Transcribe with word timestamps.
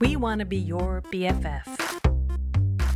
We 0.00 0.16
want 0.16 0.40
to 0.40 0.44
be 0.44 0.58
your 0.58 1.02
BFF. 1.12 1.64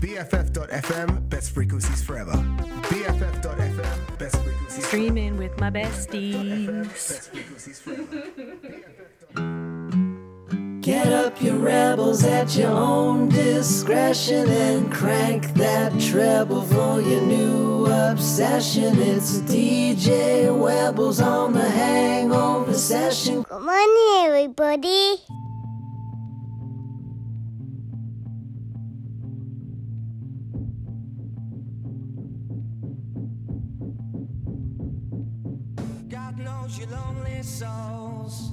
BFF.fm, 0.01 1.29
best 1.29 1.53
frequencies 1.53 2.03
forever. 2.03 2.33
BFF.fm, 2.33 4.19
best 4.19 4.37
frequencies 4.37 4.87
Streaming 4.87 5.37
with 5.37 5.59
my 5.61 5.71
besties. 5.71 7.31
Get 10.83 11.13
up, 11.13 11.41
your 11.41 11.57
rebels, 11.57 12.25
at 12.25 12.57
your 12.57 12.71
own 12.71 13.29
discretion 13.29 14.49
and 14.49 14.93
crank 14.93 15.55
that 15.55 15.93
treble 16.01 16.63
for 16.63 17.01
your 17.01 17.23
new 17.23 17.87
obsession. 17.87 18.99
It's 18.99 19.39
DJ 19.43 20.47
Webbles 20.49 21.25
on 21.25 21.53
the 21.53 21.69
hangover 21.69 22.75
session. 22.75 23.43
Good 23.43 23.63
morning, 23.63 24.27
everybody. 24.27 25.19
souls. 37.43 38.51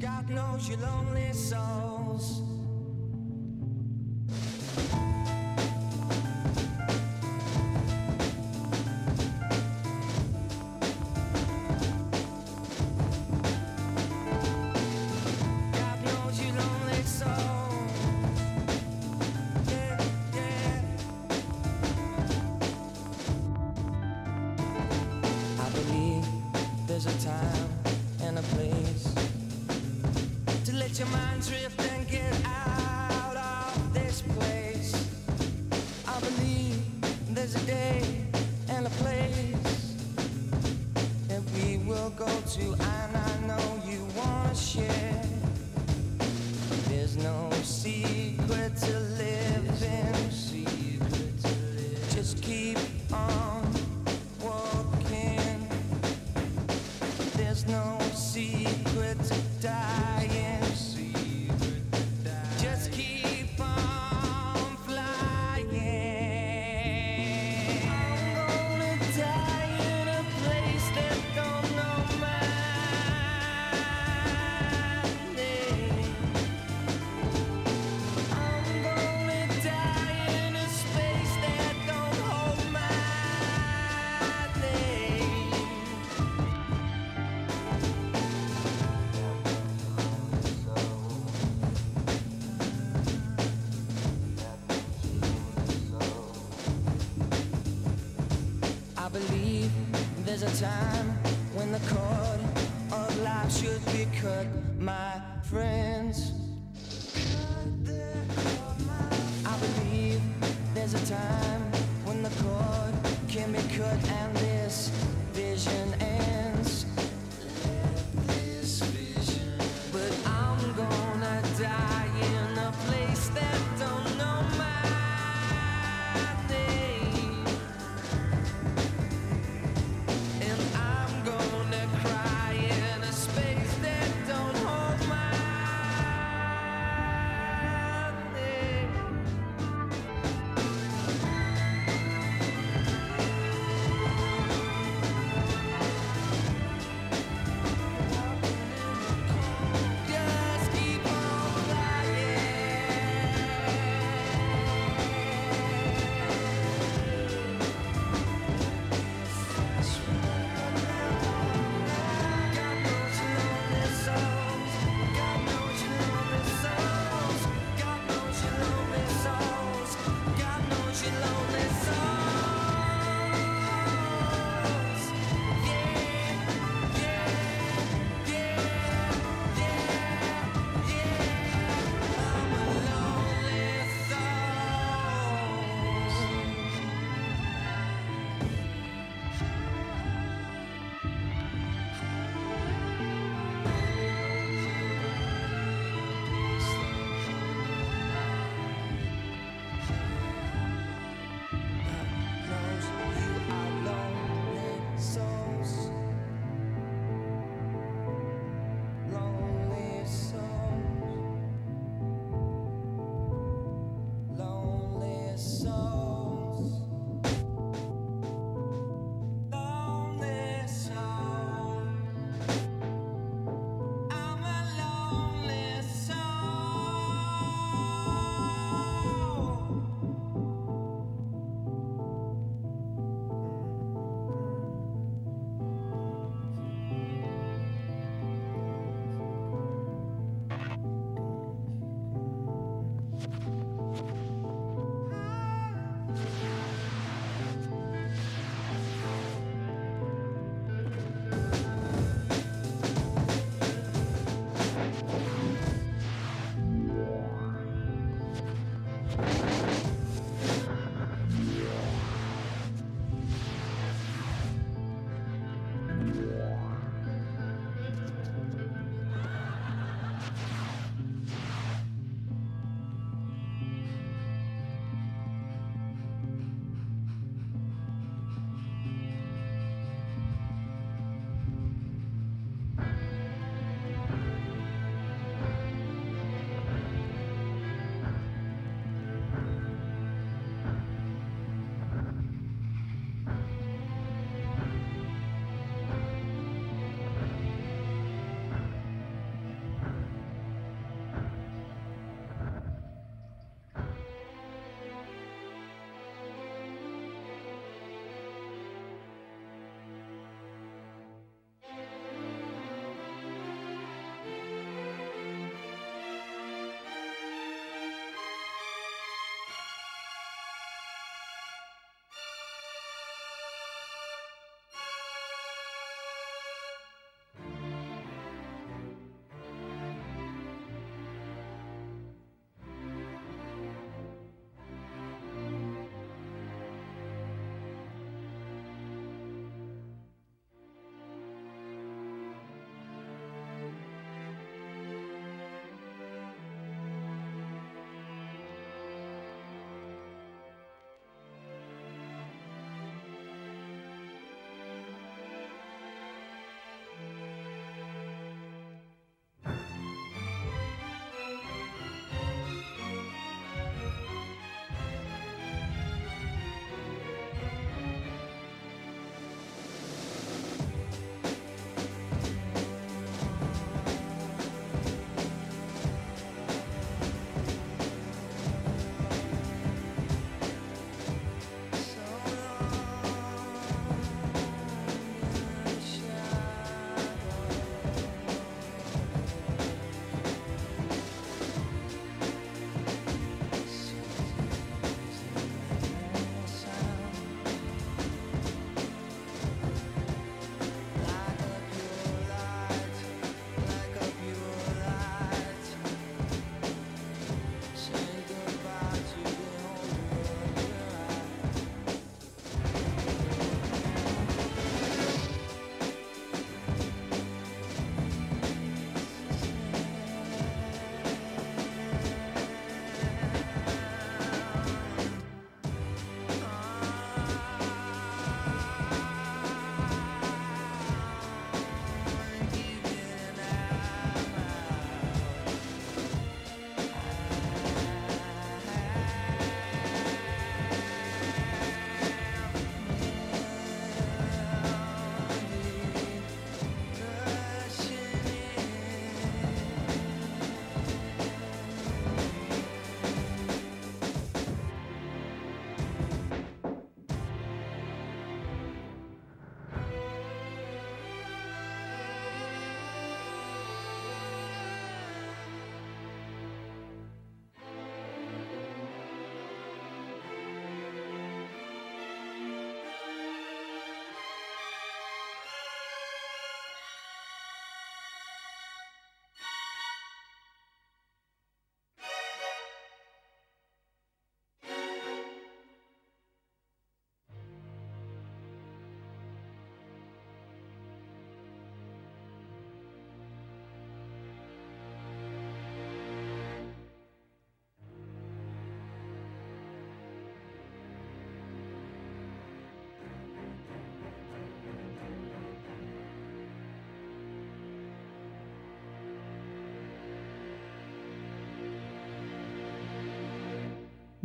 God 0.00 0.30
knows 0.30 0.68
your 0.68 0.78
lonely 0.78 1.32
souls. 1.32 2.57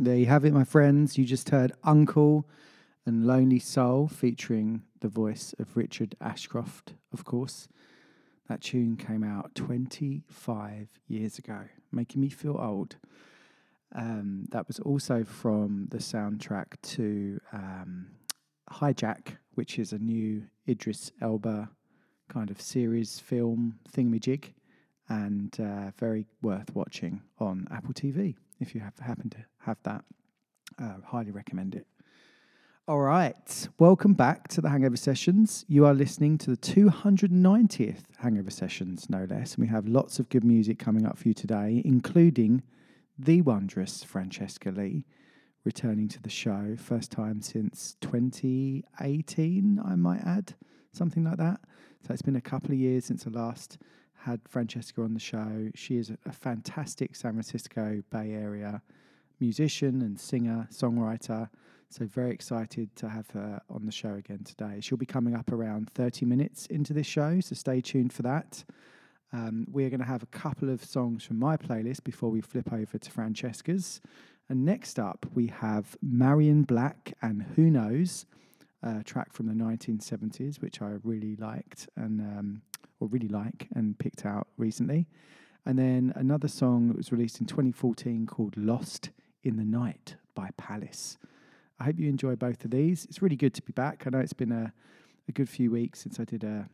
There 0.04 0.16
you 0.16 0.26
have 0.26 0.44
it, 0.44 0.52
my 0.52 0.64
friends. 0.64 1.16
You 1.16 1.24
just 1.24 1.48
heard 1.48 1.72
UNKLE 1.82 2.44
and 3.06 3.26
Lonely 3.26 3.58
Soul 3.58 4.06
featuring 4.06 4.82
the 5.00 5.08
voice 5.08 5.54
of 5.58 5.78
Richard 5.78 6.14
Ashcroft, 6.20 6.92
of 7.10 7.24
course. 7.24 7.68
That 8.46 8.60
tune 8.60 8.98
came 8.98 9.24
out 9.24 9.54
25 9.54 10.90
years 11.08 11.38
ago, 11.38 11.60
making 11.90 12.20
me 12.20 12.28
feel 12.28 12.58
old. 12.60 12.96
Um, 13.94 14.44
that 14.50 14.68
was 14.68 14.78
also 14.78 15.24
from 15.24 15.88
the 15.90 15.96
soundtrack 15.96 16.78
to 16.82 17.40
um, 17.54 18.08
Hijack, 18.72 19.38
which 19.54 19.78
is 19.78 19.94
a 19.94 19.98
new 19.98 20.42
Idris 20.68 21.12
Elba 21.22 21.70
kind 22.28 22.50
of 22.50 22.60
series 22.60 23.20
film 23.20 23.78
thingamajig, 23.90 24.52
and 25.08 25.58
uh, 25.58 25.92
very 25.98 26.26
worth 26.42 26.74
watching 26.74 27.22
on 27.38 27.66
Apple 27.70 27.94
TV 27.94 28.34
if 28.60 28.74
you 28.74 28.82
have 28.82 28.98
happen 28.98 29.30
to 29.30 29.38
have 29.64 29.78
that. 29.84 30.04
Uh, 30.78 30.94
highly 31.04 31.30
recommend 31.30 31.74
it. 31.74 31.86
All 32.86 33.00
right, 33.00 33.68
welcome 33.78 34.12
back 34.12 34.48
to 34.48 34.60
the 34.60 34.68
Hangover 34.68 34.98
Sessions. 34.98 35.64
You 35.68 35.86
are 35.86 35.94
listening 35.94 36.36
to 36.38 36.50
the 36.50 36.56
290th 36.58 38.02
Hangover 38.18 38.50
Sessions, 38.50 39.08
no 39.08 39.24
less, 39.24 39.54
and 39.54 39.62
we 39.62 39.68
have 39.68 39.88
lots 39.88 40.18
of 40.18 40.28
good 40.28 40.44
music 40.44 40.78
coming 40.78 41.06
up 41.06 41.16
for 41.16 41.28
you 41.28 41.34
today, 41.34 41.80
including 41.82 42.62
the 43.18 43.40
wondrous 43.40 44.04
Francesca 44.04 44.70
Lee 44.70 45.06
returning 45.64 46.08
to 46.08 46.20
the 46.20 46.28
show, 46.28 46.76
first 46.78 47.10
time 47.10 47.40
since 47.40 47.96
2018, 48.02 49.80
I 49.82 49.94
might 49.94 50.20
add, 50.20 50.54
something 50.92 51.24
like 51.24 51.38
that. 51.38 51.60
So 52.06 52.12
it's 52.12 52.20
been 52.20 52.36
a 52.36 52.40
couple 52.42 52.72
of 52.72 52.78
years 52.78 53.06
since 53.06 53.26
I 53.26 53.30
last 53.30 53.78
had 54.12 54.40
Francesca 54.46 55.00
on 55.00 55.14
the 55.14 55.20
show. 55.20 55.70
She 55.74 55.96
is 55.96 56.10
a, 56.10 56.18
a 56.26 56.32
fantastic 56.32 57.16
San 57.16 57.32
Francisco 57.32 58.02
Bay 58.10 58.32
Area 58.32 58.82
musician 59.44 60.00
and 60.00 60.18
singer, 60.18 60.66
songwriter. 60.72 61.48
So, 61.90 62.06
very 62.06 62.32
excited 62.32 62.96
to 62.96 63.08
have 63.08 63.28
her 63.30 63.60
on 63.68 63.84
the 63.84 63.92
show 63.92 64.14
again 64.14 64.42
today. 64.42 64.80
She'll 64.80 64.98
be 64.98 65.06
coming 65.06 65.34
up 65.36 65.52
around 65.52 65.90
30 65.90 66.24
minutes 66.24 66.66
into 66.66 66.92
this 66.94 67.06
show, 67.06 67.40
so 67.40 67.54
stay 67.54 67.80
tuned 67.80 68.12
for 68.12 68.22
that. 68.22 68.64
Um, 69.32 69.66
we're 69.70 69.90
going 69.90 70.00
to 70.00 70.06
have 70.06 70.22
a 70.22 70.38
couple 70.44 70.70
of 70.70 70.82
songs 70.84 71.24
from 71.24 71.38
my 71.38 71.56
playlist 71.56 72.04
before 72.04 72.30
we 72.30 72.40
flip 72.40 72.72
over 72.72 72.98
to 72.98 73.10
Francesca's. 73.10 74.00
And 74.48 74.64
next 74.64 74.98
up, 74.98 75.26
we 75.34 75.48
have 75.48 75.96
Marion 76.00 76.62
Black 76.62 77.14
and 77.20 77.42
Who 77.54 77.70
Knows, 77.70 78.26
a 78.82 79.02
track 79.04 79.32
from 79.32 79.46
the 79.46 79.54
1970s, 79.54 80.62
which 80.62 80.80
I 80.80 80.94
really 81.02 81.36
liked 81.36 81.88
and 81.96 82.20
um, 82.20 82.62
or 82.98 83.08
really 83.08 83.28
like 83.28 83.68
and 83.74 83.98
picked 83.98 84.24
out 84.24 84.48
recently. 84.56 85.06
And 85.66 85.78
then 85.78 86.12
another 86.16 86.48
song 86.48 86.88
that 86.88 86.96
was 86.96 87.12
released 87.12 87.40
in 87.40 87.46
2014 87.46 88.26
called 88.26 88.56
Lost 88.56 89.10
in 89.44 89.56
the 89.56 89.64
Night 89.64 90.16
by 90.34 90.50
Palace. 90.56 91.18
I 91.78 91.84
hope 91.84 91.98
you 91.98 92.08
enjoy 92.08 92.36
both 92.36 92.64
of 92.64 92.70
these. 92.70 93.04
It's 93.04 93.22
really 93.22 93.36
good 93.36 93.54
to 93.54 93.62
be 93.62 93.72
back. 93.72 94.04
I 94.06 94.10
know 94.10 94.18
it's 94.18 94.32
been 94.32 94.52
a, 94.52 94.72
a 95.28 95.32
good 95.32 95.48
few 95.48 95.70
weeks 95.70 96.00
since 96.00 96.18
I 96.18 96.24
did 96.24 96.44
a 96.44 96.68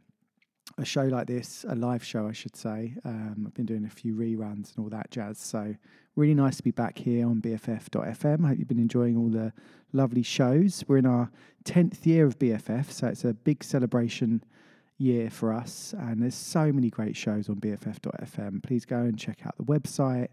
a 0.79 0.85
show 0.85 1.03
like 1.03 1.27
this, 1.27 1.65
a 1.69 1.75
live 1.75 2.03
show, 2.03 2.27
I 2.27 2.33
should 2.33 2.57
say. 2.57 2.95
Um, 3.05 3.45
I've 3.47 3.55
been 3.55 3.67
doing 3.67 3.85
a 3.85 3.91
few 3.91 4.15
reruns 4.15 4.75
and 4.75 4.79
all 4.79 4.89
that 4.91 5.11
jazz. 5.11 5.39
So, 5.39 5.75
really 6.17 6.35
nice 6.35 6.57
to 6.59 6.63
be 6.63 6.71
back 6.71 6.99
here 6.99 7.27
on 7.27 7.41
BFF.fm. 7.41 8.45
I 8.45 8.49
hope 8.49 8.59
you've 8.59 8.69
been 8.69 8.79
enjoying 8.79 9.17
all 9.17 9.29
the 9.29 9.53
lovely 9.93 10.23
shows. 10.23 10.85
We're 10.87 10.99
in 10.99 11.07
our 11.07 11.31
10th 11.65 12.07
year 12.07 12.27
of 12.27 12.39
BFF, 12.39 12.91
so 12.91 13.09
it's 13.09 13.25
a 13.25 13.35
big 13.35 13.65
celebration 13.65 14.45
year 14.99 15.31
for 15.31 15.53
us. 15.53 15.95
And 15.99 16.23
there's 16.23 16.35
so 16.35 16.73
many 16.73 16.91
great 16.91 17.17
shows 17.17 17.49
on 17.49 17.57
BFF.fm. 17.57 18.63
Please 18.63 18.85
go 18.85 18.99
and 18.99 19.19
check 19.19 19.47
out 19.47 19.57
the 19.57 19.65
website. 19.65 20.29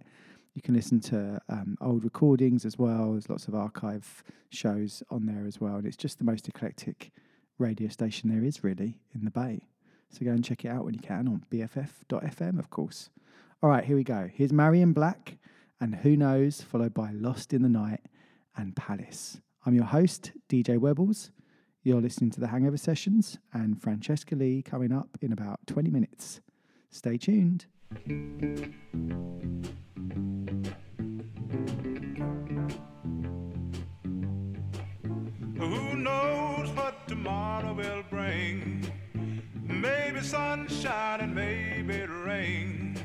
You 0.57 0.63
can 0.63 0.73
listen 0.73 0.99
to 1.01 1.39
um, 1.49 1.77
old 1.81 2.03
recordings 2.03 2.65
as 2.65 2.79
well. 2.79 3.11
There's 3.11 3.29
lots 3.29 3.47
of 3.47 3.53
archive 3.53 4.23
shows 4.49 5.03
on 5.11 5.27
there 5.27 5.45
as 5.45 5.61
well. 5.61 5.75
And 5.75 5.85
it's 5.85 5.95
just 5.95 6.17
the 6.17 6.23
most 6.23 6.47
eclectic 6.47 7.11
radio 7.59 7.89
station 7.89 8.31
there 8.31 8.43
is, 8.43 8.63
really, 8.63 8.99
in 9.13 9.23
the 9.23 9.29
Bay. 9.29 9.67
So 10.09 10.25
go 10.25 10.31
and 10.31 10.43
check 10.43 10.65
it 10.65 10.69
out 10.69 10.83
when 10.83 10.95
you 10.95 10.99
can 10.99 11.27
on 11.27 11.45
BFF.fm, 11.51 12.57
of 12.57 12.71
course. 12.71 13.11
All 13.61 13.69
right, 13.69 13.83
here 13.83 13.95
we 13.95 14.03
go. 14.03 14.31
Here's 14.33 14.51
Marion 14.51 14.93
Black 14.93 15.37
and 15.79 15.93
Who 15.93 16.17
Knows, 16.17 16.63
followed 16.63 16.95
by 16.95 17.11
Lost 17.11 17.53
in 17.53 17.61
the 17.61 17.69
Night 17.69 18.01
and 18.55 18.75
Palace. 18.75 19.39
I'm 19.63 19.75
your 19.75 19.85
host, 19.85 20.31
DJ 20.49 20.79
Webbles. 20.79 21.29
You're 21.83 22.01
listening 22.01 22.31
to 22.31 22.39
the 22.39 22.47
Hangover 22.47 22.77
Sessions 22.77 23.37
and 23.53 23.79
Francesca 23.79 24.33
Lee 24.33 24.63
coming 24.63 24.91
up 24.91 25.19
in 25.21 25.31
about 25.31 25.59
20 25.67 25.91
minutes. 25.91 26.41
Stay 26.89 27.19
tuned. 27.19 27.67
Who 35.57 35.95
knows 35.95 36.69
what 36.71 37.07
tomorrow 37.07 37.73
will 37.73 38.03
bring? 38.09 38.91
Maybe 39.63 40.21
sunshine 40.21 41.21
and 41.21 41.33
maybe 41.33 42.05
rain. 42.05 42.97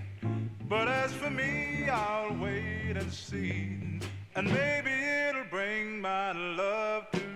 But 0.68 0.88
as 0.88 1.12
for 1.12 1.30
me, 1.30 1.88
I'll 1.88 2.34
wait 2.36 2.96
and 2.96 3.12
see. 3.12 4.00
And 4.34 4.52
maybe 4.52 4.90
it'll 4.90 5.44
bring 5.44 6.00
my 6.00 6.32
love 6.32 7.08
to 7.12 7.31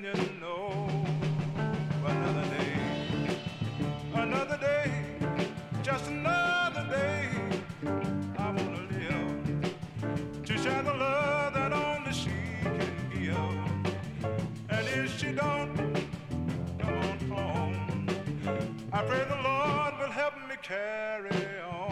living, 0.00 0.34
you 0.34 0.40
know. 0.40 0.86
Another 2.04 2.48
day, 2.50 2.72
another 4.14 4.58
day, 4.58 4.92
just 5.82 6.06
another 6.08 6.86
day. 6.90 7.28
I 8.38 8.50
wanna 8.50 8.86
live 8.90 10.44
to 10.44 10.58
share 10.58 10.82
the 10.82 10.92
love 10.94 11.54
that 11.54 11.72
only 11.72 12.12
she 12.12 12.30
can 12.62 13.10
give. 13.14 13.36
And 14.68 14.88
if 14.88 15.18
she 15.18 15.32
don't, 15.32 15.74
come 16.78 16.94
on 16.94 17.18
home. 17.30 18.06
I 18.92 19.02
pray 19.02 19.24
the 19.28 19.40
Lord 19.42 19.98
will 19.98 20.12
help 20.12 20.34
me 20.48 20.56
carry 20.62 21.60
on. 21.70 21.85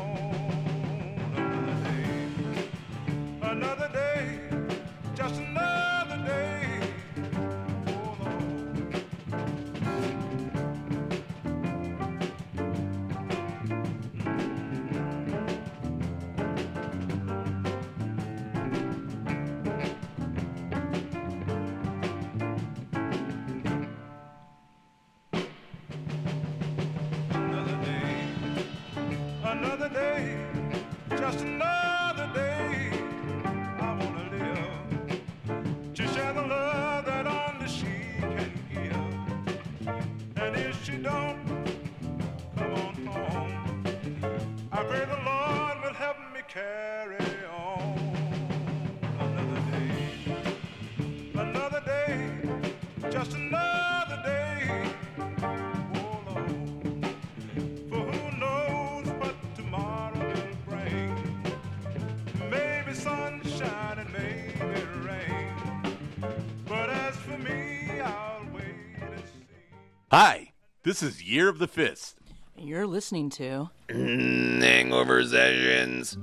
This 70.84 71.02
is 71.02 71.22
Year 71.22 71.48
of 71.48 71.58
the 71.58 71.66
Fist. 71.66 72.16
You're 72.56 72.86
listening 72.86 73.30
to 73.30 73.70
Hangover 73.88 75.24
Sessions. 75.24 76.16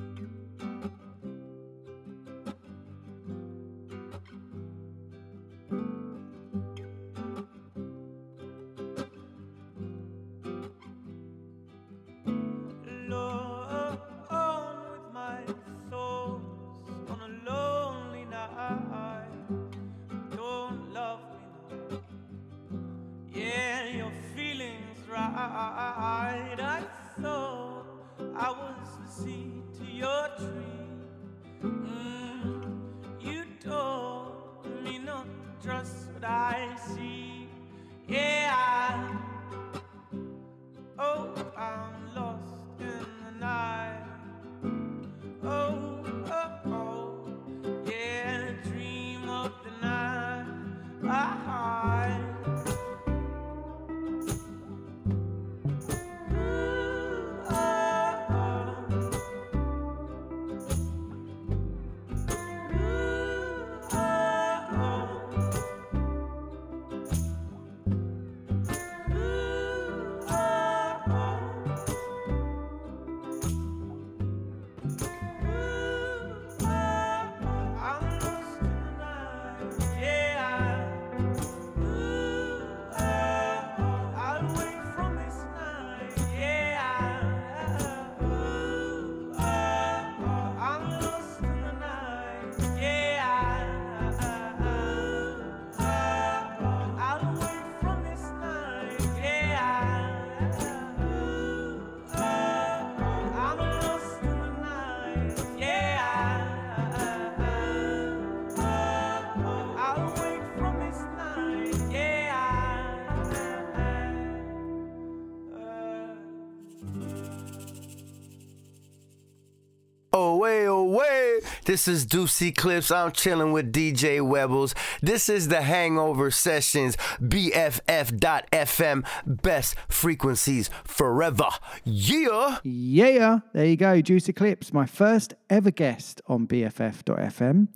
This 121.65 121.87
is 121.87 122.07
Deuce 122.07 122.41
Eclipse. 122.41 122.89
I'm 122.89 123.11
chilling 123.11 123.51
with 123.51 123.71
DJ 123.71 124.19
Webbles. 124.19 124.73
This 125.01 125.29
is 125.29 125.47
the 125.47 125.61
Hangover 125.61 126.31
Sessions, 126.31 126.97
BFF.FM, 127.21 129.05
best 129.27 129.75
frequencies 129.87 130.71
forever. 130.83 131.49
Yeah. 131.83 132.57
Yeah, 132.63 133.39
there 133.53 133.65
you 133.65 133.77
go. 133.77 134.01
Deuce 134.01 134.27
Eclipse, 134.27 134.73
my 134.73 134.87
first 134.87 135.35
ever 135.51 135.69
guest 135.69 136.19
on 136.27 136.47
BFF.fm. 136.47 137.67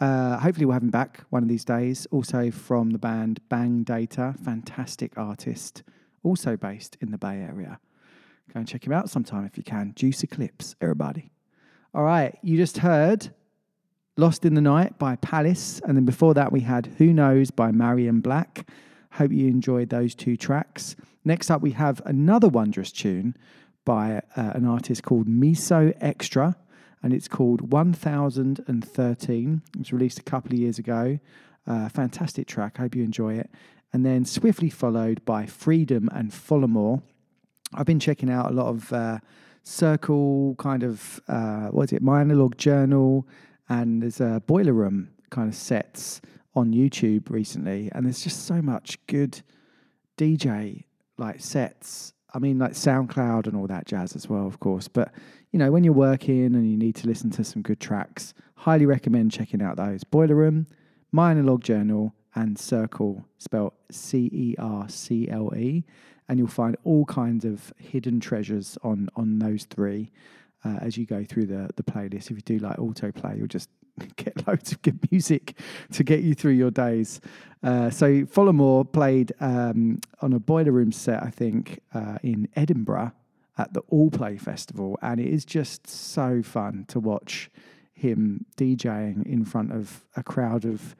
Uh, 0.00 0.38
hopefully, 0.38 0.66
we'll 0.66 0.72
have 0.74 0.82
him 0.82 0.90
back 0.90 1.24
one 1.30 1.44
of 1.44 1.48
these 1.48 1.64
days. 1.64 2.08
Also, 2.10 2.50
from 2.50 2.90
the 2.90 2.98
band 2.98 3.40
Bang 3.48 3.84
Data, 3.84 4.34
fantastic 4.44 5.16
artist, 5.16 5.84
also 6.24 6.56
based 6.56 6.96
in 7.00 7.12
the 7.12 7.18
Bay 7.18 7.36
Area. 7.40 7.78
Go 8.52 8.58
and 8.58 8.68
check 8.68 8.84
him 8.84 8.92
out 8.92 9.08
sometime 9.08 9.44
if 9.44 9.56
you 9.56 9.62
can. 9.62 9.92
Deuce 9.92 10.24
Eclipse, 10.24 10.74
everybody. 10.80 11.31
All 11.94 12.04
right, 12.04 12.38
you 12.40 12.56
just 12.56 12.78
heard 12.78 13.34
Lost 14.16 14.46
in 14.46 14.54
the 14.54 14.62
Night 14.62 14.98
by 14.98 15.16
Palace. 15.16 15.78
And 15.84 15.94
then 15.94 16.06
before 16.06 16.32
that, 16.32 16.50
we 16.50 16.60
had 16.60 16.86
Who 16.96 17.12
Knows 17.12 17.50
by 17.50 17.70
Marion 17.70 18.22
Black. 18.22 18.66
Hope 19.12 19.30
you 19.30 19.46
enjoyed 19.48 19.90
those 19.90 20.14
two 20.14 20.38
tracks. 20.38 20.96
Next 21.22 21.50
up, 21.50 21.60
we 21.60 21.72
have 21.72 22.00
another 22.06 22.48
wondrous 22.48 22.92
tune 22.92 23.36
by 23.84 24.22
uh, 24.36 24.52
an 24.54 24.64
artist 24.64 25.02
called 25.02 25.28
Miso 25.28 25.94
Extra, 26.00 26.56
and 27.02 27.12
it's 27.12 27.28
called 27.28 27.70
1013. 27.70 29.62
It 29.74 29.78
was 29.78 29.92
released 29.92 30.18
a 30.18 30.22
couple 30.22 30.54
of 30.54 30.58
years 30.58 30.78
ago. 30.78 31.18
Uh, 31.66 31.90
fantastic 31.90 32.46
track. 32.46 32.78
Hope 32.78 32.94
you 32.94 33.04
enjoy 33.04 33.34
it. 33.34 33.50
And 33.92 34.06
then 34.06 34.24
swiftly 34.24 34.70
followed 34.70 35.22
by 35.26 35.44
Freedom 35.44 36.08
and 36.10 36.32
Folamour. 36.32 37.02
I've 37.74 37.84
been 37.84 38.00
checking 38.00 38.30
out 38.30 38.50
a 38.50 38.54
lot 38.54 38.68
of 38.68 38.90
uh, 38.94 39.18
Cercle 39.62 40.56
kind 40.58 40.82
of, 40.82 41.20
uh, 41.28 41.68
what 41.68 41.84
is 41.84 41.92
it, 41.92 42.02
My 42.02 42.20
Analog 42.20 42.56
Journal, 42.56 43.26
and 43.68 44.02
there's 44.02 44.20
a 44.20 44.42
Boiler 44.46 44.72
Room 44.72 45.10
kind 45.30 45.48
of 45.48 45.54
sets 45.54 46.20
on 46.54 46.72
YouTube 46.72 47.30
recently. 47.30 47.90
And 47.92 48.04
there's 48.04 48.22
just 48.22 48.46
so 48.46 48.60
much 48.60 48.98
good 49.06 49.42
DJ 50.16 50.84
like 51.16 51.40
sets. 51.40 52.12
I 52.34 52.38
mean, 52.38 52.58
like 52.58 52.72
SoundCloud 52.72 53.46
and 53.46 53.56
all 53.56 53.66
that 53.66 53.86
jazz 53.86 54.16
as 54.16 54.28
well, 54.28 54.46
of 54.46 54.60
course. 54.60 54.88
But 54.88 55.12
you 55.50 55.58
know, 55.58 55.70
when 55.70 55.84
you're 55.84 55.92
working 55.92 56.46
and 56.46 56.70
you 56.70 56.76
need 56.76 56.96
to 56.96 57.06
listen 57.06 57.30
to 57.32 57.44
some 57.44 57.62
good 57.62 57.78
tracks, 57.80 58.32
highly 58.56 58.86
recommend 58.86 59.32
checking 59.32 59.62
out 59.62 59.76
those. 59.76 60.02
Boiler 60.02 60.34
Room, 60.34 60.66
My 61.12 61.30
Analog 61.30 61.62
Journal, 61.62 62.14
and 62.34 62.56
Cercle, 62.56 63.24
spelled 63.38 63.74
C 63.90 64.30
E 64.32 64.54
R 64.58 64.88
C 64.88 65.28
L 65.28 65.52
E, 65.54 65.84
and 66.32 66.38
you'll 66.38 66.48
find 66.48 66.78
all 66.82 67.04
kinds 67.04 67.44
of 67.44 67.74
hidden 67.76 68.18
treasures 68.18 68.78
on 68.82 69.10
on 69.16 69.38
those 69.38 69.64
three 69.64 70.10
uh, 70.64 70.78
as 70.80 70.96
you 70.96 71.04
go 71.04 71.22
through 71.24 71.44
the 71.44 71.68
the 71.76 71.82
playlist. 71.82 72.30
If 72.30 72.30
you 72.30 72.40
do 72.40 72.58
like 72.58 72.78
autoplay, 72.78 73.36
you'll 73.36 73.48
just 73.48 73.68
get 74.16 74.48
loads 74.48 74.72
of 74.72 74.80
good 74.80 74.98
music 75.12 75.58
to 75.92 76.02
get 76.02 76.22
you 76.22 76.34
through 76.34 76.52
your 76.52 76.70
days. 76.70 77.20
Uh, 77.62 77.90
so 77.90 78.24
Folamour 78.24 78.90
played 78.90 79.32
um, 79.40 80.00
on 80.22 80.32
a 80.32 80.40
Boiler 80.40 80.72
Room 80.72 80.90
set, 80.90 81.22
I 81.22 81.28
think, 81.28 81.80
uh, 81.92 82.16
in 82.22 82.48
Edinburgh 82.56 83.12
at 83.58 83.74
the 83.74 83.80
All 83.90 84.10
Play 84.10 84.38
Festival, 84.38 84.98
and 85.02 85.20
it 85.20 85.28
is 85.28 85.44
just 85.44 85.86
so 85.86 86.42
fun 86.42 86.86
to 86.88 86.98
watch 86.98 87.50
him 87.92 88.46
DJing 88.56 89.26
in 89.26 89.44
front 89.44 89.70
of 89.70 90.06
a 90.16 90.22
crowd 90.22 90.64
of 90.64 90.96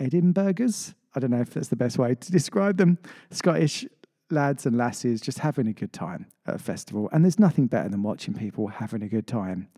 Edinburghers. 0.00 0.94
I 1.14 1.20
don't 1.20 1.32
know 1.32 1.42
if 1.42 1.52
that's 1.52 1.68
the 1.68 1.76
best 1.76 1.98
way 1.98 2.14
to 2.14 2.32
describe 2.32 2.78
them. 2.78 2.96
Scottish 3.30 3.84
lads 4.30 4.66
and 4.66 4.76
lasses 4.76 5.20
just 5.20 5.38
having 5.38 5.66
a 5.66 5.72
good 5.72 5.92
time 5.92 6.26
at 6.46 6.54
a 6.54 6.58
festival. 6.58 7.08
And 7.12 7.24
there's 7.24 7.38
nothing 7.38 7.66
better 7.66 7.88
than 7.88 8.02
watching 8.02 8.34
people 8.34 8.68
having 8.68 9.02
a 9.02 9.08
good 9.08 9.26
time 9.26 9.68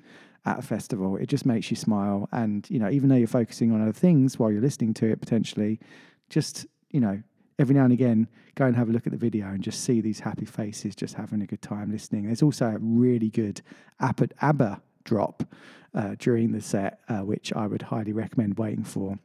at 0.45 0.59
a 0.59 0.63
festival. 0.63 1.17
It 1.17 1.27
just 1.27 1.47
makes 1.47 1.71
you 1.71 1.77
smile. 1.77 2.29
And, 2.33 2.69
you 2.71 2.79
know, 2.79 2.91
even 2.91 3.09
though 3.09 3.17
you're 3.17 3.29
focusing 3.29 3.73
on 3.73 3.83
other 3.83 3.93
things 3.93 4.39
while 4.39 4.51
you're 4.51 4.61
listening 4.61 4.95
to 4.95 5.07
it 5.07 5.21
potentially, 5.21 5.81
just, 6.29 6.67
you 6.91 7.01
know, 7.01 7.23
every 7.59 7.75
now 7.75 7.85
and 7.85 7.93
again, 7.93 8.27
go 8.55 8.65
and 8.65 8.77
have 8.77 8.89
a 8.89 8.93
look 8.93 9.07
at 9.07 9.13
the 9.13 9.19
video 9.19 9.47
and 9.49 9.63
just 9.63 9.85
see 9.85 10.01
these 10.01 10.21
happy 10.21 10.47
faces 10.47 10.97
just 10.97 11.15
having 11.15 11.43
a 11.43 11.47
good 11.47 11.63
time 11.63 11.91
listening. 11.93 12.27
There's 12.27 12.43
also 12.43 12.67
a 12.67 12.79
really 12.81 13.29
good 13.29 13.61
ABBA, 14.01 14.81
drop 15.05 15.43
uh, 15.95 16.15
during 16.19 16.53
the 16.53 16.61
set, 16.61 17.01
uh, 17.09 17.19
which 17.19 17.53
I 17.53 17.67
would 17.67 17.83
highly 17.83 18.13
recommend 18.13 18.59
waiting 18.59 18.85
for. 18.85 19.19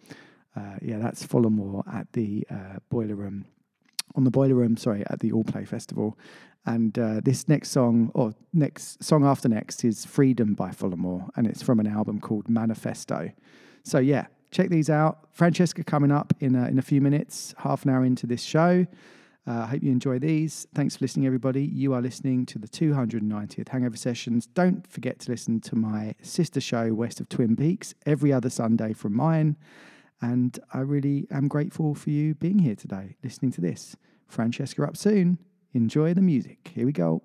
Uh, 0.56 0.76
yeah, 0.82 1.00
that's 1.00 1.26
Folamour 1.26 1.84
at 1.94 2.12
the 2.14 2.48
uh, 2.50 2.80
Boiler 2.90 3.16
Room, 3.16 3.46
on 4.15 4.23
the 4.23 4.32
Boiler 4.32 4.56
Room, 4.56 4.78
sorry, 4.78 5.04
at 5.10 5.19
the 5.19 5.32
All 5.32 5.43
Play 5.43 5.65
Festival. 5.65 6.17
And 6.65 6.97
uh, 6.97 7.21
this 7.23 7.47
next 7.47 7.69
song, 7.69 8.12
or 8.15 8.34
next 8.54 9.04
song 9.04 9.23
after 9.23 9.47
next, 9.47 9.84
is 9.84 10.04
Freedom 10.04 10.56
by 10.56 10.71
Folamour, 10.71 11.30
and 11.36 11.45
it's 11.45 11.62
from 11.62 11.80
an 11.80 11.88
album 11.88 12.19
called 12.19 12.49
Manifesto. 12.49 13.32
So, 13.84 13.99
yeah, 13.99 14.28
check 14.51 14.69
these 14.69 14.89
out. 14.89 15.28
Francesca 15.32 15.84
coming 15.84 16.12
up 16.12 16.34
in 16.39 16.56
a, 16.56 16.67
in 16.67 16.80
a 16.80 16.82
few 16.82 17.01
minutes, 17.01 17.54
half 17.60 17.84
an 17.84 17.91
hour 17.91 18.04
into 18.04 18.25
this 18.25 18.41
show. 18.41 18.88
I 19.47 19.51
uh, 19.51 19.67
hope 19.67 19.84
you 19.84 19.91
enjoy 19.91 20.17
these. 20.17 20.65
Thanks 20.73 20.95
for 20.95 21.04
listening, 21.04 21.28
everybody. 21.28 21.63
You 21.63 21.93
are 21.93 22.01
listening 22.01 22.47
to 22.47 22.58
the 22.58 22.67
290th 22.67 23.69
Hangover 23.69 23.95
Sessions. 23.95 24.47
Don't 24.47 24.88
forget 24.88 25.19
to 25.19 25.32
listen 25.32 25.60
to 25.62 25.75
my 25.75 26.15
sister 26.23 26.60
show, 26.60 26.95
West 26.95 27.19
of 27.19 27.30
Twin 27.30 27.56
Peaks, 27.56 27.93
every 28.08 28.34
other 28.34 28.49
Sunday 28.49 28.93
from 28.93 29.15
mine. 29.15 29.56
And 30.21 30.58
I 30.73 30.80
really 30.80 31.28
am 31.32 31.47
grateful 31.47 31.93
for 31.95 32.10
you 32.10 32.36
being 32.36 32.60
here 32.60 32.75
today, 32.75 33.17
listening 33.23 33.51
to 33.54 33.62
this. 33.62 33.95
Francesca 34.28 34.84
up 34.84 34.97
soon. 34.97 35.39
Enjoy 35.73 36.13
the 36.13 36.21
music. 36.21 36.71
Here 36.73 36.86
we 36.86 36.91
go. 36.93 37.21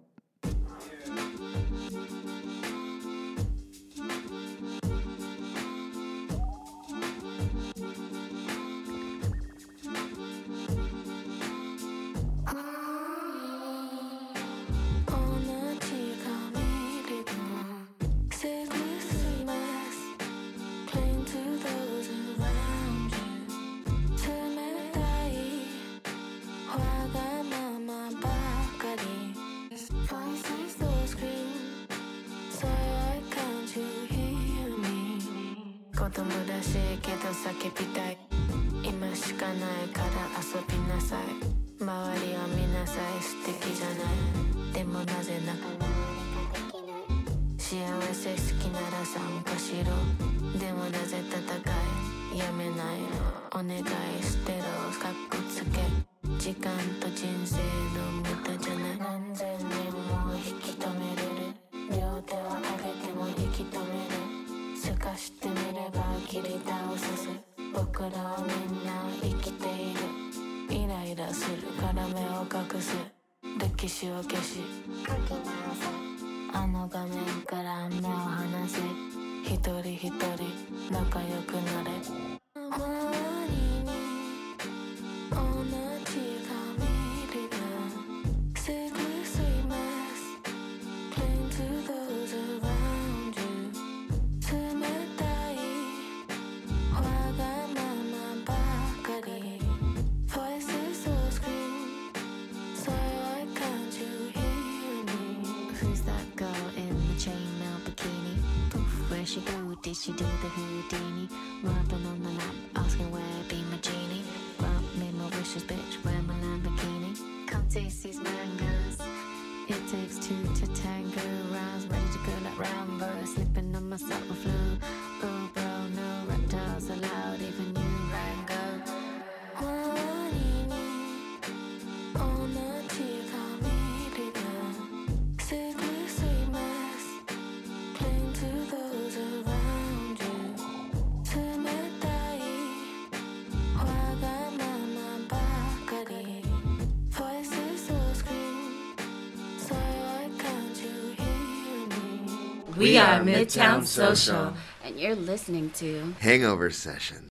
Midtown 153.47 153.87
Social. 153.87 154.55
and 154.85 154.99
you're 155.01 155.15
listening 155.15 155.71
to 155.71 156.15
Hangover 156.21 156.71
Session. 156.71 157.30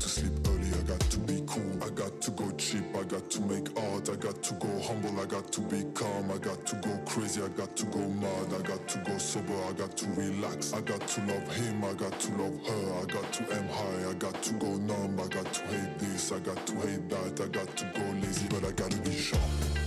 To 0.00 0.08
sleep 0.08 0.32
early, 0.48 0.68
I 0.68 0.82
got 0.82 1.00
to 1.00 1.18
be 1.18 1.42
cool, 1.46 1.82
I 1.82 1.90
got 1.90 2.20
to 2.20 2.30
go 2.30 2.50
cheap, 2.52 2.84
I 2.96 3.04
got 3.04 3.30
to 3.30 3.40
make 3.42 3.68
art, 3.78 4.08
I 4.08 4.16
got 4.16 4.42
to 4.42 4.54
go 4.54 4.80
humble, 4.80 5.20
I 5.20 5.26
got 5.26 5.50
to 5.52 5.60
be 5.60 5.84
calm, 5.94 6.30
I 6.30 6.38
got 6.38 6.64
to 6.66 6.76
go 6.76 6.96
crazy, 7.06 7.42
I 7.42 7.48
got 7.48 7.76
to 7.76 7.86
go 7.86 7.98
mad, 7.98 8.52
I 8.52 8.62
got 8.62 8.86
to 8.88 8.98
go 8.98 9.18
sober, 9.18 9.54
I 9.68 9.72
got 9.72 9.96
to 9.96 10.06
relax, 10.10 10.72
I 10.72 10.80
got 10.80 11.06
to 11.06 11.20
love 11.26 11.56
him, 11.56 11.84
I 11.84 11.92
got 11.94 12.18
to 12.20 12.32
love 12.36 12.66
her, 12.66 13.02
I 13.02 13.04
got 13.06 13.32
to 13.32 13.42
aim 13.56 13.68
high, 13.68 14.10
I 14.10 14.14
got 14.14 14.42
to 14.42 14.52
go 14.54 14.76
numb, 14.76 15.20
I 15.20 15.26
got 15.28 15.52
to 15.52 15.62
hate 15.66 15.98
this, 15.98 16.32
I 16.32 16.38
got 16.40 16.66
to 16.66 16.74
hate 16.86 17.08
that, 17.08 17.40
I 17.40 17.48
got 17.48 17.76
to 17.76 17.84
go 17.94 18.02
lazy, 18.20 18.46
but 18.48 18.64
I 18.64 18.72
gotta 18.72 18.96
be 18.98 19.12
sharp. 19.12 19.77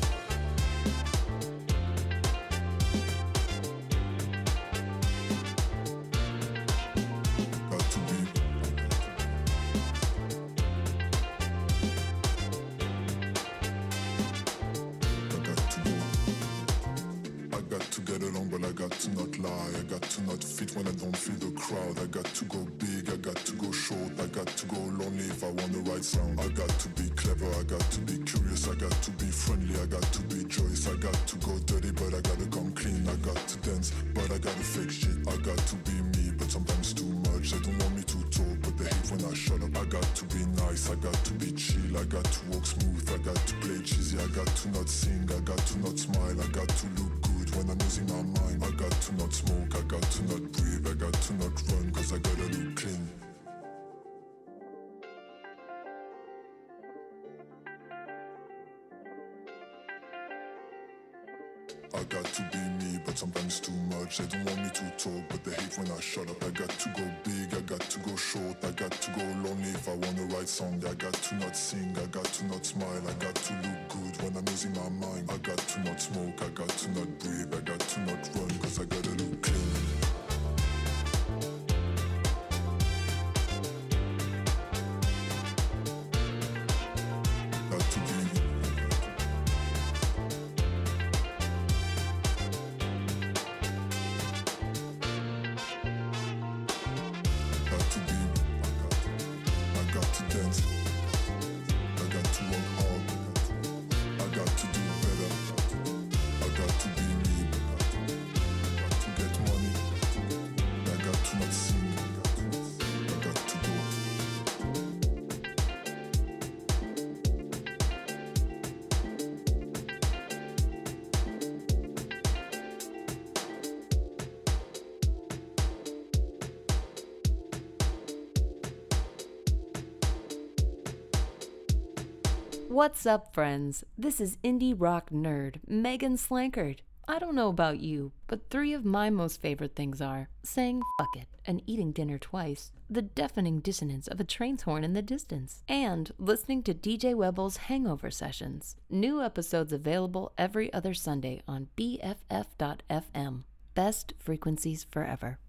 What's 133.01 133.07
up, 133.07 133.33
friends? 133.33 133.83
This 133.97 134.21
is 134.21 134.37
indie 134.43 134.75
rock 134.77 135.09
nerd 135.09 135.55
Megan 135.67 136.17
Slankard. 136.17 136.81
I 137.07 137.17
don't 137.17 137.33
know 137.33 137.47
about 137.47 137.79
you, 137.79 138.11
but 138.27 138.51
three 138.51 138.73
of 138.73 138.85
my 138.85 139.09
most 139.09 139.41
favorite 139.41 139.75
things 139.75 140.03
are 140.03 140.29
saying 140.43 140.83
fuck 140.99 141.17
it 141.17 141.25
and 141.43 141.63
eating 141.65 141.93
dinner 141.93 142.19
twice, 142.19 142.71
the 142.91 143.01
deafening 143.01 143.59
dissonance 143.59 144.07
of 144.07 144.19
a 144.19 144.23
train's 144.23 144.61
horn 144.61 144.83
in 144.83 144.93
the 144.93 145.01
distance, 145.01 145.63
and 145.67 146.11
listening 146.19 146.61
to 146.61 146.75
DJ 146.75 147.15
Webble's 147.15 147.57
Hangover 147.57 148.11
Sessions. 148.11 148.75
New 148.87 149.19
episodes 149.19 149.73
available 149.73 150.31
every 150.37 150.71
other 150.71 150.93
Sunday 150.93 151.41
on 151.47 151.69
BFF.fm. 151.75 153.45
Best 153.73 154.13
frequencies 154.19 154.83
forever. 154.83 155.39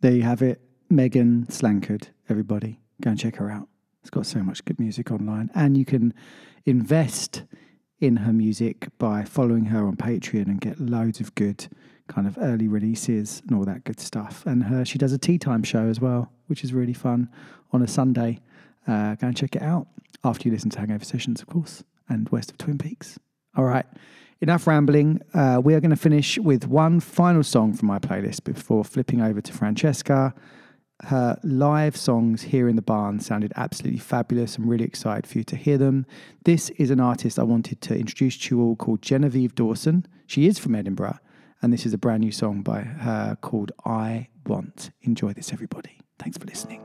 There 0.00 0.12
you 0.12 0.22
have 0.22 0.40
it. 0.40 0.62
Megan 0.88 1.44
Slankard, 1.50 2.08
everybody. 2.30 2.80
Go 3.02 3.10
and 3.10 3.18
check 3.18 3.36
her 3.36 3.50
out. 3.50 3.68
It's 4.00 4.10
got 4.10 4.26
so 4.26 4.42
much 4.42 4.64
good 4.64 4.80
music 4.80 5.10
online. 5.10 5.50
And 5.54 5.76
you 5.76 5.84
can 5.84 6.14
invest 6.64 7.44
in 8.00 8.16
her 8.16 8.32
music 8.32 8.88
by 8.98 9.24
following 9.24 9.66
her 9.66 9.86
on 9.86 9.96
Patreon 9.96 10.46
and 10.46 10.60
get 10.60 10.80
loads 10.80 11.20
of 11.20 11.34
good 11.34 11.66
kind 12.08 12.26
of 12.26 12.36
early 12.38 12.66
releases 12.66 13.42
and 13.46 13.56
all 13.56 13.64
that 13.64 13.84
good 13.84 14.00
stuff. 14.00 14.44
And 14.46 14.64
her, 14.64 14.84
she 14.84 14.98
does 14.98 15.12
a 15.12 15.18
tea 15.18 15.38
time 15.38 15.62
show 15.62 15.86
as 15.86 16.00
well, 16.00 16.32
which 16.46 16.64
is 16.64 16.72
really 16.72 16.94
fun 16.94 17.28
on 17.72 17.82
a 17.82 17.88
Sunday. 17.88 18.40
Uh, 18.86 19.14
go 19.14 19.28
and 19.28 19.36
check 19.36 19.54
it 19.54 19.62
out 19.62 19.86
after 20.24 20.48
you 20.48 20.52
listen 20.52 20.70
to 20.70 20.78
Hangover 20.78 21.04
Sessions, 21.04 21.40
of 21.40 21.46
course, 21.46 21.84
and 22.08 22.28
West 22.30 22.50
of 22.50 22.58
Twin 22.58 22.78
Peaks. 22.78 23.18
All 23.56 23.64
right, 23.64 23.86
enough 24.40 24.66
rambling. 24.66 25.20
Uh, 25.34 25.60
we 25.62 25.74
are 25.74 25.80
going 25.80 25.90
to 25.90 25.96
finish 25.96 26.38
with 26.38 26.66
one 26.66 27.00
final 27.00 27.42
song 27.42 27.74
from 27.74 27.88
my 27.88 27.98
playlist 27.98 28.44
before 28.44 28.84
flipping 28.84 29.20
over 29.20 29.40
to 29.40 29.52
Francesca 29.52 30.34
her 31.04 31.38
live 31.42 31.96
songs 31.96 32.42
here 32.42 32.68
in 32.68 32.76
the 32.76 32.82
barn 32.82 33.20
sounded 33.20 33.52
absolutely 33.56 33.98
fabulous. 33.98 34.56
I'm 34.56 34.68
really 34.68 34.84
excited 34.84 35.26
for 35.26 35.38
you 35.38 35.44
to 35.44 35.56
hear 35.56 35.78
them. 35.78 36.06
This 36.44 36.70
is 36.70 36.90
an 36.90 37.00
artist 37.00 37.38
I 37.38 37.42
wanted 37.42 37.80
to 37.82 37.96
introduce 37.96 38.38
to 38.38 38.54
you 38.54 38.62
all 38.62 38.76
called 38.76 39.02
Genevieve 39.02 39.54
Dawson. 39.54 40.06
She 40.26 40.46
is 40.46 40.58
from 40.58 40.74
Edinburgh, 40.74 41.18
and 41.62 41.72
this 41.72 41.86
is 41.86 41.94
a 41.94 41.98
brand 41.98 42.20
new 42.20 42.32
song 42.32 42.62
by 42.62 42.80
her 42.80 43.36
called 43.40 43.72
I 43.84 44.28
Want. 44.46 44.90
Enjoy 45.02 45.32
this, 45.32 45.52
everybody. 45.52 45.98
Thanks 46.18 46.38
for 46.38 46.46
listening. 46.46 46.82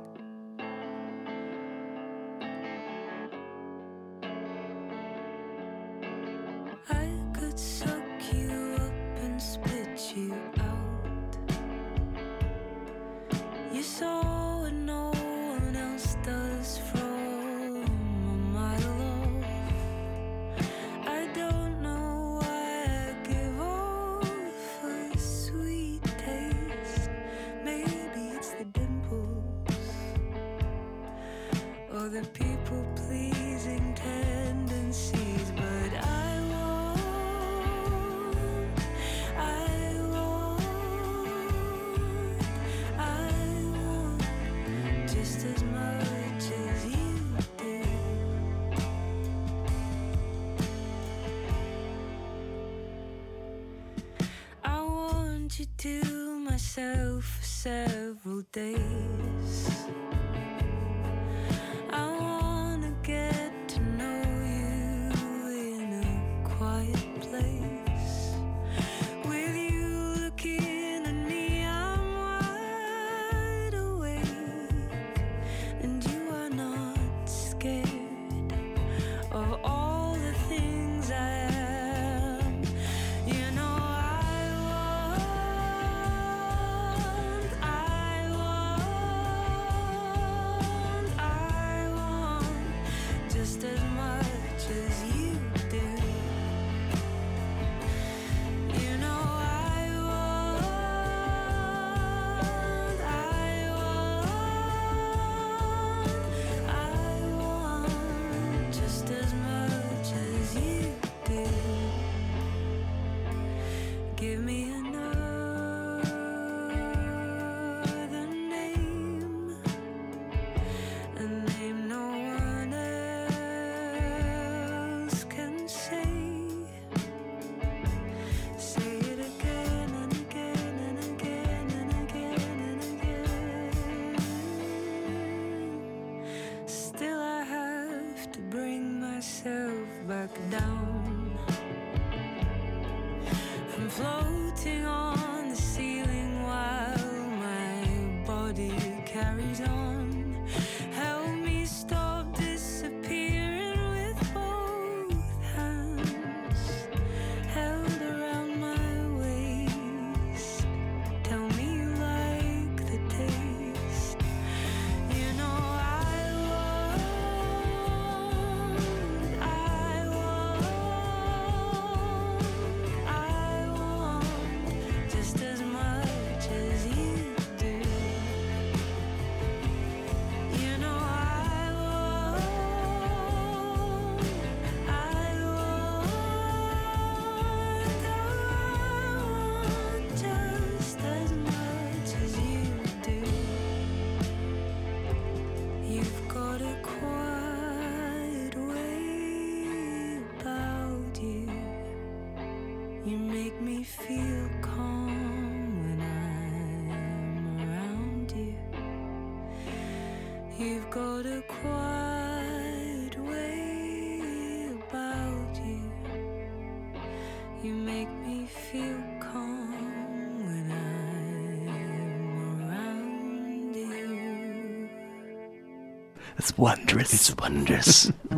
It's 226.38 226.58
wondrous. 226.58 227.14
It's 227.14 227.36
wondrous. 227.38 228.12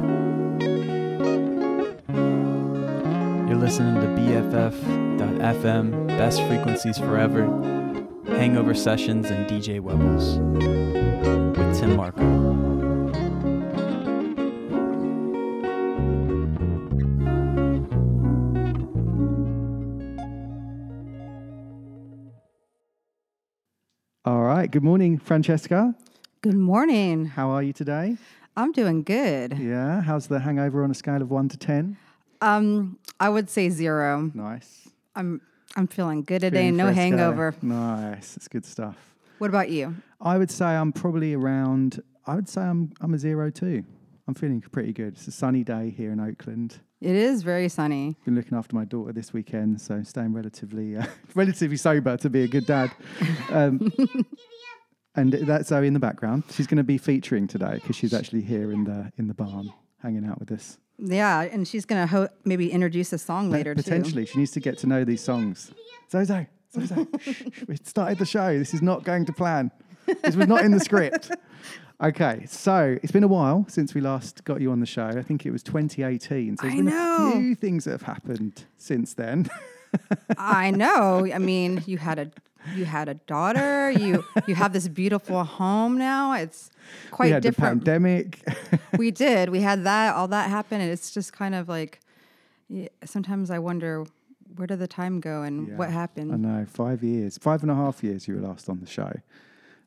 You're 3.47 3.55
listening 3.55 3.95
to 3.95 4.07
BFF.FM, 4.21 6.07
best 6.07 6.41
frequencies 6.43 6.97
forever, 6.97 7.45
hangover 8.25 8.73
sessions, 8.73 9.31
and 9.31 9.49
DJ 9.49 9.79
Webbles 9.79 10.37
with 11.57 11.79
Tim 11.79 11.95
Marco. 11.95 12.23
All 24.25 24.43
right. 24.43 24.69
Good 24.69 24.83
morning, 24.83 25.17
Francesca. 25.17 25.95
Good 26.41 26.55
morning. 26.55 27.25
How 27.25 27.49
are 27.49 27.63
you 27.63 27.73
today? 27.73 28.17
I'm 28.55 28.71
doing 28.71 29.03
good. 29.03 29.57
Yeah. 29.57 30.01
How's 30.01 30.27
the 30.27 30.39
hangover 30.39 30.83
on 30.83 30.91
a 30.91 30.93
scale 30.93 31.21
of 31.21 31.31
one 31.31 31.49
to 31.49 31.57
10? 31.57 31.97
Um, 32.41 32.99
I 33.19 33.29
would 33.29 33.49
say 33.49 33.69
zero. 33.69 34.31
Nice. 34.33 34.87
I'm 35.15 35.41
I'm 35.75 35.87
feeling 35.87 36.23
good 36.23 36.41
today. 36.41 36.57
Feeling 36.59 36.77
no 36.77 36.85
fresco. 36.85 37.01
hangover. 37.01 37.55
Nice. 37.61 38.37
It's 38.37 38.47
good 38.47 38.65
stuff. 38.65 38.95
What 39.39 39.49
about 39.49 39.69
you? 39.69 39.95
I 40.21 40.37
would 40.37 40.49
say 40.51 40.65
I'm 40.65 40.91
probably 40.91 41.33
around, 41.33 42.01
I 42.25 42.35
would 42.35 42.49
say 42.49 42.61
I'm, 42.61 42.91
I'm 43.01 43.13
a 43.13 43.17
zero 43.19 43.49
too. 43.51 43.83
I'm 44.27 44.33
feeling 44.33 44.61
pretty 44.61 44.93
good. 44.93 45.13
It's 45.13 45.27
a 45.27 45.31
sunny 45.31 45.63
day 45.63 45.89
here 45.95 46.11
in 46.11 46.19
Oakland. 46.19 46.79
It 46.99 47.15
is 47.15 47.43
very 47.43 47.69
sunny. 47.69 48.15
Been 48.25 48.35
looking 48.35 48.57
after 48.57 48.75
my 48.75 48.83
daughter 48.85 49.13
this 49.13 49.31
weekend, 49.31 49.79
so 49.79 50.01
staying 50.03 50.33
relatively 50.33 50.97
uh, 50.97 51.05
relatively 51.35 51.77
sober 51.77 52.17
to 52.17 52.29
be 52.29 52.43
a 52.43 52.47
good 52.47 52.65
dad. 52.65 52.91
Um, 53.51 53.91
And 55.17 55.33
that's 55.33 55.69
Zoe 55.69 55.87
in 55.87 55.93
the 55.93 55.99
background. 55.99 56.43
She's 56.51 56.67
going 56.67 56.77
to 56.77 56.83
be 56.83 56.97
featuring 56.97 57.47
today 57.47 57.73
because 57.75 57.95
she's 57.95 58.13
actually 58.13 58.41
here 58.41 58.71
in 58.71 58.83
the 58.85 59.11
in 59.17 59.27
the 59.27 59.33
barn, 59.33 59.73
hanging 60.01 60.25
out 60.25 60.39
with 60.39 60.51
us. 60.51 60.77
Yeah, 60.99 61.41
and 61.41 61.67
she's 61.67 61.85
gonna 61.85 62.07
ho- 62.07 62.29
maybe 62.45 62.71
introduce 62.71 63.13
a 63.13 63.17
song 63.17 63.51
later 63.51 63.75
Potentially, 63.75 64.25
she 64.25 64.39
needs 64.39 64.51
to 64.51 64.59
get 64.59 64.77
to 64.79 64.87
know 64.87 65.03
these 65.03 65.21
songs. 65.21 65.71
Zozo, 66.11 66.45
Zozo, 66.73 67.07
shh, 67.19 67.43
we 67.67 67.75
started 67.83 68.17
the 68.17 68.25
show. 68.25 68.57
This 68.57 68.73
is 68.73 68.81
not 68.81 69.03
going 69.03 69.25
to 69.25 69.33
plan. 69.33 69.71
This 70.23 70.35
was 70.35 70.47
not 70.47 70.63
in 70.63 70.71
the 70.71 70.79
script. 70.79 71.31
Okay, 71.99 72.45
so 72.47 72.95
it's 73.01 73.11
been 73.11 73.23
a 73.23 73.27
while 73.27 73.65
since 73.67 73.95
we 73.95 74.01
last 74.01 74.43
got 74.43 74.61
you 74.61 74.71
on 74.71 74.79
the 74.79 74.85
show. 74.85 75.07
I 75.07 75.23
think 75.23 75.47
it 75.47 75.51
was 75.51 75.63
2018. 75.63 76.57
So 76.57 76.61
there's 76.61 76.73
I 76.73 76.75
been 76.77 76.85
know. 76.85 77.31
a 77.33 77.39
few 77.39 77.55
things 77.55 77.85
that 77.85 77.91
have 77.93 78.03
happened 78.03 78.65
since 78.77 79.15
then. 79.15 79.49
I 80.37 80.69
know. 80.69 81.27
I 81.33 81.39
mean, 81.39 81.83
you 81.87 81.97
had 81.97 82.19
a 82.19 82.29
you 82.75 82.85
had 82.85 83.09
a 83.09 83.15
daughter. 83.15 83.91
You 83.91 84.23
you 84.47 84.55
have 84.55 84.73
this 84.73 84.87
beautiful 84.87 85.43
home 85.43 85.97
now. 85.97 86.33
It's 86.33 86.69
quite 87.11 87.27
we 87.27 87.31
had 87.31 87.43
different. 87.43 87.85
the 87.85 87.91
pandemic. 87.91 88.41
we 88.97 89.11
did. 89.25 89.49
We 89.49 89.61
had 89.61 89.83
that. 89.83 90.15
All 90.15 90.27
that 90.29 90.49
happened, 90.49 90.81
and 90.81 90.91
it's 90.91 91.11
just 91.11 91.33
kind 91.33 91.55
of 91.55 91.69
like. 91.69 91.99
Sometimes 93.05 93.49
I 93.49 93.59
wonder 93.59 94.05
where 94.55 94.67
did 94.67 94.79
the 94.79 94.87
time 94.87 95.19
go 95.19 95.43
and 95.43 95.77
what 95.77 95.89
happened. 95.89 96.33
I 96.33 96.37
know, 96.37 96.65
five 96.65 97.03
years, 97.03 97.37
five 97.37 97.61
and 97.61 97.71
a 97.71 97.75
half 97.75 98.03
years 98.03 98.27
you 98.27 98.35
were 98.35 98.41
last 98.41 98.69
on 98.69 98.79
the 98.79 98.87
show. 98.87 99.11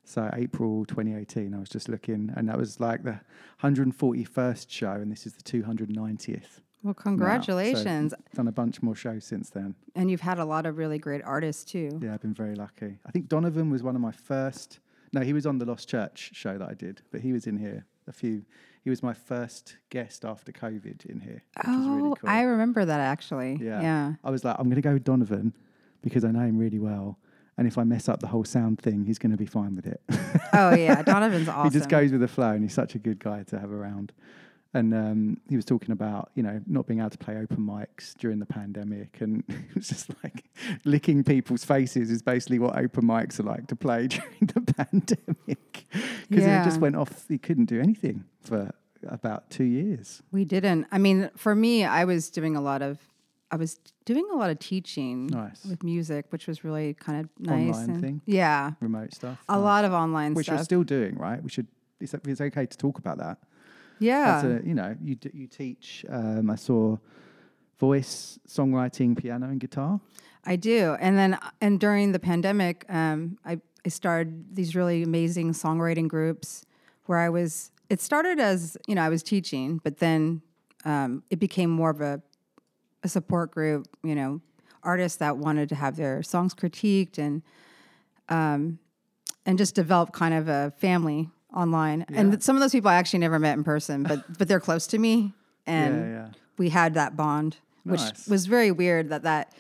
So 0.05 0.31
April 0.35 0.85
2018, 0.87 1.55
I 1.55 1.59
was 1.59 1.69
just 1.69 1.89
looking, 1.89 2.33
and 2.37 2.49
that 2.49 2.59
was 2.59 2.81
like 2.81 3.05
the 3.05 3.21
141st 3.63 4.71
show, 4.71 4.93
and 4.93 5.13
this 5.13 5.27
is 5.27 5.35
the 5.35 5.43
290th. 5.43 6.61
Well, 6.83 6.95
now. 6.97 7.03
So 7.03 7.03
congratulations. 7.03 8.15
done 8.35 8.49
a 8.49 8.53
bunch 8.53 8.83
more 8.83 8.95
shows 8.95 9.25
since 9.25 9.51
then. 9.51 9.75
And 9.95 10.11
you've 10.11 10.21
had 10.21 10.39
a 10.39 10.45
lot 10.45 10.67
of 10.67 10.79
really 10.79 10.99
great 10.99 11.23
artists 11.25 11.65
too. 11.65 11.99
Yeah, 12.03 12.15
I've 12.15 12.23
been 12.23 12.35
very 12.35 12.55
lucky. 12.55 12.99
I 13.07 13.11
think 13.11 13.29
Donovan 13.29 13.71
was 13.71 13.83
one 13.83 13.95
of 13.97 14.01
my 14.01 14.13
first. 14.13 14.81
No, 15.13 15.21
he 15.23 15.33
was 15.33 15.45
on 15.47 15.59
the 15.59 15.65
Lost 15.67 15.89
Church 15.89 16.31
show 16.35 16.57
that 16.57 16.69
I 16.69 16.75
did, 16.75 17.03
but 17.11 17.21
he 17.21 17.33
was 17.33 17.47
in 17.47 17.57
here 17.59 17.85
a 18.07 18.13
few. 18.13 18.45
He 18.83 18.89
was 18.91 19.03
my 19.03 19.13
first 19.13 19.77
guest 19.91 20.25
after 20.25 20.53
COVID 20.53 21.05
in 21.07 21.21
here. 21.21 21.43
Which 21.57 21.67
was 21.67 21.77
Oh, 21.87 21.97
really 21.97 22.15
cool. 22.21 22.31
I 22.31 22.43
remember 22.43 22.85
that 22.85 23.01
actually. 23.01 23.59
Yeah. 23.61 23.83
Yeah. 23.83 24.13
I 24.25 24.31
was 24.31 24.45
like, 24.45 24.57
I'm 24.59 24.67
going 24.69 24.77
to 24.77 24.81
go 24.83 24.95
with 24.95 25.05
Donovan 25.05 25.53
because 26.03 26.25
I 26.25 26.31
know 26.31 26.41
him 26.41 26.57
really 26.57 26.79
well. 26.79 27.19
And 27.59 27.67
if 27.69 27.77
I 27.77 27.85
mess 27.85 28.09
up 28.09 28.21
the 28.21 28.27
whole 28.29 28.45
sound 28.45 28.81
thing, 28.81 29.05
he's 29.05 29.19
going 29.19 29.33
to 29.33 29.37
be 29.37 29.45
fine 29.45 29.77
with 29.77 29.87
it. 29.87 30.01
Oh 30.55 30.75
yeah, 30.75 31.03
Donovan's 31.13 31.47
awesome. 31.47 31.71
he 31.71 31.79
just 31.79 31.91
goes 31.91 32.11
with 32.11 32.23
the 32.23 32.29
flow 32.29 32.53
and 32.53 32.63
he's 32.63 32.73
such 32.73 32.95
a 32.95 32.99
good 32.99 33.19
guy 33.19 33.43
to 33.49 33.59
have 33.59 33.71
around. 33.71 34.13
And 34.73 34.95
um, 34.95 35.41
he 35.49 35.57
was 35.57 35.65
talking 35.65 35.91
about, 35.91 36.31
you 36.37 36.45
know, 36.45 36.61
not 36.69 36.87
being 36.87 37.01
able 37.01 37.11
to 37.11 37.19
play 37.19 37.37
open 37.37 37.57
mics 37.59 38.15
during 38.17 38.39
the 38.39 38.47
pandemic. 38.47 39.21
And 39.21 39.43
it 39.49 39.75
was 39.75 39.89
just 39.89 40.11
like 40.23 40.45
licking 40.85 41.25
people's 41.25 41.65
faces 41.65 42.09
is 42.09 42.23
basically 42.23 42.61
what 42.61 42.79
open 42.79 43.03
mics 43.05 43.41
are 43.41 43.45
like 43.45 43.67
to 43.67 43.75
play 43.77 44.07
during 44.07 44.37
the 44.41 44.61
pandemic. 44.73 45.87
Because 46.29 46.45
Yeah. 46.45 46.63
it 46.63 46.65
just 46.65 46.81
went 46.81 46.95
off, 46.95 47.25
he 47.29 47.37
couldn't 47.37 47.65
do 47.65 47.81
anything 47.81 48.25
for 48.43 48.71
about 49.09 49.51
two 49.51 49.65
years. 49.65 50.23
We 50.31 50.45
didn't. 50.45 50.87
I 50.93 50.99
mean, 50.99 51.31
for 51.37 51.55
me, 51.57 51.85
I 51.85 52.05
was 52.05 52.31
doing 52.31 52.55
a 52.55 52.61
lot 52.61 52.81
of, 52.81 52.99
I 53.51 53.57
was 53.57 53.81
doing 54.05 54.29
a 54.33 54.37
lot 54.37 54.51
of 54.51 54.61
teaching 54.61 55.27
Nice. 55.27 55.65
with 55.65 55.83
music, 55.83 56.27
which 56.31 56.47
was 56.47 56.63
really 56.63 56.95
kind 56.95 57.25
of 57.25 57.29
nice. 57.41 57.75
Online 57.75 57.91
and- 57.91 58.01
thing? 58.01 58.23
Yeah. 58.25 58.73
Remote 58.79 59.15
stuff. 59.15 59.43
A 59.49 59.59
lot 59.59 59.85
of 59.85 59.93
online 59.93 60.31
stuff. 60.31 60.37
Which 60.37 60.47
stuff. 60.47 60.59
you're 60.59 60.65
still 60.65 60.83
doing, 60.85 61.17
right? 61.17 61.43
We 61.43 61.51
should, 61.51 61.67
it's, 62.01 62.15
it's 62.15 62.41
okay 62.41 62.67
to 62.67 62.79
talk 62.79 62.99
about 62.99 63.19
that. 63.19 63.39
Yeah. 64.01 64.45
A, 64.45 64.63
you 64.63 64.75
know, 64.75 64.97
you 65.03 65.15
d- 65.15 65.31
you 65.33 65.47
teach. 65.47 66.05
Um, 66.09 66.51
I 66.51 66.57
saw 66.57 66.97
voice, 67.79 68.39
songwriting, 68.49 69.17
piano, 69.17 69.47
and 69.47 69.59
guitar. 69.61 70.01
I 70.45 70.57
do. 70.57 70.97
And 71.01 71.17
then, 71.17 71.39
and 71.61 71.81
during 71.81 72.13
the 72.13 72.19
pandemic, 72.19 72.85
um, 72.89 73.39
I, 73.45 73.61
I 73.85 73.89
started 73.89 74.55
these 74.55 74.75
really 74.75 75.03
amazing 75.03 75.53
songwriting 75.53 76.09
groups 76.09 76.65
where 77.07 77.19
I 77.19 77.29
was, 77.29 77.73
it 77.89 78.01
started 78.01 78.39
as, 78.39 78.77
you 78.87 78.95
know, 78.95 79.03
I 79.03 79.09
was 79.09 79.23
teaching, 79.23 79.81
but 79.83 79.99
then 79.99 80.43
um, 80.85 81.23
it 81.31 81.39
became 81.39 81.71
more 81.71 81.91
of 81.91 82.01
a, 82.01 82.23
a 83.03 83.09
support 83.09 83.51
group, 83.51 83.87
you 84.03 84.15
know, 84.15 84.41
artists 84.83 85.19
that 85.19 85.37
wanted 85.37 85.69
to 85.71 85.75
have 85.75 85.97
their 85.97 86.23
songs 86.23 86.55
critiqued 86.55 87.19
and, 87.19 87.43
um, 88.29 88.79
and 89.45 89.59
just 89.59 89.75
develop 89.75 90.13
kind 90.13 90.35
of 90.35 90.49
a 90.49 90.73
family 90.79 91.29
online. 91.55 92.05
And 92.09 92.43
some 92.43 92.57
of 92.57 92.61
those 92.61 92.73
people 92.73 92.91
I 92.91 92.95
actually 92.97 93.21
never 93.21 93.39
met 93.39 93.57
in 93.57 93.65
person, 93.65 94.03
but, 94.03 94.25
but 94.39 94.49
they're 94.49 94.61
close 94.61 94.87
to 94.89 94.99
me. 94.99 95.33
And 95.67 95.95
Yeah, 96.01 96.11
yeah. 96.11 96.29
we 96.57 96.71
had 96.71 96.95
that 96.95 97.17
bond, 97.17 97.59
which 97.85 98.01
Nice. 98.01 98.27
was 98.27 98.47
very 98.47 98.73
weird 98.73 99.11
that 99.11 99.23
that 99.25 99.53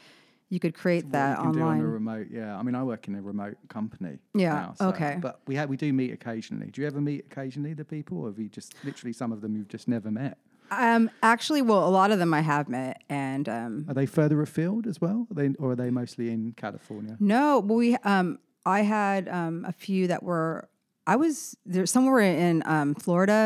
you 0.49 0.59
could 0.59 0.75
create 0.75 1.05
What 1.05 1.13
that 1.13 1.39
you 1.39 1.45
can 1.45 1.53
do 1.53 1.61
online. 1.61 1.79
on 1.81 1.85
a 1.85 1.89
remote. 1.89 2.27
Yeah, 2.33 2.59
I 2.59 2.63
mean, 2.63 2.75
I 2.75 2.83
work 2.83 3.07
in 3.07 3.15
a 3.15 3.23
remote 3.23 3.57
company. 3.69 4.19
Yeah, 4.35 4.53
now, 4.55 4.75
so- 4.77 4.89
okay. 4.89 5.19
But 5.21 5.41
we 5.47 5.55
ha- 5.57 5.67
we 5.67 5.77
do 5.77 5.93
meet 5.93 6.11
occasionally. 6.13 6.71
Do 6.73 6.81
you 6.81 6.87
ever 6.87 7.01
meet 7.01 7.27
occasionally 7.31 7.75
the 7.75 7.85
people, 7.85 8.19
or 8.23 8.29
have 8.29 8.39
you 8.39 8.49
just 8.49 8.75
literally 8.83 9.13
some 9.13 9.31
of 9.31 9.43
them 9.43 9.55
you've 9.57 9.69
just 9.69 9.87
never 9.89 10.11
met? 10.11 10.39
Um, 10.73 11.11
actually, 11.23 11.63
well, 11.63 11.87
a 11.87 11.91
lot 11.91 12.11
of 12.11 12.19
them 12.19 12.33
I 12.33 12.41
have 12.41 12.69
met, 12.69 13.03
and 13.09 13.47
um, 13.49 13.85
Are 13.89 13.95
they 13.95 14.07
further 14.07 14.41
afield 14.41 14.87
as 14.87 15.01
well? 15.01 15.27
Are 15.31 15.35
they, 15.35 15.49
or 15.59 15.73
are 15.73 15.77
they 15.77 15.91
mostly 15.91 16.31
in 16.31 16.53
California? 16.57 17.17
no, 17.21 17.61
we 17.61 17.95
um, 18.05 18.39
I 18.65 18.81
had 18.81 19.29
um, 19.29 19.65
a 19.69 19.73
few 19.73 20.07
that 20.09 20.23
were 20.23 20.69
I 21.11 21.17
was 21.17 21.57
there. 21.67 21.87
Some 21.87 22.07
were 22.07 22.21
in 22.21 22.63
um, 22.67 22.95
Florida, 22.95 23.41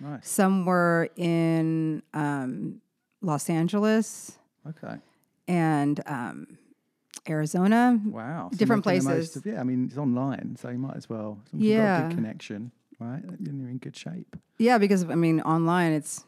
Nice. 0.00 0.26
some 0.28 0.64
were 0.64 1.08
in 1.16 2.02
um, 2.14 2.80
Los 3.20 3.50
Angeles, 3.50 4.38
Okay. 4.70 4.96
and 5.46 6.00
um, 6.06 6.36
Arizona. 7.28 8.00
Wow. 8.04 8.48
so 8.52 8.56
different 8.58 8.84
making 8.86 9.00
the 9.02 9.04
most 9.10 9.16
places. 9.16 9.36
of- 9.36 9.46
yeah, 9.46 9.60
I 9.60 9.64
mean, 9.64 9.86
it's 9.88 9.98
online, 9.98 10.56
so 10.60 10.68
you 10.70 10.78
might 10.78 10.96
as 10.96 11.08
well. 11.08 11.38
As 11.46 11.54
as 11.54 11.60
you've 11.60 11.76
got 11.76 11.82
a 11.82 11.86
Yeah. 11.86 12.08
good 12.08 12.16
connection, 12.16 12.72
right? 12.98 13.22
Then 13.44 13.58
you're 13.60 13.68
in 13.70 13.78
good 13.78 13.96
shape. 13.96 14.36
Yeah, 14.58 14.78
because 14.78 15.04
I 15.04 15.14
mean, 15.14 15.40
online 15.42 15.92
it's 15.92 16.24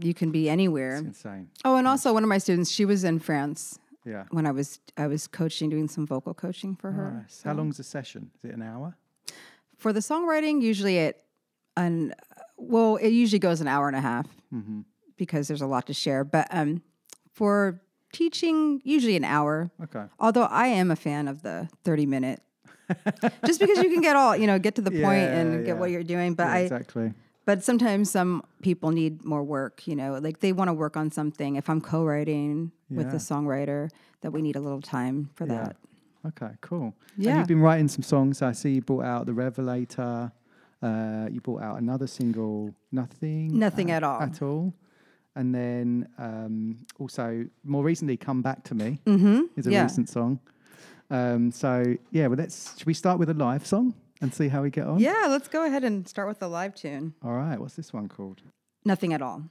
you 0.00 0.14
can 0.14 0.30
be 0.30 0.48
anywhere. 0.48 0.94
It's 0.98 1.06
insane. 1.24 1.50
Oh, 1.64 1.74
and 1.76 1.86
also 1.88 2.12
one 2.12 2.22
of 2.22 2.28
my 2.28 2.38
students, 2.38 2.70
she 2.70 2.84
was 2.84 3.02
in 3.04 3.18
France. 3.18 3.78
Yeah. 4.04 4.24
When 4.30 4.46
I 4.46 4.52
was 4.52 4.78
I 4.96 5.06
was 5.08 5.26
coaching, 5.26 5.68
doing 5.70 5.88
some 5.88 6.06
vocal 6.06 6.34
coaching 6.34 6.76
for 6.76 6.92
her. 6.92 7.10
Nice. 7.22 7.42
How 7.42 7.52
long's 7.54 7.78
a 7.80 7.84
session? 7.84 8.30
Is 8.38 8.44
it 8.44 8.54
an 8.54 8.62
hour? 8.62 8.96
For 9.80 9.92
the 9.94 10.00
songwriting, 10.00 10.60
usually 10.62 10.98
it 10.98 11.24
an 11.76 12.14
well, 12.58 12.96
it 12.96 13.08
usually 13.08 13.38
goes 13.38 13.60
an 13.62 13.68
hour 13.68 13.88
and 13.88 13.96
a 13.96 14.00
half 14.02 14.26
Mhm. 14.52 14.84
because 15.16 15.48
there's 15.48 15.62
a 15.62 15.66
lot 15.66 15.86
to 15.86 15.94
share. 15.94 16.22
But 16.24 16.46
um, 16.50 16.82
for 17.32 17.80
teaching, 18.12 18.82
usually 18.84 19.16
an 19.16 19.24
hour. 19.24 19.70
Okay. 19.82 20.04
Although 20.18 20.44
I 20.44 20.66
am 20.66 20.90
a 20.90 20.96
fan 20.96 21.26
of 21.28 21.40
the 21.42 21.68
thirty 21.82 22.04
minute, 22.04 22.40
just 23.46 23.58
because 23.58 23.78
you 23.78 23.88
can 23.90 24.02
get 24.02 24.16
all 24.16 24.36
you 24.36 24.46
know, 24.46 24.58
get 24.58 24.74
to 24.74 24.82
the 24.82 24.90
point 24.90 25.30
and 25.32 25.60
Yeah, 25.60 25.66
get 25.68 25.78
what 25.78 25.90
you're 25.90 26.04
doing. 26.04 26.34
But 26.34 26.44
Yeah, 26.48 26.52
I 26.52 26.58
exactly. 26.58 27.14
But 27.46 27.64
sometimes 27.64 28.10
some 28.10 28.44
people 28.60 28.90
need 28.90 29.24
more 29.24 29.42
work, 29.42 29.86
you 29.88 29.96
know, 29.96 30.18
like 30.18 30.40
they 30.40 30.52
want 30.52 30.68
to 30.68 30.74
work 30.74 30.94
on 30.96 31.10
something. 31.10 31.56
If 31.56 31.70
I'm 31.70 31.80
co-writing 31.80 32.70
with 32.90 33.06
Yeah. 33.06 33.12
the 33.12 33.18
songwriter, 33.18 33.88
that 34.20 34.30
we 34.32 34.42
need 34.42 34.56
a 34.56 34.60
little 34.60 34.82
time 34.82 35.30
for 35.34 35.46
Yeah. 35.46 35.64
that. 35.64 35.76
Okay, 36.26 36.50
cool. 36.60 36.94
And 37.16 37.24
Yeah. 37.24 37.38
you've 37.38 37.46
been 37.48 37.60
writing 37.60 37.88
some 37.88 38.02
songs. 38.02 38.42
I 38.42 38.52
see 38.52 38.72
you 38.74 38.82
brought 38.82 39.04
out 39.04 39.26
The 39.26 39.32
Revelator. 39.32 40.32
Uh, 40.82 41.28
you 41.30 41.40
brought 41.40 41.62
out 41.62 41.78
another 41.80 42.06
single, 42.06 42.74
Nothing. 42.92 43.58
Nothing 43.58 43.90
uh, 43.90 43.94
at 43.94 44.02
all. 44.02 44.22
At 44.22 44.42
all. 44.42 44.74
And 45.36 45.54
then 45.54 46.08
um, 46.18 46.78
also, 46.98 47.46
more 47.64 47.84
recently, 47.84 48.16
Come 48.16 48.42
Back 48.42 48.64
to 48.64 48.74
Me 48.74 48.98
Mhm, 49.06 49.48
is 49.56 49.66
a 49.66 49.70
yeah. 49.70 49.82
recent 49.82 50.08
song. 50.08 50.40
Um, 51.10 51.50
so, 51.52 51.96
yeah, 52.10 52.26
well, 52.28 52.36
let's, 52.38 52.76
should 52.78 52.86
we 52.86 52.94
start 52.94 53.18
with 53.18 53.30
a 53.30 53.34
live 53.34 53.66
song 53.66 53.94
and 54.20 54.32
see 54.34 54.48
how 54.48 54.62
we 54.62 54.70
get 54.70 54.86
on? 54.86 54.98
Yeah, 54.98 55.26
let's 55.28 55.48
go 55.48 55.64
ahead 55.64 55.84
and 55.84 56.06
start 56.08 56.28
with 56.28 56.42
a 56.42 56.48
live 56.48 56.74
tune. 56.74 57.14
All 57.22 57.32
right, 57.34 57.58
what's 57.58 57.74
this 57.74 57.92
one 57.92 58.08
called? 58.08 58.42
Nothing 58.84 59.12
at 59.12 59.22
all. 59.22 59.44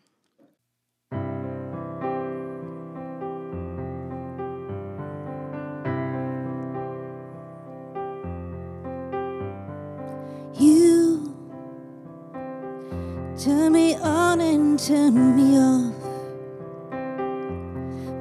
Turn 14.87 15.35
me 15.35 15.57
off, 15.57 15.93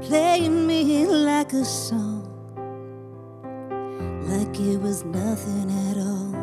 playing 0.03 0.67
me 0.67 1.07
like 1.07 1.53
a 1.53 1.65
song, 1.65 2.27
like 4.29 4.59
it 4.59 4.81
was 4.81 5.05
nothing 5.05 5.71
at 5.89 5.97
all. 5.99 6.35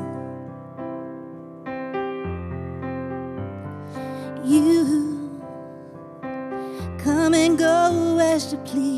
You 4.45 5.41
come 6.97 7.34
and 7.34 7.57
go 7.57 8.18
as 8.22 8.53
you 8.53 8.59
please. 8.59 8.95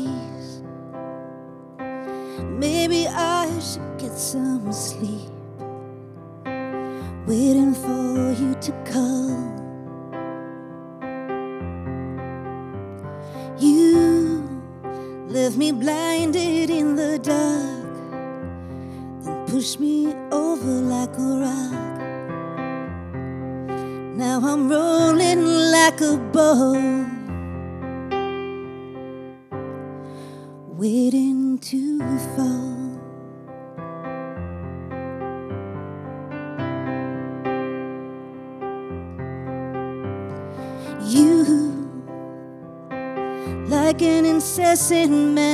An 44.78 45.47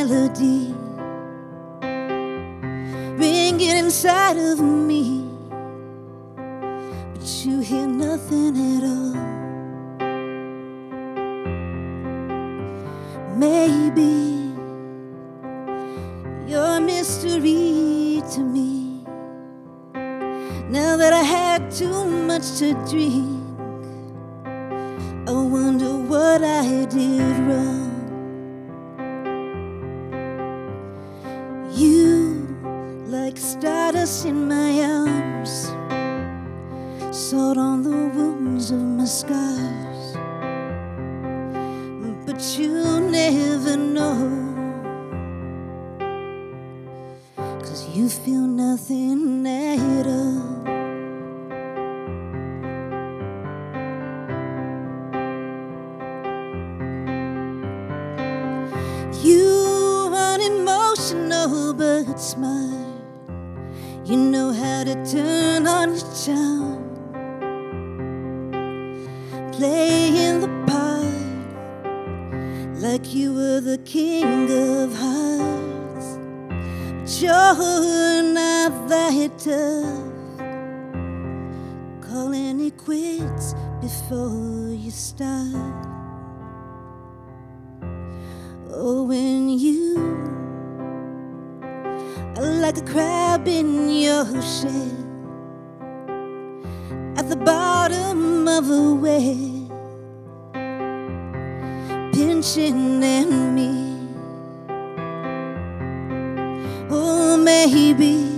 Playing 69.84 70.40
the 70.40 70.48
part 70.66 71.04
like 72.80 73.12
you 73.14 73.34
were 73.34 73.60
the 73.60 73.76
king 73.84 74.50
of 74.50 74.96
hearts. 74.96 76.08
But 77.02 77.20
you're 77.20 78.22
not 78.22 78.88
that 78.88 79.38
tough. 79.38 80.38
Calling 82.00 82.60
it 82.64 82.78
quits 82.78 83.54
before 83.82 84.72
you 84.72 84.90
start. 84.90 85.86
Oh, 88.70 89.02
when 89.02 89.50
you 89.50 89.98
are 92.36 92.54
like 92.64 92.78
a 92.78 92.84
crab 92.86 93.46
in 93.46 93.90
your 93.90 94.24
shell 94.40 95.04
at 97.18 97.28
the 97.28 97.36
bottom 97.36 98.48
of 98.48 98.70
a 98.70 98.94
well, 98.94 99.53
pinching 102.54 103.02
at 103.02 103.26
me. 103.26 103.98
Oh, 106.90 107.36
maybe 107.36 108.30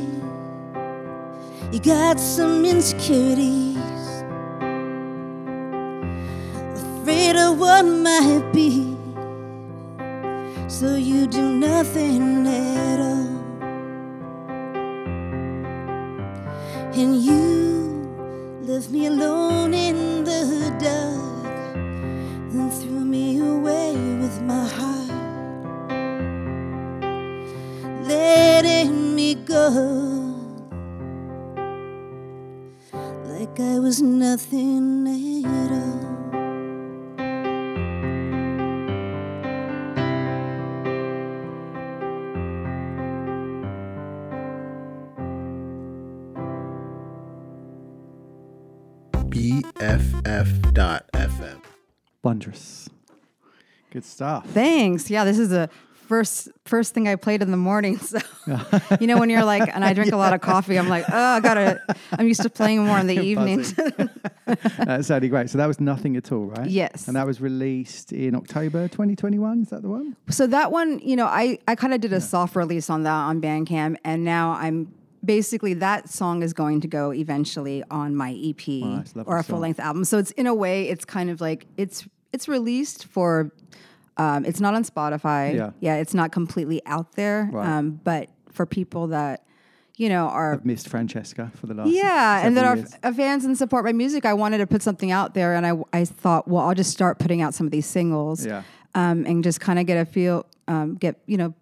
you 1.70 1.80
got 1.80 2.18
some 2.18 2.64
insecurities, 2.64 3.76
afraid 6.74 7.36
of 7.36 7.58
what 7.58 7.82
might 7.82 8.50
be. 8.52 8.96
So 10.68 10.96
you 10.96 11.26
do 11.26 11.42
nothing 11.58 12.46
at 12.46 12.85
stuff. 54.16 54.46
Thanks. 54.46 55.10
Yeah, 55.10 55.24
this 55.24 55.38
is 55.38 55.50
the 55.50 55.68
first 56.08 56.48
first 56.64 56.94
thing 56.94 57.08
I 57.08 57.16
played 57.16 57.42
in 57.42 57.50
the 57.50 57.56
morning. 57.56 58.00
So 58.06 58.18
you 59.00 59.08
know 59.08 59.18
when 59.18 59.28
you're 59.28 59.44
like, 59.44 59.68
and 59.74 59.84
I 59.84 59.92
drink 59.92 60.12
a 60.12 60.16
lot 60.16 60.32
of 60.32 60.40
coffee, 60.40 60.78
I'm 60.78 60.88
like, 60.88 61.04
oh, 61.08 61.16
I 61.36 61.40
gotta. 61.40 61.82
I'm 62.12 62.28
used 62.28 62.42
to 62.42 62.50
playing 62.50 62.84
more 62.84 62.96
in 62.98 63.08
the 63.08 63.18
evenings. 63.30 63.74
That's 64.78 65.08
sounded 65.08 65.30
great. 65.30 65.50
So 65.50 65.58
that 65.58 65.66
was 65.66 65.80
nothing 65.80 66.16
at 66.16 66.30
all, 66.30 66.44
right? 66.44 66.70
Yes. 66.70 67.08
And 67.08 67.16
that 67.16 67.26
was 67.26 67.40
released 67.40 68.12
in 68.12 68.36
October 68.36 68.86
2021. 68.86 69.62
Is 69.62 69.70
that 69.70 69.82
the 69.82 69.88
one? 69.88 70.16
so 70.30 70.46
that 70.46 70.70
one, 70.70 71.00
you 71.00 71.16
know, 71.16 71.26
I 71.26 71.58
I 71.66 71.74
kind 71.74 71.92
of 71.92 72.00
did 72.00 72.12
a 72.12 72.20
soft 72.20 72.54
release 72.54 72.88
on 72.88 73.02
that 73.02 73.10
on 73.30 73.40
Bandcamp, 73.40 73.96
and 74.04 74.24
now 74.24 74.52
I'm 74.52 74.94
basically 75.24 75.74
that 75.74 76.08
song 76.08 76.44
is 76.44 76.52
going 76.52 76.80
to 76.82 76.88
go 76.88 77.12
eventually 77.12 77.82
on 77.90 78.14
my 78.14 78.30
EP 78.32 78.64
or 79.26 79.38
a 79.38 79.42
full 79.42 79.58
length 79.58 79.80
album. 79.80 80.04
So 80.04 80.18
it's 80.18 80.30
in 80.32 80.46
a 80.46 80.54
way, 80.54 80.88
it's 80.88 81.04
kind 81.04 81.30
of 81.30 81.40
like 81.40 81.66
it's 81.76 82.06
it's 82.32 82.46
released 82.48 83.06
for. 83.06 83.50
Um, 84.18 84.44
it's 84.44 84.60
not 84.60 84.74
on 84.74 84.84
Spotify. 84.84 85.54
Yeah. 85.54 85.70
yeah, 85.80 85.96
it's 85.96 86.14
not 86.14 86.32
completely 86.32 86.80
out 86.86 87.12
there. 87.12 87.48
Right. 87.52 87.68
Um, 87.68 88.00
but 88.02 88.30
for 88.50 88.64
people 88.66 89.08
that 89.08 89.44
you 89.96 90.08
know 90.08 90.26
are 90.28 90.54
I've 90.54 90.64
missed 90.64 90.88
Francesca 90.88 91.50
for 91.54 91.66
the 91.66 91.74
last 91.74 91.88
yeah, 91.90 92.46
and 92.46 92.56
that 92.56 92.64
are, 92.64 92.84
are 93.02 93.12
fans 93.14 93.44
and 93.44 93.56
support 93.56 93.84
my 93.84 93.92
music. 93.92 94.24
I 94.24 94.34
wanted 94.34 94.58
to 94.58 94.66
put 94.66 94.82
something 94.82 95.10
out 95.10 95.34
there, 95.34 95.54
and 95.54 95.66
I 95.66 95.72
I 95.92 96.04
thought, 96.04 96.48
well, 96.48 96.64
I'll 96.66 96.74
just 96.74 96.90
start 96.90 97.18
putting 97.18 97.42
out 97.42 97.54
some 97.54 97.66
of 97.66 97.70
these 97.70 97.86
singles, 97.86 98.44
Yeah. 98.44 98.62
um, 98.94 99.24
and 99.26 99.42
just 99.44 99.60
kind 99.60 99.78
of 99.78 99.86
get 99.86 99.96
a 99.96 100.04
feel, 100.04 100.46
um, 100.68 100.94
get 100.96 101.20
you 101.26 101.36
know, 101.36 101.54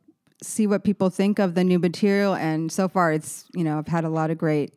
see 0.42 0.66
what 0.66 0.84
people 0.84 1.10
think 1.10 1.38
of 1.38 1.54
the 1.54 1.64
new 1.64 1.78
material. 1.78 2.34
And 2.34 2.70
so 2.70 2.88
far, 2.88 3.12
it's 3.12 3.44
you 3.54 3.64
know, 3.64 3.78
I've 3.78 3.88
had 3.88 4.04
a 4.04 4.10
lot 4.10 4.30
of 4.30 4.38
great 4.38 4.74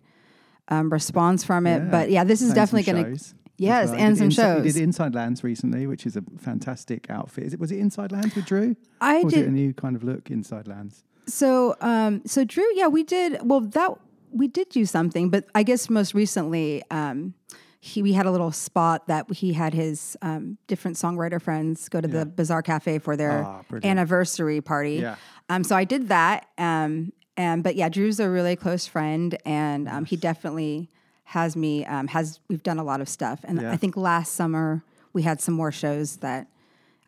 um, 0.70 0.92
response 0.92 1.44
from 1.44 1.66
it. 1.68 1.78
Yeah. 1.80 1.90
But 1.90 2.10
yeah, 2.12 2.24
this 2.24 2.42
is 2.42 2.54
definitely 2.54 2.92
going 2.92 3.16
to 3.18 3.26
yes, 3.58 3.90
well. 3.90 4.00
and 4.00 4.18
some 4.18 4.26
Inside- 4.26 4.42
shows. 4.58 4.66
You 4.66 4.72
did 4.74 4.82
Inside 4.84 5.16
Lands 5.16 5.44
recently, 5.44 5.88
which 5.88 6.06
is 6.06 6.16
a 6.16 6.24
fantastic 6.40 7.10
outfit. 7.10 7.46
Is 7.46 7.54
it 7.54 7.60
was 7.60 7.72
it 7.72 7.80
Inside 7.80 8.12
Lands 8.12 8.36
with 8.36 8.46
Drew? 8.46 8.76
I 9.02 9.20
or 9.20 9.24
was 9.26 9.34
did- 9.34 9.44
it 9.46 9.48
a 9.50 9.52
new 9.52 9.74
kind 9.74 9.96
of 9.96 10.04
look 10.04 10.30
Inside 10.32 10.68
Lands? 10.68 11.04
So, 11.28 11.76
um, 11.82 12.22
so 12.26 12.44
Drew, 12.46 12.66
yeah, 12.76 12.88
we 12.88 13.04
did. 13.04 13.40
Well, 13.44 13.60
that 13.62 13.92
we 14.32 14.48
did 14.48 14.70
do 14.70 14.86
something, 14.86 15.30
but 15.30 15.46
I 15.56 15.64
guess 15.64 15.90
most 15.90 16.14
recently, 16.14 16.84
um, 16.92 17.34
he 17.80 18.02
we 18.02 18.14
had 18.14 18.26
a 18.26 18.32
little 18.32 18.52
spot 18.52 19.08
that 19.08 19.32
he 19.32 19.54
had 19.54 19.74
his 19.74 20.16
um, 20.22 20.58
different 20.68 20.98
songwriter 20.98 21.42
friends 21.42 21.90
go 21.90 22.02
to 22.02 22.08
the 22.08 22.26
Bazaar 22.26 22.62
Cafe 22.62 23.00
for 23.00 23.16
their 23.16 23.44
Ah, 23.46 23.62
anniversary 23.84 24.62
party. 24.62 24.96
Yeah. 24.96 25.16
Um, 25.50 25.64
so 25.64 25.76
I 25.76 25.84
did 25.84 26.08
that. 26.10 26.48
Um, 26.58 27.12
and 27.38 27.62
but 27.64 27.76
yeah, 27.76 27.88
Drew's 27.90 28.20
a 28.20 28.30
really 28.30 28.56
close 28.56 28.88
friend, 28.88 29.38
and 29.46 29.88
um, 29.88 30.06
he 30.06 30.16
definitely 30.16 30.90
has 31.28 31.56
me. 31.56 31.86
Um, 31.86 32.08
has 32.08 32.40
we've 32.50 32.64
done 32.64 32.80
a 32.80 32.84
lot 32.84 33.02
of 33.02 33.10
stuff, 33.10 33.40
and 33.44 33.62
Yeah. 33.62 33.72
I 33.72 33.78
think 33.78 33.96
last 33.98 34.34
summer 34.34 34.84
we 35.14 35.22
had 35.24 35.42
some 35.42 35.54
more 35.56 35.72
shows 35.72 36.18
that. 36.18 36.48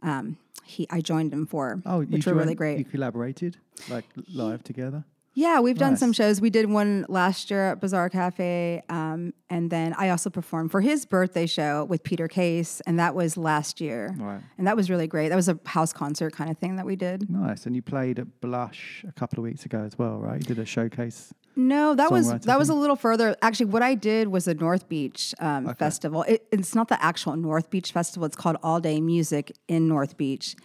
Um, 0.02 0.38
he, 0.64 0.86
I 0.92 1.02
joined 1.02 1.34
him 1.34 1.48
for, 1.48 1.82
Oh, 1.84 2.04
which 2.04 2.28
were 2.28 2.36
really 2.36 2.54
great. 2.54 2.78
You 2.78 2.86
collaborated 2.86 3.58
like 3.90 4.06
live 4.32 4.64
together. 4.64 5.04
Yeah, 5.34 5.60
we've 5.60 5.78
done 5.78 5.96
some 5.96 6.12
shows. 6.12 6.42
We 6.42 6.50
did 6.50 6.70
one 6.70 7.06
last 7.08 7.50
year 7.50 7.72
at 7.72 7.80
Bazaar 7.80 8.10
Cafe, 8.10 8.84
um, 8.90 9.34
and 9.50 9.70
then 9.70 9.94
I 9.98 10.10
also 10.10 10.30
performed 10.30 10.72
for 10.72 10.82
his 10.82 11.06
birthday 11.06 11.46
show 11.46 11.86
with 11.86 12.04
Peter 12.04 12.28
Case, 12.28 12.82
and 12.86 13.00
that 13.00 13.16
was 13.16 13.38
last 13.38 13.80
year. 13.80 14.14
Right. 14.18 14.42
And 14.58 14.68
that 14.68 14.76
was 14.76 14.90
really 14.90 15.08
great. 15.08 15.30
That 15.30 15.36
was 15.36 15.48
a 15.48 15.60
house 15.66 15.94
concert 15.94 16.34
kind 16.34 16.50
of 16.50 16.58
thing 16.58 16.76
that 16.76 16.86
we 16.86 16.96
did. 16.96 17.30
Nice. 17.30 17.66
And 17.66 17.76
you 17.76 17.82
played 17.82 18.20
at 18.20 18.42
Blush 18.42 19.06
a 19.08 19.12
couple 19.14 19.40
of 19.40 19.44
weeks 19.44 19.66
ago 19.66 19.84
as 19.84 19.98
well, 19.98 20.18
right? 20.18 20.42
You 20.42 20.46
did 20.46 20.60
a 20.60 20.66
showcase. 20.66 21.34
No, 21.56 21.94
that 21.96 22.12
was 22.12 22.32
that 22.42 22.58
was 22.58 22.70
a 22.70 22.74
little 22.74 22.96
further. 22.96 23.36
Actually, 23.42 23.68
what 23.68 23.82
I 23.82 23.94
did 23.96 24.30
was 24.30 24.48
a 24.48 24.54
North 24.54 24.88
Beach 24.88 25.34
um, 25.40 25.74
festival. 25.76 26.24
It, 26.24 26.48
it's 26.52 26.74
not 26.74 26.88
the 26.88 27.02
actual 27.04 27.36
North 27.36 27.70
Beach 27.70 27.92
festival. 27.92 28.26
It's 28.26 28.36
called 28.36 28.58
All 28.64 28.80
Day 28.80 29.02
Music 29.02 29.52
in 29.68 29.88
North 29.88 30.16
Beach, 30.16 30.56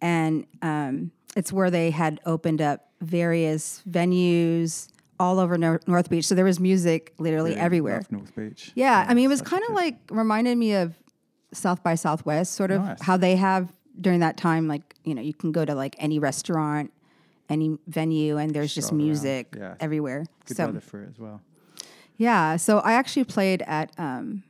and 0.00 0.46
um, 0.60 1.10
it's 1.36 1.52
where 1.52 1.70
they 1.70 1.90
had 1.90 2.20
opened 2.26 2.60
up 2.60 2.91
various 3.02 3.82
venues 3.88 4.88
all 5.20 5.38
over 5.38 5.58
Nor- 5.58 5.80
North 5.86 6.08
Beach. 6.08 6.26
So 6.26 6.34
there 6.34 6.44
was 6.44 6.58
music 6.58 7.12
literally 7.18 7.50
Really 7.50 7.60
everywhere. 7.60 8.02
North 8.10 8.34
Beach. 8.34 8.72
Yeah, 8.74 9.04
I 9.08 9.14
mean, 9.14 9.24
it 9.26 9.28
was 9.28 9.42
kind 9.42 9.62
of 9.68 9.74
like 9.74 9.96
reminded 10.10 10.56
me 10.56 10.74
of 10.74 10.94
South 11.52 11.82
by 11.82 11.94
Southwest, 11.94 12.54
sort 12.54 12.70
of 12.70 12.80
Nice. 12.82 13.02
how 13.02 13.16
they 13.16 13.36
have 13.36 13.70
during 14.00 14.20
that 14.20 14.36
time. 14.36 14.68
Like 14.68 14.94
you 15.04 15.14
know, 15.14 15.20
you 15.22 15.34
can 15.34 15.52
go 15.52 15.64
to 15.64 15.74
like 15.74 15.94
any 15.98 16.18
restaurant, 16.18 16.92
any 17.48 17.76
venue, 17.86 18.38
and 18.38 18.54
there's 18.54 18.74
just 18.74 18.86
Stroll 18.88 19.00
around. 19.00 19.06
music 19.06 19.54
Yeah. 19.56 19.74
everywhere. 19.80 20.24
Good 20.46 20.56
so 20.56 20.66
weather 20.66 20.80
for 20.80 21.02
it 21.02 21.10
as 21.10 21.18
well. 21.18 21.40
yeah, 22.16 22.56
so 22.56 22.78
I 22.78 22.92
actually 22.94 23.24
played 23.24 23.62
at. 23.66 23.92
Um, 23.98 24.44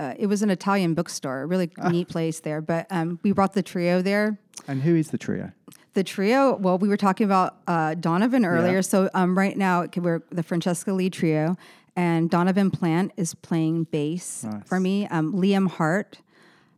uh, 0.00 0.14
it 0.18 0.26
was 0.26 0.42
an 0.42 0.50
Italian 0.50 0.94
bookstore, 0.94 1.42
a 1.42 1.46
really 1.46 1.70
Ah. 1.78 1.88
neat 1.90 2.08
place 2.08 2.40
there. 2.40 2.60
But 2.60 2.86
um, 2.90 3.18
we 3.22 3.32
brought 3.32 3.52
the 3.52 3.62
trio 3.62 4.02
there. 4.02 4.38
And 4.66 4.82
who 4.82 4.96
is 4.96 5.10
the 5.10 5.18
trio? 5.18 5.52
The 5.94 6.04
trio, 6.04 6.56
well, 6.56 6.78
we 6.78 6.88
were 6.88 6.96
talking 6.96 7.24
about 7.24 7.56
uh, 7.66 7.94
Donovan 7.94 8.44
earlier. 8.44 8.76
Yeah. 8.76 8.80
So 8.92 9.10
um, 9.14 9.36
right 9.36 9.56
now, 9.56 9.86
we're 9.96 10.22
the 10.30 10.42
Francesca 10.42 10.92
Lee 10.92 11.10
trio, 11.10 11.56
and 11.96 12.30
Donovan 12.30 12.70
Plant 12.70 13.12
is 13.16 13.34
playing 13.34 13.84
bass 13.90 14.46
for 14.66 14.78
me. 14.80 15.06
Um, 15.08 15.32
Liam 15.34 15.68
Hart, 15.68 16.20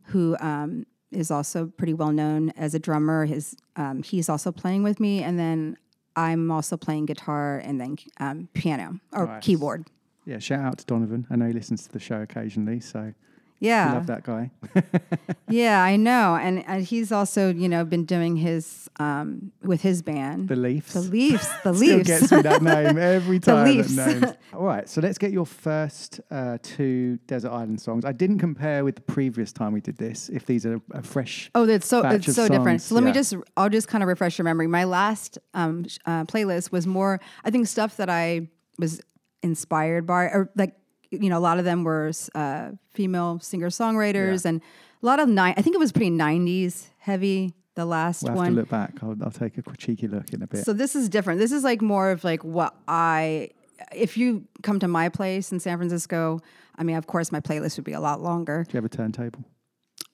who 0.05 0.35
um, 0.39 0.85
is 1.11 1.29
also 1.31 1.67
pretty 1.77 1.93
well 1.93 2.11
known 2.11 2.49
as 2.57 2.73
a 2.73 2.79
drummer, 2.79 3.25
his 3.25 3.55
um, 3.75 4.01
he's 4.03 4.29
also 4.29 4.51
playing 4.51 4.81
with 4.83 4.99
me, 4.99 5.21
and 5.23 5.37
then 5.37 5.77
I'm 6.15 6.49
also 6.51 6.75
playing 6.77 7.05
guitar 7.05 7.59
and 7.59 7.79
then 7.79 7.97
um, 8.19 8.49
piano 8.53 8.99
or 9.11 9.27
Nice. 9.27 9.45
keyboard. 9.45 9.85
Yeah, 10.25 10.39
shout 10.39 10.61
out 10.63 10.77
to 10.79 10.85
Donovan. 10.85 11.27
I 11.29 11.35
know 11.35 11.47
he 11.47 11.53
listens 11.53 11.83
to 11.83 11.91
the 11.91 11.99
show 11.99 12.21
occasionally, 12.21 12.79
so 12.79 13.13
Yeah. 13.59 13.93
love 13.93 14.07
that 14.07 14.23
guy. 14.23 14.51
yeah, 15.49 15.83
I 15.83 15.95
know, 15.95 16.35
and, 16.35 16.63
and 16.67 16.83
he's 16.83 17.11
also 17.11 17.53
you 17.53 17.67
know 17.69 17.83
been 17.85 18.05
doing 18.05 18.37
his 18.37 18.89
um, 18.99 19.51
with 19.63 19.81
his 19.81 20.01
band, 20.01 20.47
The 20.49 20.55
Leafs. 20.55 20.93
the 20.93 21.01
Leafs, 21.01 21.47
the 21.63 21.73
Still 21.75 21.97
Leafs. 21.97 22.07
gets 22.07 22.31
me 22.31 22.41
that 22.41 22.61
name 22.73 22.97
every 22.97 23.39
The 23.39 23.45
time. 23.51 23.65
Leafs. 23.67 23.95
That. 23.95 24.37
All 24.53 24.63
right, 24.65 24.87
so 24.87 25.01
let's 25.01 25.17
get 25.17 25.31
your 25.31 25.45
first 25.45 26.21
uh, 26.31 26.57
two 26.61 27.17
Desert 27.27 27.51
Island 27.51 27.81
songs. 27.81 28.05
I 28.05 28.11
didn't 28.11 28.39
compare 28.39 28.83
with 28.85 28.95
the 28.95 29.01
previous 29.01 29.51
time 29.51 29.73
we 29.73 29.81
did 29.81 29.97
this. 29.97 30.29
If 30.29 30.45
these 30.45 30.65
are 30.65 30.79
a 30.91 31.01
fresh, 31.03 31.49
Oh, 31.55 31.67
it's 31.67 31.87
so 31.87 32.01
it's 32.07 32.33
so 32.33 32.47
different. 32.47 32.81
So 32.81 32.95
let 32.95 33.03
me 33.03 33.11
just 33.11 33.33
I'll 33.57 33.69
just 33.69 33.87
kind 33.87 34.03
of 34.03 34.07
refresh 34.07 34.37
your 34.37 34.45
memory. 34.45 34.67
My 34.67 34.83
last 34.85 35.37
um, 35.53 35.85
uh, 36.05 36.23
playlist 36.25 36.71
was 36.71 36.85
more 36.87 37.19
I 37.43 37.51
think 37.51 37.67
stuff 37.67 37.97
that 37.97 38.09
I 38.09 38.47
was 38.79 39.01
inspired 39.43 40.07
by, 40.07 40.23
or 40.23 40.49
like 40.55 40.75
you 41.11 41.29
know 41.29 41.37
a 41.37 41.41
lot 41.41 41.59
of 41.59 41.65
them 41.65 41.83
were 41.83 42.11
uh, 42.33 42.71
female 42.93 43.39
singer 43.39 43.69
songwriters 43.69 44.45
and 44.45 44.61
a 45.01 45.05
lot 45.05 45.19
of 45.19 45.29
nine. 45.29 45.53
I 45.57 45.61
think 45.61 45.75
it 45.75 45.79
was 45.79 45.91
pretty 45.91 46.11
'90s 46.11 46.87
heavy. 46.97 47.53
The 47.75 47.85
last 47.85 48.21
We'll 48.21 48.33
have 48.33 48.37
one. 48.37 48.49
to 48.51 48.59
look 48.59 48.69
back. 48.69 48.99
I'll, 49.01 49.15
I'll 49.23 49.31
take 49.31 49.57
a 49.57 49.63
cheeky 49.77 50.07
look 50.07 50.31
in 50.31 50.43
a 50.43 50.47
bit. 50.47 50.63
So 50.63 50.73
this 50.73 50.95
is 50.95 51.09
different. 51.09 51.39
This 51.39 51.51
is 51.51 51.63
like 51.63 51.81
more 51.81 52.11
of 52.11 52.23
like 52.23 52.43
what 52.43 52.75
I 52.87 53.49
if 53.91 54.15
you 54.17 54.47
come 54.61 54.79
to 54.79 54.87
my 54.87 55.09
place 55.09 55.51
in 55.51 55.59
San 55.59 55.77
Francisco, 55.77 56.39
I 56.75 56.83
mean, 56.83 56.95
of 56.97 57.07
course 57.07 57.31
my 57.31 57.39
playlist 57.39 57.77
would 57.77 57.85
be 57.85 57.93
a 57.93 57.99
lot 57.99 58.21
longer. 58.21 58.63
Do 58.63 58.73
you 58.73 58.77
have 58.77 58.85
a 58.85 58.89
turntable? 58.89 59.43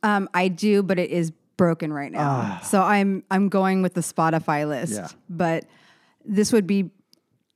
Um, 0.04 0.30
I 0.34 0.48
do, 0.48 0.84
but 0.84 1.00
it 1.00 1.10
is 1.10 1.32
broken 1.58 1.92
right 1.92 2.12
now. 2.12 2.20
Ah. 2.22 2.60
So 2.64 2.82
I'm 2.82 3.24
I'm 3.30 3.50
going 3.50 3.82
with 3.82 3.94
the 3.94 4.02
Spotify 4.02 4.68
list. 4.68 4.94
Yeah. 4.94 5.08
But 5.30 5.66
this 6.26 6.54
would 6.54 6.68
be 6.68 6.92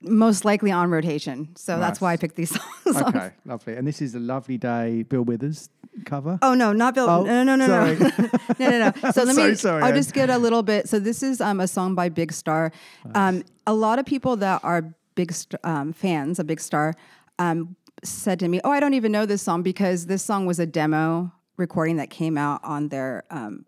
most 0.04 0.46
likely 0.46 0.72
on 0.72 0.90
rotation. 0.90 1.50
So 1.56 1.80
that's 1.80 2.00
why 2.02 2.14
I 2.14 2.18
picked 2.18 2.36
these 2.36 2.50
songs. 2.86 3.02
Okay, 3.02 3.32
lovely. 3.46 3.76
And 3.76 3.88
this 3.88 4.02
is 4.02 4.16
a 4.16 4.20
lovely 4.20 4.58
day, 4.58 5.04
Bill 5.04 5.24
Withers 5.24 5.70
cover. 6.06 6.40
Oh 6.42 6.54
no, 6.56 6.74
not 6.74 6.96
Bill. 6.96 7.10
Oh, 7.10 7.24
no, 7.24 7.44
no, 7.44 7.56
no, 7.56 7.68
sorry. 7.68 7.98
no, 8.60 8.70
no, 8.70 8.80
no, 8.80 8.94
no. 9.04 9.12
So 9.12 9.24
let 9.24 9.36
so 9.36 9.48
me. 9.50 9.56
sorry, 9.56 9.82
I'll 9.84 9.90
Anne. 9.90 9.96
just 9.96 10.14
get 10.14 10.30
a 10.30 10.38
little 10.38 10.64
bit. 10.64 10.90
So 10.90 11.00
this 11.00 11.22
is 11.24 11.40
um, 11.42 11.60
a 11.60 11.68
song 11.68 11.96
by 11.96 12.10
Big 12.10 12.32
Star. 12.32 12.72
Um, 13.16 13.44
a 13.68 13.74
lot 13.74 14.00
of 14.00 14.06
people 14.06 14.36
that 14.38 14.62
are 14.64 14.94
big 15.16 15.32
st- 15.32 15.60
um, 15.64 15.94
fans 15.94 16.40
of 16.40 16.48
Big 16.48 16.60
Star 16.60 16.94
um, 17.40 17.76
said 18.04 18.40
to 18.40 18.48
me, 18.48 18.60
"Oh, 18.64 18.72
I 18.72 18.80
don't 18.80 18.96
even 18.96 19.12
know 19.12 19.26
this 19.26 19.42
song 19.42 19.62
because 19.64 20.08
this 20.08 20.24
song 20.24 20.46
was 20.46 20.60
a 20.60 20.66
demo 20.66 21.32
recording 21.58 21.98
that 21.98 22.10
came 22.10 22.38
out 22.38 22.60
on 22.64 22.90
their 22.90 23.24
um, 23.30 23.66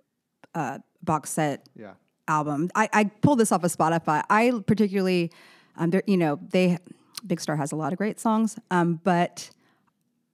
uh, 0.56 0.80
box 1.04 1.30
set 1.30 1.68
Yeah. 1.76 1.94
album. 2.28 2.72
I, 2.74 2.90
I 2.92 3.04
pulled 3.06 3.38
this 3.40 3.52
off 3.52 3.64
of 3.64 3.72
Spotify. 3.72 4.24
I 4.32 4.52
particularly, 4.66 5.32
um, 5.78 5.90
there- 5.90 6.04
you 6.08 6.18
know, 6.18 6.40
they 6.52 6.78
Big 7.26 7.40
Star 7.42 7.56
has 7.56 7.72
a 7.72 7.76
lot 7.76 7.92
of 7.92 7.98
great 7.98 8.20
songs, 8.20 8.60
um, 8.70 9.00
but 9.04 9.50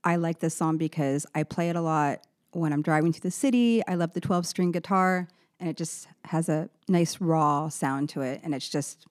I 0.04 0.16
like 0.18 0.40
this 0.40 0.56
song 0.56 0.78
because 0.78 1.26
I 1.34 1.44
play 1.44 1.70
it 1.70 1.76
a 1.76 1.82
lot 1.82 2.20
when 2.52 2.74
I'm 2.74 2.82
driving 2.82 3.14
through 3.14 3.22
the 3.22 3.32
city. 3.32 3.82
I 3.88 3.96
love 3.96 4.14
the 4.14 4.20
12 4.20 4.46
string 4.46 4.72
guitar, 4.72 5.28
and 5.60 5.70
it 5.70 5.78
just 5.78 6.08
has 6.26 6.50
a 6.50 6.70
nice 6.90 7.22
raw 7.22 7.70
sound 7.70 8.10
to 8.10 8.22
it, 8.22 8.42
and 8.44 8.54
it's 8.54 8.68
just 8.68 9.06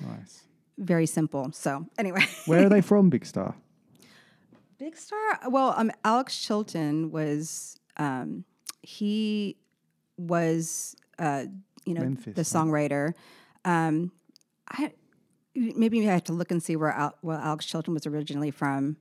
Nice. 0.00 0.44
very 0.78 1.04
simple. 1.04 1.50
So 1.52 1.84
anyway, 1.98 2.24
Where 2.46 2.64
are 2.64 2.68
they 2.70 2.80
from, 2.80 3.10
Big 3.10 3.26
Star? 3.26 3.54
Big 4.78 4.96
Star. 4.96 5.40
Well, 5.48 5.74
um, 5.76 5.90
Alex 6.04 6.40
Chilton 6.40 7.10
was 7.10 7.78
um, 7.98 8.44
he 8.82 9.56
was 10.16 10.96
uh, 11.18 11.44
you 11.84 11.92
know 11.94 12.00
Memphis, 12.02 12.34
the 12.34 12.58
huh? 12.58 12.64
songwriter. 12.64 13.12
Um, 13.66 14.12
I 14.68 14.92
maybe 15.54 16.00
I 16.08 16.12
have 16.12 16.24
to 16.24 16.32
look 16.32 16.50
and 16.50 16.62
see 16.62 16.76
where 16.76 16.90
Al, 16.92 17.14
where 17.20 17.38
Alex 17.38 17.66
Chilton 17.66 17.94
was 17.94 18.06
originally 18.06 18.50
from. 18.50 18.96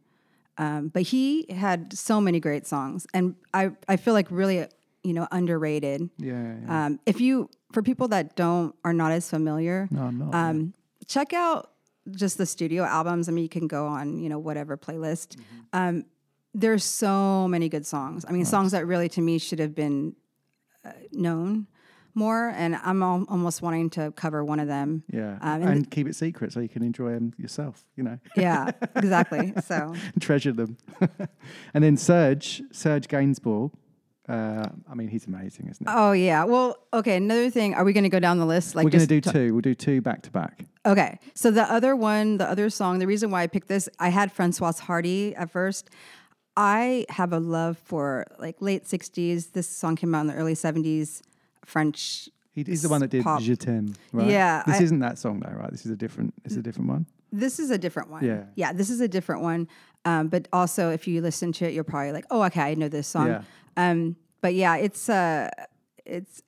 Um, 0.58 0.90
but 0.90 1.04
he 1.04 1.46
had 1.50 1.94
so 1.94 2.20
many 2.20 2.40
great 2.40 2.68
songs, 2.68 3.08
and 3.14 3.36
I 3.54 3.72
I 3.88 3.96
feel 3.96 4.14
like 4.14 4.28
really 4.30 4.68
you 5.04 5.14
know 5.14 5.28
underrated. 5.32 6.10
Yeah. 6.18 6.56
yeah. 6.62 6.86
Um, 6.86 7.00
if 7.06 7.22
you 7.22 7.50
for 7.72 7.82
people 7.82 8.10
that 8.10 8.36
don't 8.36 8.76
are 8.84 8.94
not 8.94 9.12
as 9.12 9.30
familiar, 9.30 9.88
No, 9.92 10.10
not, 10.10 10.36
Um, 10.36 10.74
check 11.08 11.34
out 11.34 11.72
just 12.12 12.38
the 12.38 12.46
studio 12.46 12.84
albums. 12.84 13.30
I 13.30 13.32
mean, 13.32 13.44
you 13.44 13.50
can 13.50 13.68
go 13.68 13.88
on 13.88 14.20
you 14.20 14.28
know 14.28 14.40
whatever 14.40 14.78
playlist. 14.78 15.38
Mm-hmm. 15.38 15.60
Um, 15.74 16.06
there's 16.54 16.84
so 16.84 17.48
many 17.48 17.70
good 17.70 17.86
songs. 17.86 18.26
I 18.28 18.32
mean, 18.32 18.44
songs 18.44 18.72
that 18.72 18.86
really 18.86 19.08
to 19.10 19.22
me 19.22 19.38
should 19.38 19.60
have 19.60 19.76
been 19.76 20.16
uh, 20.84 20.92
known 21.12 21.68
more, 22.20 22.50
and 22.50 22.76
I'm 22.84 23.02
al- 23.02 23.26
almost 23.30 23.62
wanting 23.62 23.90
to 23.92 24.12
cover 24.12 24.44
one 24.44 24.60
of 24.60 24.68
them. 24.68 25.04
yeah. 25.12 25.38
um, 25.42 25.62
and 25.62 25.70
and 25.70 25.92
keep 25.92 26.08
it 26.08 26.16
secret 26.16 26.52
so 26.54 26.60
you 26.60 26.70
can 26.70 26.84
enjoy 26.84 27.12
them 27.18 27.34
yourself, 27.38 27.86
you 27.96 28.04
know. 28.04 28.18
Yeah, 28.36 28.72
exactly. 28.96 29.54
So 29.70 29.94
treasure 30.20 30.52
them. 30.52 30.78
and 31.74 31.84
then 31.84 31.96
Serge, 31.98 32.62
Serge 32.72 33.08
Gainsbourg. 33.08 33.72
Uh, 34.28 34.68
I 34.92 34.94
mean, 34.94 35.08
he's 35.08 35.26
amazing, 35.26 35.68
isn't 35.72 35.88
he? 35.90 35.94
Oh 35.96 36.12
yeah. 36.12 36.44
Well, 36.44 36.76
okay. 36.94 37.16
Another 37.18 37.50
thing. 37.50 37.74
Are 37.74 37.84
we 37.84 37.94
going 37.94 38.04
to 38.04 38.16
go 38.18 38.20
down 38.20 38.38
the 38.38 38.46
list? 38.46 38.76
Like 38.76 38.84
We're 38.84 38.92
going 38.92 39.08
to 39.08 39.08
do 39.08 39.22
to- 39.22 39.32
two. 39.32 39.54
We'll 39.54 39.62
do 39.72 39.74
two 39.74 40.02
back 40.02 40.22
to 40.24 40.32
back. 40.32 40.66
Okay. 40.86 41.18
So 41.34 41.50
the 41.52 41.64
other 41.78 41.96
one, 41.96 42.38
the 42.38 42.48
other 42.48 42.70
song, 42.70 43.00
the 43.00 43.08
reason 43.08 43.32
why 43.32 43.42
I 43.44 43.48
picked 43.48 43.68
this, 43.68 43.90
I 44.00 44.10
had 44.10 44.34
Françoise 44.36 44.80
Hardy 44.80 45.36
at 45.36 45.50
first. 45.50 45.90
I 46.56 47.06
have 47.10 47.32
a 47.34 47.40
love 47.40 47.78
for 47.78 48.26
like 48.38 48.58
late 48.62 48.84
'60s. 48.86 49.52
This 49.54 49.68
song 49.68 49.96
came 49.96 50.14
out 50.16 50.22
in 50.22 50.28
the 50.28 50.36
early 50.36 50.54
'70s. 50.56 51.22
French. 51.70 52.30
He, 52.52 52.64
he's 52.64 52.82
the 52.82 52.90
one 52.90 53.02
that 53.02 53.10
did 53.10 53.24
pop. 53.24 53.42
Je 53.42 53.56
t'aime, 53.56 53.94
right? 54.12 54.28
Yeah, 54.28 54.64
This 54.66 54.80
I- 54.80 54.84
isn't 54.84 55.00
that 55.00 55.18
song 55.18 55.40
though, 55.40 55.56
right? 55.56 55.72
This 55.72 55.86
is 55.86 55.92
a 55.92 55.96
different. 55.96 56.34
Is 56.46 56.58
a 56.58 56.62
different 56.62 56.90
one. 56.90 57.06
This 57.32 57.60
is 57.60 57.70
a 57.70 57.78
different 57.78 58.10
one. 58.10 58.26
Yeah. 58.26 58.46
Yeah. 58.56 58.74
This 58.74 58.90
is 58.90 59.02
a 59.02 59.08
different 59.08 59.44
one. 59.44 59.68
Um, 60.06 60.30
but 60.30 60.48
also, 60.52 60.90
if 60.90 61.08
you 61.08 61.22
listen 61.22 61.52
to 61.54 61.66
it, 61.68 61.74
you're 61.74 61.84
probably 61.84 62.12
like, 62.12 62.26
"Oh, 62.32 62.42
okay, 62.44 62.62
I 62.72 62.74
know 62.74 62.88
this 62.90 63.08
song." 63.08 63.28
Yeah. 63.28 63.42
Um, 63.78 64.16
but 64.42 64.54
yeah, 64.56 64.78
it's 64.78 65.10
uh, 65.10 65.50
it's 66.06 66.42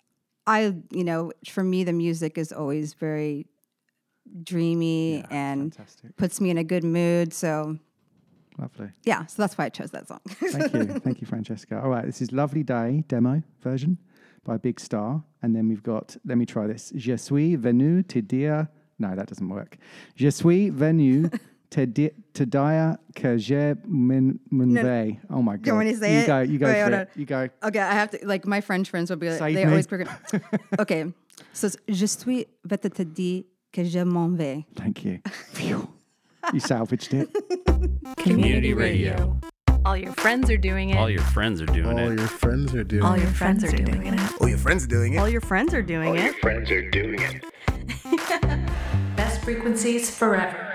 I 0.48 0.74
you 0.92 1.04
know 1.04 1.32
for 1.48 1.64
me 1.64 1.84
the 1.84 1.94
music 1.94 2.38
is 2.38 2.52
always 2.52 2.94
very 2.94 3.46
dreamy 4.44 5.24
and 5.30 5.76
puts 6.18 6.40
me 6.42 6.50
in 6.50 6.58
a 6.58 6.64
good 6.64 6.84
mood. 6.84 7.34
So 7.34 7.78
Lovely. 8.58 8.90
yeah, 9.04 9.26
so 9.26 9.42
that's 9.42 9.58
why 9.58 9.66
I 9.66 9.70
chose 9.70 9.92
that 9.92 10.08
song. 10.08 10.20
Thank 10.28 10.74
you. 10.74 10.86
Thank 11.00 11.22
you, 11.22 11.28
Francesca. 11.34 11.80
All 11.82 11.90
right, 11.90 12.06
this 12.06 12.22
is 12.22 12.32
Lovely 12.32 12.64
Day 12.64 13.04
demo 13.08 13.44
version 13.62 13.98
by 14.46 14.58
Big 14.58 14.80
Star. 14.80 15.24
And 15.44 15.56
then 15.56 15.68
we've 15.68 15.84
got, 15.84 16.18
let 16.26 16.38
me 16.38 16.46
try 16.46 16.68
this. 16.68 16.92
Je 16.96 17.16
suis 17.18 17.56
venu 17.56 18.04
te 18.04 18.22
dire. 18.22 18.68
No, 19.00 19.16
that 19.16 19.28
doesn't 19.28 19.50
work. 19.50 19.78
Je 20.16 20.30
suis 20.30 20.70
venu 20.70 21.30
te, 21.72 21.86
di- 21.88 22.12
te 22.34 22.44
dire 22.46 22.98
que 23.16 23.38
je 23.38 23.74
m'en 23.88 24.39
No. 24.52 24.82
vais. 24.84 25.20
Oh 25.30 25.42
my 25.42 25.54
God. 25.58 25.64
Do 25.64 25.70
you 25.72 25.76
want 25.76 25.88
me 25.88 25.94
to 25.94 26.00
say 26.00 26.14
you 26.14 26.20
it? 26.22 26.28
go, 26.28 26.39
you 26.42 26.60
go 26.60 26.66
Wait, 26.68 26.84
for 26.84 26.94
it. 26.94 27.10
You 27.16 27.26
go. 27.26 27.48
Okay, 27.64 27.80
I 27.80 27.94
have 27.94 28.12
to 28.12 28.20
like 28.28 28.46
my 28.46 28.62
French 28.62 28.89
friends 28.89 29.10
will 29.10 29.18
be 29.18 29.30
like 29.30 29.39
Save 29.39 29.56
they 29.56 29.66
me. 29.66 29.72
always 29.72 29.88
forget. 29.88 30.08
okay, 30.80 31.06
so 31.54 31.70
je 31.88 32.06
suis 32.06 32.46
venu 32.64 32.89
te 32.89 33.04
dire 33.04 33.44
que 33.74 33.84
je 33.84 34.04
m'en 34.04 34.30
vais. 34.36 34.66
Thank 34.76 35.04
you. 35.06 35.20
You 36.54 36.60
salvaged 36.60 37.14
it. 37.14 37.30
Community 38.18 38.74
radio. 38.74 39.39
All 39.84 39.98
your 39.98 40.14
friends 40.14 40.52
are 40.52 40.58
doing 40.58 40.92
it. 40.92 40.98
All 40.98 41.10
your 41.10 41.24
friends 41.24 41.60
are 41.60 41.66
doing 41.66 41.98
it. 41.98 42.02
All 42.02 42.12
it. 42.12 42.20
your 42.20 42.28
friends 42.28 42.76
are 42.76 42.84
doing 42.84 43.02
it. 43.02 43.06
All 43.06 43.16
it. 43.16 43.22
your 43.22 43.32
friends 43.32 43.64
are 43.64 43.72
doing 43.72 44.14
it. 44.14 44.20
All 44.40 44.48
your 44.48 44.58
friends 44.60 44.84
are 44.84 44.88
doing 44.88 45.14
it. 45.14 45.18
All 45.18 45.30
your 45.30 45.42
friends 45.42 45.74
are 45.74 45.82
doing 45.82 46.16
it. 46.16 46.36
friends 46.36 46.70
are 46.72 46.90
doing 46.92 47.20
it. 47.20 47.44
Best 49.16 49.44
frequencies 49.44 50.16
forever. 50.16 50.68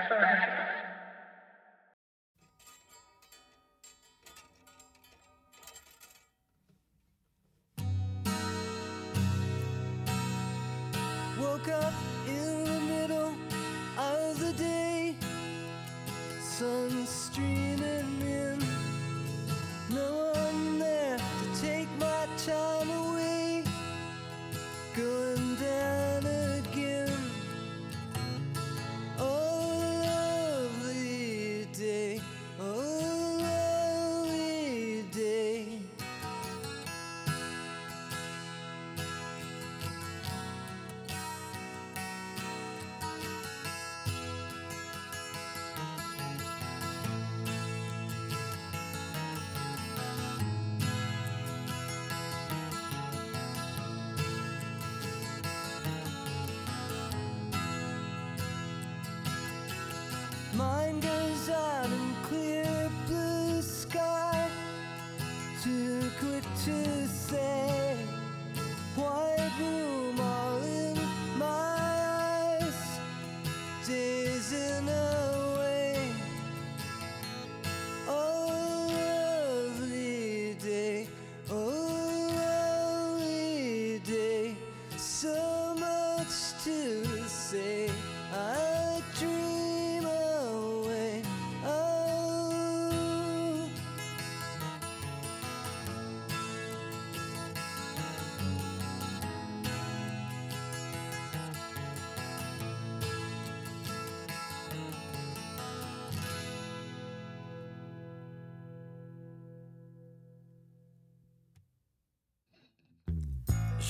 Woke 11.39 11.69
up 11.69 11.93
in 12.27 12.65
the 12.65 12.79
middle 12.81 13.33
of 13.97 14.37
the 14.37 14.51
day, 14.57 15.15
sun 16.41 17.05
streaming 17.05 17.76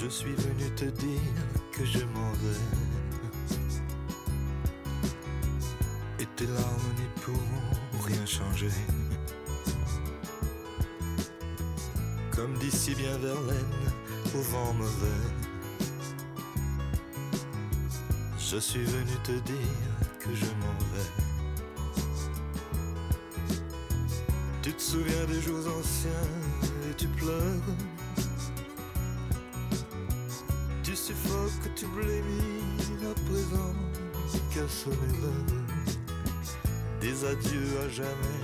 Je 0.10 0.14
suis 0.14 0.36
venu 0.36 0.72
te 0.72 0.86
dire 0.86 1.20
que 1.74 1.84
je 1.84 1.99
m'en 1.99 2.32
vais. 2.32 2.64
Et 6.22 6.26
tes 6.38 6.45
larmes 6.45 6.93
n'y 6.97 7.22
pourront 7.22 8.05
rien 8.05 8.26
changer. 8.26 8.72
Comme 12.34 12.58
d'ici 12.58 12.95
bien 12.95 13.18
Verlaine, 13.18 13.91
au 14.34 14.39
vent 14.43 14.74
mauvais. 14.76 15.26
Je 18.39 18.60
suis 18.60 18.86
venu 18.86 19.12
te 19.26 19.34
dire 19.34 19.76
que 20.22 20.34
je 20.34 20.45
m'en 20.45 20.78
vais. 20.93 21.12
Tu 24.62 24.72
te 24.72 24.82
souviens 24.82 25.26
des 25.26 25.41
jours 25.41 25.68
anciens 25.78 26.30
et 26.89 26.93
tu 26.95 27.08
pleures. 27.10 27.96
Tu 31.80 31.86
blémis 31.88 33.05
à 33.05 33.13
présent 33.30 33.75
qu'à 34.51 34.67
sonner 34.67 35.13
l'heure 35.21 35.57
des 36.99 37.23
adieux 37.23 37.80
à 37.86 37.89
jamais. 37.89 38.41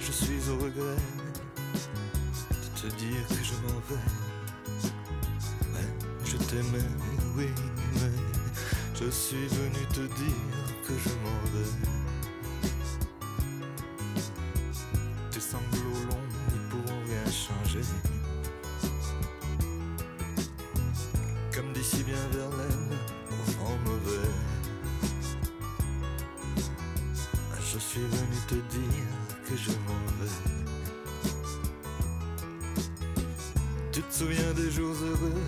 Je 0.00 0.12
suis 0.12 0.50
au 0.50 0.56
regret 0.56 0.96
de 2.50 2.80
te 2.80 2.86
dire 2.96 3.28
que 3.28 3.44
je 3.44 3.54
m'en 3.62 3.80
vais. 3.88 4.88
Hein, 5.74 5.88
je 6.24 6.36
t'aimais, 6.36 6.88
oui, 7.36 7.48
mais 7.94 8.16
je 8.94 9.10
suis 9.10 9.46
venu 9.48 9.86
te 9.92 10.00
dire 10.00 10.86
que 10.86 10.94
je 10.94 11.10
m'en 11.10 11.40
vais. 11.52 12.03
D'ici 21.84 22.02
bien 22.02 22.16
Verlaine, 22.32 22.98
au 23.30 23.50
vent 23.62 23.76
mauvais. 23.84 24.30
Je 27.60 27.78
suis 27.78 28.00
venu 28.00 28.36
te 28.48 28.54
dire 28.54 29.14
que 29.46 29.54
je 29.54 29.70
m'en 29.70 30.00
vais. 30.18 30.30
Tu 33.92 34.00
te 34.00 34.14
souviens 34.14 34.52
des 34.54 34.70
jours 34.70 34.94
heureux 34.94 35.42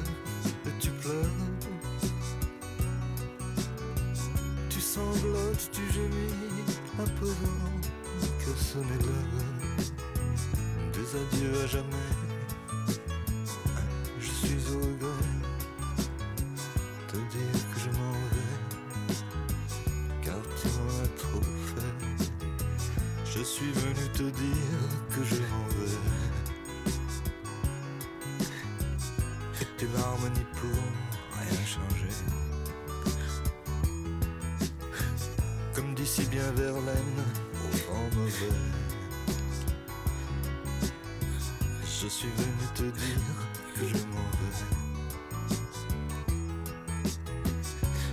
suis 42.17 42.29
venu 42.29 42.67
te 42.75 42.83
dire 42.99 43.37
que 43.75 43.81
je 43.87 44.07
m'en 44.07 44.31
vais. 44.41 44.65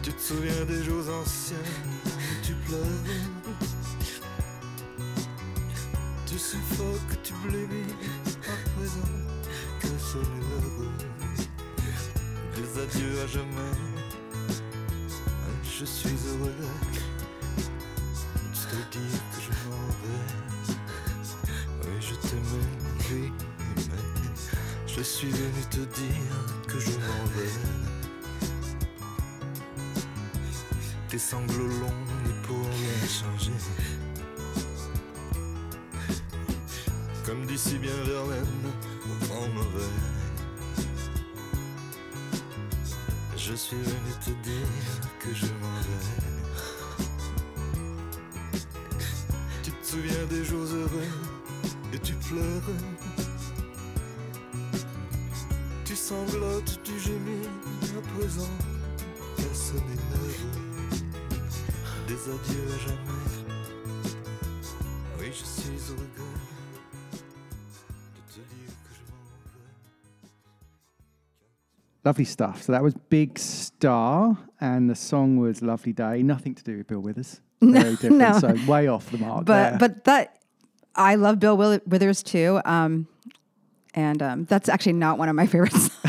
Tu 0.02 0.12
te 0.12 0.22
souviens 0.22 0.66
des 0.66 0.84
jours 0.84 1.06
anciens 1.22 1.56
où 2.06 2.46
tu 2.46 2.54
pleures 2.66 3.06
Tu 6.26 6.38
suffoques, 6.38 7.24
tu 7.24 7.34
blémis 7.46 7.94
à 8.50 8.70
présent 8.76 9.14
que 9.80 9.88
l'heure 10.18 10.92
Des 12.58 12.82
adieux 12.82 13.22
à 13.24 13.28
jamais. 13.28 13.78
Je 15.80 15.86
suis 15.86 16.18
heureux 16.28 16.93
dire 25.96 26.68
que 26.68 26.80
je 26.80 26.92
m'en 26.92 27.26
vais 27.36 27.84
tes 31.14 31.20
sanglots 31.20 31.68
longs 31.68 32.06
n'y 32.26 32.34
pourront 32.42 32.64
rien 32.64 33.08
changer. 33.08 33.52
Comme 37.24 37.46
d'ici 37.46 37.78
bien 37.78 37.94
Verlaine, 38.04 38.72
au 39.06 39.26
vent 39.26 39.48
mauvais. 39.54 39.94
Je 43.38 43.54
suis 43.54 43.78
venu 43.78 44.12
te 44.26 44.32
dire 44.32 44.68
que 45.20 45.36
je 45.36 45.46
m'en 45.46 45.52
vais. 45.52 45.73
Lovely 72.06 72.26
stuff. 72.26 72.64
So 72.64 72.74
that 72.74 72.84
was 72.84 72.94
Big 73.10 73.40
Star, 73.40 74.38
and 74.60 74.90
the 74.90 74.96
song 74.96 75.38
was 75.38 75.62
Lovely 75.62 75.94
Day. 75.94 76.22
Nothing 76.22 76.54
to 76.56 76.64
do 76.64 76.78
with 76.78 76.88
Bill 76.88 77.00
Withers. 77.00 77.40
No, 77.62 77.80
Very 77.82 77.92
different. 77.94 78.18
no. 78.18 78.40
So 78.40 78.56
way 78.70 78.88
off 78.90 79.10
the 79.10 79.18
mark. 79.20 79.46
but 79.46 79.70
there. 79.70 79.78
but 79.80 80.04
that 80.04 80.38
I 80.96 81.16
love 81.16 81.40
Bill 81.40 81.56
Will- 81.56 81.80
Withers 81.88 82.22
too. 82.22 82.60
Um, 82.66 83.08
and 83.94 84.22
um, 84.22 84.44
that's 84.46 84.68
actually 84.68 84.94
not 84.94 85.18
one 85.18 85.30
of 85.30 85.36
my 85.38 85.48
favorite 85.48 85.72
songs. 85.72 85.92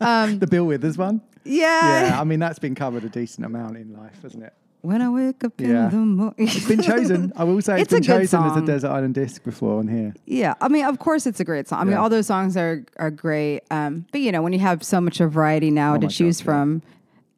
um, 0.00 0.40
the 0.40 0.48
Bill 0.50 0.66
Withers 0.66 0.98
one. 0.98 1.20
Yeah. 1.44 2.08
Yeah. 2.08 2.20
I 2.20 2.24
mean, 2.24 2.40
that's 2.40 2.58
been 2.58 2.74
covered 2.74 3.04
a 3.04 3.08
decent 3.08 3.46
amount 3.46 3.76
in 3.76 3.92
life, 3.92 4.20
hasn't 4.22 4.42
it? 4.42 4.54
When 4.82 5.02
I 5.02 5.08
wake 5.10 5.42
up 5.44 5.60
Yeah. 5.60 5.86
in 5.86 5.90
the 5.90 5.96
morning, 5.98 6.34
It's 6.38 6.66
been 6.68 6.82
chosen. 6.82 7.32
I 7.36 7.44
will 7.44 7.60
say 7.62 7.74
it's 7.80 7.92
It's 7.92 8.06
been 8.06 8.18
chosen 8.18 8.42
as 8.44 8.56
a. 8.56 8.60
Desert 8.64 8.88
Island 8.90 9.14
disc 9.14 9.42
before 9.44 9.78
on 9.78 9.88
here. 9.88 10.14
Yeah, 10.26 10.54
I 10.60 10.68
mean, 10.68 10.84
of 10.84 10.98
course, 10.98 11.26
it's 11.26 11.40
a 11.40 11.44
great 11.44 11.68
song. 11.68 11.80
I 11.80 11.84
mean, 11.84 11.94
all 11.94 12.08
those 12.08 12.26
songs 12.26 12.56
are 12.56 12.84
are 12.96 13.10
great. 13.10 13.62
Um, 13.70 14.06
but 14.12 14.20
you 14.20 14.30
know, 14.32 14.42
when 14.42 14.52
you 14.52 14.58
have 14.60 14.82
so 14.82 15.00
much 15.00 15.20
of 15.20 15.32
variety 15.32 15.70
now 15.70 15.94
Oh 15.94 15.98
to 15.98 16.08
choose 16.08 16.40
God, 16.40 16.42
yeah. 16.42 16.44
from, 16.52 16.82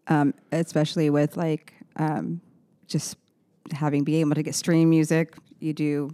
um, 0.09 0.35
especially 0.53 1.09
with 1.11 1.37
like 1.37 1.73
um, 1.97 2.41
just 2.87 3.17
having 3.73 4.05
being 4.05 4.21
able 4.21 4.35
to 4.35 4.43
get 4.43 4.55
stream 4.55 4.91
music, 4.91 5.35
you 5.61 5.73
do 5.73 6.11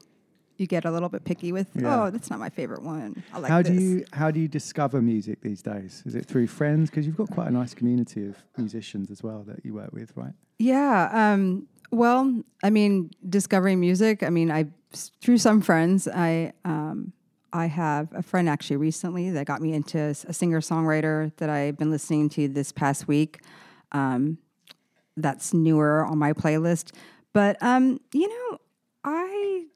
you 0.58 0.66
get 0.66 0.84
a 0.86 0.90
little 0.90 1.08
bit 1.10 1.22
picky 1.24 1.52
with. 1.52 1.68
Yeah. 1.74 2.04
Oh, 2.04 2.10
that's 2.10 2.30
not 2.30 2.38
my 2.38 2.48
favorite 2.48 2.82
one. 2.82 3.22
I 3.32 3.38
like 3.40 3.50
how 3.50 3.60
this. 3.62 3.72
do 3.72 3.74
you 3.82 4.04
how 4.12 4.30
do 4.30 4.40
you 4.40 4.48
discover 4.48 5.02
music 5.02 5.40
these 5.42 5.60
days? 5.62 6.02
Is 6.06 6.14
it 6.14 6.24
through 6.26 6.46
friends? 6.46 6.88
Because 6.90 7.06
you've 7.06 7.16
got 7.16 7.30
quite 7.30 7.48
a 7.48 7.50
nice 7.50 7.74
community 7.74 8.26
of 8.28 8.36
musicians 8.56 9.10
as 9.10 9.22
well 9.22 9.42
that 9.48 9.64
you 9.64 9.74
work 9.74 9.92
with, 9.92 10.12
right? 10.16 10.32
Yeah. 10.58 11.10
Um, 11.12 11.68
well, 11.90 12.42
I 12.62 12.70
mean, 12.70 13.10
discovering 13.28 13.80
music. 13.80 14.22
I 14.22 14.30
mean, 14.30 14.50
I 14.50 14.66
through 15.20 15.38
some 15.38 15.60
friends. 15.60 16.08
I 16.08 16.52
um, 16.64 17.12
I 17.52 17.66
have 17.66 18.12
a 18.12 18.22
friend 18.22 18.48
actually 18.48 18.76
recently 18.76 19.30
that 19.30 19.46
got 19.46 19.60
me 19.60 19.72
into 19.72 19.98
a 19.98 20.32
singer 20.32 20.60
songwriter 20.60 21.32
that 21.36 21.48
I've 21.48 21.78
been 21.78 21.90
listening 21.90 22.28
to 22.30 22.48
this 22.48 22.72
past 22.72 23.08
week. 23.08 23.40
Um, 23.92 24.38
that's 25.16 25.54
newer 25.54 26.04
on 26.04 26.18
my 26.18 26.32
playlist, 26.32 26.92
but 27.32 27.62
um, 27.62 28.00
you 28.12 28.28
know, 28.28 28.58
I 29.04 29.66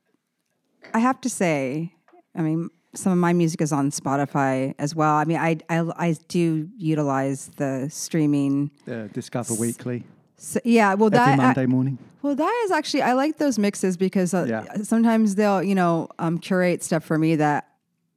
I 0.92 0.98
have 0.98 1.20
to 1.22 1.30
say, 1.30 1.94
I 2.34 2.42
mean, 2.42 2.68
some 2.94 3.12
of 3.12 3.18
my 3.18 3.32
music 3.32 3.60
is 3.62 3.72
on 3.72 3.90
Spotify 3.90 4.74
as 4.78 4.94
well. 4.94 5.14
I 5.14 5.24
mean, 5.24 5.38
I 5.38 5.58
I, 5.70 5.90
I 5.96 6.16
do 6.28 6.68
utilize 6.76 7.50
the 7.56 7.88
streaming. 7.90 8.70
Uh, 8.90 9.06
Discover 9.12 9.54
Weekly 9.54 10.04
So, 10.42 10.58
yeah, 10.64 10.94
well, 10.94 11.10
every 11.14 11.36
that 11.36 11.58
I- 11.58 11.66
morning. 11.66 11.98
well, 12.22 12.34
that 12.34 12.62
is 12.64 12.70
actually 12.70 13.02
I 13.02 13.12
like 13.12 13.36
those 13.36 13.58
mixes 13.58 13.98
because 13.98 14.32
uh, 14.32 14.46
Yeah. 14.48 14.64
sometimes 14.82 15.34
they'll 15.34 15.62
you 15.62 15.74
know 15.74 16.08
um, 16.18 16.38
curate 16.38 16.82
stuff 16.82 17.04
for 17.04 17.18
me 17.18 17.36
that 17.36 17.68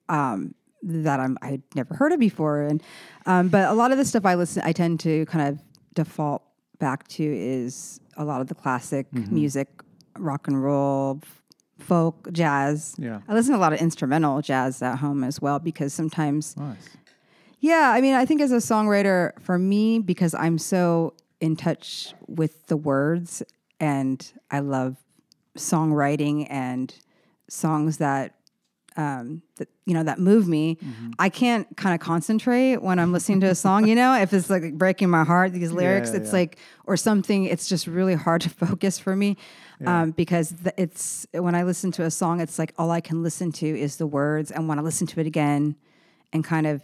um, 0.07 0.55
that 0.84 1.19
I'm 1.19 1.38
I'd 1.41 1.61
never 1.76 1.95
heard 1.95 2.13
of 2.13 2.19
before, 2.19 2.61
and 2.61 2.82
um, 3.26 3.49
but 3.49 3.67
a 3.69 3.74
lot 3.74 3.91
of 3.91 3.97
the 3.97 4.05
stuff 4.05 4.26
I 4.26 4.36
listen 4.36 4.61
I 4.65 4.71
tend 4.71 5.01
to 5.01 5.26
kind 5.26 5.49
of 5.49 5.59
default 5.93 6.43
back 6.80 7.07
to 7.09 7.24
is 7.24 7.99
a 8.15 8.24
lot 8.24 8.39
of 8.39 8.47
the 8.47 8.55
classic 8.55 9.11
Mhm. 9.11 9.32
music, 9.32 9.67
rock 10.17 10.47
and 10.47 10.61
roll, 10.63 11.19
folk, 11.80 12.30
jazz. 12.32 12.95
Yeah. 12.97 13.19
I 13.28 13.34
listen 13.34 13.51
to 13.51 13.57
a 13.57 13.61
lot 13.61 13.74
of 13.74 13.80
instrumental 13.82 14.41
jazz 14.41 14.82
at 14.82 14.97
home 14.99 15.24
as 15.26 15.41
well 15.41 15.59
because 15.59 15.93
sometimes 15.93 16.55
Nice. 16.57 16.89
yeah, 17.59 17.91
I 17.93 17.99
mean, 18.01 18.15
I 18.15 18.26
think 18.26 18.39
as 18.41 18.51
a 18.53 18.57
songwriter, 18.57 19.32
for 19.41 19.57
me, 19.59 19.99
because 19.99 20.34
I'm 20.34 20.57
so 20.57 21.13
in 21.44 21.58
touch 21.58 22.14
with 22.26 22.68
the 22.68 22.78
words 22.78 23.44
and 23.78 24.32
I 24.50 24.60
love 24.60 24.96
songwriting 25.58 26.48
and 26.50 26.96
songs 27.50 27.98
that, 27.98 28.36
um, 28.96 29.41
that 29.58 29.68
you 29.84 29.94
know, 29.94 30.04
that 30.04 30.20
move 30.20 30.48
me. 30.48 30.78
I 31.20 31.28
can't 31.28 31.68
kind 31.76 31.94
of 31.94 32.00
concentrate 32.00 32.78
when 32.78 32.98
I'm 32.98 33.12
listening 33.12 33.41
to 33.41 33.48
a 33.48 33.56
song. 33.56 33.88
You 33.88 33.96
know, 33.96 34.14
if 34.16 34.32
it's 34.32 34.50
like 34.50 34.76
breaking 34.76 35.10
my 35.10 35.26
heart, 35.26 35.52
these 35.52 35.74
lyrics, 35.74 36.12
yeah, 36.12 36.22
it's 36.22 36.30
yeah. 36.30 36.39
like 36.39 36.58
or 36.86 36.96
something. 36.96 37.44
It's 37.44 37.68
just 37.68 37.88
really 37.88 38.16
hard 38.16 38.39
to 38.41 38.50
focus 38.66 38.98
for 38.98 39.14
me 39.14 39.36
um, 39.86 40.12
because 40.12 40.52
the, 40.52 40.74
it's 40.82 41.28
when 41.34 41.56
I 41.56 41.64
listen 41.64 41.91
to 41.94 42.04
a 42.04 42.12
song, 42.12 42.39
it's 42.39 42.58
like 42.58 42.74
all 42.78 42.89
I 42.89 43.02
can 43.02 43.22
listen 43.22 43.52
to 43.54 43.68
is 43.68 43.98
the 43.98 44.08
words, 44.08 44.50
and 44.50 44.70
when 44.70 44.80
I 44.80 44.82
listen 44.82 45.08
to 45.08 45.20
it 45.20 45.28
again, 45.28 45.76
and 46.32 46.41
kind 46.41 46.68
of 46.68 46.82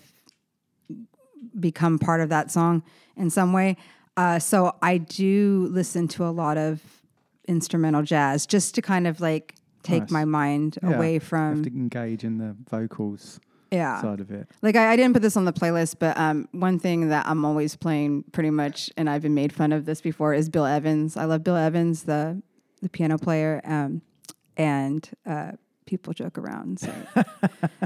become 1.58 1.98
part 1.98 2.20
of 2.20 2.28
that 2.28 2.52
song 2.52 2.84
in 3.16 3.30
some 3.30 3.54
way. 3.54 3.78
Uh, 4.18 4.40
so 4.40 4.76
I 4.82 4.98
do 4.98 5.68
listen 5.72 6.08
to 6.10 6.26
a 6.26 6.30
lot 6.32 6.58
of 6.58 6.82
instrumental 7.48 8.04
jazz 8.04 8.46
just 8.46 8.76
to 8.76 8.82
kind 8.82 9.08
of 9.08 9.22
like 9.22 9.56
take 9.84 10.04
Nice. 10.04 10.12
my 10.12 10.26
mind 10.26 10.78
Yeah. 10.84 10.96
away 10.96 11.14
You 11.14 11.20
have 11.20 11.28
from 11.28 11.64
to 11.64 11.70
engage 11.70 12.24
in 12.24 12.38
the 12.38 12.56
vocals 12.70 13.40
Yeah. 13.72 14.02
side 14.02 14.20
of 14.20 14.30
it. 14.30 14.50
like 14.62 14.76
I, 14.76 14.92
I 14.92 14.96
didn't 14.96 15.14
put 15.14 15.22
this 15.22 15.38
on 15.38 15.46
the 15.46 15.54
playlist, 15.54 15.96
but 16.00 16.18
um, 16.18 16.48
one 16.52 16.80
thing 16.80 17.10
that 17.10 17.26
I'm 17.28 17.46
always 17.46 17.76
playing 17.76 18.24
pretty 18.34 18.50
much, 18.50 18.90
and 18.98 19.10
I've 19.10 19.22
been 19.22 19.36
made 19.36 19.54
fun 19.54 19.72
of 19.72 19.86
this 19.86 20.02
before, 20.02 20.34
is 20.34 20.50
Bill 20.50 20.66
Evans. 20.66 21.16
I 21.16 21.24
love 21.26 21.44
Bill 21.44 21.56
Evans, 21.56 22.04
the 22.04 22.42
the 22.82 22.90
piano 22.90 23.18
player, 23.18 23.60
um, 23.66 24.02
and 24.58 25.10
uh, 25.26 25.52
people 25.90 26.14
joke 26.14 26.38
around 26.38 26.66
and 26.68 26.80
say, 26.80 26.94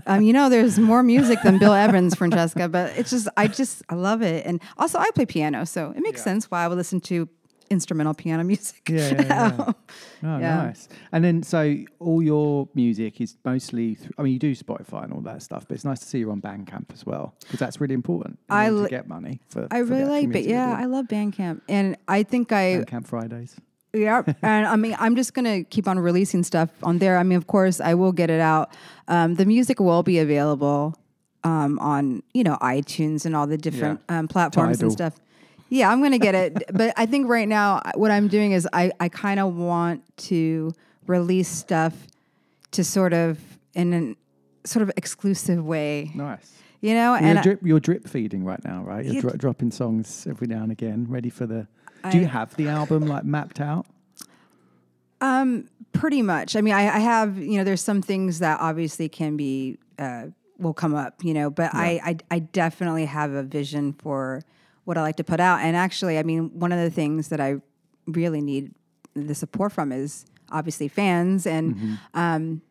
um, 0.07 0.21
you 0.21 0.33
know, 0.33 0.49
there's 0.49 0.77
more 0.77 1.01
music 1.03 1.39
than 1.43 1.57
Bill 1.57 1.73
Evans, 1.73 2.15
Francesca. 2.15 2.67
But 2.67 2.97
it's 2.97 3.09
just, 3.09 3.27
I 3.37 3.47
just, 3.47 3.81
I 3.89 3.95
love 3.95 4.21
it, 4.21 4.45
and 4.45 4.61
also 4.77 4.99
I 4.99 5.09
play 5.15 5.25
piano, 5.25 5.65
so 5.65 5.91
it 5.95 6.01
makes 6.01 6.21
sense 6.23 6.51
why 6.51 6.63
I 6.63 6.67
would 6.67 6.77
listen 6.77 6.99
to 7.01 7.29
instrumental 7.69 8.13
piano 8.13 8.43
music. 8.43 8.81
Yeah, 8.89 9.09
yeah, 9.13 9.23
yeah. 9.23 9.55
Oh, 9.67 9.73
Yeah. 10.21 10.55
nice. 10.63 10.89
And 11.13 11.23
then, 11.23 11.41
so 11.43 11.75
all 11.99 12.21
your 12.21 12.67
music 12.75 13.19
is 13.21 13.37
mostly, 13.45 13.95
th- 13.95 14.11
I 14.17 14.21
mean, 14.23 14.33
you 14.33 14.39
do 14.39 14.53
Spotify 14.53 15.05
and 15.05 15.13
all 15.13 15.21
that 15.21 15.41
stuff, 15.41 15.65
but 15.67 15.75
it's 15.75 15.85
nice 15.85 15.99
to 16.01 16.05
see 16.05 16.19
you're 16.19 16.31
on 16.31 16.41
Bandcamp 16.41 16.93
as 16.93 17.05
well, 17.05 17.33
because 17.39 17.59
that's 17.59 17.79
really 17.81 17.95
important 17.95 18.37
I 18.49 18.67
to 18.69 18.87
get 18.89 19.07
money 19.07 19.39
for 19.47 19.67
I 19.71 19.79
for 19.79 19.85
really 19.85 20.05
like, 20.27 20.31
but 20.33 20.43
yeah. 20.43 20.75
I 20.77 20.85
love 20.85 21.05
Bandcamp, 21.07 21.61
and 21.69 21.95
I 22.07 22.23
think 22.23 22.51
I 22.51 22.83
Bandcamp 22.83 23.07
Fridays. 23.07 23.55
Yeah, 23.93 24.23
and 24.41 24.65
I 24.65 24.75
mean, 24.75 24.95
I'm 24.99 25.15
just 25.15 25.33
gonna 25.33 25.63
keep 25.63 25.87
on 25.87 25.99
releasing 25.99 26.43
stuff 26.43 26.69
on 26.81 26.97
there. 26.97 27.17
I 27.17 27.23
mean, 27.23 27.37
of 27.37 27.47
course, 27.47 27.79
I 27.79 27.93
will 27.93 28.11
get 28.11 28.29
it 28.29 28.39
out. 28.39 28.71
Um, 29.07 29.35
the 29.35 29.45
music 29.45 29.79
will 29.79 30.03
be 30.03 30.19
available 30.19 30.95
um, 31.43 31.77
on 31.79 32.23
you 32.33 32.43
know 32.43 32.57
iTunes 32.61 33.25
and 33.25 33.35
all 33.35 33.45
the 33.47 33.57
different 33.57 34.01
Yeah. 34.09 34.19
um, 34.19 34.27
platforms 34.27 34.77
Tidal. 34.77 34.85
and 34.87 34.91
stuff. 34.93 35.15
Yeah, 35.69 35.91
I'm 35.91 36.01
gonna 36.01 36.17
get 36.19 36.35
it, 36.35 36.63
but 36.73 36.93
I 36.97 37.05
think 37.05 37.27
right 37.29 37.47
now 37.47 37.81
what 37.95 38.09
I'm 38.11 38.27
doing 38.27 38.51
is 38.51 38.67
I 38.73 38.91
I 38.99 39.09
kind 39.09 39.39
of 39.39 39.55
want 39.55 40.01
to 40.29 40.73
release 41.07 41.49
stuff 41.49 41.93
to 42.71 42.83
sort 42.83 43.13
of 43.13 43.37
in 43.75 43.93
an 43.93 44.15
sort 44.63 44.81
of 44.83 44.91
exclusive 44.97 45.63
way. 45.63 46.11
Nice. 46.15 46.51
You 46.81 46.95
know, 46.95 47.15
and 47.15 47.25
you're, 47.27 47.37
I- 47.37 47.41
drip, 47.43 47.59
you're 47.63 47.79
drip 47.79 48.07
feeding 48.07 48.43
right 48.43 48.61
now, 48.65 48.83
right? 48.83 49.05
You're 49.05 49.21
dro- 49.21 49.31
dropping 49.37 49.71
songs 49.71 50.25
every 50.29 50.47
now 50.47 50.63
and 50.63 50.71
again, 50.71 51.05
ready 51.09 51.29
for 51.29 51.45
the. 51.45 51.67
Do 52.11 52.17
you 52.17 52.27
have 52.27 52.55
the 52.55 52.67
album 52.67 53.07
like 53.07 53.23
mapped 53.23 53.59
out? 53.59 53.85
Um, 55.21 55.69
pretty 55.93 56.21
much. 56.21 56.55
I 56.55 56.61
mean, 56.61 56.73
I, 56.73 56.81
I 56.95 56.99
have, 56.99 57.37
you 57.37 57.57
know, 57.57 57.63
there's 57.63 57.81
some 57.81 58.01
things 58.01 58.39
that 58.39 58.59
obviously 58.59 59.07
can 59.07 59.37
be, 59.37 59.77
uh, 59.97 60.27
will 60.59 60.73
come 60.73 60.93
up, 60.95 61.23
you 61.23 61.33
know, 61.33 61.49
but 61.49 61.73
I, 61.73 61.99
I, 62.03 62.17
I 62.35 62.39
definitely 62.39 63.05
have 63.05 63.31
a 63.31 63.43
vision 63.43 63.93
for 63.93 64.41
what 64.83 64.97
I 64.97 65.01
like 65.01 65.15
to 65.17 65.23
put 65.23 65.39
out. 65.39 65.61
And 65.61 65.75
actually, 65.77 66.17
I 66.19 66.23
mean, 66.23 66.59
one 66.59 66.71
of 66.71 66.79
the 66.79 66.89
things 66.89 67.29
that 67.29 67.39
I 67.39 67.55
really 68.05 68.41
need 68.41 68.73
the 69.13 69.35
support 69.35 69.71
from 69.71 69.91
is 69.91 70.25
obviously 70.51 70.87
fans. 70.87 71.45
And, 71.47 71.75
Mm-hmm. 71.75 71.95
um, 72.13 72.61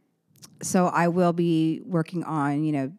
so 0.60 0.86
I 0.86 1.08
will 1.08 1.32
be 1.32 1.80
working 1.84 2.22
on, 2.22 2.62
you 2.64 2.70
know, 2.72 2.92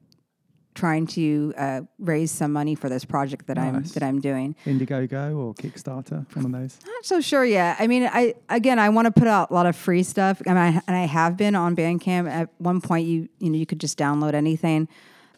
trying 0.74 1.08
to 1.08 1.54
uh, 1.58 1.82
raise 2.00 2.32
some 2.32 2.52
money 2.54 2.76
for 2.76 2.90
this 2.90 3.06
project 3.06 3.48
that 3.48 3.58
I'm 3.58 3.84
that 3.84 4.04
I'm 4.04 4.20
doing. 4.20 4.56
Indiegogo 4.66 5.38
or 5.38 5.54
Kickstarter, 5.54 6.26
one 6.36 6.46
of 6.46 6.52
those. 6.52 6.78
Not 6.86 7.06
so 7.06 7.22
sure 7.22 7.46
yet. 7.46 7.78
I 7.80 7.88
mean, 7.88 8.10
I 8.12 8.36
again, 8.50 8.80
I 8.80 8.90
want 8.90 9.06
to 9.06 9.12
put 9.12 9.28
out 9.28 9.52
a 9.52 9.54
lot 9.54 9.66
of 9.66 9.76
free 9.76 10.04
stuff, 10.04 10.42
I 10.48 10.50
mean, 10.50 10.58
I, 10.58 10.68
and 10.88 10.96
I 10.96 11.06
have 11.06 11.38
been 11.38 11.56
on 11.56 11.76
Bandcamp. 11.76 12.30
At 12.30 12.50
one 12.58 12.82
point, 12.82 13.08
you 13.08 13.30
you 13.40 13.50
know 13.50 13.58
you 13.58 13.66
could 13.66 13.80
just 13.80 13.98
download 13.98 14.34
anything 14.34 14.88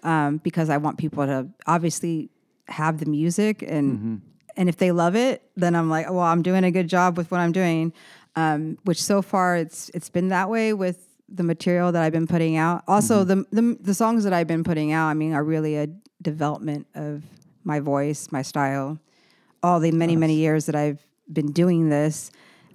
um, 0.04 0.38
because 0.38 0.70
I 0.70 0.78
want 0.78 0.98
people 0.98 1.26
to 1.26 1.48
obviously 1.68 2.30
have 2.68 3.00
the 3.00 3.06
music 3.06 3.62
and 3.62 4.22
and 4.58 4.70
if 4.70 4.78
they 4.78 4.92
love 4.92 5.16
it, 5.16 5.44
then 5.56 5.76
I'm 5.76 5.90
like, 5.90 6.10
well, 6.10 6.20
I'm 6.20 6.42
doing 6.42 6.64
a 6.64 6.72
good 6.72 6.88
job 6.88 7.18
with 7.18 7.30
what 7.30 7.40
I'm 7.40 7.52
doing. 7.52 7.94
Um, 8.38 8.78
which 8.84 9.02
so 9.02 9.22
far 9.22 9.56
it's 9.56 9.90
it's 9.94 10.10
been 10.10 10.30
that 10.30 10.50
way 10.50 10.74
with 10.74 11.08
the 11.30 11.44
material 11.44 11.92
that 11.92 12.02
I've 12.04 12.14
been 12.14 12.28
putting 12.28 12.56
out. 12.58 12.84
Also, 12.88 13.24
the, 13.24 13.46
the 13.52 13.78
the 13.82 13.94
songs 13.94 14.24
that 14.24 14.34
I've 14.34 14.48
been 14.48 14.64
putting 14.64 14.92
out, 14.92 15.08
I 15.08 15.14
mean, 15.14 15.34
are 15.34 15.44
really 15.44 15.76
a 15.78 15.88
development 16.22 16.88
of 16.96 17.24
my 17.64 17.80
voice, 17.80 18.32
my 18.32 18.42
style, 18.42 19.00
all 19.64 19.80
the 19.80 19.92
many 19.92 20.16
many 20.16 20.36
years 20.36 20.66
that 20.68 20.76
I've 20.76 21.06
been 21.32 21.52
doing 21.52 21.90
this. 21.90 22.32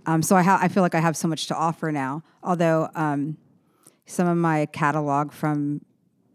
Um, 0.07 0.23
so 0.23 0.35
I 0.37 0.43
ha- 0.43 0.59
I 0.61 0.69
feel 0.69 0.83
like 0.83 0.95
I 0.95 1.01
have 1.01 1.17
so 1.17 1.29
much 1.29 1.47
to 1.47 1.55
offer 1.55 1.93
now. 1.93 2.23
Although 2.43 2.89
um, 2.95 3.37
some 4.07 4.27
of 4.27 4.37
my 4.37 4.67
catalog 4.67 5.31
from 5.33 5.83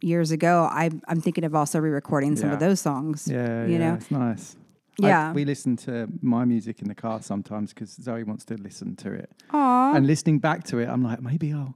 years 0.02 0.32
ago, 0.32 0.68
I, 0.72 0.92
I'm 1.08 1.20
thinking 1.20 1.44
of 1.44 1.56
also 1.56 1.80
re-recording 1.80 2.36
some 2.36 2.52
of 2.52 2.60
those 2.60 2.80
songs. 2.80 3.28
Yeah, 3.28 3.66
you 3.66 3.74
yeah, 3.74 3.78
know. 3.80 3.94
it's 3.96 4.12
nice. 4.12 4.56
I- 5.02 5.08
Yeah. 5.08 5.34
we 5.34 5.44
listen 5.46 5.76
to 5.78 6.08
my 6.22 6.46
music 6.46 6.82
in 6.82 6.88
the 6.88 6.96
car 6.96 7.22
sometimes 7.22 7.74
because 7.74 7.92
Zoe 7.92 8.24
wants 8.24 8.46
to 8.46 8.56
listen 8.56 8.96
to 8.98 9.12
it. 9.12 9.30
Aw. 9.52 9.96
And 9.96 10.06
listening 10.08 10.40
back 10.40 10.64
to 10.66 10.78
it, 10.78 10.88
I'm 10.88 11.04
like, 11.04 11.22
maybe 11.22 11.52
I'll, 11.52 11.76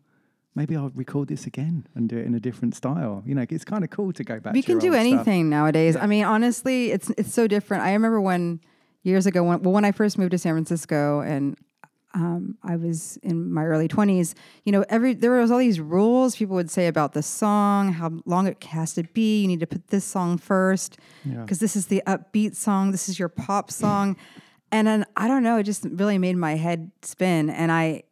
maybe 0.56 0.76
I'll 0.76 0.90
record 0.96 1.28
this 1.28 1.46
again 1.46 1.88
and 1.96 2.10
do 2.10 2.18
it 2.18 2.26
in 2.26 2.34
a 2.36 2.40
different 2.40 2.76
style. 2.76 3.24
You 3.26 3.36
know, 3.36 3.46
it's 3.50 3.66
kind 3.66 3.84
of 3.84 3.90
cool 3.90 4.12
to 4.14 4.24
go 4.24 4.40
back. 4.40 4.54
we 4.54 4.62
to 4.62 4.66
can 4.66 4.80
do 4.80 4.88
old 4.88 4.96
stuff. 4.96 5.06
anything 5.28 5.50
nowadays. 5.50 5.96
I 5.96 6.06
mean, 6.08 6.26
honestly, 6.26 6.92
it's 6.92 7.10
it's 7.12 7.34
so 7.34 7.48
different. 7.48 7.84
I 7.84 7.94
remember 7.94 8.20
when 8.22 8.60
years 9.04 9.26
ago, 9.26 9.44
when, 9.44 9.62
well, 9.62 9.74
when 9.74 9.86
I 9.86 9.92
first 9.92 10.18
moved 10.18 10.32
to 10.32 10.38
San 10.38 10.54
Francisco, 10.54 11.22
and 11.22 11.58
um, 12.16 12.58
I 12.64 12.76
was 12.76 13.18
in 13.22 13.54
my 13.54 13.64
early 13.66 13.88
twenties. 13.88 14.34
You 14.66 14.72
know, 14.72 14.84
every 14.90 15.14
there 15.14 15.32
was 15.40 15.52
all 15.52 15.60
these 15.60 15.80
rules 15.80 16.36
people 16.36 16.56
would 16.56 16.72
say 16.72 16.88
about 16.88 17.14
the 17.14 17.22
song, 17.22 17.94
how 17.94 18.12
long 18.26 18.48
it 18.48 18.64
has 18.64 18.94
to 18.96 19.04
be. 19.04 19.42
You 19.42 19.48
need 19.48 19.60
to 19.60 19.68
put 19.68 19.88
this 19.90 20.04
song 20.06 20.38
first 20.40 20.98
Yeah. 21.24 21.42
because 21.42 21.60
this 21.60 21.76
is 21.76 21.86
the 21.88 22.02
upbeat 22.08 22.56
song. 22.56 22.92
This 22.92 23.08
is 23.10 23.20
your 23.20 23.30
pop 23.30 23.70
song, 23.72 24.18
and 24.72 24.88
then 24.88 25.06
I 25.16 25.28
don't 25.28 25.44
know. 25.44 25.58
It 25.58 25.64
just 25.64 25.86
really 25.86 26.18
made 26.18 26.36
my 26.36 26.56
head 26.56 26.92
spin, 27.04 27.50
and 27.52 27.72
I. 27.72 28.04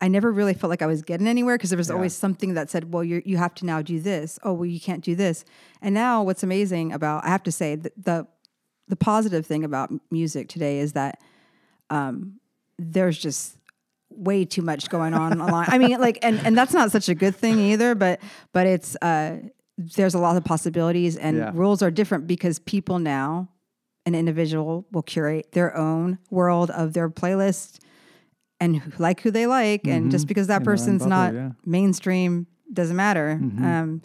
I 0.00 0.08
never 0.08 0.32
really 0.32 0.54
felt 0.54 0.70
like 0.70 0.82
I 0.82 0.86
was 0.86 1.02
getting 1.02 1.28
anywhere 1.28 1.56
because 1.58 1.70
there 1.70 1.76
was 1.76 1.88
Yeah. 1.88 1.94
always 1.96 2.14
something 2.14 2.54
that 2.54 2.70
said, 2.70 2.92
"Well, 2.92 3.04
you 3.04 3.22
you 3.24 3.36
have 3.36 3.54
to 3.56 3.66
now 3.66 3.82
do 3.82 4.00
this." 4.00 4.38
Oh, 4.42 4.52
well, 4.54 4.66
you 4.66 4.80
can't 4.80 5.04
do 5.04 5.14
this. 5.14 5.44
And 5.82 5.94
now, 5.94 6.22
what's 6.22 6.42
amazing 6.42 6.92
about 6.92 7.24
I 7.24 7.28
have 7.28 7.42
to 7.44 7.52
say 7.52 7.76
the 7.76 7.92
the, 7.96 8.26
the 8.88 8.96
positive 8.96 9.44
thing 9.46 9.62
about 9.64 9.92
music 10.10 10.48
today 10.48 10.78
is 10.78 10.92
that 10.94 11.20
um, 11.90 12.40
there's 12.78 13.18
just 13.18 13.56
way 14.10 14.44
too 14.44 14.62
much 14.62 14.88
going 14.88 15.14
on 15.14 15.40
online. 15.40 15.68
I 15.70 15.78
mean, 15.78 16.00
like, 16.00 16.18
and 16.22 16.40
and 16.46 16.56
that's 16.56 16.72
not 16.72 16.90
such 16.90 17.08
a 17.08 17.14
good 17.14 17.36
thing 17.36 17.58
either. 17.58 17.94
But 17.94 18.20
but 18.52 18.66
it's 18.66 18.96
uh, 19.02 19.38
there's 19.76 20.14
a 20.14 20.18
lot 20.18 20.36
of 20.36 20.44
possibilities, 20.44 21.16
and 21.16 21.36
Yeah. 21.36 21.50
rules 21.54 21.82
are 21.82 21.90
different 21.90 22.26
because 22.26 22.58
people 22.58 22.98
now, 22.98 23.48
an 24.06 24.14
individual 24.14 24.86
will 24.92 25.02
curate 25.02 25.52
their 25.52 25.76
own 25.76 26.18
world 26.30 26.70
of 26.70 26.92
their 26.94 27.08
playlist 27.10 27.78
and 28.60 28.76
who- 28.76 28.92
like 29.02 29.20
who 29.22 29.30
they 29.30 29.46
like, 29.46 29.86
and 29.86 30.10
just 30.10 30.24
Mhm. 30.26 30.28
because 30.28 30.46
that 30.48 30.58
In 30.58 30.62
their 30.64 30.72
own 30.72 30.76
person's 30.78 30.98
bubble, 31.02 31.10
not 31.10 31.34
yeah. 31.34 31.50
mainstream 31.64 32.46
doesn't 32.72 32.96
matter. 32.96 33.38
Mhm. 33.42 33.62
Um, 33.62 34.02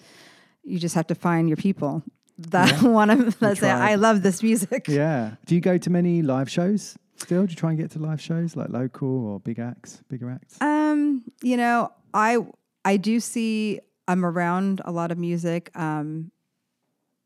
you 0.64 0.80
just 0.80 0.95
have 0.95 1.08
to 1.08 1.16
find 1.16 1.47
your 1.49 1.58
people 1.58 2.03
that 2.38 2.82
want 2.82 3.12
to 3.12 3.39
that 3.39 3.58
say, 3.58 3.70
"I 3.70 3.95
love 3.95 4.22
this 4.24 4.41
music." 4.41 4.88
Yeah. 4.88 5.36
Do 5.45 5.56
you 5.56 5.62
go 5.62 5.78
to 5.78 5.89
many 5.89 6.22
live 6.22 6.49
shows 6.49 6.97
still? 7.18 7.45
Do 7.45 7.51
you 7.51 7.56
try 7.56 7.70
and 7.72 7.80
get 7.80 7.91
to 7.91 7.99
live 7.99 8.20
shows 8.22 8.56
like 8.56 8.70
local 8.70 9.08
or 9.28 9.39
big 9.39 9.60
acts, 9.60 10.01
bigger 10.10 10.30
acts? 10.32 10.60
Um, 10.62 11.24
you 11.43 11.58
know, 11.58 11.91
I 12.14 12.38
I 12.84 12.97
do 12.97 13.20
see 13.20 13.80
I'm 14.08 14.24
around 14.26 14.82
a 14.86 14.91
lot 14.91 15.12
of 15.12 15.18
music. 15.18 15.72
Um, 15.76 16.32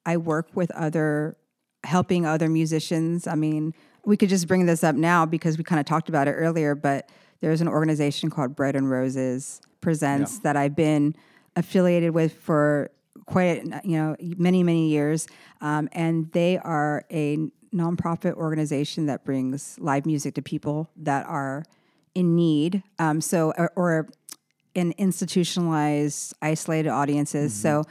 I 0.06 0.18
work 0.18 0.48
with 0.56 0.72
other 0.72 1.38
helping 1.84 2.26
other 2.26 2.50
musicians. 2.50 3.28
I 3.28 3.36
mean, 3.36 3.74
we 4.10 4.18
could 4.18 4.28
just 4.30 4.48
bring 4.48 4.66
this 4.66 4.84
up 4.84 4.96
now 4.96 5.24
because 5.24 5.56
we 5.60 5.64
kind 5.64 5.80
of 5.80 5.86
talked 5.86 6.10
about 6.10 6.28
it 6.28 6.32
earlier, 6.32 6.74
but 6.74 7.08
there's 7.42 7.62
an 7.62 7.68
organization 7.68 8.32
called 8.32 8.56
Bread 8.56 8.76
and 8.76 8.90
Roses 8.90 9.62
Presents 9.82 10.36
Yeah. 10.36 10.40
that 10.44 10.58
I've 10.58 10.76
been 10.76 11.16
affiliated 11.56 12.12
with 12.12 12.34
for 12.34 12.90
quite 13.28 13.64
you 13.86 13.98
know 13.98 14.16
many 14.20 14.64
many 14.64 14.90
years, 14.90 15.28
um, 15.62 15.88
and 15.92 16.32
they 16.32 16.58
are 16.58 17.06
a 17.12 17.38
nonprofit 17.72 18.34
organization 18.34 19.06
that 19.06 19.24
brings 19.24 19.78
live 19.80 20.08
music 20.08 20.34
to 20.34 20.42
people 20.42 20.90
that 20.98 21.28
are 21.28 21.64
in 22.16 22.36
need. 22.36 22.82
Um, 22.98 23.22
so 23.22 23.54
or, 23.60 23.72
or 23.76 24.10
in 24.74 24.94
institutionalized, 24.98 26.34
isolated 26.42 26.90
audiences. 26.90 27.54
So 27.54 27.84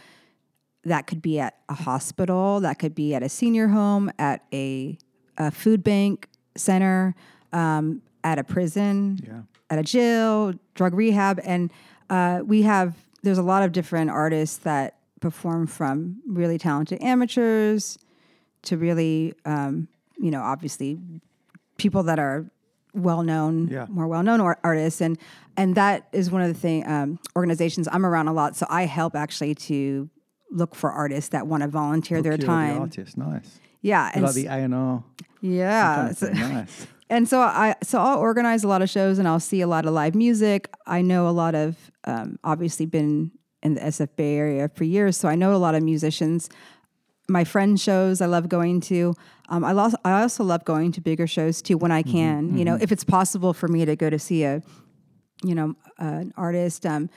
that 0.85 1.07
could 1.07 1.23
be 1.23 1.39
at 1.39 1.59
a 1.69 1.75
hospital, 1.75 2.61
that 2.61 2.79
could 2.81 2.95
be 2.95 3.15
at 3.15 3.23
a 3.23 3.29
senior 3.29 3.69
home, 3.69 4.11
at 4.19 4.45
a, 4.53 4.99
a 5.39 5.51
food 5.51 5.83
bank 5.83 6.29
center, 6.57 7.15
um, 7.53 8.03
at 8.25 8.39
a 8.39 8.45
prison, 8.45 9.19
Yeah. 9.27 9.41
at 9.71 9.79
a 9.79 9.83
jail, 9.83 10.53
drug 10.75 10.93
rehab, 10.95 11.41
and 11.45 11.71
uh, 12.11 12.43
we 12.45 12.63
have. 12.63 12.95
There's 13.23 13.39
a 13.39 13.43
lot 13.43 13.63
of 13.63 13.73
different 13.73 14.11
artists 14.11 14.59
that 14.59 14.97
perform 15.21 15.67
from 15.67 16.21
really 16.27 16.59
talented 16.59 17.03
amateurs 17.03 17.99
to 18.63 18.77
really, 18.77 19.35
um, 19.45 19.89
you 20.19 20.31
know, 20.31 20.41
obviously 20.43 20.99
people 21.77 22.03
that 22.05 22.19
are 22.19 22.47
well 22.95 23.23
known, 23.23 23.69
Yeah. 23.69 23.87
more 23.89 24.07
well 24.07 24.23
known 24.23 24.41
ar- 24.41 24.59
artists, 24.65 25.01
and 25.01 25.17
and 25.57 25.75
that 25.75 26.07
is 26.13 26.31
one 26.31 26.43
of 26.43 26.49
the 26.49 26.55
thing 26.59 26.87
um, 26.87 27.19
organizations 27.37 27.89
I'm 27.91 28.05
around 28.07 28.29
a 28.29 28.33
lot. 28.33 28.57
So 28.57 28.67
I 28.71 28.87
help 28.87 29.15
actually 29.17 29.55
to 29.57 30.09
look 30.51 30.75
for 30.75 30.91
artists 30.91 31.31
that 31.31 31.47
want 31.47 31.63
to 31.63 31.69
volunteer 31.69 32.23
their 32.23 32.33
Procure 32.33 32.47
the 32.47 32.53
time. 32.73 32.81
artist, 32.81 33.19
nice. 33.19 33.61
Yeah, 33.83 34.11
like 34.15 34.25
s- 34.25 34.35
the 34.35 34.49
and 34.49 34.75
R. 34.75 35.05
yeah. 35.41 36.13
so- 36.13 36.29
nice. 36.31 36.87
and 37.11 37.29
so 37.29 37.41
I 37.41 37.75
so 37.83 37.99
I'll 38.01 38.19
organize 38.19 38.65
a 38.65 38.69
lot 38.69 38.83
of 38.83 38.91
shows 38.91 39.19
and 39.19 39.27
I'll 39.29 39.41
see 39.41 39.61
a 39.61 39.67
lot 39.67 39.87
of 39.87 39.93
live 39.93 40.15
music. 40.15 40.69
I 40.87 41.03
know 41.03 41.29
a 41.29 41.31
lot 41.31 41.55
of 41.55 41.77
um, 42.05 42.39
obviously 42.45 42.87
been 42.87 43.31
in 43.63 43.75
the 43.75 43.81
SF 43.81 44.09
Bay 44.17 44.37
Area 44.37 44.69
for 44.75 44.85
years, 44.85 45.17
so 45.17 45.29
I 45.29 45.35
know 45.35 45.55
a 45.55 45.59
lot 45.59 45.75
of 45.75 45.83
musicians. 45.83 46.49
My 47.31 47.45
friend 47.45 47.79
shows 47.79 48.21
I 48.21 48.27
love 48.27 48.49
going 48.49 48.81
to. 48.83 49.15
Um, 49.51 49.63
I, 49.65 49.73
lo- 49.73 49.91
I 50.05 50.23
also 50.23 50.45
love 50.45 50.65
going 50.65 50.93
to 50.93 51.01
bigger 51.01 51.27
shows 51.27 51.61
too 51.61 51.77
when 51.77 51.91
I 51.93 52.03
can. 52.03 52.57
You 52.57 52.65
know, 52.65 52.79
if 52.81 52.91
it's 52.93 53.05
possible 53.05 53.53
for 53.53 53.69
me 53.69 53.85
to 53.85 53.97
go 53.97 54.09
to 54.11 54.19
see 54.19 54.45
a, 54.45 54.63
you 55.45 55.55
know, 55.55 55.75
uh, 56.01 56.05
an 56.05 56.33
artist. 56.37 56.87
Um, 56.87 57.11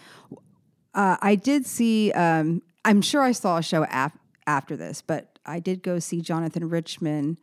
uh, 0.93 1.15
I 1.21 1.35
did 1.35 1.65
see. 1.65 2.11
Um, 2.11 2.61
I'm 2.83 3.01
sure 3.01 3.21
I 3.21 3.31
saw 3.31 3.57
a 3.57 3.63
show 3.63 3.85
af- 3.89 4.17
after 4.47 4.75
this, 4.75 5.01
but 5.01 5.30
I 5.45 5.59
did 5.59 5.83
go 5.83 5.99
see 5.99 6.21
Jonathan 6.21 6.69
Richman 6.69 7.37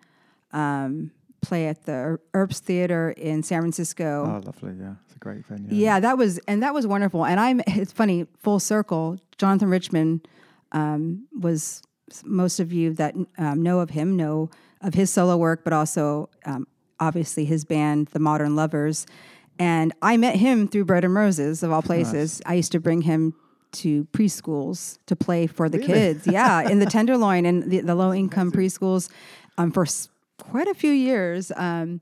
um, 0.53 1.11
play 1.43 1.67
at 1.69 1.85
the 1.85 2.19
Herbst 2.35 2.61
Theater 2.61 3.11
in 3.11 3.43
San 3.43 3.61
Francisco. 3.61 4.25
Oh, 4.27 4.47
lovely. 4.47 4.75
Yeah. 4.79 4.95
It's 5.07 5.15
a 5.15 5.19
great 5.19 5.47
venue. 5.47 5.69
Yeah, 5.71 6.01
that 6.01 6.19
was 6.19 6.39
and 6.49 6.63
that 6.63 6.75
was 6.75 6.87
wonderful. 6.87 7.25
And 7.25 7.39
I'm 7.41 7.61
it's 7.67 7.93
funny, 7.93 8.27
full 8.39 8.61
circle. 8.61 9.19
Jonathan 9.37 9.69
Richman 9.69 10.23
um, 10.73 11.27
was 11.39 11.83
most 12.25 12.61
of 12.61 12.73
you 12.73 12.93
that 12.95 13.15
um, 13.37 13.63
know 13.63 13.81
of 13.81 13.91
him 13.91 14.17
know 14.17 14.51
of 14.81 14.95
his 14.95 15.11
solo 15.11 15.37
work, 15.37 15.65
but 15.65 15.73
also 15.73 16.31
um, 16.45 16.67
obviously 17.01 17.45
his 17.45 17.65
band, 17.65 18.09
the 18.09 18.19
Modern 18.19 18.57
Lovers. 18.57 19.07
And 19.59 19.93
I 20.03 20.17
met 20.17 20.37
him 20.37 20.69
through 20.69 20.85
Bread 20.85 21.05
and 21.05 21.15
Roses, 21.15 21.63
of 21.65 21.73
all 21.73 21.83
places. 21.83 22.41
I 22.47 22.55
used 22.55 22.71
to 22.73 22.81
bring 22.81 23.03
him 23.03 23.35
to 23.73 24.05
preschools 24.07 24.99
to 25.07 25.15
play 25.17 25.47
for 25.47 25.69
the 25.69 25.79
Really? 25.79 25.93
kids. 25.93 26.27
Yeah, 26.27 26.69
in 26.69 26.79
the 26.79 26.87
Tenderloin 26.87 27.47
and 27.47 27.71
the, 27.71 27.81
the 27.81 27.95
low 27.95 28.13
income 28.13 28.51
preschools 28.53 29.09
um, 29.57 29.71
for 29.73 29.83
s- 29.83 30.09
quite 30.39 30.69
a 30.69 30.75
few 30.75 30.93
years. 30.93 31.53
Um, 31.57 32.01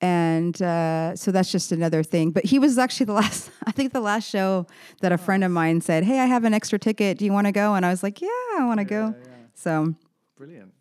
and 0.00 0.60
uh, 0.60 1.14
so 1.14 1.30
that's 1.30 1.52
just 1.52 1.70
another 1.70 2.02
thing. 2.02 2.30
But 2.32 2.44
he 2.44 2.58
was 2.58 2.76
actually 2.78 3.06
the 3.06 3.12
last, 3.22 3.50
I 3.66 3.70
think 3.72 3.92
the 3.92 4.00
last 4.00 4.28
show 4.28 4.66
that 5.00 5.12
a 5.12 5.18
friend 5.18 5.44
of 5.44 5.50
mine 5.50 5.80
said, 5.80 6.04
Hey, 6.04 6.18
I 6.18 6.26
have 6.26 6.44
an 6.44 6.54
extra 6.54 6.78
ticket. 6.78 7.18
Do 7.18 7.24
you 7.24 7.32
want 7.32 7.46
to 7.46 7.52
go? 7.52 7.74
And 7.74 7.86
I 7.86 7.90
was 7.90 8.02
like, 8.02 8.20
Yeah, 8.20 8.28
I 8.58 8.64
want 8.64 8.78
to 8.80 8.84
go. 8.84 9.14
So 9.54 9.94
Brilliant. 10.36 10.72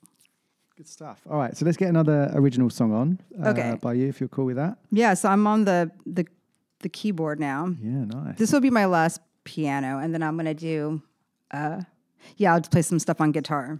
Good 0.75 0.87
stuff. 0.87 1.21
All 1.29 1.37
right. 1.37 1.55
So 1.55 1.65
let's 1.65 1.77
get 1.77 1.89
another 1.89 2.31
original 2.33 2.69
song 2.71 2.93
on. 2.93 3.19
Uh, 3.43 3.49
Okay. 3.49 3.77
By 3.79 3.93
you, 3.93 4.07
if 4.07 4.19
you're 4.19 4.29
cool 4.29 4.45
with 4.45 4.55
that. 4.55 4.77
yeah, 4.91 5.13
so 5.13 5.29
I'm 5.29 5.45
on 5.45 5.65
the, 5.65 5.91
the, 6.07 6.25
the 6.79 6.89
keyboard 6.89 7.39
now. 7.39 7.67
Yeah. 7.79 8.05
Nice. 8.05 8.37
This 8.39 8.51
will 8.51 8.61
be 8.61 8.71
my 8.71 8.85
last 8.85 9.19
piano. 9.43 9.99
And 9.99 10.13
then 10.13 10.23
I'm 10.23 10.35
to 10.45 10.53
do, 10.53 11.01
uh, 11.51 11.81
yeah, 12.37 12.53
I'll 12.53 12.59
just 12.59 12.71
play 12.71 12.81
some 12.81 12.99
stuff 12.99 13.21
on 13.21 13.31
guitar. 13.31 13.79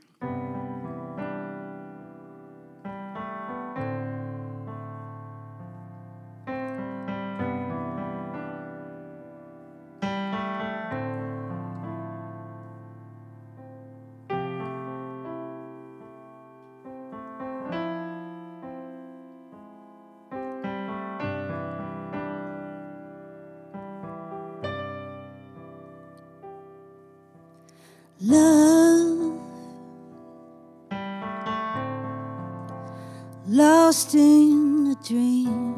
Love 28.24 29.42
lost 33.48 34.14
in 34.14 34.96
a 34.96 35.04
dream. 35.04 35.71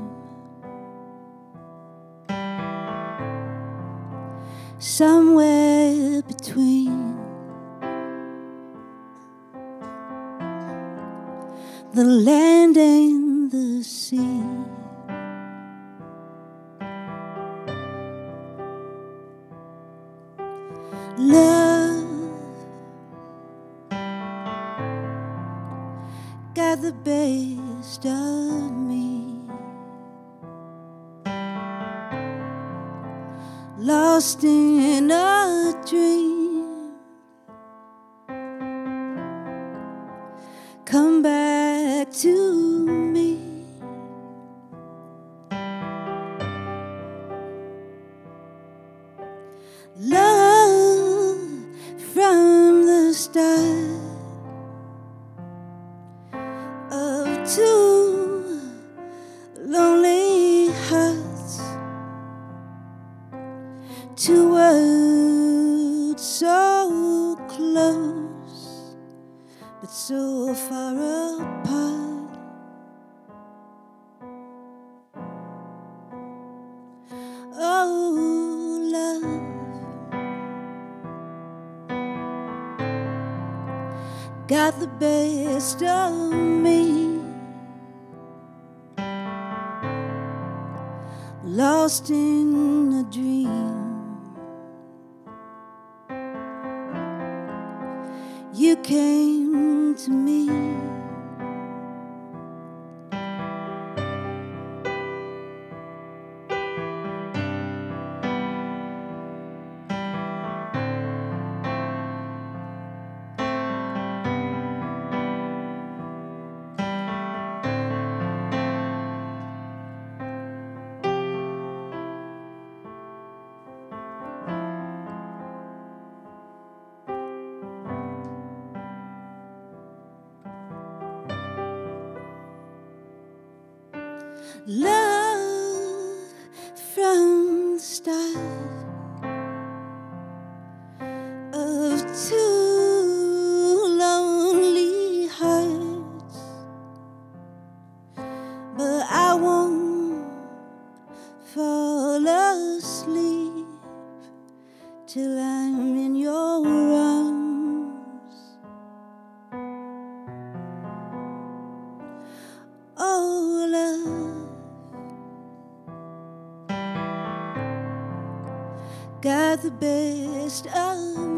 The 169.64 169.72
best 169.72 170.68
of 170.76 171.33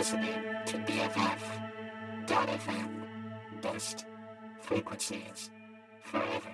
listening 0.00 0.32
to 0.64 0.78
BFF.FM. 0.88 2.88
Best 3.60 4.06
frequencies 4.62 5.50
forever. 6.04 6.48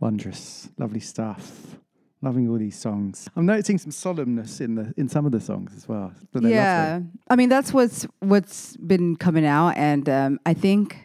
Wondrous, 0.00 0.70
lovely 0.78 1.00
stuff. 1.00 1.76
Loving 2.22 2.48
all 2.48 2.56
these 2.56 2.78
songs. 2.78 3.28
I'm 3.36 3.44
noticing 3.44 3.76
some 3.76 3.90
solemnness 3.90 4.62
in 4.62 4.74
the 4.74 4.94
in 4.96 5.10
some 5.10 5.26
of 5.26 5.32
the 5.32 5.40
songs 5.40 5.74
as 5.76 5.86
well. 5.86 6.12
But 6.32 6.44
yeah, 6.44 6.92
lovely. 6.94 7.08
I 7.28 7.36
mean 7.36 7.50
that's 7.50 7.74
what's 7.74 8.06
what's 8.20 8.78
been 8.78 9.16
coming 9.16 9.44
out, 9.44 9.76
and 9.76 10.08
um, 10.08 10.40
I 10.46 10.54
think 10.54 10.96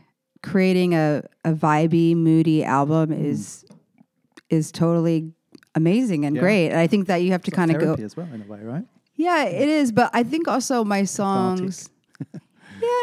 creating 0.42 0.94
a 0.96 1.24
a 1.44 1.52
vibey, 1.52 2.16
moody 2.16 2.64
album 2.64 3.10
Mm. 3.10 3.26
is 3.26 3.66
is 4.50 4.72
totally 4.72 5.34
amazing 5.74 6.24
and 6.26 6.38
Yeah. 6.38 6.42
great. 6.42 6.70
And 6.70 6.78
I 6.80 6.88
think 6.88 7.08
that 7.08 7.18
you 7.18 7.32
have 7.32 7.44
to 7.44 7.52
It's 7.52 7.56
kind 7.58 7.72
of 7.76 7.82
go. 7.82 7.96
as 8.02 8.16
well 8.16 8.30
in 8.34 8.42
a 8.42 8.46
way, 8.46 8.62
right? 8.64 8.86
Yeah, 9.16 9.46
it 9.46 9.68
is. 9.70 9.92
But 9.92 10.10
I 10.14 10.24
think 10.24 10.48
also 10.48 10.84
my 10.84 11.04
songs. 11.06 11.90
yeah, 12.34 12.40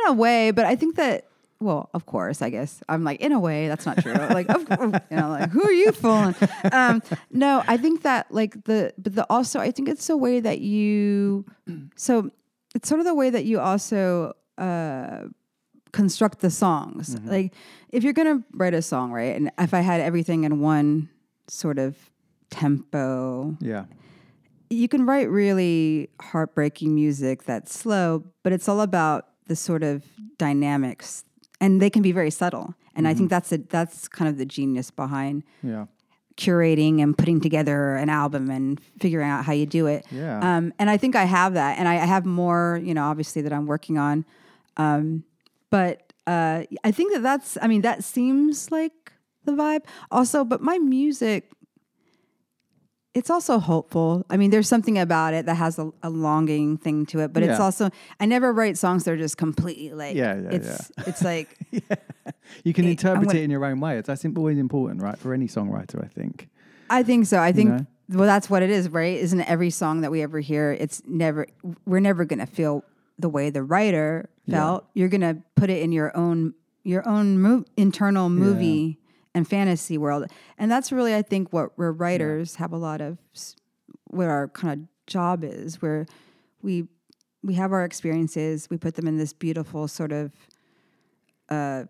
in 0.06 0.08
a 0.08 0.12
way. 0.12 0.50
But 0.50 0.64
I 0.66 0.76
think 0.76 0.96
that. 0.96 1.26
Well, 1.60 1.90
of 1.94 2.06
course, 2.06 2.42
I 2.42 2.50
guess 2.50 2.82
I'm 2.88 3.04
like 3.04 3.20
in 3.20 3.30
a 3.30 3.38
way 3.38 3.68
that's 3.68 3.86
not 3.86 3.98
true. 4.02 4.14
like, 4.14 4.48
of, 4.48 4.62
you 5.10 5.16
know, 5.16 5.28
like 5.30 5.48
who 5.50 5.62
are 5.62 5.70
you 5.72 5.92
fooling? 5.92 6.34
Um, 6.72 7.02
no, 7.30 7.62
I 7.68 7.76
think 7.76 8.02
that 8.02 8.32
like 8.32 8.64
the 8.64 8.92
but 8.98 9.14
the 9.14 9.24
also 9.30 9.60
I 9.60 9.70
think 9.70 9.88
it's 9.88 10.08
the 10.08 10.16
way 10.16 10.40
that 10.40 10.58
you. 10.60 11.44
So 11.94 12.30
it's 12.74 12.88
sort 12.88 12.98
of 12.98 13.06
the 13.06 13.14
way 13.14 13.30
that 13.30 13.44
you 13.44 13.60
also 13.60 14.32
uh, 14.58 15.18
construct 15.92 16.40
the 16.40 16.50
songs. 16.50 17.14
Mm-hmm. 17.14 17.28
Like 17.30 17.54
if 17.90 18.02
you're 18.02 18.12
gonna 18.12 18.42
write 18.54 18.74
a 18.74 18.82
song, 18.82 19.12
right? 19.12 19.36
And 19.36 19.52
if 19.56 19.72
I 19.72 19.82
had 19.82 20.00
everything 20.00 20.42
in 20.42 20.58
one 20.58 21.10
sort 21.46 21.78
of 21.78 21.96
tempo, 22.50 23.56
Yeah. 23.60 23.84
You 24.72 24.88
can 24.88 25.06
write 25.06 25.28
really 25.30 26.08
heartbreaking 26.20 26.94
music 26.94 27.44
that's 27.44 27.76
slow, 27.78 28.24
but 28.42 28.52
it's 28.52 28.68
all 28.68 28.80
about 28.80 29.28
the 29.46 29.56
sort 29.56 29.82
of 29.82 30.02
dynamics, 30.38 31.24
and 31.60 31.80
they 31.80 31.90
can 31.90 32.02
be 32.02 32.12
very 32.12 32.30
subtle. 32.30 32.74
And 32.94 33.06
I 33.08 33.14
think 33.14 33.26
Mm-hmm. 33.26 33.28
that's 33.28 33.52
a 33.52 33.58
that's 33.58 34.08
kind 34.08 34.28
of 34.28 34.36
the 34.38 34.44
genius 34.46 34.90
behind 34.90 35.44
Yeah. 35.62 35.86
curating 36.36 37.02
and 37.02 37.16
putting 37.16 37.40
together 37.40 37.94
an 37.96 38.08
album 38.08 38.50
and 38.50 38.80
figuring 39.00 39.28
out 39.28 39.44
how 39.44 39.52
you 39.52 39.66
do 39.66 39.86
it. 39.86 40.04
Yeah. 40.10 40.38
Um, 40.40 40.72
and 40.78 40.88
I 40.90 40.96
think 40.96 41.14
I 41.16 41.24
have 41.24 41.54
that, 41.54 41.78
and 41.78 41.86
I, 41.88 41.94
I 41.94 42.06
have 42.06 42.24
more, 42.26 42.80
you 42.82 42.94
know, 42.94 43.04
obviously 43.04 43.42
that 43.42 43.52
I'm 43.52 43.66
working 43.66 43.98
on. 43.98 44.24
Um, 44.76 45.24
but 45.70 46.12
uh, 46.26 46.64
I 46.84 46.90
think 46.92 47.12
that 47.14 47.22
that's, 47.22 47.58
I 47.60 47.66
mean, 47.66 47.82
that 47.82 48.04
seems 48.04 48.70
like 48.70 49.12
the 49.44 49.52
vibe. 49.52 49.84
Also, 50.10 50.44
but 50.44 50.60
my 50.60 50.78
music, 50.78 51.50
it's 53.14 53.28
also 53.30 53.58
hopeful. 53.58 54.24
I 54.30 54.36
mean, 54.38 54.50
there's 54.50 54.68
something 54.68 54.98
about 54.98 55.34
it 55.34 55.46
that 55.46 55.56
has 55.56 55.78
a, 55.78 55.90
a 56.02 56.08
longing 56.10 56.78
thing 56.78 57.04
to 57.06 57.20
it, 57.20 57.32
but 57.32 57.42
it's 57.42 57.60
also 57.60 57.90
I 58.18 58.26
never 58.26 58.52
write 58.52 58.78
songs 58.78 59.04
that 59.04 59.12
are 59.12 59.16
just 59.18 59.36
completely 59.36 59.92
like 59.92 60.16
Yeah, 60.16 60.34
yeah, 60.40 60.48
it's 60.50 60.90
it's 61.06 61.22
like 61.22 61.56
yeah. 61.70 61.80
You 62.64 62.72
can 62.72 62.84
It- 62.86 62.90
interpret 62.92 63.26
gonna- 63.28 63.38
it 63.40 63.42
in 63.44 63.50
your 63.50 63.64
own 63.64 63.80
way. 63.80 63.98
It's 63.98 64.06
that's 64.06 64.24
always 64.36 64.58
important, 64.58 65.02
right? 65.02 65.18
For 65.18 65.34
any 65.34 65.46
songwriter, 65.46 66.02
I 66.02 66.08
think. 66.08 66.48
I 66.90 67.02
think 67.02 67.26
so. 67.26 67.38
I 67.38 67.52
think 67.52 67.70
know? 67.70 67.86
well, 68.10 68.26
that's 68.26 68.48
what 68.50 68.62
it 68.62 68.70
is, 68.70 68.88
right? 68.88 69.16
Isn't 69.18 69.40
every 69.42 69.70
song 69.70 70.02
that 70.02 70.10
we 70.10 70.22
ever 70.22 70.40
hear? 70.40 70.72
It's 70.72 71.02
never. 71.06 71.46
We're 71.86 72.00
never 72.00 72.24
gonna 72.24 72.46
feel 72.46 72.84
the 73.18 73.28
way 73.28 73.50
the 73.50 73.62
writer 73.62 74.28
Yeah. 74.46 74.56
felt. 74.58 74.86
You're 74.94 75.08
gonna 75.08 75.36
put 75.56 75.68
it 75.70 75.82
in 75.82 75.92
your 75.92 76.16
own 76.16 76.54
your 76.84 77.06
own 77.08 77.40
mo- 77.40 77.64
internal 77.76 78.28
movie 78.28 78.98
and 79.34 79.48
fantasy 79.48 79.96
world, 79.96 80.26
and 80.58 80.70
that's 80.70 80.92
really, 80.92 81.14
I 81.14 81.22
think, 81.22 81.52
what 81.52 81.76
where 81.78 81.92
writers 81.92 82.56
have 82.56 82.72
a 82.72 82.76
lot 82.76 83.00
of 83.00 83.18
what 84.06 84.28
our 84.28 84.48
kind 84.48 84.72
of 84.82 85.06
job 85.06 85.42
is, 85.44 85.80
where 85.80 86.06
we 86.60 86.86
we 87.42 87.54
have 87.54 87.72
our 87.72 87.84
experiences, 87.84 88.68
we 88.70 88.76
put 88.76 88.94
them 88.94 89.08
in 89.08 89.16
this 89.16 89.32
beautiful 89.32 89.88
sort 89.88 90.12
of 90.12 90.32
uh, 91.48 91.84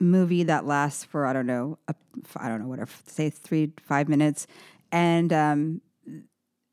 movie 0.00 0.44
that 0.44 0.66
lasts 0.66 1.04
for 1.04 1.26
I 1.26 1.32
don't 1.32 1.46
know, 1.46 1.78
a, 1.88 1.94
I 2.36 2.48
don't 2.48 2.60
know, 2.60 2.68
whatever, 2.68 2.90
say 3.06 3.30
three 3.30 3.72
five 3.82 4.08
minutes, 4.08 4.46
and 4.92 5.32
um, 5.32 5.80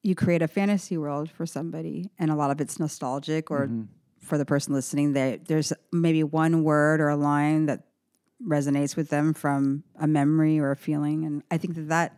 you 0.04 0.16
create 0.16 0.42
a 0.42 0.48
fantasy 0.48 0.98
world 0.98 1.32
for 1.32 1.46
somebody, 1.46 2.12
and 2.20 2.30
a 2.30 2.36
lot 2.36 2.52
of 2.52 2.60
it's 2.62 2.80
nostalgic, 2.80 3.50
or 3.50 3.68
Mm-hmm. 3.68 3.84
for 4.20 4.38
the 4.38 4.46
person 4.46 4.74
listening, 4.74 5.14
they, 5.14 5.40
there's 5.48 5.72
maybe 5.92 6.24
one 6.24 6.64
word 6.64 7.00
or 7.02 7.10
a 7.10 7.16
line 7.16 7.66
that 7.68 7.84
resonates 8.46 8.96
with 8.96 9.10
them 9.10 9.34
from 9.34 9.84
a 10.00 10.08
memory 10.08 10.60
or 10.60 10.72
a 10.72 10.76
feeling, 10.76 11.26
and 11.26 11.44
I 11.52 11.58
think 11.58 11.76
that 11.76 11.88
that 11.90 12.18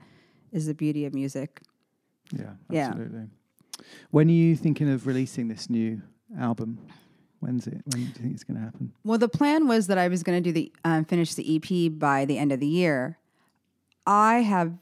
is 0.52 0.66
the 0.68 0.74
beauty 0.74 1.06
of 1.06 1.14
music. 1.14 1.62
Yeah, 2.32 2.52
Yeah. 2.70 2.88
absolutely. 2.90 3.28
When 4.12 4.30
are 4.30 4.32
you 4.32 4.56
thinking 4.56 4.90
of 4.90 5.06
releasing 5.06 5.48
this 5.48 5.70
new 5.70 6.02
album? 6.40 6.80
When's 7.40 7.68
it? 7.68 7.82
When 7.86 8.02
do 8.02 8.08
you 8.08 8.14
think 8.14 8.34
it's 8.34 8.44
going 8.44 8.58
to 8.58 8.64
happen? 8.64 8.94
Well, 9.04 9.18
the 9.20 9.28
plan 9.30 9.68
was 9.68 9.88
that 9.88 9.98
I 9.98 10.08
was 10.08 10.24
going 10.24 10.42
to 10.42 10.50
do 10.50 10.52
the 10.54 10.72
um, 10.84 11.06
finish 11.06 11.36
the 11.36 11.56
EP 11.58 11.92
by 12.00 12.26
the 12.26 12.38
end 12.38 12.52
of 12.52 12.60
the 12.60 12.68
year. 12.68 13.20
I 14.08 14.38
have 14.42 14.74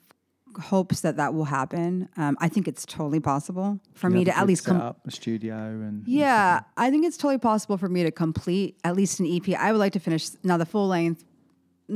hopes 0.61 1.01
that 1.01 1.17
that 1.17 1.33
will 1.33 1.45
happen. 1.45 2.07
Um, 2.15 2.37
I 2.39 2.47
think 2.47 2.67
it's 2.67 2.85
totally 2.85 3.19
possible 3.19 3.79
for 3.95 4.09
You 4.09 4.17
me 4.17 4.23
to 4.25 4.37
at 4.37 4.45
least 4.45 4.65
come. 4.65 4.77
setup, 4.77 4.99
a 5.07 5.11
studio 5.11 5.55
and 5.55 6.07
Yeah, 6.07 6.61
I 6.77 6.91
think 6.91 7.05
it's 7.05 7.17
totally 7.17 7.39
possible 7.39 7.77
for 7.77 7.89
me 7.89 8.03
to 8.03 8.11
complete 8.11 8.77
at 8.83 8.95
least 8.95 9.19
an 9.19 9.25
EP. 9.25 9.49
I 9.59 9.71
would 9.71 9.79
like 9.79 9.93
to 9.93 9.99
finish 9.99 10.29
now 10.43 10.57
the 10.57 10.65
full 10.67 10.87
length. 10.87 11.25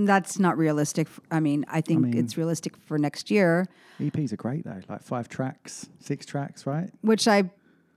That's 0.05 0.37
not 0.37 0.57
realistic. 0.57 1.07
I 1.31 1.39
mean, 1.39 1.65
I 1.69 1.81
think 1.81 2.01
mean- 2.01 2.17
it's 2.17 2.37
realistic 2.37 2.75
for 2.77 2.97
next 2.97 3.31
year, 3.31 3.65
EPs 3.99 4.31
are 4.31 4.37
great 4.37 4.63
though, 4.63 4.79
like 4.87 5.01
five 5.01 5.27
tracks, 5.27 5.87
six 5.99 6.25
tracks, 6.25 6.65
right? 6.67 6.89
which 7.01 7.27
I 7.27 7.49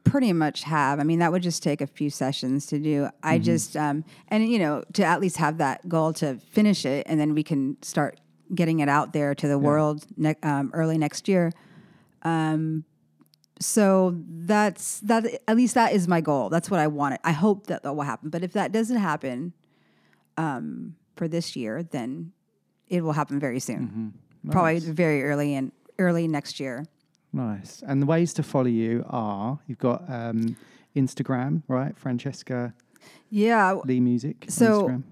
pretty 0.05 0.33
much 0.33 0.63
have. 0.63 0.99
I 0.99 1.03
mean, 1.05 1.19
that 1.19 1.31
would 1.31 1.43
just 1.43 1.63
take 1.63 1.83
a 1.83 1.87
few 1.87 2.09
sessions 2.09 2.65
to 2.67 2.79
do. 2.79 3.09
I 3.23 3.39
Mhm. 3.39 3.43
just 3.43 3.77
um, 3.77 4.05
and 4.29 4.49
you 4.49 4.59
know 4.59 4.83
to 4.95 5.05
at 5.05 5.21
least 5.21 5.37
have 5.37 5.59
that 5.59 5.89
goal 5.89 6.13
to 6.15 6.39
finish 6.39 6.87
it, 6.87 7.07
and 7.09 7.21
then 7.21 7.35
we 7.35 7.43
can 7.43 7.77
start 7.83 8.19
getting 8.55 8.81
it 8.81 8.89
out 8.89 9.13
there 9.13 9.35
to 9.35 9.47
the 9.47 9.59
world 9.59 10.07
ne- 10.17 10.37
um, 10.43 10.71
early 10.73 10.97
next 10.97 11.29
year. 11.29 11.53
Um, 12.23 12.85
so 13.61 14.17
that's 14.27 15.01
that. 15.01 15.27
At 15.47 15.57
least 15.57 15.75
that 15.75 15.93
is 15.93 16.09
my 16.09 16.23
goal. 16.23 16.49
That's 16.49 16.71
what 16.71 16.81
I 16.81 16.87
want. 16.87 17.21
I 17.25 17.33
hope 17.33 17.67
that 17.67 17.83
that 17.83 17.95
will 17.95 18.05
happen. 18.05 18.31
But 18.31 18.43
if 18.43 18.55
that 18.55 18.73
doesn't 18.73 18.97
happen 18.97 19.53
um, 20.39 20.97
for 21.21 21.29
this 21.29 21.55
year, 21.55 21.83
then 21.83 22.33
it 22.89 23.03
will 23.05 23.13
happen 23.13 23.39
very 23.39 23.61
soon. 23.61 24.15
Probably 24.51 24.75
Nice. 24.81 24.85
very 24.85 25.23
early 25.23 25.53
in 25.55 25.71
early 25.99 26.27
next 26.27 26.59
year. 26.59 26.87
Nice. 27.31 27.83
And 27.87 28.01
the 28.01 28.07
ways 28.07 28.33
to 28.39 28.43
follow 28.43 28.73
you 28.85 29.05
are 29.11 29.59
you've 29.67 29.79
got 29.91 30.01
um, 30.09 30.57
Instagram, 30.97 31.63
right? 31.69 31.95
Francesca 31.99 32.73
Yeah. 33.29 33.75
Lee 33.85 34.01
Music. 34.01 34.47
So 34.49 34.67
Instagram. 34.89 35.03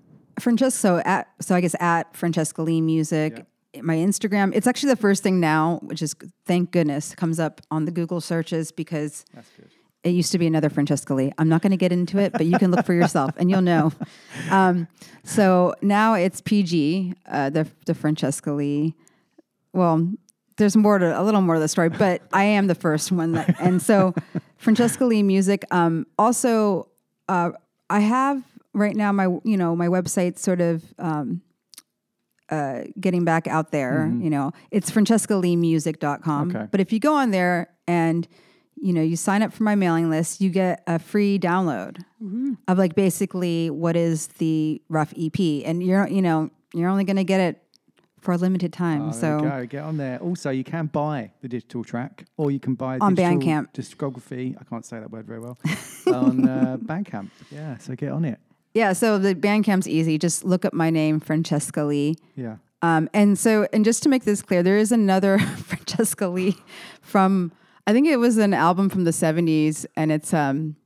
Francesca, 0.40 0.78
so 0.78 0.96
at 1.04 1.28
so 1.40 1.54
I 1.54 1.60
guess 1.60 1.76
at 1.78 2.16
Francesca 2.16 2.62
Lee 2.62 2.80
Music, 2.80 3.44
my 3.82 3.96
Instagram. 3.96 4.52
It's 4.54 4.66
actually 4.66 4.92
the 4.94 5.02
first 5.08 5.22
thing 5.22 5.40
now, 5.40 5.78
which 5.82 6.00
is 6.00 6.16
thank 6.46 6.70
goodness 6.70 7.14
comes 7.14 7.38
up 7.38 7.60
on 7.70 7.84
the 7.84 7.92
Google 7.92 8.20
searches 8.22 8.72
because 8.72 9.26
it 10.04 10.10
used 10.10 10.32
to 10.32 10.38
be 10.38 10.46
another 10.46 10.70
Francesca 10.70 11.12
Lee. 11.14 11.32
I'm 11.38 11.48
not 11.48 11.60
going 11.62 11.72
to 11.72 11.76
get 11.76 11.92
into 11.92 12.18
it, 12.18 12.32
but 12.32 12.46
you 12.46 12.58
can 12.58 12.70
look 12.70 12.86
for 12.86 12.94
yourself 12.94 13.32
and 13.36 13.50
you'll 13.50 13.62
know. 13.62 13.92
Um, 14.50 14.88
so 15.24 15.74
now 15.82 16.14
it's 16.14 16.40
PG, 16.40 17.12
uh, 17.26 17.50
the 17.50 17.68
the 17.84 17.94
Francesca 17.94 18.50
Lee. 18.52 18.94
Well, 19.74 20.10
there's 20.56 20.74
more 20.74 20.98
to 20.98 21.20
a 21.20 21.22
little 21.22 21.42
more 21.42 21.56
to 21.56 21.60
the 21.60 21.68
story, 21.68 21.90
but 21.90 22.22
I 22.32 22.44
am 22.44 22.66
the 22.66 22.74
first 22.74 23.12
one 23.12 23.32
that, 23.32 23.60
and 23.60 23.82
so 23.82 24.14
Francesca 24.56 25.04
Lee 25.04 25.22
Music. 25.22 25.64
Um, 25.70 26.06
also, 26.18 26.88
uh, 27.28 27.50
I 27.90 28.00
have 28.00 28.42
right 28.72 28.96
now 28.96 29.12
my 29.12 29.24
you 29.44 29.56
know 29.58 29.76
my 29.76 29.88
website 29.88 30.38
sort 30.38 30.62
of 30.62 30.82
um, 30.98 31.42
uh, 32.48 32.84
getting 32.98 33.24
back 33.24 33.46
out 33.46 33.70
there. 33.70 34.08
Mhm. 34.10 34.24
You 34.24 34.30
know, 34.30 34.52
it's 34.70 34.90
francescaleemusic.com. 34.90 36.56
Okay. 36.56 36.68
But 36.70 36.80
if 36.80 36.92
you 36.92 37.00
go 37.00 37.14
on 37.14 37.32
there 37.32 37.68
and 37.86 38.26
you 38.82 38.92
know 38.92 39.02
you 39.02 39.16
sign 39.16 39.42
up 39.42 39.52
for 39.52 39.62
my 39.62 39.74
mailing 39.74 40.10
list, 40.10 40.40
you 40.40 40.50
get 40.50 40.82
a 40.86 40.98
free 40.98 41.38
download 41.38 41.98
of 42.68 42.78
like 42.78 42.94
basically 42.94 43.70
what 43.70 43.96
is 43.96 44.28
the 44.38 44.80
rough 44.88 45.12
EP, 45.18 45.38
and 45.64 45.82
you're 45.82 46.06
you 46.08 46.22
know 46.22 46.50
you're 46.74 46.88
only 46.88 47.04
going 47.04 47.16
to 47.16 47.24
get 47.24 47.40
it 47.40 47.62
for 48.20 48.32
a 48.32 48.36
limited 48.36 48.72
time. 48.72 49.08
Oh, 49.08 49.12
so 49.12 49.40
go. 49.40 49.66
Get 49.66 49.84
on 49.84 49.96
there. 49.96 50.18
Also, 50.18 50.50
you 50.50 50.64
can 50.64 50.86
buy 50.86 51.30
the 51.40 51.48
digital 51.48 51.84
track, 51.84 52.24
or 52.36 52.50
you 52.50 52.58
can 52.60 52.74
buy 52.74 52.98
On 52.98 53.14
Bandcamp. 53.14 53.72
discography. 53.72 54.56
I 54.60 54.64
can't 54.64 54.84
say 54.84 54.98
that 54.98 55.10
word 55.10 55.26
very 55.26 55.40
well 55.40 55.56
on 56.12 56.46
uh, 56.48 56.76
Bandcamp. 56.82 57.30
Yeah, 57.50 57.78
so 57.78 57.94
get 57.94 58.10
on 58.12 58.24
it. 58.24 58.38
yeah, 58.74 58.92
so 58.92 59.18
the 59.18 59.34
Bandcamp's 59.34 59.86
easy. 59.88 60.18
Just 60.18 60.44
look 60.44 60.64
up 60.64 60.74
my 60.74 60.90
name, 60.90 61.20
Francesca 61.20 61.84
Lee. 61.84 62.16
Yeah. 62.36 62.56
Um, 62.82 63.08
and 63.12 63.36
so, 63.38 63.66
and 63.72 63.84
just 63.84 64.02
to 64.04 64.08
make 64.08 64.24
this 64.24 64.40
clear, 64.42 64.62
there 64.62 64.78
is 64.78 64.92
another 64.92 65.38
Francesca 65.68 66.28
Lee 66.28 66.56
from, 67.00 67.50
I 67.88 67.92
think 67.94 68.06
it 68.06 68.18
was 68.18 68.36
an 68.36 68.52
album 68.52 68.90
from 68.90 69.04
the 69.04 69.12
70s, 69.12 69.86
and 69.96 70.12
it's 70.12 70.34
um, 70.34 70.76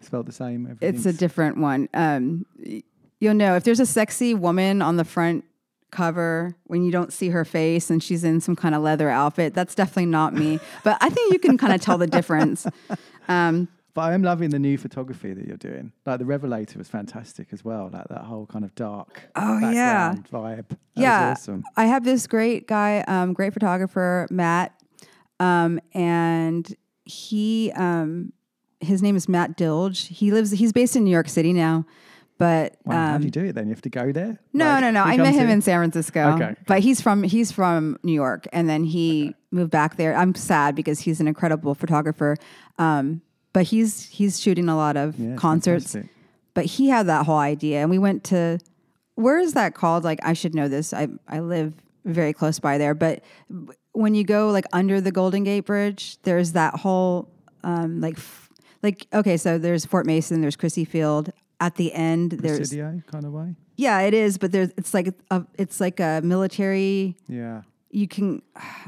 Spelled 0.00 0.26
the 0.26 0.32
same. 0.32 0.76
it's 0.80 1.06
a 1.06 1.12
different 1.12 1.58
one. 1.58 1.88
Um, 1.94 2.44
you'll 3.20 3.34
know 3.34 3.54
if 3.54 3.62
there's 3.62 3.78
a 3.78 3.86
sexy 3.86 4.34
woman 4.34 4.82
on 4.82 4.96
the 4.96 5.04
front 5.04 5.44
cover 5.92 6.56
when 6.64 6.82
you 6.82 6.90
don't 6.90 7.12
see 7.12 7.28
her 7.28 7.44
face 7.44 7.88
and 7.88 8.02
she's 8.02 8.24
in 8.24 8.40
some 8.40 8.56
kind 8.56 8.74
of 8.74 8.82
leather 8.82 9.08
outfit, 9.08 9.54
that's 9.54 9.76
definitely 9.76 10.06
not 10.06 10.34
me. 10.34 10.58
but 10.82 10.98
I 11.00 11.08
think 11.08 11.32
you 11.32 11.38
can 11.38 11.56
kind 11.56 11.72
of 11.72 11.80
tell 11.80 11.98
the 11.98 12.08
difference. 12.08 12.66
Um, 13.28 13.68
But 13.94 14.00
I 14.02 14.14
am 14.14 14.22
loving 14.24 14.50
the 14.50 14.58
new 14.58 14.76
photography 14.76 15.32
that 15.34 15.46
you're 15.46 15.56
doing. 15.56 15.92
Like 16.04 16.18
the 16.18 16.24
Revelator 16.24 16.78
was 16.78 16.88
fantastic 16.88 17.48
as 17.52 17.64
well. 17.64 17.90
Like 17.92 18.08
that 18.08 18.22
whole 18.24 18.44
kind 18.46 18.64
of 18.64 18.74
dark 18.74 19.22
Oh, 19.36 19.60
yeah. 19.70 20.16
vibe. 20.32 20.68
That 20.68 20.78
yeah, 20.96 21.30
was 21.30 21.38
awesome. 21.38 21.62
I 21.76 21.84
have 21.86 22.02
this 22.04 22.26
great 22.26 22.66
guy, 22.66 23.04
um, 23.06 23.32
great 23.34 23.52
photographer, 23.52 24.26
Matt, 24.30 24.72
um, 25.40 25.80
and 25.92 26.74
he, 27.04 27.72
um, 27.76 28.32
his 28.80 29.02
name 29.02 29.16
is 29.16 29.28
Matt 29.28 29.56
Dilge. 29.56 30.06
He 30.08 30.30
lives, 30.30 30.50
he's 30.50 30.72
based 30.72 30.96
in 30.96 31.04
New 31.04 31.10
York 31.10 31.28
City 31.28 31.52
now, 31.52 31.86
but 32.38 32.76
Wow, 32.84 32.94
how 32.94 33.14
um, 33.14 33.20
do 33.20 33.26
you 33.26 33.30
do 33.30 33.44
it 33.44 33.52
then? 33.54 33.66
You 33.66 33.70
have 33.74 33.82
to 33.82 33.90
go 33.90 34.10
there? 34.12 34.40
no, 34.52 34.64
Like, 34.66 34.80
no, 34.80 34.90
no. 34.90 35.02
I 35.02 35.16
met 35.16 35.34
him 35.34 35.48
in 35.48 35.60
San 35.62 35.78
Francisco. 35.78 36.32
Okay. 36.32 36.54
But 36.66 36.80
he's 36.80 37.00
from 37.00 37.22
he's 37.22 37.52
from 37.52 37.96
New 38.02 38.12
York, 38.12 38.48
and 38.52 38.68
then 38.68 38.82
he 38.84 39.34
moved 39.52 39.70
back 39.70 39.96
there. 39.96 40.16
I'm 40.16 40.34
sad 40.34 40.74
because 40.74 40.98
he's 41.00 41.20
an 41.20 41.28
incredible 41.28 41.74
photographer. 41.76 42.36
Um, 42.78 43.22
but 43.52 43.62
he's 43.66 44.06
he's 44.08 44.40
shooting 44.40 44.68
a 44.68 44.76
lot 44.76 44.96
of 44.96 45.16
Yeah, 45.18 45.36
concerts. 45.36 45.92
fantastic. 45.92 46.10
But 46.54 46.64
he 46.66 46.88
had 46.88 47.06
that 47.06 47.24
whole 47.24 47.38
idea, 47.38 47.80
and 47.80 47.88
we 47.88 47.98
went 47.98 48.24
to 48.24 48.58
where 49.14 49.38
is 49.38 49.52
that 49.54 49.74
called? 49.76 50.02
Like 50.02 50.18
I 50.24 50.32
should 50.32 50.56
know 50.56 50.66
this. 50.68 50.92
I 50.92 51.06
I 51.28 51.38
live 51.38 51.72
very 52.04 52.32
close 52.32 52.58
by 52.58 52.78
there. 52.78 52.94
But 52.94 53.22
when 53.94 54.14
you 54.14 54.24
go 54.24 54.50
like 54.50 54.66
under 54.72 55.00
the 55.00 55.10
Golden 55.10 55.42
Gate 55.44 55.64
Bridge, 55.66 56.18
there's 56.22 56.52
that 56.52 56.74
whole 56.76 57.28
um, 57.62 58.00
like 58.00 58.18
f- 58.18 58.50
like 58.82 59.06
okay, 59.12 59.36
so 59.36 59.56
there's 59.58 59.84
Fort 59.86 60.04
Mason, 60.06 60.40
there's 60.42 60.56
Crissy 60.56 60.86
Field. 60.86 61.30
At 61.60 61.76
the 61.76 61.92
end, 61.94 62.32
there's 62.32 62.70
kind 62.72 63.24
of 63.24 63.32
way. 63.32 63.54
yeah, 63.76 64.00
it 64.00 64.12
is, 64.12 64.36
but 64.38 64.52
there's 64.52 64.70
it's 64.76 64.92
like 64.92 65.08
a 65.30 65.46
it's 65.56 65.80
like 65.80 66.00
a 66.00 66.20
military. 66.22 67.16
Yeah. 67.28 67.62
You 67.90 68.08
can, 68.08 68.42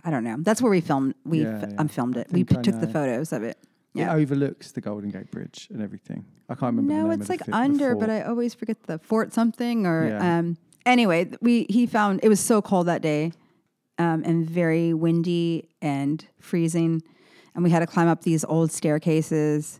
I 0.05 0.11
don't 0.11 0.25
know. 0.25 0.37
That's 0.41 0.61
where 0.61 0.71
we 0.71 0.81
filmed. 0.81 1.15
We 1.25 1.43
Yeah, 1.45 1.61
f- 1.63 1.69
yeah. 1.71 1.77
um, 1.79 1.87
filmed 1.89 2.17
it. 2.17 2.27
We 2.33 2.41
I 2.41 2.61
took 2.61 2.81
the 2.81 2.89
photos 2.89 3.33
of 3.33 3.45
it. 3.45 3.57
Yeah. 3.95 4.13
It 4.13 4.21
overlooks 4.23 4.73
the 4.73 4.81
Golden 4.81 5.11
Gate 5.11 5.31
Bridge 5.31 5.69
and 5.73 5.81
everything. 5.81 6.25
I 6.51 6.55
can't 6.57 6.75
remember. 6.77 6.93
no, 6.93 7.11
it's 7.13 7.29
like 7.29 7.43
under, 7.53 7.95
but 7.95 8.11
I 8.11 8.23
always 8.23 8.53
forget 8.53 8.83
the 8.83 8.99
fort 8.99 9.33
something 9.33 9.87
or 9.87 10.09
Yeah. 10.09 10.39
um. 10.39 10.57
Anyway, 10.85 11.31
we 11.41 11.67
he 11.71 11.87
found 11.87 12.21
it 12.25 12.29
was 12.29 12.41
so 12.41 12.61
cold 12.61 12.89
that 12.89 13.01
day, 13.01 13.33
um, 13.99 14.23
and 14.25 14.49
very 14.49 14.93
windy 14.95 15.69
and 15.81 16.27
freezing, 16.41 17.03
and 17.55 17.65
we 17.65 17.71
had 17.71 17.81
to 17.81 17.87
climb 17.87 18.09
up 18.09 18.23
these 18.23 18.45
old 18.45 18.73
staircases. 18.73 19.79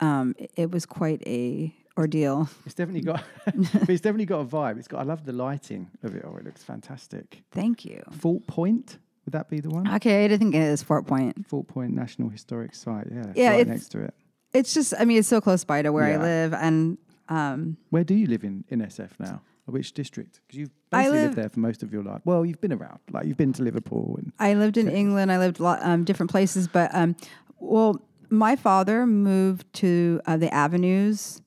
Um, 0.00 0.34
it, 0.38 0.50
it 0.56 0.70
was 0.70 0.86
quite 0.86 1.22
a 1.26 1.74
ordeal. 1.96 2.48
It's 2.64 2.74
definitely 2.74 3.02
got, 3.02 3.24
it's 3.46 4.00
definitely 4.00 4.26
got 4.26 4.40
a 4.40 4.44
vibe. 4.44 4.78
It's 4.78 4.88
got. 4.88 5.00
I 5.00 5.04
love 5.04 5.24
the 5.24 5.32
lighting 5.32 5.90
of 6.02 6.14
it. 6.14 6.24
Oh, 6.26 6.36
it 6.36 6.44
looks 6.44 6.62
fantastic. 6.62 7.42
Thank 7.50 7.84
you. 7.84 8.02
Fort 8.10 8.46
Point 8.46 8.98
would 9.30 9.32
that 9.32 9.48
be 9.48 9.60
the 9.60 9.70
one? 9.70 9.92
Okay, 9.94 10.24
I 10.24 10.36
think 10.36 10.54
it 10.54 10.62
is 10.62 10.82
Fort 10.82 11.06
Point. 11.06 11.46
Fort 11.46 11.68
Point 11.68 11.92
National 11.92 12.30
Historic 12.30 12.74
Site. 12.74 13.06
Yeah. 13.12 13.32
Yeah, 13.34 13.50
right 13.50 13.66
next 13.66 13.90
to 13.90 14.02
it. 14.02 14.14
It's 14.52 14.74
just, 14.74 14.92
I 14.98 15.04
mean, 15.04 15.18
it's 15.18 15.28
so 15.28 15.40
close 15.40 15.62
by 15.62 15.82
to 15.82 15.92
where 15.92 16.04
I 16.04 16.16
live, 16.16 16.52
and 16.52 16.98
um, 17.28 17.76
Where 17.90 18.02
do 18.02 18.14
you 18.14 18.26
live 18.26 18.42
in 18.42 18.64
in 18.68 18.80
SF 18.80 19.10
now? 19.20 19.40
Which 19.66 19.92
district? 19.92 20.40
Because 20.46 20.58
you've 20.58 20.70
basically 20.90 21.18
live- 21.18 21.22
lived 21.28 21.36
there 21.38 21.48
for 21.48 21.60
most 21.60 21.82
of 21.82 21.92
your 21.92 22.02
life. 22.02 22.22
Well, 22.24 22.44
you've 22.44 22.60
been 22.60 22.72
around. 22.72 22.98
Like 23.12 23.26
you've 23.26 23.36
been 23.36 23.52
to 23.54 23.62
Liverpool 23.62 24.16
and 24.18 24.32
I 24.38 24.54
lived 24.54 24.76
in 24.76 24.88
England. 24.88 25.30
I 25.30 25.38
lived 25.38 25.60
lot, 25.60 25.78
um, 25.82 26.04
different 26.04 26.30
places, 26.30 26.66
but 26.68 26.90
um, 26.94 27.14
well, 27.58 28.00
my 28.30 28.56
father 28.56 29.06
moved 29.06 29.72
to 29.74 30.20
uh, 30.26 30.36
the 30.36 30.52
Avenues, 30.52 31.40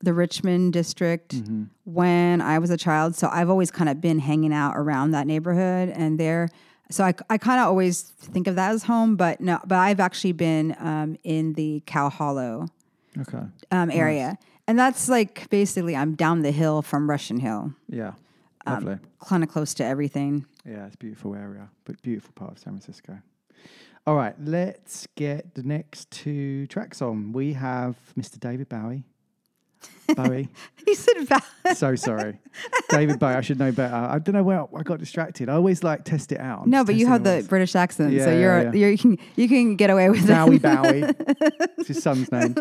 the 0.00 0.12
Richmond 0.14 0.72
district, 0.72 1.34
Mm-hmm. 1.36 1.64
when 1.84 2.40
I 2.40 2.58
was 2.60 2.70
a 2.70 2.76
child. 2.76 3.16
So 3.16 3.28
I've 3.32 3.50
always 3.50 3.70
kind 3.70 3.88
of 3.90 4.00
been 4.00 4.18
hanging 4.20 4.52
out 4.52 4.74
around 4.76 5.10
that 5.12 5.26
neighborhood 5.26 5.88
and 5.88 6.18
there. 6.20 6.48
So 6.90 7.04
I, 7.04 7.14
I 7.28 7.38
kind 7.38 7.60
of 7.60 7.66
always 7.66 8.02
think 8.02 8.46
of 8.46 8.54
that 8.56 8.70
as 8.72 8.84
home, 8.84 9.16
but 9.16 9.40
no, 9.40 9.58
but 9.66 9.76
I've 9.78 10.00
actually 10.00 10.32
been 10.32 10.74
um, 10.78 11.16
in 11.24 11.54
the 11.54 11.82
Cow 11.86 12.08
Hollow 12.08 12.68
okay. 13.20 13.42
um, 13.70 13.90
Nice. 13.90 14.36
And 14.68 14.78
that's 14.78 15.08
like 15.08 15.50
basically 15.50 15.96
I'm 15.96 16.14
down 16.14 16.42
the 16.42 16.52
hill 16.52 16.82
from 16.82 17.10
Russian 17.10 17.40
Hill, 17.40 17.72
Yeah. 17.88 18.12
um, 18.66 18.84
Lovely. 18.84 18.98
kind 19.26 19.42
of 19.42 19.48
close 19.48 19.74
to 19.74 19.84
everything. 19.84 20.46
Yeah, 20.64 20.86
it's 20.86 20.94
a 20.94 20.98
beautiful 20.98 21.34
area, 21.34 21.70
but 21.84 22.00
beautiful 22.02 22.32
part 22.36 22.52
of 22.52 22.58
San 22.60 22.74
Francisco. 22.74 23.18
All 24.06 24.14
right, 24.14 24.34
let's 24.42 25.06
get 25.16 25.54
the 25.54 25.62
next 25.62 26.10
two 26.10 26.66
tracks 26.68 27.02
on. 27.02 27.32
We 27.32 27.54
have 27.54 27.96
Mr. 28.18 28.38
David 28.38 28.68
Bowie. 28.68 29.04
Bowie. 30.14 30.48
he 30.86 30.94
said 30.94 31.28
Bowie. 31.28 31.74
so 31.74 31.94
sorry. 31.94 32.38
David 32.88 33.18
Bowie, 33.18 33.34
I 33.34 33.40
should 33.42 33.58
know 33.58 33.70
better. 33.72 33.94
I 33.94 34.18
don't 34.18 34.34
know 34.34 34.42
where 34.42 34.66
I 34.76 34.82
got 34.82 34.98
distracted. 34.98 35.48
I 35.48 35.54
always 35.54 35.84
like 35.84 36.04
test 36.04 36.32
it 36.32 36.40
out. 36.40 36.62
I'm 36.62 36.70
No, 36.70 36.84
but 36.84 36.94
you 36.94 37.06
have 37.06 37.24
the. 37.24 37.44
British 37.48 37.74
accent, 37.76 38.10
so 38.20 38.30
you're, 38.30 38.62
yeah. 38.62 38.72
you're 38.72 38.90
you 38.90 38.98
can 38.98 39.18
you 39.36 39.48
can 39.48 39.76
get 39.76 39.90
away 39.90 40.08
with 40.10 40.26
Bowie 40.26 40.56
it. 40.56 40.62
Bowie. 40.62 41.00
Bowie. 41.02 41.14
it's 41.78 41.88
his 41.88 42.02
son's 42.02 42.30
name. 42.32 42.54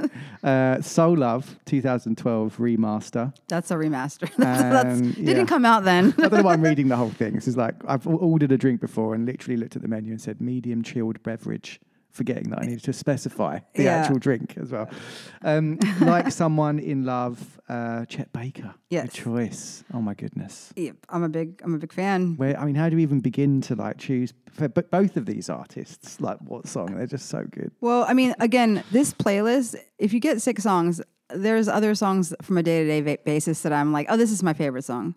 Uh, 0.44 0.82
Soul 0.82 1.18
Love 1.18 1.58
2012 1.66 2.58
remaster. 2.58 3.34
That's 3.48 3.72
a 3.72 3.76
remaster. 3.76 4.30
That's, 4.38 5.00
Um, 5.00 5.12
didn't 5.12 5.38
yeah. 5.38 5.46
come 5.46 5.66
out 5.66 5.84
then. 5.84 6.14
I 6.18 6.22
don't 6.24 6.34
know 6.34 6.42
why 6.44 6.54
I'm 6.54 6.62
reading 6.62 6.88
the 6.90 6.96
whole 6.98 7.10
thing. 7.10 7.34
This 7.36 7.48
is 7.48 7.58
like 7.58 7.76
I've 7.88 8.06
ordered 8.08 8.52
a 8.52 8.58
drink 8.58 8.82
before 8.82 9.16
and 9.16 9.26
literally 9.26 9.58
looked 9.58 9.76
at 9.76 9.82
the 9.82 9.88
menu 9.88 10.12
and 10.12 10.22
said 10.22 10.42
medium 10.42 10.84
chilled 10.84 11.22
beverage, 11.24 11.80
forgetting 12.18 12.50
that 12.50 12.60
I 12.64 12.66
needed 12.66 12.84
to 12.86 12.94
specify 12.94 13.60
the 13.76 13.84
Yeah. 13.84 13.98
actual 13.98 14.18
drink 14.20 14.56
as 14.58 14.72
well. 14.72 14.90
Um, 15.44 15.78
like 16.02 16.32
someone 16.32 16.80
in 16.80 17.06
love, 17.06 17.60
uh, 17.70 18.06
Chet 18.06 18.34
Baker. 18.34 18.74
Yes. 18.90 19.14
Choice. 19.14 19.84
Oh 19.94 20.02
my 20.02 20.14
goodness. 20.16 20.74
Yep, 20.76 20.98
I'm 21.10 21.24
a 21.24 21.30
big 21.30 21.62
I'm 21.64 21.76
a 21.76 21.78
big 21.78 21.94
fan. 21.94 22.36
Where 22.38 22.60
I 22.60 22.66
mean, 22.66 22.76
how 22.76 22.90
do 22.90 22.96
we 22.98 23.04
even 23.04 23.20
begin 23.22 23.62
to 23.62 23.76
like 23.76 23.98
choose? 23.98 24.34
For, 24.52 24.68
but 24.68 24.90
both 24.92 25.16
of 25.18 25.26
these 25.26 25.50
artists, 25.50 26.20
like 26.20 26.40
what 26.42 26.68
song? 26.68 26.96
They're 26.98 27.06
just 27.08 27.30
so 27.30 27.44
good. 27.50 27.72
Well, 27.80 28.04
I 28.08 28.14
mean, 28.14 28.34
again, 28.40 28.84
this 28.92 29.14
playlist, 29.14 29.76
if 30.00 30.12
you 30.14 30.20
get 30.20 30.42
six 30.42 30.64
songs, 30.64 31.00
there's 31.30 31.68
other 31.68 31.94
songs 31.96 32.34
from 32.42 32.58
a 32.58 32.64
day 32.64 32.84
to 32.84 33.02
day 33.02 33.18
basis 33.24 33.62
that 33.62 33.72
I'm 33.74 33.92
like, 33.94 34.08
oh, 34.10 34.18
this 34.18 34.32
is 34.32 34.42
my 34.42 34.54
favorite 34.54 34.84
song. 34.86 35.14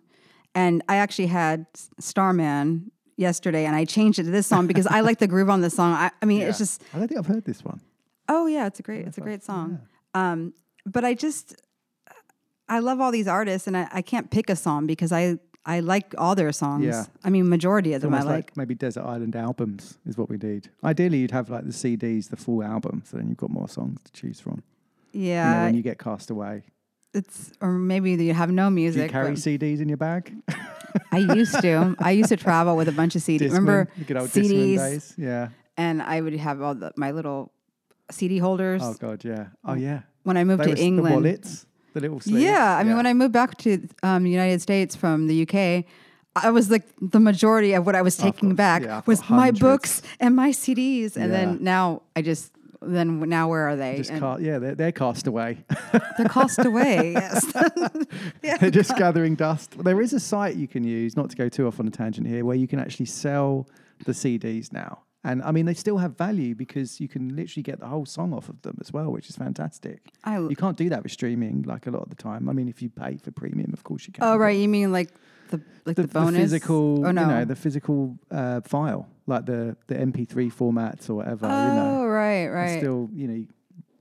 And 0.53 0.83
I 0.89 0.97
actually 0.97 1.27
had 1.27 1.65
Starman 1.99 2.91
yesterday 3.21 3.65
and 3.65 3.75
I 3.75 3.85
changed 3.85 4.19
it 4.19 4.23
to 4.23 4.31
this 4.31 4.47
song 4.47 4.67
because 4.67 4.87
I 4.87 4.99
like 5.01 5.19
the 5.19 5.27
groove 5.27 5.49
on 5.49 5.61
this 5.61 5.75
song. 5.75 5.93
I, 5.93 6.11
I 6.21 6.25
mean, 6.25 6.41
it's 6.41 6.57
just, 6.57 6.83
I 6.93 6.99
don't 6.99 7.07
think 7.07 7.19
I've 7.19 7.27
heard 7.27 7.45
this 7.45 7.63
one. 7.63 7.79
oh, 8.27 8.47
yeah, 8.47 8.65
it's 8.67 8.79
a 8.79 8.83
great, 8.83 9.05
it's 9.07 9.17
a 9.17 9.21
great 9.21 9.43
song. 9.43 9.79
Um, 10.13 10.53
but 10.85 11.05
I 11.05 11.13
just, 11.13 11.55
I 12.67 12.79
love 12.79 12.99
all 13.01 13.11
these 13.11 13.27
artists 13.27 13.67
and 13.67 13.77
I, 13.77 13.87
I 13.91 14.01
can't 14.01 14.29
pick 14.31 14.49
a 14.49 14.55
song 14.55 14.87
because 14.87 15.11
I, 15.11 15.37
I 15.65 15.79
like 15.81 16.15
all 16.17 16.33
their 16.35 16.51
songs. 16.51 16.85
Yeah. 16.85 17.05
I 17.23 17.29
mean, 17.29 17.47
majority 17.49 17.91
of 17.93 17.97
It's 17.97 18.03
them 18.03 18.13
I 18.13 18.19
like. 18.23 18.27
like 18.27 18.57
maybe 18.57 18.73
Desert 18.75 19.03
Island 19.05 19.35
albums 19.35 19.97
is 20.07 20.17
what 20.17 20.29
we 20.29 20.37
need. 20.37 20.69
Ideally, 20.83 21.19
you'd 21.19 21.31
have 21.31 21.49
like 21.49 21.65
the 21.65 21.71
CDs, 21.71 22.29
the 22.29 22.37
full 22.37 22.63
album, 22.63 23.03
so 23.05 23.17
then 23.17 23.27
you've 23.27 23.37
got 23.37 23.51
more 23.51 23.67
songs 23.69 24.01
to 24.05 24.11
choose 24.11 24.39
from. 24.39 24.63
You 25.13 25.21
know, 25.21 25.27
Yeah. 25.27 25.63
when 25.65 25.75
you 25.75 25.81
get 25.83 25.99
cast 25.99 26.29
away. 26.31 26.63
It's, 27.13 27.51
or 27.61 27.71
maybe 27.71 28.11
you 28.13 28.33
have 28.33 28.51
no 28.51 28.69
music. 28.69 28.99
Do 28.99 29.03
you 29.05 29.09
carry 29.09 29.31
CDs 29.33 29.81
in 29.81 29.87
your 29.89 29.97
bag? 29.97 30.33
I 31.11 31.17
used 31.19 31.59
to. 31.61 31.95
I 31.99 32.11
used 32.11 32.29
to 32.29 32.37
travel 32.37 32.75
with 32.75 32.87
a 32.87 32.91
bunch 32.91 33.15
of 33.15 33.21
CDs. 33.21 33.41
Discman, 33.51 33.51
Remember 33.51 33.89
CDs? 34.27 35.13
Yeah. 35.17 35.49
And 35.77 36.01
I 36.01 36.21
would 36.21 36.33
have 36.35 36.61
all 36.61 36.75
the, 36.75 36.91
my 36.95 37.11
little 37.11 37.51
CD 38.11 38.37
holders. 38.37 38.81
Oh 38.83 38.93
god, 38.99 39.23
yeah. 39.23 39.47
Oh 39.65 39.73
yeah. 39.73 40.01
When 40.23 40.37
I 40.37 40.43
moved 40.43 40.61
They 40.61 40.65
to 40.65 40.69
was 40.71 40.79
the 40.79 40.85
England. 40.85 41.15
wallets, 41.15 41.65
the 41.93 42.01
little 42.01 42.19
sleeves. 42.19 42.43
Yeah, 42.43 42.77
I 42.77 42.83
mean, 42.83 42.95
when 42.95 43.07
I 43.07 43.13
moved 43.13 43.33
back 43.33 43.57
to 43.59 43.87
um, 44.03 44.23
the 44.23 44.29
United 44.29 44.61
States 44.61 44.95
from 44.95 45.27
the 45.27 45.41
UK, 45.47 45.85
I 46.35 46.51
was 46.51 46.69
like 46.69 46.83
the 47.01 47.19
majority 47.19 47.73
of 47.73 47.85
what 47.85 47.95
I 47.95 48.01
was 48.01 48.15
taking 48.17 48.53
back 48.55 48.83
yeah, 48.83 49.01
was 49.05 49.27
my 49.29 49.51
books 49.51 50.01
and 50.19 50.35
my 50.35 50.51
CDs, 50.51 51.15
and 51.15 51.31
Yeah. 51.31 51.37
then 51.45 51.63
now 51.63 52.03
I 52.15 52.21
just 52.21 52.51
then 52.81 53.19
now 53.29 53.49
where 53.49 53.67
are 53.69 53.75
they? 53.75 53.97
just 53.97 54.13
ca- 54.17 54.37
yeah, 54.37 54.59
they're, 54.59 54.75
they're 54.75 54.91
cast 54.91 55.27
away. 55.27 55.63
they're 56.17 56.27
cast 56.29 56.63
away. 56.65 57.11
Yes. 57.21 57.53
yeah. 58.43 58.57
they're 58.57 58.71
just 58.71 58.95
gathering 58.97 59.35
dust. 59.35 59.77
There 59.83 60.01
is 60.01 60.13
a 60.13 60.19
site 60.19 60.55
you 60.55 60.67
can 60.67 60.83
use, 60.83 61.15
not 61.15 61.29
to 61.29 61.35
go 61.35 61.49
too 61.49 61.67
off 61.67 61.79
on 61.79 61.87
a 61.87 61.91
tangent 61.91 62.27
here, 62.27 62.43
where 62.45 62.55
you 62.55 62.67
can 62.67 62.79
actually 62.79 63.05
sell 63.05 63.67
the 64.05 64.11
CDs 64.11 64.73
now. 64.73 65.03
And 65.23 65.43
I 65.43 65.51
mean, 65.51 65.65
they 65.65 65.75
still 65.75 65.97
have 65.99 66.17
value 66.17 66.55
because 66.55 66.99
you 66.99 67.07
can 67.07 67.35
literally 67.35 67.61
get 67.61 67.79
the 67.79 67.85
whole 67.85 68.05
song 68.05 68.33
off 68.33 68.49
of 68.49 68.61
them 68.63 68.77
as 68.81 68.91
well, 68.91 69.11
which 69.11 69.29
is 69.29 69.35
fantastic. 69.35 70.09
I 70.23 70.39
you 70.39 70.55
can't 70.55 70.77
do 70.77 70.89
that 70.89 71.03
with 71.03 71.11
streaming 71.11 71.63
like 71.63 71.85
a 71.85 71.91
lot 71.91 72.01
of 72.01 72.09
the 72.09 72.15
time. 72.15 72.49
I 72.49 72.53
mean, 72.53 72.67
if 72.67 72.81
you 72.81 72.89
pay 72.89 73.17
for 73.17 73.29
premium, 73.31 73.71
of 73.73 73.83
course 73.83 74.07
you 74.07 74.13
can. 74.13 74.23
Oh 74.23 74.37
right, 74.37 74.57
you 74.57 74.67
mean 74.67 74.91
like 74.91 75.09
the 75.51 75.61
like 75.85 75.95
the, 75.95 76.07
bonus 76.07 76.35
physical, 76.41 77.05
Oh 77.05 77.11
no. 77.11 77.21
you 77.21 77.27
know, 77.27 77.45
the 77.45 77.55
physical 77.55 78.17
uh, 78.31 78.61
file, 78.61 79.07
like 79.27 79.45
the 79.45 79.75
the 79.87 79.95
MP3 79.95 80.51
formats 80.53 81.09
or 81.09 81.15
whatever. 81.15 81.45
you 81.47 81.51
know, 81.51 81.99
oh 82.01 82.07
right, 82.07 82.47
right. 82.47 82.79
Still, 82.79 83.09
you 83.13 83.27
know, 83.27 83.45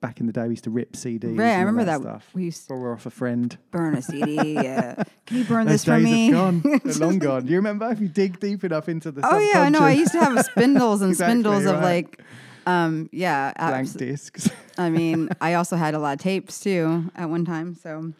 back 0.01 0.18
in 0.20 0.27
the 0.27 0.32
day, 0.32 0.44
we 0.44 0.51
used 0.51 0.64
to 0.64 0.70
rip 0.70 0.93
CDs. 0.94 1.39
Right, 1.39 1.52
I 1.56 1.59
remember 1.60 1.85
that, 1.85 1.98
that. 1.98 2.09
stuff. 2.22 2.31
We 2.32 2.44
used 2.44 2.62
to 2.68 2.74
Borrow 2.74 2.94
off 2.94 3.05
a 3.06 3.10
friend. 3.10 3.56
burn 3.70 3.94
a 3.97 4.02
CD. 4.02 4.55
yeah. 4.55 5.02
Can 5.27 5.36
you 5.39 5.44
burn 5.44 5.66
Those 5.66 5.74
this 5.74 5.85
for 5.85 5.98
me? 5.98 6.31
gone. 6.31 6.62
They're 6.85 6.94
long 7.06 7.18
gone. 7.18 7.44
Do 7.44 7.51
you 7.51 7.56
remember 7.59 7.90
if 7.93 8.01
you 8.01 8.09
dig 8.09 8.40
deep 8.40 8.64
enough 8.64 8.89
into 8.89 9.10
the 9.12 9.20
Oh 9.31 9.39
yeah, 9.39 9.60
I 9.60 9.68
know. 9.68 9.81
I 9.81 9.93
used 9.93 10.12
to 10.12 10.20
have 10.20 10.44
spindles 10.47 11.02
and 11.02 11.10
Exactly, 11.12 11.43
spindles 11.43 11.64
of 11.66 11.74
right. 11.77 12.05
like, 12.06 12.22
um, 12.66 13.09
yeah, 13.12 13.52
blank 13.59 13.89
abs- 13.89 13.94
discs. 13.94 14.51
I 14.78 14.89
mean, 14.90 15.28
I 15.40 15.55
also 15.55 15.77
had 15.77 15.93
a 15.94 15.98
lot 15.98 16.14
of 16.14 16.20
tapes 16.20 16.60
too 16.60 17.10
at 17.14 17.28
one 17.28 17.44
time. 17.44 17.74
So 17.74 18.12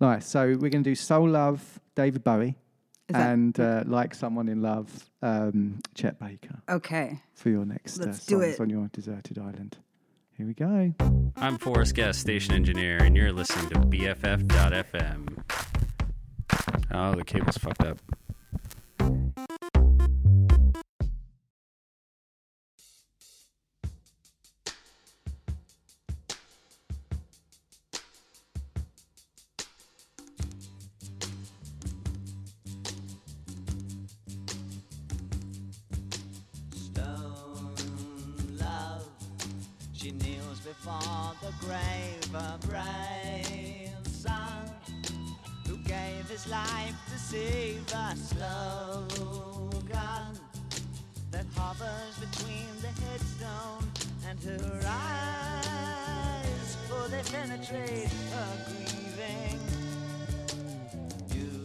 nice. 0.00 0.26
So 0.26 0.40
we're 0.58 0.70
going 0.70 0.82
to 0.84 0.90
do 0.90 0.94
Soul 0.96 1.28
Love, 1.30 1.78
David 1.94 2.24
Bowie, 2.24 2.56
and 3.08 3.58
uh, 3.58 3.84
Like 3.86 4.14
Someone 4.14 4.48
in 4.48 4.62
Love, 4.62 5.10
um, 5.22 5.80
Chet 5.94 6.18
Baker. 6.18 6.60
okay, 6.68 7.20
For 7.34 7.50
your 7.50 7.64
next 7.64 8.00
uh, 8.00 8.06
Let's 8.06 8.24
do 8.26 8.40
songs 8.40 8.54
it. 8.54 8.60
on 8.60 8.70
your 8.70 8.88
deserted 8.92 9.38
island. 9.38 9.78
Here 10.36 10.46
we 10.46 10.54
go. 10.54 10.94
I'm 11.36 11.58
Forrest 11.58 11.94
Guest, 11.94 12.20
station 12.20 12.54
engineer, 12.54 12.96
and 13.02 13.16
you're 13.16 13.32
listening 13.32 13.68
to 13.70 13.76
BFF.FM. 13.80 15.28
Oh, 16.90 17.14
the 17.14 17.24
cable's 17.24 17.56
fucked 17.58 17.84
up. 17.84 17.98
Before 40.64 41.34
the 41.40 41.52
grave 41.58 42.34
of 42.36 42.60
brave 42.60 43.90
son 44.06 44.70
who 45.66 45.76
gave 45.78 46.28
his 46.28 46.46
life 46.46 46.94
to 47.10 47.18
save 47.18 47.84
a 47.92 48.16
slogan 48.16 49.42
that 51.32 51.46
hovers 51.56 52.16
between 52.20 52.68
the 52.80 52.92
headstone 53.02 53.90
and 54.28 54.40
her 54.44 54.80
eyes, 54.86 56.76
for 56.88 57.08
they 57.08 57.22
penetrate 57.32 58.12
her 58.30 58.56
grieving. 58.68 59.60
You 61.34 61.58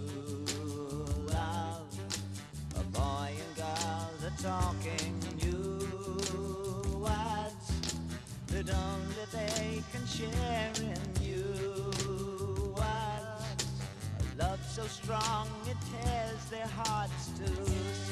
a 2.76 2.84
boy 2.92 3.32
and 3.46 3.56
girl 3.56 4.10
that 4.22 4.38
talking 4.40 5.27
that 8.64 8.74
only 8.74 9.26
they 9.32 9.84
can 9.92 10.06
share 10.08 10.72
in 10.80 11.24
you 11.24 12.74
words. 12.76 13.66
A 14.20 14.42
love 14.42 14.60
so 14.68 14.84
strong 14.84 15.48
it 15.68 15.78
tears 15.92 16.46
their 16.50 16.66
hearts 16.66 17.30
to 17.38 18.07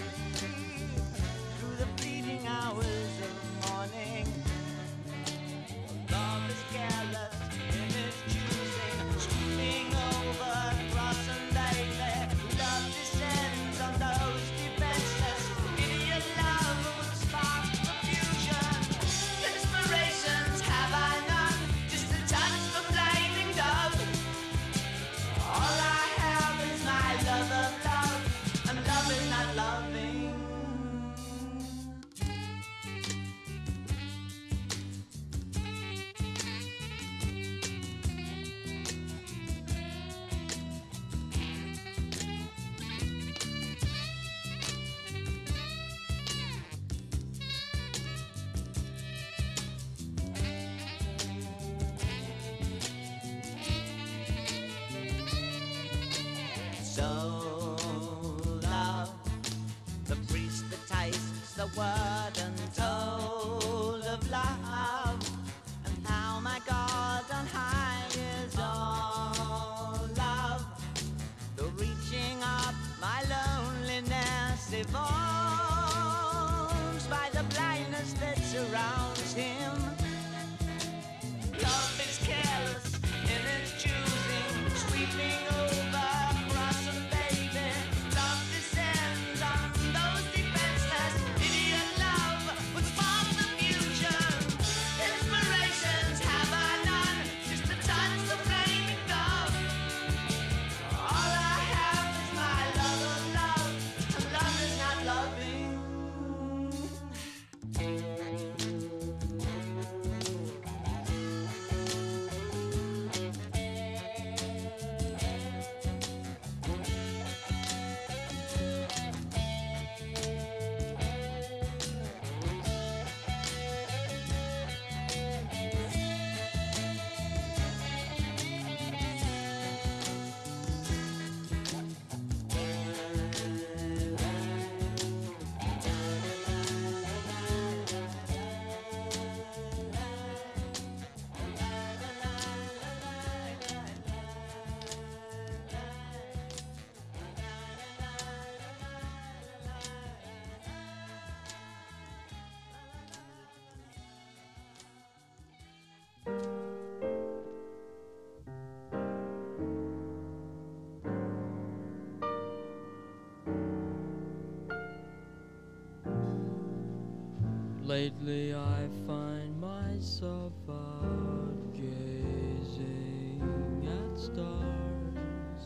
Lately 167.96 168.54
I 168.54 168.90
find 169.08 169.58
myself 169.58 170.52
out 170.70 171.74
gazing 171.74 173.42
at 173.88 174.20
stars, 174.20 175.64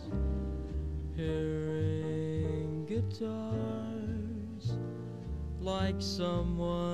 hearing 1.16 2.86
guitars 2.86 4.78
like 5.60 5.96
someone 5.98 6.89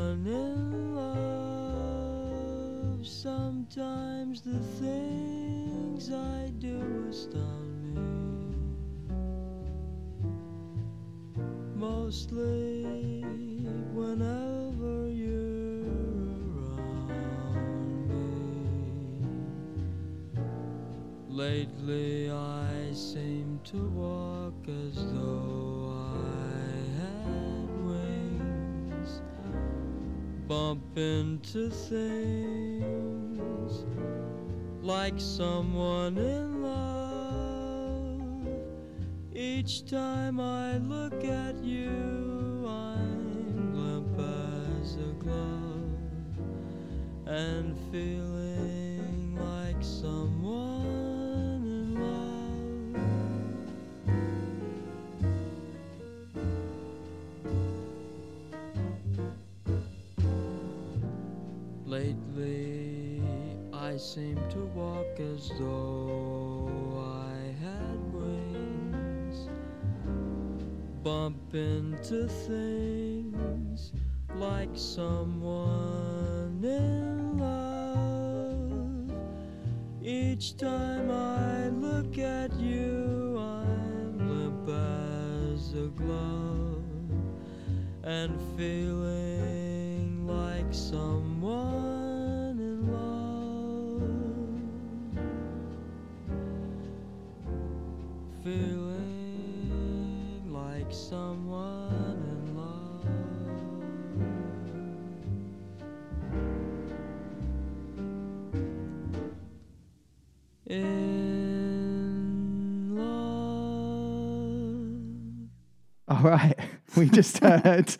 into 30.97 31.69
things 31.69 32.85
like 34.81 35.15
someone 35.17 36.17
in 36.17 36.61
love. 36.63 38.21
Each 39.33 39.85
time 39.85 40.39
I 40.39 40.77
look 40.77 41.23
at 41.25 41.55
you, 41.63 42.65
I'm 42.67 43.73
limp 43.73 44.17
as 44.81 44.95
a 44.95 45.13
glove 45.19 45.97
and 47.25 47.77
feeling 47.91 48.44
seem 64.05 64.39
to 64.51 64.59
walk 64.75 65.19
as 65.19 65.49
though 65.57 66.69
I 66.95 67.55
had 67.59 68.13
wings, 68.13 69.49
bump 71.01 71.55
into 71.55 72.27
things 72.27 73.93
like 74.35 74.69
someone 74.75 76.61
in 76.63 77.39
love. 77.39 79.11
Each 80.03 80.55
time 80.55 81.09
I 81.09 81.69
look 81.69 82.19
at 82.19 82.53
you, 82.59 83.39
I'm 83.39 84.19
limp 84.29 84.69
as 84.69 85.73
a 85.73 85.87
glove 85.87 86.83
and 88.03 88.39
feeling 88.55 89.24
right, 116.25 116.55
we 116.97 117.09
just 117.09 117.37
heard 117.39 117.95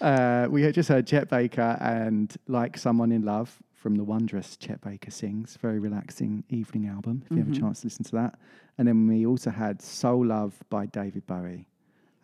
uh, 0.00 0.46
we 0.50 0.62
had 0.62 0.74
just 0.74 0.88
heard 0.88 1.06
Chet 1.06 1.28
Baker 1.30 1.76
and 1.80 2.34
"Like 2.46 2.76
Someone 2.78 3.12
in 3.12 3.22
Love" 3.24 3.56
from 3.74 3.94
the 3.96 4.04
wondrous 4.04 4.56
Chet 4.56 4.80
Baker 4.82 5.10
sings. 5.10 5.56
Very 5.60 5.78
relaxing 5.78 6.44
evening 6.48 6.86
album. 6.86 7.22
If 7.24 7.30
you 7.32 7.38
have 7.38 7.46
Mhm. 7.48 7.56
a 7.56 7.60
chance 7.60 7.80
to 7.80 7.86
listen 7.86 8.04
to 8.04 8.12
that, 8.12 8.38
and 8.78 8.86
then 8.86 9.06
we 9.06 9.24
also 9.26 9.50
had 9.50 9.80
"Soul 9.82 10.26
Love" 10.26 10.62
by 10.68 10.86
David 10.86 11.26
Bowie, 11.26 11.66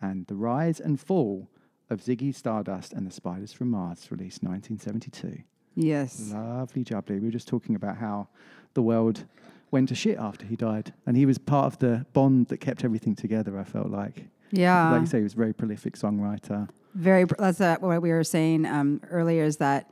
and 0.01 0.25
"The 0.27 0.35
Rise 0.35 0.79
and 0.79 0.99
Fall" 0.99 1.49
of 1.89 2.01
Ziggy 2.01 2.33
Stardust 2.35 2.93
and 2.93 3.07
the 3.07 3.11
Spiders 3.11 3.53
from 3.53 3.69
Mars, 3.71 4.11
released 4.11 4.43
1972. 4.43 5.43
Yes. 5.75 6.31
lovely 6.33 6.83
jubbly. 6.83 7.19
We 7.19 7.25
were 7.27 7.31
just 7.31 7.47
talking 7.47 7.75
about 7.75 7.97
how 7.97 8.27
the 8.73 8.81
world 8.81 9.25
went 9.71 9.89
to 9.89 9.95
shit 9.95 10.17
after 10.17 10.45
he 10.45 10.55
died, 10.55 10.93
and 11.05 11.15
he 11.17 11.25
was 11.25 11.37
part 11.37 11.65
of 11.65 11.79
the 11.79 12.05
bond 12.13 12.47
that 12.47 12.57
kept 12.57 12.83
everything 12.83 13.15
together. 13.15 13.57
I 13.59 13.63
felt 13.63 13.89
like. 13.89 14.27
Yeah. 14.51 14.91
Like 14.91 15.01
you 15.01 15.07
say, 15.07 15.17
he 15.17 15.23
was 15.23 15.33
a 15.33 15.37
very 15.37 15.53
prolific 15.53 15.95
songwriter. 15.95 16.69
Very. 16.95 17.25
That's 17.25 17.61
uh, 17.61 17.77
what 17.79 18.01
we 18.01 18.11
were 18.11 18.23
saying 18.23 18.65
um, 18.65 19.01
earlier. 19.09 19.43
Is 19.43 19.57
that 19.57 19.89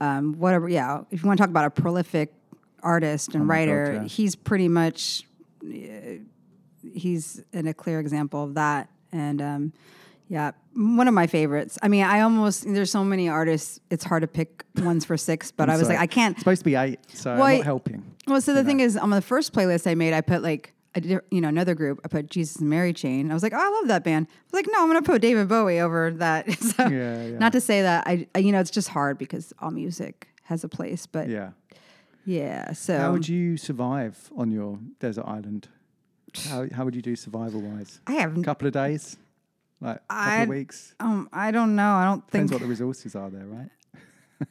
um, 0.00 0.34
whatever? 0.34 0.68
Yeah. 0.68 1.02
If 1.10 1.22
you 1.22 1.26
want 1.26 1.38
to 1.38 1.42
talk 1.42 1.50
about 1.50 1.64
a 1.64 1.70
prolific 1.70 2.32
artist 2.82 3.34
and 3.34 3.42
Oh 3.42 3.46
my 3.46 3.54
God, 3.54 3.70
writer, 3.70 3.92
yeah. 3.94 4.08
he's 4.08 4.36
pretty 4.36 4.68
much 4.68 5.24
uh, 5.64 6.18
he's 6.92 7.42
in 7.52 7.66
a 7.66 7.74
clear 7.74 7.98
example 8.00 8.44
of 8.44 8.54
that. 8.54 8.88
And 9.12 9.40
um, 9.40 9.72
yeah, 10.28 10.52
one 10.74 11.08
of 11.08 11.14
my 11.14 11.26
favorites. 11.26 11.78
I 11.82 11.88
mean, 11.88 12.04
I 12.04 12.20
almost 12.20 12.64
there's 12.64 12.90
so 12.90 13.04
many 13.04 13.28
artists. 13.28 13.80
It's 13.90 14.04
hard 14.04 14.22
to 14.22 14.26
pick 14.28 14.64
ones 14.76 15.04
for 15.04 15.16
six, 15.16 15.50
but 15.50 15.70
I 15.70 15.76
was 15.76 15.82
So 15.82 15.88
like, 15.88 15.98
I 15.98 16.06
can't. 16.06 16.32
It's 16.32 16.40
supposed 16.40 16.60
to 16.60 16.64
be 16.64 16.74
eight, 16.74 17.00
so 17.08 17.34
Well, 17.36 17.44
I'm 17.44 17.56
not 17.58 17.64
helping. 17.64 18.04
Well, 18.26 18.40
so 18.40 18.54
the 18.54 18.64
thing 18.64 18.80
is, 18.80 18.96
on 18.96 19.10
the 19.10 19.22
first 19.22 19.52
playlist 19.52 19.90
I 19.90 19.94
made, 19.94 20.12
I 20.14 20.20
put 20.20 20.42
like 20.42 20.73
I 20.96 21.20
you 21.30 21.40
know, 21.40 21.48
another 21.48 21.74
group. 21.74 22.00
I 22.04 22.08
put 22.08 22.30
Jesus 22.30 22.56
and 22.56 22.70
Mary 22.70 22.92
Chain. 22.92 23.30
I 23.30 23.34
was 23.34 23.42
like, 23.42 23.52
oh, 23.52 23.58
I 23.58 23.68
love 23.80 23.88
that 23.88 24.04
band. 24.04 24.26
I 24.30 24.34
was 24.46 24.52
like, 24.52 24.66
no, 24.72 24.82
I'm 24.82 24.88
gonna 24.88 25.02
put 25.02 25.20
David 25.22 25.48
Bowie 25.48 25.80
over 25.80 26.10
that. 26.12 26.50
so, 26.60 26.86
Yeah, 26.86 27.24
yeah. 27.26 27.38
Not 27.38 27.52
to 27.52 27.60
say 27.60 27.82
that 27.82 28.06
I, 28.06 28.26
I, 28.34 28.38
you 28.38 28.52
know, 28.52 28.60
it's 28.60 28.70
just 28.70 28.88
hard 28.88 29.18
because 29.18 29.52
all 29.60 29.70
music 29.70 30.28
has 30.44 30.62
a 30.64 30.68
place, 30.68 31.06
but 31.06 31.28
Yeah. 31.28 31.50
yeah. 32.24 32.72
So 32.72 32.96
How 32.98 33.12
would 33.12 33.28
you 33.28 33.56
survive 33.56 34.30
on 34.36 34.50
your 34.50 34.78
desert 35.00 35.24
island? 35.26 35.68
How 36.48 36.66
how 36.72 36.84
would 36.84 36.94
you 36.96 37.02
do 37.02 37.14
survival 37.16 37.60
wise? 37.60 38.00
I 38.06 38.12
haven't- 38.14 38.42
a 38.42 38.44
couple 38.44 38.66
of 38.66 38.74
days. 38.74 39.16
Like 39.80 39.96
a 39.96 39.98
couple 40.14 40.32
I 40.32 40.36
of 40.42 40.48
weeks. 40.48 40.94
Um, 41.00 41.28
I 41.32 41.50
don't 41.50 41.74
know. 41.76 41.92
I 41.94 42.04
don't 42.04 42.20
think. 42.22 42.48
Depends 42.48 42.52
what 42.52 42.62
the 42.62 42.68
resources 42.68 43.14
are 43.14 43.28
there, 43.30 43.44
right? 43.46 43.68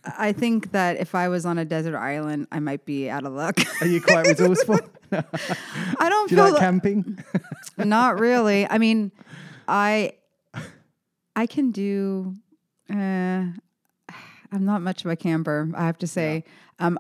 I 0.03 0.32
think 0.32 0.72
that 0.72 0.98
if 0.99 1.15
I 1.15 1.28
was 1.30 1.45
on 1.45 1.57
a 1.57 1.65
desert 1.65 1.95
island, 1.98 2.48
I 2.52 2.60
might 2.60 2.86
be 2.86 3.10
out 3.10 3.26
of 3.26 3.34
luck. 3.34 3.60
Are 3.82 3.88
you 3.88 4.02
quite 4.02 4.28
resourceful? 4.28 4.80
I 5.11 6.10
don't 6.10 6.30
Do 6.30 6.36
you 6.36 6.41
feel 6.41 6.52
like 6.53 6.60
camping? 6.60 7.20
Not 7.78 8.20
really. 8.20 8.68
I 8.70 8.78
mean, 8.78 9.11
I 9.68 10.14
I 11.36 11.45
can 11.48 11.72
do. 11.72 12.36
Uh, 12.90 13.45
I'm 14.52 14.65
not 14.65 14.82
much 14.82 15.03
of 15.06 15.11
a 15.11 15.15
camper. 15.15 15.70
I 15.76 15.86
have 15.86 15.98
to 15.99 16.07
say. 16.07 16.44
Um, 16.80 16.98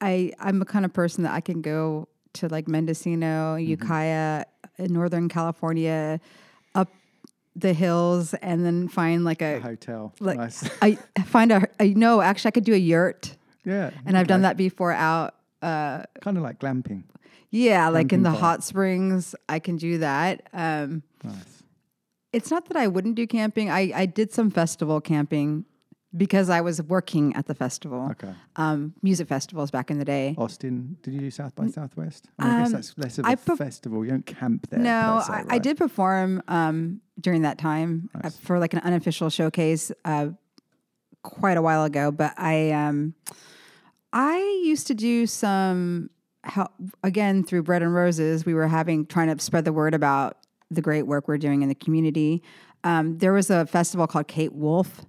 I- 0.00 0.32
I'm 0.38 0.58
the 0.58 0.64
kind 0.64 0.84
of 0.84 0.92
person 0.92 1.24
that 1.24 1.32
I 1.32 1.40
can 1.40 1.60
go 1.62 2.08
to 2.34 2.48
like 2.48 2.68
Mendocino, 2.68 3.56
Mm-hmm. 3.56 3.70
Ukiah, 3.70 4.44
in 4.78 4.92
Northern 4.92 5.28
California, 5.28 6.20
the 7.58 7.72
hills, 7.72 8.34
and 8.34 8.64
then 8.64 8.86
find 8.88 9.24
like 9.24 9.40
a, 9.42 9.56
A 9.56 9.60
hotel. 9.60 10.12
Like 10.20 10.36
Nice. 10.38 10.68
I 10.82 10.98
find 11.24 11.50
a. 11.50 11.66
No, 11.80 12.20
actually 12.20 12.48
I 12.48 12.52
could 12.52 12.64
do 12.64 12.74
a 12.74 12.78
yurt. 12.78 13.34
Yeah, 13.64 13.90
and 14.04 14.16
I've 14.16 14.26
done 14.28 14.42
that 14.42 14.56
before 14.56 14.92
out. 14.92 15.34
Uh, 15.62 16.02
Kind 16.20 16.36
of 16.36 16.42
like 16.42 16.60
glamping. 16.60 17.02
yeah, 17.50 17.88
like 17.88 18.12
in 18.12 18.22
the 18.22 18.30
vibe. 18.30 18.38
hot 18.38 18.62
springs, 18.62 19.34
I 19.48 19.58
can 19.58 19.76
do 19.76 19.98
that. 19.98 20.42
Um, 20.52 21.02
Nice. 21.24 21.62
it's 22.32 22.50
not 22.50 22.66
that 22.68 22.76
I 22.76 22.86
wouldn't 22.86 23.14
do 23.16 23.26
camping. 23.26 23.70
I, 23.70 23.90
I 23.94 24.06
did 24.06 24.32
some 24.32 24.50
festival 24.50 25.00
camping 25.00 25.64
because 26.16 26.48
I 26.50 26.60
was 26.60 26.80
working 26.82 27.34
at 27.36 27.46
the 27.46 27.54
festival. 27.54 28.08
Okay. 28.12 28.32
Um, 28.56 28.94
music 29.02 29.28
festivals 29.28 29.70
back 29.70 29.90
in 29.90 29.98
the 29.98 30.04
day. 30.04 30.34
Austin, 30.38 30.96
did 31.02 31.14
you 31.14 31.20
do 31.20 31.30
South 31.30 31.54
by 31.54 31.68
Southwest? 31.68 32.28
I, 32.38 32.44
mean, 32.44 32.52
I 32.52 32.58
guess 32.60 32.66
Um, 32.68 32.72
that's 32.72 32.98
less 32.98 33.18
of 33.18 33.26
I 33.26 33.32
a 33.32 33.36
festival. 33.36 34.04
You 34.04 34.12
don't 34.12 34.26
camp 34.26 34.68
there. 34.70 34.80
no, 34.80 35.22
se, 35.26 35.32
I, 35.32 35.44
I 35.56 35.58
did 35.58 35.76
perform 35.76 36.42
um, 36.48 37.00
during 37.20 37.42
that 37.42 37.58
time 37.58 38.08
uh, 38.22 38.30
for 38.30 38.58
like 38.58 38.72
an 38.72 38.80
unofficial 38.80 39.30
showcase 39.30 39.92
uh, 40.04 40.28
quite 41.22 41.56
a 41.56 41.62
while 41.62 41.84
ago. 41.84 42.10
But 42.10 42.34
I 42.38 42.70
um, 42.70 43.14
I 44.12 44.38
used 44.64 44.86
to 44.86 44.94
do 44.94 45.26
some 45.26 46.10
help 46.44 46.70
again 47.02 47.42
through 47.44 47.64
Bread 47.64 47.82
and 47.82 47.94
Roses. 47.94 48.46
We 48.46 48.54
were 48.54 48.68
having 48.68 49.06
trying 49.06 49.36
to 49.36 49.42
spread 49.42 49.64
the 49.64 49.72
word 49.72 49.94
about 49.94 50.38
the 50.70 50.80
great 50.80 51.02
work 51.02 51.28
we're 51.28 51.38
doing 51.38 51.62
in 51.62 51.68
the 51.68 51.74
community. 51.74 52.42
Um, 52.84 53.18
there 53.18 53.32
was 53.32 53.50
a 53.50 53.66
festival 53.66 54.06
called 54.06 54.28
Kate 54.28 54.52
Wolf 54.52 55.00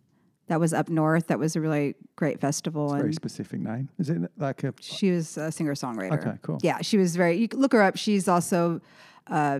that 0.47 0.59
was 0.59 0.73
up 0.73 0.89
north. 0.89 1.27
That 1.27 1.39
was 1.39 1.55
a 1.55 1.61
really 1.61 1.95
great 2.15 2.39
festival. 2.39 2.93
Very 2.95 3.13
specific 3.13 3.59
name. 3.59 3.89
Is 3.99 4.09
it 4.09 4.19
like 4.37 4.63
a? 4.63 4.73
she 4.79 5.11
was 5.11 5.37
a 5.37 5.51
singer 5.51 5.73
songwriter. 5.75 6.13
Okay, 6.19 6.37
cool. 6.41 6.59
Yeah, 6.63 6.81
she 6.81 6.97
was 6.97 7.15
very. 7.15 7.37
You 7.37 7.47
look 7.53 7.73
her 7.73 7.81
up. 7.81 7.97
She's 7.97 8.27
also 8.27 8.81
uh, 9.27 9.59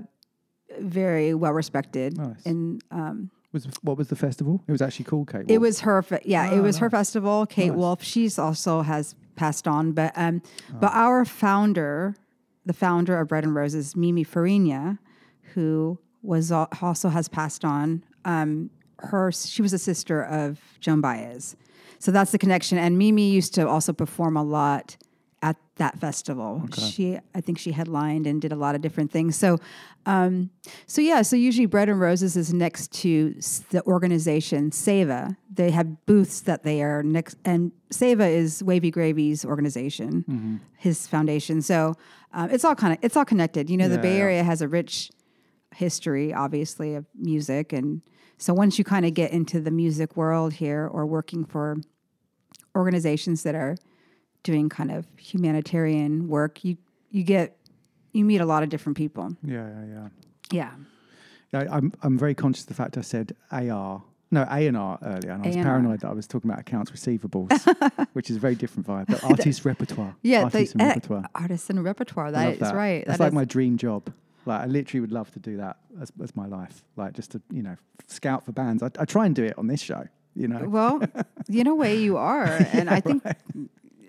very 0.79 1.33
well 1.33 1.53
respected. 1.53 2.17
Nice. 2.17 2.45
And 2.45 2.81
um, 2.91 3.31
Was 3.53 3.67
what 3.81 3.97
was 3.97 4.07
the 4.09 4.15
festival? 4.15 4.63
It 4.67 4.71
was 4.71 4.81
actually 4.81 5.05
called 5.05 5.31
Kate. 5.31 5.45
it 5.49 5.59
was 5.59 5.81
her. 5.81 6.01
Fe- 6.01 6.21
yeah, 6.25 6.51
it 6.51 6.59
Oh, 6.59 6.61
was 6.61 6.77
her 6.77 6.89
festival. 6.89 7.45
Kate 7.45 7.69
Nice. 7.69 7.77
Wolf. 7.77 8.03
She's 8.03 8.37
also 8.39 8.81
has 8.81 9.15
passed 9.35 9.67
on, 9.67 9.91
but 9.91 10.11
um, 10.15 10.41
but 10.79 10.91
Oh. 10.93 10.97
our 10.99 11.25
founder, 11.25 12.15
the 12.65 12.73
founder 12.73 13.19
of 13.19 13.27
Bread 13.27 13.43
and 13.43 13.53
Roses, 13.55 13.95
Mimi 13.95 14.23
Farina, 14.23 14.99
who 15.53 15.99
was 16.21 16.51
also 16.51 17.09
has 17.09 17.27
passed 17.27 17.63
on. 17.63 18.03
Um, 18.25 18.69
her 18.99 19.31
she 19.31 19.61
was 19.61 19.73
a 19.73 19.77
sister 19.79 20.23
of 20.23 20.59
Joan 20.79 21.01
Baez, 21.01 21.55
so 21.99 22.11
that's 22.11 22.31
the 22.31 22.37
connection. 22.37 22.77
And 22.77 22.97
Mimi 22.97 23.29
used 23.29 23.53
to 23.55 23.67
also 23.67 23.93
perform 23.93 24.37
a 24.37 24.43
lot 24.43 24.97
at 25.43 25.55
that 25.75 25.99
festival. 25.99 26.67
She, 26.75 27.15
I 27.35 27.41
think, 27.41 27.59
she 27.59 27.71
headlined 27.71 28.25
and 28.25 28.41
did 28.41 28.51
a 28.51 28.55
lot 28.55 28.73
of 28.73 28.81
different 28.81 29.11
things. 29.11 29.35
So, 29.35 29.59
um, 30.07 30.49
so 30.87 30.99
yeah. 30.99 31.21
So 31.21 31.35
usually, 31.35 31.67
Bread 31.67 31.89
and 31.89 31.99
Roses 31.99 32.35
is 32.35 32.51
next 32.51 32.91
to 33.03 33.35
the 33.69 33.83
organization 33.85 34.71
Seva. 34.71 35.37
They 35.53 35.69
have 35.69 36.05
booths 36.07 36.41
that 36.41 36.63
they 36.63 36.81
are 36.81 37.03
next, 37.03 37.37
and 37.45 37.71
Seva 37.93 38.27
is 38.27 38.63
Wavy 38.63 38.89
Gravy's 38.89 39.45
organization, 39.45 40.25
Mhm. 40.27 40.59
his 40.77 41.05
foundation. 41.05 41.61
So 41.61 41.93
um, 42.33 42.49
it's 42.49 42.65
all 42.65 42.73
kind 42.75 42.93
of 42.93 42.99
it's 43.03 43.15
all 43.15 43.25
connected. 43.25 43.69
You 43.69 43.77
know, 43.77 43.87
the 43.89 43.95
Yeah, 43.95 44.01
Bay 44.01 44.17
yeah. 44.17 44.23
Area 44.23 44.43
has 44.43 44.61
a 44.63 44.67
rich 44.67 45.11
history, 45.75 46.33
obviously, 46.33 46.95
of 46.95 47.05
music, 47.15 47.73
and 47.73 48.01
so 48.37 48.53
once 48.53 48.77
you 48.77 48.83
kind 48.83 49.05
of 49.05 49.13
get 49.13 49.31
into 49.31 49.59
the 49.59 49.71
music 49.71 50.15
world 50.15 50.53
here, 50.53 50.87
or 50.91 51.05
working 51.05 51.43
for 51.45 51.77
organizations 52.75 53.43
that 53.43 53.55
are 53.55 53.77
doing 54.43 54.69
kind 54.69 54.91
of 54.91 55.05
humanitarian 55.17 56.27
work, 56.27 56.63
you 56.63 56.77
you 57.11 57.23
get 57.23 57.57
you 58.13 58.23
meet 58.25 58.41
a 58.41 58.45
lot 58.45 58.63
of 58.63 58.69
different 58.69 58.97
people. 58.97 59.35
Yeah, 59.43 59.67
yeah, 59.67 59.85
yeah. 59.93 60.07
Yeah. 60.51 60.71
Yeah, 61.53 61.67
I'm 61.71 61.93
I'm 62.03 62.17
very 62.17 62.35
conscious 62.35 62.63
of 62.63 62.67
the 62.69 62.73
fact 62.73 62.97
I 62.97 63.01
said 63.01 63.35
AR. 63.51 64.03
No, 64.29 64.41
A 64.51 64.67
and 64.67 64.75
R 64.75 64.99
earlier, 65.01 65.31
and 65.31 65.43
I 65.43 65.47
was 65.47 65.55
A&R. 65.55 65.63
paranoid 65.63 65.99
that 66.01 66.09
I 66.09 66.13
was 66.13 66.27
talking 66.27 66.49
about 66.51 66.59
accounts 66.59 66.91
receivables, 66.91 67.49
which 68.13 68.29
is 68.29 68.35
a 68.35 68.39
very 68.41 68.55
different 68.55 68.85
vibe. 68.85 69.07
But 69.07 69.23
artist 69.31 69.63
repertoire, 69.63 70.15
Yeah, 70.21 70.43
artist 70.43 70.73
and 70.73 70.81
repertoire. 70.81 71.23
artists 71.33 71.69
and 71.69 71.81
repertoire. 71.81 72.31
That 72.33 72.43
love 72.43 72.53
is 72.55 72.59
that. 72.59 72.75
right. 72.75 73.05
That's 73.05 73.19
That 73.19 73.23
like 73.23 73.31
is- 73.31 73.35
my 73.35 73.45
dream 73.45 73.77
job. 73.77 74.11
Like 74.47 74.61
I 74.61 74.65
literally 74.65 75.01
would 75.01 75.11
love 75.11 75.29
to 75.33 75.39
do 75.39 75.57
that 75.57 75.77
as, 76.01 76.11
as 76.23 76.35
my 76.35 76.47
life. 76.47 76.83
Like 76.95 77.13
just 77.13 77.31
to 77.31 77.41
you 77.51 77.61
know 77.61 77.75
scout 78.07 78.45
for 78.45 78.51
bands. 78.53 78.81
I, 78.81 78.89
I 78.97 79.05
try 79.05 79.25
and 79.25 79.35
do 79.35 79.43
it 79.43 79.57
on 79.57 79.67
this 79.67 79.81
show. 79.81 80.07
You 80.35 80.47
know. 80.47 80.67
well, 80.69 81.01
in 81.49 81.67
a 81.67 81.75
way, 81.75 81.97
you 81.97 82.15
are, 82.17 82.45
and 82.71 82.89
I 82.89 82.99
think 82.99 83.23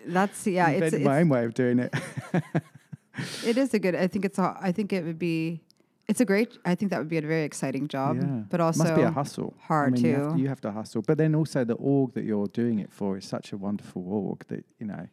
that's 0.06 0.46
yeah. 0.46 0.68
It's, 0.68 0.76
Invented 0.94 1.02
my 1.02 1.20
own 1.20 1.28
way 1.30 1.44
of 1.44 1.54
doing 1.54 1.78
it. 1.78 1.94
it 3.44 3.56
is 3.58 3.72
a 3.74 3.78
good. 3.78 3.94
I 3.94 4.06
think 4.06 4.24
it's. 4.24 4.38
a- 4.38 4.56
I 4.60 4.72
think 4.72 4.92
it 4.92 5.04
would 5.04 5.18
be. 5.18 5.62
It's 6.06 6.20
a 6.20 6.24
great. 6.24 6.56
I 6.64 6.74
think 6.74 6.90
that 6.90 6.98
would 6.98 7.08
be 7.08 7.18
a 7.18 7.22
very 7.22 7.44
exciting 7.44 7.88
job, 7.88 8.16
Yeah. 8.16 8.42
but 8.48 8.60
also 8.60 8.84
must 8.84 8.94
be 8.94 9.02
a 9.02 9.10
hustle. 9.10 9.54
I 9.64 9.66
Hard 9.66 9.92
mean, 9.94 10.02
too. 10.02 10.08
You 10.08 10.14
have, 10.16 10.32
to, 10.34 10.38
you 10.42 10.48
have 10.48 10.60
to 10.62 10.72
hustle, 10.72 11.02
but 11.02 11.18
then 11.18 11.34
also 11.34 11.64
the 11.64 11.74
org 11.74 12.14
that 12.14 12.24
you're 12.24 12.46
doing 12.46 12.78
it 12.78 12.92
for 12.92 13.16
is 13.18 13.26
such 13.26 13.52
a 13.52 13.56
wonderful 13.56 14.04
org 14.06 14.46
that 14.48 14.64
you 14.78 14.86
know. 14.86 15.08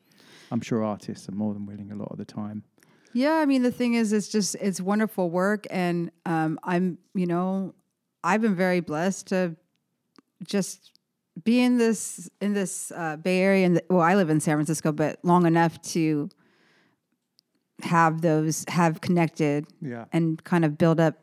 I'm 0.51 0.61
sure 0.61 0.83
artists 0.83 1.27
are 1.27 1.31
more 1.33 1.53
than 1.53 1.65
willing 1.65 1.91
a 1.91 1.95
lot 1.95 2.09
of 2.11 2.17
the 2.17 2.25
time. 2.25 2.63
Yeah, 3.15 3.35
I 3.35 3.45
mean 3.45 3.63
the 3.63 3.71
thing 3.71 3.93
is, 3.93 4.11
it's 4.11 4.27
just 4.27 4.55
it's 4.59 4.81
wonderful 4.81 5.29
work, 5.29 5.65
and 5.69 6.11
um, 6.25 6.59
I'm 6.63 6.97
you 7.13 7.25
know 7.25 7.73
I've 8.23 8.41
been 8.41 8.55
very 8.55 8.81
blessed 8.81 9.27
to 9.27 9.55
just 10.43 10.91
be 11.43 11.61
in 11.61 11.77
this 11.77 12.29
in 12.41 12.53
this 12.53 12.91
uh, 12.91 13.15
Bay 13.15 13.39
Area. 13.39 13.65
And 13.67 13.81
well, 13.89 14.01
I 14.01 14.15
live 14.15 14.29
in 14.29 14.41
San 14.41 14.57
Francisco, 14.57 14.91
but 14.91 15.17
long 15.23 15.45
enough 15.45 15.81
to 15.93 16.27
have 17.83 18.21
those 18.21 18.65
have 18.67 18.99
connected 19.01 19.65
Yeah. 19.81 20.05
and 20.13 20.43
kind 20.43 20.65
of 20.65 20.77
build 20.77 20.99
up 20.99 21.15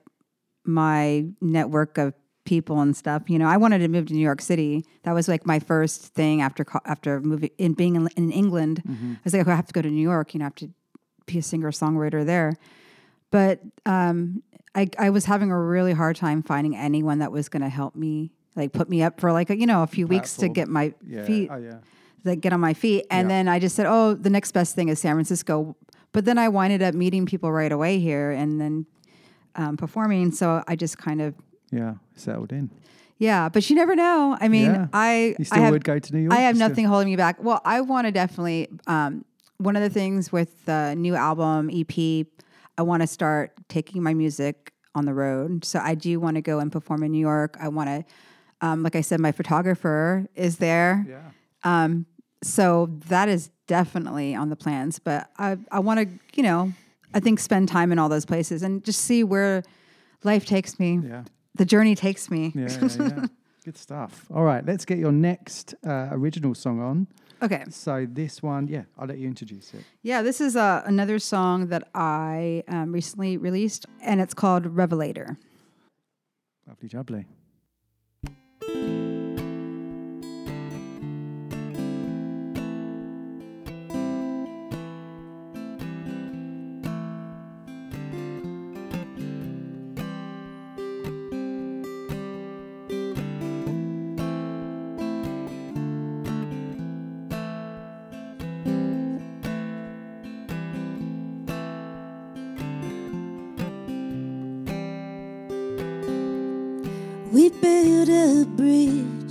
my 0.65 1.27
network 1.41 1.99
of 1.99 2.15
people 2.45 2.81
and 2.81 2.97
stuff. 2.97 3.29
You 3.29 3.39
know, 3.39 3.47
I 3.49 3.57
wanted 3.57 3.79
to 3.81 3.89
move 3.89 4.07
to 4.07 4.15
New 4.15 4.21
York 4.21 4.41
City. 4.43 4.85
That 5.05 5.13
was 5.13 5.29
like 5.29 5.47
my 5.47 5.59
first 5.59 6.03
thing 6.15 6.41
after 6.41 6.65
after 6.87 7.21
moving 7.21 7.51
in 7.59 7.75
being 7.75 7.97
in, 7.97 8.09
in 8.17 8.31
England. 8.33 8.83
Mhm. 8.89 9.17
I 9.17 9.21
was 9.25 9.35
like, 9.35 9.47
"Oh, 9.47 9.51
I 9.53 9.57
have 9.57 9.67
to 9.67 9.73
go 9.75 9.83
to 9.83 9.91
New 9.91 10.03
York. 10.03 10.33
You 10.35 10.39
know, 10.41 10.45
I 10.45 10.49
have 10.49 10.55
to 10.57 10.71
be 11.27 11.39
a 11.39 11.43
singer 11.43 11.71
songwriter 11.71 12.25
there. 12.25 12.55
But 13.31 13.61
um, 13.87 14.43
I 14.75 14.89
I 14.99 15.11
was 15.11 15.25
having 15.25 15.51
a 15.51 15.59
really 15.59 15.93
hard 15.93 16.17
time 16.17 16.43
finding 16.43 16.77
anyone 16.77 17.19
that 17.21 17.33
was 17.33 17.49
going 17.49 17.63
to 17.63 17.69
help 17.69 17.95
me, 17.97 18.33
like 18.57 18.73
put 18.73 18.89
me 18.89 19.03
up 19.03 19.21
for 19.21 19.33
like 19.33 19.51
a, 19.51 19.57
you 19.57 19.67
know 19.67 19.83
a 19.83 19.87
few 19.87 20.07
weeks 20.07 20.37
to 20.39 20.49
get 20.49 20.69
my 20.69 20.95
Yeah. 21.07 21.25
feet 21.25 21.49
Oh, 21.51 21.57
yeah. 21.57 21.79
that 22.25 22.37
get 22.37 22.53
on 22.53 22.61
my 22.61 22.75
feet. 22.75 23.07
And 23.11 23.29
Yeah. 23.29 23.37
then 23.37 23.49
I 23.49 23.59
just 23.59 23.75
said, 23.75 23.87
oh, 23.87 24.15
the 24.15 24.31
next 24.31 24.53
best 24.53 24.75
thing 24.75 24.89
is 24.89 24.99
San 25.01 25.15
Francisco. 25.15 25.77
But 26.13 26.27
then 26.27 26.37
I 26.37 26.49
winded 26.49 26.83
up 26.83 26.95
meeting 26.95 27.25
people 27.25 27.51
right 27.51 27.73
away 27.73 27.99
here 27.99 28.31
and 28.33 28.61
then 28.61 28.87
um, 29.57 29.77
performing. 29.79 30.31
So 30.33 30.63
I 30.69 30.77
just 30.77 30.99
kind 30.99 31.23
of, 31.23 31.35
Yeah, 31.71 31.95
settled 32.17 32.53
in. 32.53 32.71
yeah. 33.19 33.49
But 33.49 33.69
you 33.71 33.77
never 33.77 33.97
know. 33.97 34.37
I 34.39 34.49
mean, 34.49 34.75
Yeah. 34.75 34.87
I 34.93 35.29
You 35.29 35.35
I 35.41 35.43
still 35.45 35.63
have, 35.63 35.73
would 35.73 35.85
go 35.85 35.99
to 35.99 36.13
New 36.15 36.21
York? 36.21 36.35
I 36.35 36.41
have 36.43 36.57
nothing 36.57 36.85
holding 36.85 37.09
me 37.09 37.17
back. 37.17 37.43
Well, 37.43 37.63
I 37.65 37.81
want 37.81 38.07
to 38.07 38.13
definitely. 38.13 38.69
Um, 38.87 39.25
one 39.63 39.77
of 39.77 39.83
the 39.83 39.91
things 39.91 40.33
with 40.33 40.65
the 40.65 40.95
new 40.95 41.15
album 41.15 41.71
EP, 41.73 42.27
I 42.77 42.83
want 42.83 43.03
to 43.03 43.07
start 43.07 43.53
taking 43.69 44.03
my 44.03 44.15
music 44.15 44.73
on 44.95 45.05
the 45.05 45.15
road. 45.15 45.65
So 45.65 45.79
I 45.79 45.95
do 45.95 46.21
want 46.21 46.37
to 46.37 46.43
go 46.43 46.59
and 46.59 46.71
perform 46.71 47.03
in 47.03 47.13
New 47.13 47.21
York. 47.21 47.57
I 47.61 47.69
want 47.69 47.89
to, 47.89 48.05
um, 48.61 48.83
like 48.83 48.97
I 48.97 49.01
said, 49.01 49.21
my 49.21 49.33
photographer 49.33 50.27
is 50.35 50.59
there. 50.59 51.07
Yeah. 51.09 51.31
Um, 51.65 52.07
so 52.43 52.91
that 53.09 53.29
is 53.29 53.51
definitely 53.67 54.35
on 54.35 54.51
the 54.51 54.57
plans. 54.57 54.99
But 54.99 55.31
I, 55.39 55.59
I 55.71 55.79
want 55.81 56.01
to, 56.01 56.09
you 56.35 56.43
know, 56.43 56.73
I 57.15 57.21
think 57.21 57.39
spend 57.39 57.69
time 57.69 57.93
in 57.93 57.99
all 57.99 58.09
those 58.09 58.25
places 58.25 58.63
and 58.63 58.85
just 58.85 59.01
see 59.01 59.23
where 59.25 59.63
life 60.25 60.45
takes 60.45 60.79
me. 60.79 61.01
Yeah. 61.07 61.25
The 61.55 61.65
journey 61.65 61.95
takes 61.95 62.31
me. 62.31 62.53
Yeah, 62.55 62.69
yeah, 62.81 62.89
yeah. 62.99 63.27
Good 63.65 63.79
stuff. 63.79 64.27
All 64.35 64.43
right, 64.43 64.65
let's 64.67 64.85
get 64.85 64.99
your 64.99 65.13
next 65.13 65.75
uh, 65.87 66.09
original 66.11 66.55
song 66.55 66.81
on. 66.81 67.07
Okay. 67.43 67.65
So 67.71 68.07
this 68.09 68.43
one, 68.43 68.69
yeah, 68.69 68.85
I'll 68.97 69.09
let 69.09 69.19
you 69.19 69.27
introduce 69.27 69.75
it. 69.75 69.85
Yeah, 70.03 70.23
this 70.23 70.41
is 70.41 70.55
uh, 70.55 70.83
another 70.87 71.19
song 71.19 71.67
that 71.69 71.89
I 71.95 72.63
um, 72.69 72.93
recently 72.93 73.37
released, 73.37 73.85
and 74.01 74.21
it's 74.21 74.35
called 74.35 74.65
Revelator. 74.67 75.37
Lovely 76.69 76.89
jubbly. 76.89 77.27
We 107.33 107.49
built 107.49 108.11
a 108.11 108.45
bridge. 108.45 109.22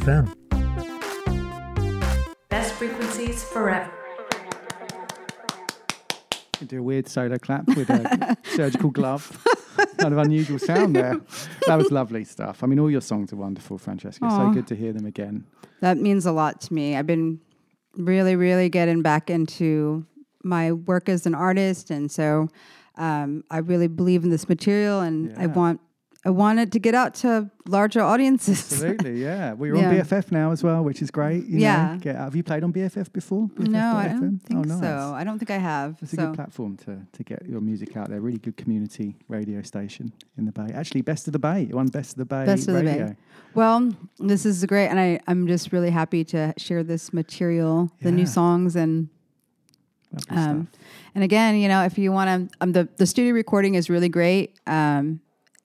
BFF.FM. 0.00 0.34
Best 2.48 2.74
frequencies 2.74 3.42
forever. 3.44 3.90
You 6.60 6.66
do 6.66 6.78
a 6.78 6.82
weird 6.82 7.08
solo 7.08 7.38
clap 7.38 7.66
with 7.68 7.90
a 7.90 8.36
surgical 8.54 8.90
glove. 8.90 9.44
kind 9.98 10.12
of 10.14 10.18
unusual 10.18 10.58
sound 10.58 10.96
there. 10.96 11.20
That 11.66 11.76
was 11.76 11.90
lovely 11.90 12.24
stuff. 12.24 12.62
I 12.62 12.66
mean, 12.66 12.78
all 12.78 12.90
your 12.90 13.02
songs 13.02 13.32
are 13.32 13.36
wonderful, 13.36 13.78
Francesca. 13.78 14.24
Aw. 14.24 14.48
So 14.48 14.54
good 14.54 14.66
to 14.68 14.76
hear 14.76 14.92
them 14.92 15.04
again. 15.04 15.44
That 15.80 15.98
means 15.98 16.24
a 16.24 16.32
lot 16.32 16.60
to 16.62 16.74
me. 16.74 16.96
I've 16.96 17.06
been 17.06 17.40
really, 17.96 18.36
really 18.36 18.68
getting 18.70 19.02
back 19.02 19.28
into 19.28 20.06
my 20.42 20.72
work 20.72 21.08
as 21.08 21.26
an 21.26 21.34
artist, 21.34 21.90
and 21.90 22.10
so 22.10 22.48
um, 22.96 23.44
I 23.50 23.58
really 23.58 23.88
believe 23.88 24.24
in 24.24 24.30
this 24.30 24.48
material, 24.48 25.00
and 25.00 25.36
I 25.36 25.46
want 25.46 25.80
I 26.26 26.30
wanted 26.30 26.72
to 26.72 26.80
get 26.80 26.92
out 26.92 27.14
to 27.22 27.48
larger 27.68 28.02
audiences. 28.02 28.58
Absolutely, 28.72 29.22
yeah. 29.28 29.52
Well, 29.52 29.68
you're 29.68 29.76
Yeah. 29.76 29.90
on 29.90 29.94
BFF 29.94 30.32
now 30.32 30.50
as 30.50 30.60
well, 30.60 30.82
which 30.82 31.00
is 31.00 31.12
great. 31.12 31.44
you 31.46 31.58
know. 31.60 31.98
Yeah. 32.02 32.24
Have 32.24 32.34
you 32.34 32.42
played 32.42 32.64
on 32.64 32.72
BFF 32.72 33.12
before? 33.12 33.48
No, 33.56 33.94
I 33.94 34.08
don't 34.08 34.40
think 34.40 34.66
oh, 34.66 34.68
nice. 34.68 34.80
so. 34.80 35.14
I 35.14 35.22
don't 35.22 35.38
think 35.38 35.52
I 35.52 35.58
have. 35.58 35.98
It's 36.02 36.14
a 36.14 36.16
good 36.16 36.34
platform 36.34 36.78
to, 36.78 36.98
to 37.12 37.22
get 37.22 37.46
your 37.46 37.60
music 37.60 37.96
out 37.96 38.08
there. 38.10 38.20
Really 38.20 38.38
good 38.38 38.56
community 38.56 39.14
radio 39.28 39.62
station 39.62 40.12
in 40.36 40.46
the 40.46 40.52
Bay. 40.52 40.68
Actually, 40.74 41.02
Best 41.02 41.28
of 41.28 41.32
the 41.32 41.38
Bay. 41.38 41.68
You 41.70 41.76
won 41.76 41.86
Best 41.86 42.12
of 42.14 42.18
the 42.18 42.24
Bay 42.24 42.44
Best 42.44 42.66
of 42.66 42.74
the. 42.74 42.82
Bay. 42.82 43.16
Well, 43.54 43.94
this 44.18 44.44
is 44.44 44.64
great, 44.64 44.88
and 44.88 44.98
I 44.98 45.20
I'm 45.28 45.46
just 45.46 45.72
really 45.72 45.90
happy 45.90 46.24
to 46.24 46.52
share 46.56 46.82
this 46.82 47.12
material, 47.12 47.92
the 48.02 48.10
new 48.10 48.26
songs, 48.26 48.74
and 48.74 49.08
um, 50.30 50.66
and 51.14 51.22
again, 51.22 51.56
you 51.56 51.68
know, 51.68 51.84
if 51.84 51.98
you 51.98 52.10
want 52.10 52.50
to, 52.50 52.56
um, 52.60 52.72
the 52.72 52.88
the 52.96 53.06
studio 53.06 53.32
recording 53.32 53.76
is 53.76 53.88
really 53.88 54.08
great, 54.08 54.58
um, 54.66 55.20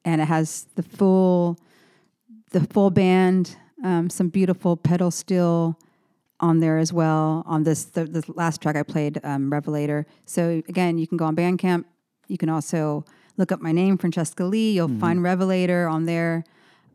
and 0.06 0.22
it 0.22 0.26
has 0.26 0.68
the 0.76 0.84
full 0.84 1.58
the 2.52 2.62
full 2.62 2.90
band, 2.90 3.56
um, 3.84 4.10
some 4.10 4.28
beautiful 4.30 4.76
pedal 4.76 5.10
steel 5.12 5.78
on 6.42 6.60
there 6.60 6.78
as 6.78 6.92
well. 6.92 7.44
On 7.46 7.64
this 7.64 7.86
the, 7.86 8.24
last 8.36 8.62
track 8.62 8.76
I 8.76 8.84
played, 8.84 9.20
um, 9.24 9.50
Revelator. 9.52 10.06
So 10.26 10.62
again, 10.68 10.98
you 10.98 11.08
can 11.08 11.18
go 11.18 11.26
on 11.26 11.36
Bandcamp. 11.36 11.86
You 12.28 12.38
can 12.38 12.50
also 12.50 13.06
look 13.38 13.52
up 13.54 13.62
my 13.62 13.72
name, 13.72 13.98
Francesca 13.98 14.44
Lee. 14.44 14.72
You'll 14.74 14.88
Mm-hmm. 14.90 15.00
find 15.00 15.24
Revelator 15.24 15.88
on 15.88 16.06
there. 16.06 16.44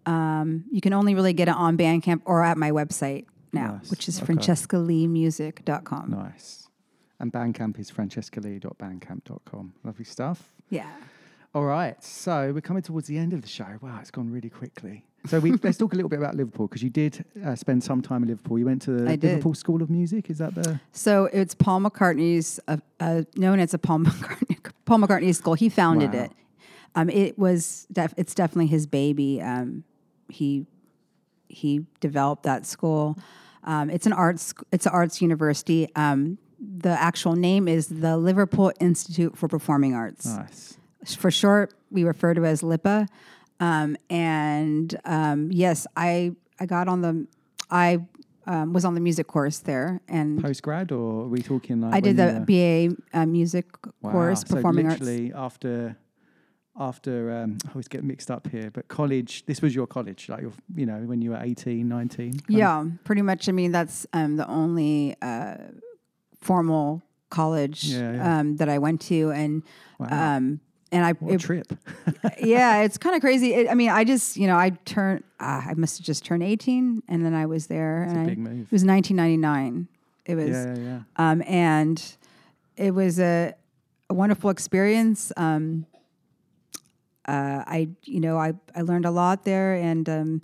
Um, 0.04 0.64
you 0.70 0.80
can 0.80 0.92
only 0.92 1.14
really 1.14 1.32
get 1.32 1.48
it 1.48 1.54
on 1.56 1.76
Bandcamp 1.78 2.20
or 2.26 2.44
at 2.44 2.56
my 2.58 2.70
website 2.70 3.24
now, 3.52 3.76
Nice. 3.80 3.90
which 3.90 4.08
is 4.08 4.20
Okay. 4.22 4.34
francescaleemusic.com. 4.34 6.10
Nice. 6.10 6.68
And 7.18 7.32
Bandcamp 7.32 7.78
is 7.78 7.90
francescalee.bandcamp.com. 7.90 9.72
Lovely 9.84 10.04
stuff. 10.04 10.52
Yeah. 10.68 10.86
All 11.56 11.64
right. 11.64 11.96
So 12.04 12.52
we're 12.52 12.60
coming 12.60 12.82
towards 12.82 13.06
the 13.06 13.16
end 13.16 13.32
of 13.32 13.40
the 13.40 13.48
show. 13.48 13.64
Wow, 13.80 13.96
it's 14.02 14.10
gone 14.10 14.30
really 14.30 14.50
quickly. 14.50 15.06
So 15.26 15.38
we 15.40 15.52
let's 15.62 15.78
talk 15.78 15.94
a 15.94 15.96
little 15.96 16.10
bit 16.10 16.18
about 16.18 16.34
Liverpool 16.34 16.66
because 16.68 16.82
you 16.82 16.90
did 16.90 17.24
uh, 17.42 17.54
spend 17.54 17.82
some 17.82 18.02
time 18.02 18.22
in 18.24 18.28
Liverpool. 18.28 18.58
You 18.58 18.66
went 18.66 18.82
to 18.82 18.90
the 18.90 19.10
I 19.10 19.16
did. 19.16 19.28
Liverpool 19.30 19.54
School 19.54 19.80
of 19.82 19.88
Music. 19.88 20.28
Is 20.28 20.36
that 20.36 20.54
the 20.54 20.78
So 20.92 21.30
it's 21.32 21.54
Paul 21.54 21.80
McCartney's, 21.80 22.60
uh, 22.68 22.76
uh, 23.00 23.22
known 23.36 23.58
as 23.58 23.72
a 23.72 23.78
Paul 23.78 24.00
McCartney, 24.04 24.70
Paul 24.84 24.98
McCartney 24.98 25.34
school. 25.34 25.54
He 25.54 25.70
founded 25.70 26.12
Wow. 26.12 26.24
it. 26.24 26.30
Um, 26.94 27.08
it 27.08 27.38
was, 27.38 27.86
def- 27.90 28.12
it's 28.18 28.34
definitely 28.34 28.66
his 28.66 28.86
baby. 28.86 29.40
Um, 29.40 29.84
he 30.28 30.66
he 31.48 31.86
developed 32.00 32.42
that 32.42 32.66
school. 32.66 33.16
Um, 33.64 33.88
it's 33.88 34.04
an 34.04 34.12
arts, 34.12 34.52
it's 34.72 34.84
an 34.84 34.92
arts 34.92 35.22
university. 35.22 35.88
Um, 35.96 36.36
the 36.60 36.90
actual 36.90 37.34
name 37.34 37.66
is 37.66 37.86
the 37.86 38.18
Liverpool 38.18 38.72
Institute 38.78 39.38
for 39.38 39.48
Performing 39.48 39.94
Arts. 39.94 40.26
nice? 40.26 40.76
For 41.14 41.30
short, 41.30 41.74
we 41.90 42.04
refer 42.04 42.34
to 42.34 42.44
as 42.44 42.62
LIPA. 42.62 43.06
Um, 43.60 43.96
and 44.10 44.98
um, 45.04 45.50
yes, 45.52 45.86
I 45.96 46.32
I 46.60 46.66
got 46.66 46.88
on 46.88 47.00
the 47.00 47.26
I 47.70 47.98
um, 48.46 48.72
was 48.72 48.84
on 48.84 48.94
the 48.94 49.00
music 49.00 49.26
course 49.26 49.58
there, 49.58 50.00
and 50.08 50.42
Post 50.42 50.62
grad 50.62 50.92
or 50.92 51.24
are 51.24 51.28
we 51.28 51.40
talking 51.42 51.80
like 51.80 51.94
I 51.94 52.00
did 52.00 52.16
the 52.16 52.44
BA 52.46 53.18
uh, 53.18 53.26
music 53.26 53.66
Wow. 54.02 54.10
course, 54.10 54.44
so 54.46 54.56
performing 54.56 54.86
arts. 54.86 55.08
after 55.34 55.96
after 56.78 57.32
um, 57.32 57.58
I 57.66 57.70
always 57.70 57.88
get 57.88 58.04
mixed 58.04 58.30
up 58.30 58.46
here, 58.48 58.70
but 58.70 58.88
college. 58.88 59.46
This 59.46 59.62
was 59.62 59.74
your 59.74 59.86
college, 59.86 60.28
like 60.28 60.42
your 60.42 60.52
you 60.74 60.86
know 60.86 60.98
when 60.98 61.22
you 61.22 61.30
were 61.30 61.40
18, 61.40 61.88
19? 61.88 62.32
kind 62.32 62.34
of? 62.36 62.48
Yeah, 62.48 62.84
pretty 63.04 63.22
much. 63.22 63.48
I 63.48 63.52
mean, 63.52 63.72
that's 63.72 64.06
um, 64.12 64.36
the 64.36 64.46
only 64.48 65.16
uh, 65.22 65.56
formal 66.40 67.02
college 67.30 67.84
Yeah, 67.84 68.12
yeah. 68.12 68.38
Um, 68.38 68.56
that 68.56 68.68
I 68.68 68.78
went 68.78 69.00
to, 69.02 69.30
and 69.30 69.62
Wow. 69.98 70.08
And 70.92 71.04
I 71.04 71.12
What 71.12 71.32
a 71.32 71.34
it- 71.34 71.40
trip. 71.40 71.72
yeah, 72.38 72.82
it's 72.82 72.98
kind 72.98 73.14
of 73.14 73.20
crazy. 73.20 73.54
It, 73.54 73.70
I 73.70 73.74
mean, 73.74 73.90
I 73.90 74.04
just 74.04 74.36
you 74.36 74.46
know 74.46 74.56
I 74.56 74.70
turned 74.84 75.24
uh, 75.40 75.62
I 75.68 75.74
must 75.76 75.98
have 75.98 76.06
just 76.06 76.24
turned 76.24 76.42
eighteen, 76.42 77.02
and 77.08 77.24
then 77.24 77.34
I 77.34 77.46
was 77.46 77.66
there, 77.66 78.04
That's 78.06 78.12
and 78.18 78.22
I, 78.22 78.26
big 78.30 78.38
move. 78.38 78.66
it 78.66 78.72
was 78.72 78.84
nineteen 78.84 79.16
ninety 79.16 79.36
nine. 79.36 79.88
It 80.24 80.34
was 80.34 80.48
Yeah, 80.50 80.74
yeah, 80.74 80.80
yeah. 80.82 81.00
Um, 81.16 81.42
and 81.46 82.02
it 82.76 82.92
was 82.92 83.18
a, 83.20 83.54
a 84.10 84.14
wonderful 84.14 84.50
experience. 84.50 85.32
Um, 85.36 85.86
uh, 87.28 87.64
I, 87.66 87.88
you 88.04 88.20
know, 88.20 88.36
I, 88.36 88.52
I 88.74 88.82
learned 88.82 89.04
a 89.04 89.10
lot 89.10 89.44
there 89.44 89.74
and, 89.74 90.08
um, 90.08 90.42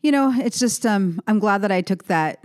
you 0.00 0.10
know, 0.10 0.32
it's 0.36 0.58
just, 0.58 0.84
um, 0.86 1.20
I'm 1.28 1.38
glad 1.38 1.62
that 1.62 1.70
I 1.70 1.82
took 1.82 2.04
that, 2.06 2.42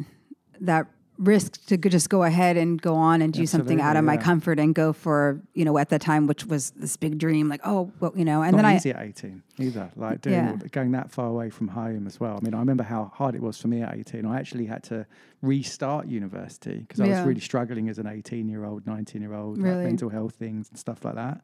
that 0.61 0.85
risk 1.19 1.63
to 1.67 1.77
just 1.77 2.09
go 2.09 2.23
ahead 2.23 2.57
and 2.57 2.81
go 2.81 2.95
on 2.95 3.21
and 3.21 3.31
do 3.33 3.45
something 3.45 3.79
out 3.79 3.91
of 3.95 3.97
Absolutely, 3.99 4.05
my 4.07 4.13
yeah. 4.13 4.21
comfort 4.25 4.59
and 4.59 4.73
go 4.73 4.93
for, 4.93 5.39
you 5.53 5.63
know, 5.63 5.77
at 5.77 5.89
the 5.89 5.99
time, 5.99 6.25
which 6.27 6.45
was 6.45 6.71
this 6.71 6.97
big 6.97 7.17
dream, 7.19 7.49
like, 7.49 7.61
oh, 7.63 7.91
well, 7.99 8.11
you 8.15 8.25
know, 8.25 8.41
and 8.41 8.53
Not 8.53 8.63
then 8.63 8.65
I, 8.65 8.75
easy 8.77 8.89
at 8.91 9.01
18 9.01 9.43
either. 9.59 9.91
Like 9.95 10.21
doing 10.21 10.35
Yeah. 10.35 10.57
going 10.71 10.91
that 10.91 11.11
far 11.11 11.27
away 11.27 11.49
from 11.49 11.67
home 11.69 12.07
as 12.07 12.19
well. 12.19 12.37
I 12.37 12.43
mean, 12.43 12.53
I 12.55 12.59
remember 12.59 12.83
how 12.83 13.11
hard 13.13 13.35
it 13.35 13.41
was 13.41 13.57
for 13.61 13.67
me 13.67 13.81
at 13.81 13.93
18. 13.95 14.25
I 14.25 14.37
actually 14.39 14.65
had 14.65 14.83
to 14.85 15.05
restart 15.41 16.07
university 16.07 16.79
because 16.79 16.99
I 16.99 17.07
was 17.07 17.19
really 17.21 17.41
struggling 17.41 17.89
as 17.89 17.99
an 17.99 18.07
18 18.07 18.49
year 18.49 18.65
old, 18.65 18.87
19 18.87 19.21
year 19.21 19.33
old, 19.33 19.57
like 19.59 19.77
mental 19.77 20.09
health 20.09 20.35
things 20.35 20.69
and 20.69 20.79
stuff 20.79 21.05
like 21.05 21.15
that. 21.15 21.41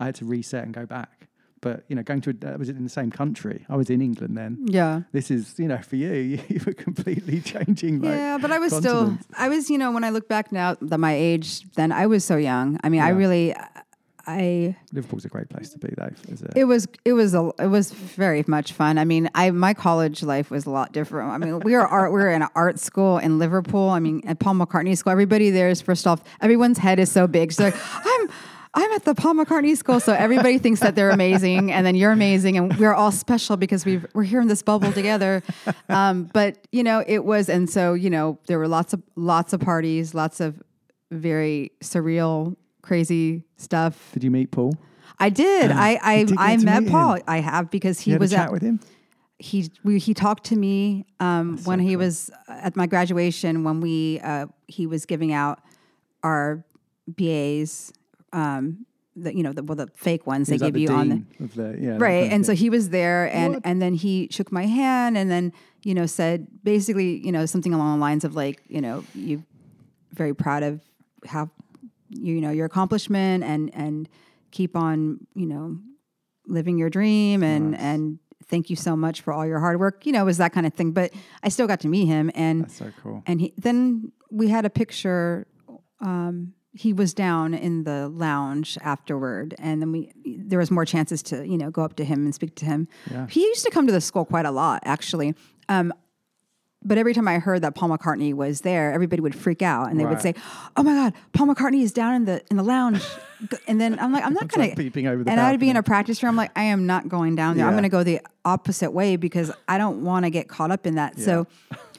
I 0.00 0.06
had 0.06 0.14
to 0.16 0.24
reset 0.24 0.64
and 0.64 0.74
go 0.74 0.84
back. 0.84 1.28
But 1.62 1.84
you 1.88 1.94
know, 1.94 2.02
going 2.02 2.20
to 2.22 2.36
a, 2.42 2.58
was 2.58 2.68
it 2.68 2.76
in 2.76 2.82
the 2.82 2.90
same 2.90 3.10
country? 3.10 3.64
I 3.70 3.76
was 3.76 3.88
in 3.88 4.02
England 4.02 4.36
then. 4.36 4.66
Yeah. 4.66 5.02
This 5.12 5.30
is 5.30 5.54
you 5.58 5.68
know 5.68 5.78
for 5.78 5.96
you, 5.96 6.12
you 6.48 6.60
were 6.66 6.74
completely 6.74 7.40
changing. 7.52 8.02
Like, 8.02 8.10
yeah, 8.10 8.36
but 8.36 8.50
I 8.50 8.58
was 8.58 8.76
still, 8.76 9.16
I 9.38 9.48
was, 9.48 9.70
you 9.70 9.78
know, 9.78 9.92
when 9.92 10.04
I 10.04 10.10
look 10.10 10.28
back 10.28 10.52
now, 10.52 10.76
that 10.82 10.98
my 10.98 11.14
age, 11.14 11.62
then 11.74 11.92
I 11.92 12.06
was 12.06 12.24
so 12.24 12.36
young. 12.36 12.78
I 12.82 12.88
mean, 12.88 13.00
I 13.00 13.10
really, 13.10 13.54
I, 14.26 14.76
Liverpool's 14.92 15.24
a 15.24 15.28
great 15.28 15.48
place 15.48 15.70
to 15.70 15.78
be 15.78 15.94
though. 15.96 16.10
Is 16.28 16.42
it? 16.42 16.52
It 16.56 16.64
was 16.64 16.86
it 17.04 17.12
was 17.12 17.34
a 17.34 17.50
it 17.60 17.68
was 17.68 17.92
very 17.92 18.44
much 18.46 18.72
fun. 18.72 18.98
I 18.98 19.04
mean, 19.04 19.30
I 19.34 19.50
my 19.50 19.72
college 19.74 20.22
life 20.22 20.50
was 20.50 20.66
a 20.66 20.70
lot 20.70 20.92
different. 20.92 21.30
I 21.30 21.38
mean, 21.38 21.60
we 21.60 21.74
were 21.74 21.86
art 21.86 22.12
we 22.12 22.18
were 22.18 22.30
in 22.30 22.42
an 22.42 22.48
art 22.54 22.78
school 22.78 23.18
in 23.18 23.38
Liverpool. 23.38 23.88
I 23.88 24.00
mean, 24.00 24.22
at 24.26 24.38
Paul 24.38 24.54
McCartney 24.54 24.96
School, 24.96 25.12
everybody 25.12 25.50
there 25.50 25.68
is 25.68 25.80
first 25.80 26.06
off, 26.06 26.22
everyone's 26.40 26.78
head 26.78 26.98
is 26.98 27.10
so 27.10 27.26
big. 27.26 27.52
So 27.52 27.64
like, 27.64 27.76
I'm 27.92 28.28
I'm 28.74 28.90
at 28.92 29.04
the 29.04 29.14
Paul 29.14 29.34
McCartney 29.34 29.76
School, 29.76 30.00
so 30.00 30.14
everybody 30.14 30.56
thinks 30.58 30.80
that 30.80 30.94
they're 30.94 31.10
amazing, 31.10 31.70
and 31.70 31.84
then 31.84 31.94
you're 31.94 32.10
amazing, 32.12 32.56
and 32.56 32.74
we're 32.78 32.94
all 32.94 33.12
special 33.12 33.58
because 33.58 33.84
we 33.84 34.00
we're 34.14 34.22
here 34.22 34.40
in 34.40 34.48
this 34.48 34.62
bubble 34.62 34.92
together. 34.92 35.42
Um, 35.90 36.24
but 36.32 36.56
you 36.72 36.82
know, 36.82 37.04
it 37.06 37.24
was, 37.24 37.50
and 37.50 37.68
so 37.68 37.92
you 37.92 38.08
know, 38.08 38.38
there 38.46 38.58
were 38.58 38.68
lots 38.68 38.94
of 38.94 39.02
lots 39.14 39.52
of 39.52 39.60
parties, 39.60 40.14
lots 40.14 40.40
of 40.40 40.62
very 41.10 41.72
surreal, 41.82 42.56
crazy 42.80 43.44
stuff. 43.58 44.10
Did 44.14 44.24
you 44.24 44.30
meet 44.30 44.50
Paul? 44.50 44.74
I 45.18 45.28
did. 45.28 45.70
Um, 45.70 45.76
I 45.78 45.98
I, 46.02 46.24
did 46.24 46.38
I 46.38 46.56
met 46.56 46.86
Paul. 46.86 47.14
him. 47.16 47.22
I 47.28 47.40
have 47.40 47.70
because 47.70 48.00
he 48.00 48.10
You 48.10 48.14
had 48.14 48.20
a 48.20 48.24
was 48.24 48.30
chat 48.30 48.46
at, 48.46 48.52
with 48.52 48.62
him? 48.62 48.80
He 49.38 49.70
we, 49.84 49.98
he 49.98 50.14
talked 50.14 50.44
to 50.44 50.56
me 50.56 51.04
um, 51.20 51.58
when 51.64 51.78
he 51.78 51.96
was 51.96 52.30
at 52.48 52.74
my 52.74 52.86
graduation 52.86 53.64
when 53.64 53.80
we 53.80 54.18
uh, 54.20 54.46
he 54.66 54.86
was 54.86 55.04
giving 55.04 55.32
out 55.32 55.60
our 56.22 56.64
BAs. 57.06 57.92
Um, 58.32 58.86
the, 59.14 59.36
you 59.36 59.42
know 59.42 59.52
the 59.52 59.62
well 59.62 59.76
the 59.76 59.88
fake 59.94 60.26
ones 60.26 60.48
they 60.48 60.56
give 60.56 60.72
the 60.72 60.80
you 60.80 60.88
on 60.88 61.26
the 61.38 61.46
the- 61.48 61.78
yeah, 61.78 61.96
right 61.98 62.32
and 62.32 62.46
so 62.46 62.54
he 62.54 62.70
was 62.70 62.88
there 62.88 63.26
and 63.30 63.54
What? 63.56 63.62
and 63.66 63.82
then 63.82 63.92
he 63.92 64.28
shook 64.30 64.50
my 64.50 64.64
hand 64.64 65.18
and 65.18 65.30
then 65.30 65.52
you 65.82 65.92
know 65.92 66.06
said 66.06 66.46
basically 66.64 67.18
you 67.18 67.30
know 67.30 67.44
something 67.44 67.74
along 67.74 67.98
the 67.98 68.00
lines 68.00 68.24
of 68.24 68.34
like 68.34 68.62
you 68.68 68.80
know 68.80 69.04
you 69.14 69.42
very 70.14 70.32
proud 70.34 70.62
of 70.62 70.80
how 71.26 71.50
you 72.08 72.40
know 72.40 72.50
your 72.50 72.64
accomplishment 72.64 73.44
and 73.44 73.70
and 73.74 74.08
keep 74.50 74.76
on 74.76 75.18
you 75.34 75.44
know 75.44 75.76
living 76.46 76.78
your 76.78 76.88
dream 76.88 77.42
and 77.42 77.76
and 77.76 78.18
thank 78.46 78.70
you 78.70 78.76
so 78.76 78.96
much 78.96 79.20
for 79.20 79.34
all 79.34 79.44
your 79.46 79.58
hard 79.60 79.78
work 79.78 80.06
you 80.06 80.12
know 80.12 80.22
it 80.22 80.26
was 80.26 80.38
that 80.38 80.54
kind 80.54 80.66
of 80.66 80.72
thing 80.72 80.90
but 80.90 81.12
i 81.42 81.50
still 81.50 81.66
got 81.66 81.80
to 81.80 81.88
meet 81.88 82.06
him 82.06 82.30
and 82.34 82.62
That's 82.64 82.78
so 82.78 82.90
cool. 83.02 83.22
and 83.26 83.42
he 83.42 83.52
then 83.58 84.10
we 84.30 84.48
had 84.48 84.64
a 84.64 84.70
picture 84.70 85.46
um 86.00 86.54
he 86.74 86.92
was 86.92 87.12
down 87.14 87.52
in 87.54 87.84
the 87.84 88.08
lounge 88.08 88.78
afterward 88.82 89.54
and 89.58 89.80
then 89.82 89.92
we 89.92 90.10
there 90.24 90.58
was 90.58 90.70
more 90.70 90.84
chances 90.86 91.22
to 91.22 91.46
you 91.46 91.58
know 91.58 91.70
go 91.70 91.82
up 91.82 91.96
to 91.96 92.04
him 92.04 92.24
and 92.24 92.34
speak 92.34 92.54
to 92.56 92.64
him 92.64 92.88
Yeah. 93.10 93.26
he 93.26 93.40
used 93.42 93.64
to 93.64 93.70
come 93.70 93.86
to 93.86 93.92
the 93.92 94.00
school 94.00 94.24
quite 94.24 94.46
a 94.46 94.50
lot 94.50 94.82
actually 94.84 95.34
um 95.68 95.92
but 96.84 96.98
every 96.98 97.14
time 97.14 97.28
I 97.28 97.38
heard 97.38 97.62
that 97.62 97.76
Paul 97.76 97.90
McCartney 97.90 98.34
was 98.34 98.62
there, 98.62 98.92
everybody 98.92 99.22
would 99.22 99.36
freak 99.36 99.62
out 99.62 99.88
and 99.88 100.00
they 100.00 100.04
would 100.04 100.20
say, 100.20 100.34
"Oh 100.76 100.82
my 100.82 100.92
God, 100.94 101.14
Paul 101.32 101.46
McCartney 101.46 101.80
is 101.84 101.92
down 101.92 102.14
in 102.14 102.24
the 102.24 102.42
in 102.50 102.56
the 102.56 102.64
lounge." 102.64 103.00
and 103.68 103.80
then 103.80 104.00
I'm 104.00 104.12
like, 104.12 104.24
"I'm 104.24 104.34
not 104.34 104.48
going 104.48 104.68
like 104.70 104.76
peeping 104.76 105.06
over 105.06 105.22
the 105.22 105.30
And 105.30 105.40
I'd 105.40 105.60
be 105.60 105.70
in 105.70 105.76
a 105.76 105.82
practice 105.84 106.20
room. 106.24 106.30
I'm 106.30 106.36
like, 106.36 106.50
"I 106.56 106.64
am 106.64 106.84
not 106.84 107.08
going 107.08 107.36
down 107.36 107.56
there. 107.56 107.66
I'm 107.66 107.74
going 107.74 107.84
to 107.84 107.88
go 107.88 108.02
the 108.02 108.20
opposite 108.44 108.90
way 108.90 109.14
because 109.14 109.52
I 109.68 109.78
don't 109.78 110.02
want 110.02 110.24
to 110.24 110.30
get 110.30 110.48
caught 110.48 110.72
up 110.72 110.84
in 110.84 110.96
that." 110.96 111.20
So, 111.20 111.46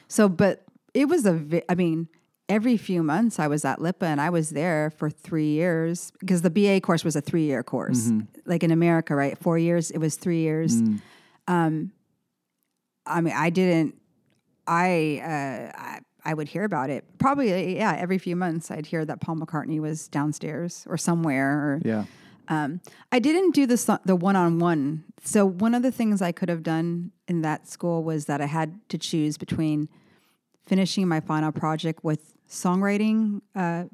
so, 0.09 0.27
but 0.27 0.65
it 0.93 1.05
was 1.07 1.25
a. 1.25 1.31
vi- 1.31 1.63
I 1.69 1.75
mean, 1.75 2.09
every 2.49 2.77
few 2.77 3.01
months 3.03 3.39
I 3.39 3.47
was 3.47 3.63
at 3.65 3.79
LIPA 3.81 4.05
and 4.05 4.21
I 4.21 4.29
was 4.29 4.49
there 4.51 4.89
for 4.97 5.09
three 5.09 5.47
years 5.51 6.11
because 6.19 6.41
the 6.41 6.49
BA 6.49 6.81
course 6.81 7.03
was 7.03 7.15
a 7.15 7.21
three 7.21 7.45
year 7.45 7.63
course. 7.63 8.09
Mhm. 8.09 8.27
Like 8.45 8.63
in 8.63 8.71
America, 8.71 9.15
right? 9.15 9.37
Four 9.37 9.57
years. 9.57 9.91
It 9.91 9.97
was 9.99 10.15
three 10.15 10.41
years. 10.41 10.81
Mm. 10.81 11.01
Um, 11.47 11.91
I 13.05 13.21
mean, 13.21 13.33
I 13.35 13.49
didn't. 13.49 13.95
I, 14.67 15.19
uh, 15.23 15.77
I 15.77 15.99
I 16.25 16.33
would 16.33 16.47
hear 16.47 16.63
about 16.63 16.89
it 16.89 17.03
probably. 17.17 17.75
Yeah, 17.75 17.95
every 17.97 18.17
few 18.17 18.35
months 18.37 18.71
I'd 18.71 18.85
hear 18.85 19.03
that 19.03 19.19
Paul 19.19 19.35
McCartney 19.35 19.79
was 19.81 20.07
downstairs 20.07 20.85
or 20.87 20.97
somewhere. 20.97 21.51
Or 21.51 21.81
Yeah. 21.83 22.05
um, 22.47 22.79
I 23.11 23.19
didn't 23.19 23.53
do 23.55 23.65
the 23.65 23.99
the 24.05 24.15
one 24.15 24.35
on 24.37 24.57
one. 24.59 25.03
So 25.23 25.45
one 25.45 25.75
of 25.75 25.81
the 25.83 25.91
things 25.91 26.21
I 26.21 26.31
could 26.31 26.47
have 26.49 26.63
done 26.63 27.11
in 27.27 27.41
that 27.41 27.67
school 27.67 28.03
was 28.03 28.25
that 28.25 28.39
I 28.39 28.45
had 28.45 28.79
to 28.89 28.97
choose 28.97 29.37
between 29.37 29.89
finishing 30.65 31.09
my 31.09 31.19
final 31.19 31.51
project 31.51 32.03
with 32.05 32.32
songwriting 32.53 33.41
uh, 33.55 33.85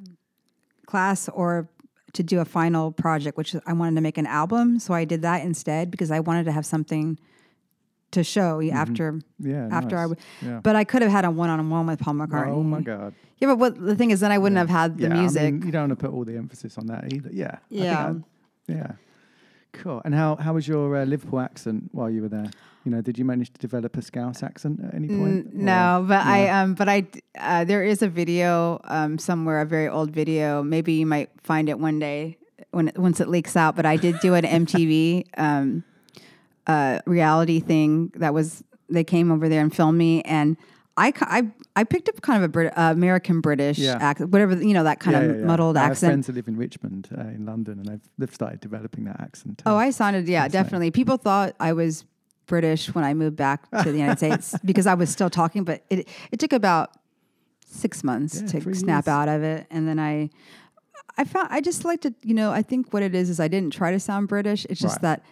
class 0.85 1.29
or 1.29 1.69
to 2.13 2.23
do 2.23 2.39
a 2.39 2.45
final 2.45 2.91
project, 2.91 3.37
which 3.37 3.55
I 3.65 3.73
wanted 3.73 3.95
to 3.95 4.01
make 4.01 4.17
an 4.17 4.25
album. 4.25 4.79
So 4.79 4.93
I 4.93 5.05
did 5.05 5.21
that 5.21 5.43
instead 5.43 5.91
because 5.91 6.11
I 6.11 6.19
wanted 6.19 6.45
to 6.45 6.51
have 6.51 6.65
something 6.65 7.19
to 8.11 8.23
show 8.23 8.61
after 8.71 9.11
Mm-hmm. 9.13 9.49
Yeah, 9.51 9.69
after 9.71 9.95
I 9.97 10.05
would. 10.07 10.19
Yeah. 10.41 10.59
But 10.63 10.75
I 10.75 10.83
could 10.83 11.01
have 11.03 11.11
had 11.11 11.25
a 11.25 11.31
one 11.31 11.49
on 11.49 11.69
one 11.69 11.85
with 11.87 11.99
Paul 11.99 12.15
McCartney. 12.15 12.49
Oh 12.49 12.63
my 12.63 12.81
god. 12.81 13.13
Yeah, 13.37 13.47
but 13.49 13.57
what 13.59 13.79
the 13.79 13.95
thing 13.95 14.11
is, 14.11 14.19
then 14.19 14.31
I 14.31 14.37
wouldn't 14.37 14.57
have 14.57 14.69
had 14.69 14.97
the 14.97 15.03
yeah, 15.07 15.21
music. 15.21 15.41
I 15.41 15.51
mean, 15.51 15.61
you 15.65 15.71
don't 15.71 15.87
want 15.89 15.99
to 15.99 16.07
put 16.07 16.13
all 16.13 16.25
the 16.25 16.35
emphasis 16.35 16.77
on 16.77 16.87
that 16.87 17.13
either. 17.13 17.29
Yeah. 17.31 17.45
I 17.45 17.57
think 17.69 18.25
Yeah. 18.67 18.75
yeah. 18.75 18.91
Cool. 19.73 20.01
And 20.03 20.13
how 20.15 20.35
how 20.35 20.53
was 20.53 20.67
your 20.67 20.97
uh, 20.97 21.05
Liverpool 21.05 21.39
accent 21.39 21.89
while 21.93 22.09
you 22.09 22.21
were 22.23 22.29
there? 22.29 22.49
You 22.85 22.91
know, 22.91 23.01
did 23.01 23.17
you 23.19 23.25
manage 23.25 23.51
to 23.53 23.59
develop 23.59 23.97
a 23.97 24.01
Scouse 24.01 24.41
accent 24.41 24.79
at 24.83 24.93
any 24.93 25.07
point? 25.09 25.47
N- 25.47 25.51
no, 25.53 26.05
but 26.07 26.25
I 26.25 26.47
um, 26.49 26.75
but 26.75 26.87
I 26.87 27.07
uh, 27.37 27.65
there 27.65 27.83
is 27.83 28.01
a 28.01 28.07
video 28.07 28.79
um 28.85 29.17
somewhere, 29.17 29.61
a 29.61 29.65
very 29.65 29.87
old 29.89 30.11
video. 30.11 30.63
Maybe 30.63 30.93
you 30.93 31.05
might 31.05 31.29
find 31.43 31.67
it 31.69 31.77
one 31.79 31.99
day 31.99 32.37
when 32.71 32.87
it, 32.89 32.97
once 32.97 33.19
it 33.19 33.27
leaks 33.27 33.55
out. 33.57 33.75
But 33.75 33.85
I 33.85 33.97
did 33.97 34.19
do 34.21 34.33
an 34.33 34.43
MTV 34.45 35.25
um 35.37 35.83
uh 36.67 36.99
reality 37.05 37.59
thing 37.59 38.11
that 38.15 38.33
was 38.33 38.63
they 38.89 39.03
came 39.03 39.31
over 39.31 39.49
there 39.49 39.61
and 39.61 39.75
filmed 39.75 39.97
me 39.97 40.21
and. 40.23 40.57
I, 40.97 41.13
I, 41.21 41.49
I 41.77 41.83
picked 41.85 42.09
up 42.09 42.19
kind 42.19 42.43
of 42.43 42.49
a 42.49 42.51
Brit- 42.51 42.77
uh, 42.77 42.91
American 42.91 43.39
British 43.39 43.77
Yeah. 43.77 43.97
accent, 44.01 44.31
whatever 44.31 44.61
you 44.61 44.73
know 44.73 44.83
that 44.83 44.99
kind 44.99 45.15
Yeah, 45.15 45.23
of 45.23 45.29
yeah, 45.31 45.39
yeah. 45.39 45.45
muddled 45.45 45.77
I 45.77 45.83
have 45.83 45.91
accent. 45.91 46.09
friends 46.11 46.27
that 46.27 46.35
live 46.35 46.49
in 46.49 46.57
Richmond 46.57 47.07
uh, 47.17 47.21
in 47.21 47.45
London, 47.45 47.79
and 47.79 47.85
they've 47.87 48.09
they've 48.17 48.33
started 48.35 48.59
developing 48.59 49.05
that 49.05 49.17
accent. 49.21 49.61
Oh, 49.65 49.77
I 49.77 49.91
sounded 49.91 50.27
yeah, 50.27 50.49
definitely. 50.49 50.91
People 50.91 51.15
thought 51.15 51.55
I 51.57 51.71
was 51.71 52.03
British 52.49 52.93
when 52.93 53.05
I 53.05 53.13
moved 53.13 53.37
back 53.37 53.69
to 53.83 53.89
the 53.93 53.97
United 53.97 54.17
States 54.17 54.55
because 54.65 54.85
I 54.87 54.95
was 54.95 55.09
still 55.09 55.29
talking, 55.29 55.63
but 55.63 55.85
it 55.89 56.07
it 56.33 56.39
took 56.39 56.51
about 56.51 56.89
six 57.65 58.03
months 58.03 58.41
Yeah, 58.41 58.59
to 58.59 58.73
snap 58.75 59.05
years. 59.05 59.13
out 59.17 59.29
of 59.29 59.41
it, 59.43 59.67
and 59.71 59.87
then 59.87 59.99
I 59.99 60.29
I 61.17 61.23
found 61.23 61.47
I 61.51 61.61
just 61.61 61.85
like 61.85 62.01
to 62.01 62.13
you 62.23 62.33
know 62.33 62.51
I 62.51 62.61
think 62.63 62.91
what 62.93 63.03
it 63.03 63.15
is 63.15 63.29
is 63.29 63.39
I 63.39 63.47
didn't 63.47 63.71
try 63.73 63.91
to 63.91 63.99
sound 63.99 64.27
British. 64.27 64.65
It's 64.69 64.81
just 64.81 64.97
Right. 64.97 65.21
that 65.21 65.23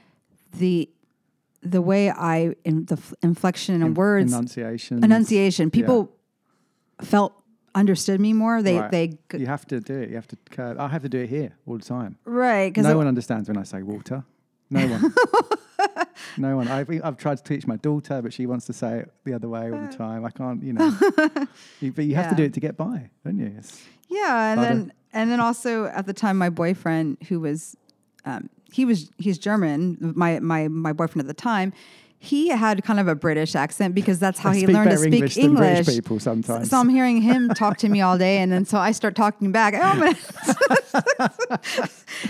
the 0.57 0.89
the 1.63 1.81
way 1.81 2.09
I 2.11 2.55
in 2.63 2.85
the 2.85 2.97
inflection 3.21 3.81
and 3.83 3.97
words 3.97 4.31
enunciation 4.31 5.03
enunciation 5.03 5.65
Yeah. 5.67 5.77
people 5.79 5.99
felt 7.01 7.33
understood 7.75 8.19
me 8.19 8.33
more. 8.33 8.61
They 8.61 8.77
Right. 8.79 8.91
they 8.91 9.37
you 9.37 9.47
have 9.47 9.65
to 9.67 9.79
do 9.79 9.95
it. 10.01 10.09
You 10.09 10.15
have 10.15 10.27
to. 10.27 10.37
curve. 10.51 10.79
I 10.79 10.87
have 10.87 11.03
to 11.03 11.09
do 11.09 11.19
it 11.25 11.29
here 11.29 11.51
all 11.67 11.77
the 11.77 11.83
time. 11.97 12.17
Right? 12.25 12.69
Because 12.73 12.85
no 12.91 12.97
one 12.97 13.07
understands 13.07 13.47
when 13.49 13.57
I 13.57 13.63
say 13.63 13.81
water. 13.83 14.23
No 14.69 14.85
one. 14.87 15.01
no 16.37 16.55
one. 16.57 16.67
I've, 16.67 16.89
I've 17.03 17.17
tried 17.17 17.37
to 17.37 17.43
teach 17.43 17.65
my 17.67 17.77
daughter, 17.77 18.21
but 18.21 18.33
she 18.33 18.45
wants 18.45 18.65
to 18.67 18.73
say 18.73 18.99
it 18.99 19.13
the 19.23 19.33
other 19.33 19.49
way 19.49 19.71
all 19.71 19.79
the 19.79 19.93
time. 19.95 20.25
I 20.25 20.29
can't. 20.31 20.63
You 20.63 20.73
know. 20.77 20.97
You- 21.79 21.91
but 21.93 22.05
you 22.05 22.15
have 22.15 22.29
to 22.29 22.35
do 22.35 22.43
it 22.43 22.53
to 22.53 22.59
get 22.59 22.75
by, 22.77 23.09
don't 23.25 23.37
you? 23.37 23.53
It's, 23.57 23.81
Yeah, 24.09 24.53
and 24.53 24.61
then 24.63 24.93
and 25.13 25.31
then 25.31 25.39
also 25.39 25.85
at 25.85 26.05
the 26.05 26.13
time, 26.13 26.37
my 26.37 26.49
boyfriend, 26.49 27.17
who 27.29 27.39
was, 27.39 27.75
um, 28.25 28.49
he 28.71 28.85
was 28.85 29.09
he's 29.17 29.37
German. 29.37 29.97
My 30.15 30.39
my 30.39 30.67
my 30.67 30.93
boyfriend 30.93 31.21
at 31.21 31.27
the 31.27 31.41
time, 31.41 31.73
he 32.19 32.49
had 32.49 32.83
kind 32.83 32.99
of 32.99 33.07
a 33.07 33.15
British 33.15 33.55
accent 33.55 33.93
because 33.93 34.17
that's 34.19 34.39
how 34.39 34.49
I 34.49 34.55
he 34.55 34.67
learned 34.67 34.89
to 34.91 34.97
speak 34.97 35.13
English 35.13 35.35
than 35.35 35.53
British 35.55 35.87
people 35.95 36.19
So, 36.19 36.23
sometimes. 36.31 36.69
so 36.69 36.77
I'm 36.77 36.89
hearing 36.89 37.21
him 37.21 37.49
talk 37.49 37.77
to 37.77 37.89
me 37.89 38.01
all 38.01 38.17
day, 38.17 38.39
and 38.39 38.51
then 38.51 38.65
so 38.65 38.77
I 38.79 38.91
start 38.91 39.15
talking 39.15 39.51
back. 39.51 39.73
Oh, 39.77 40.13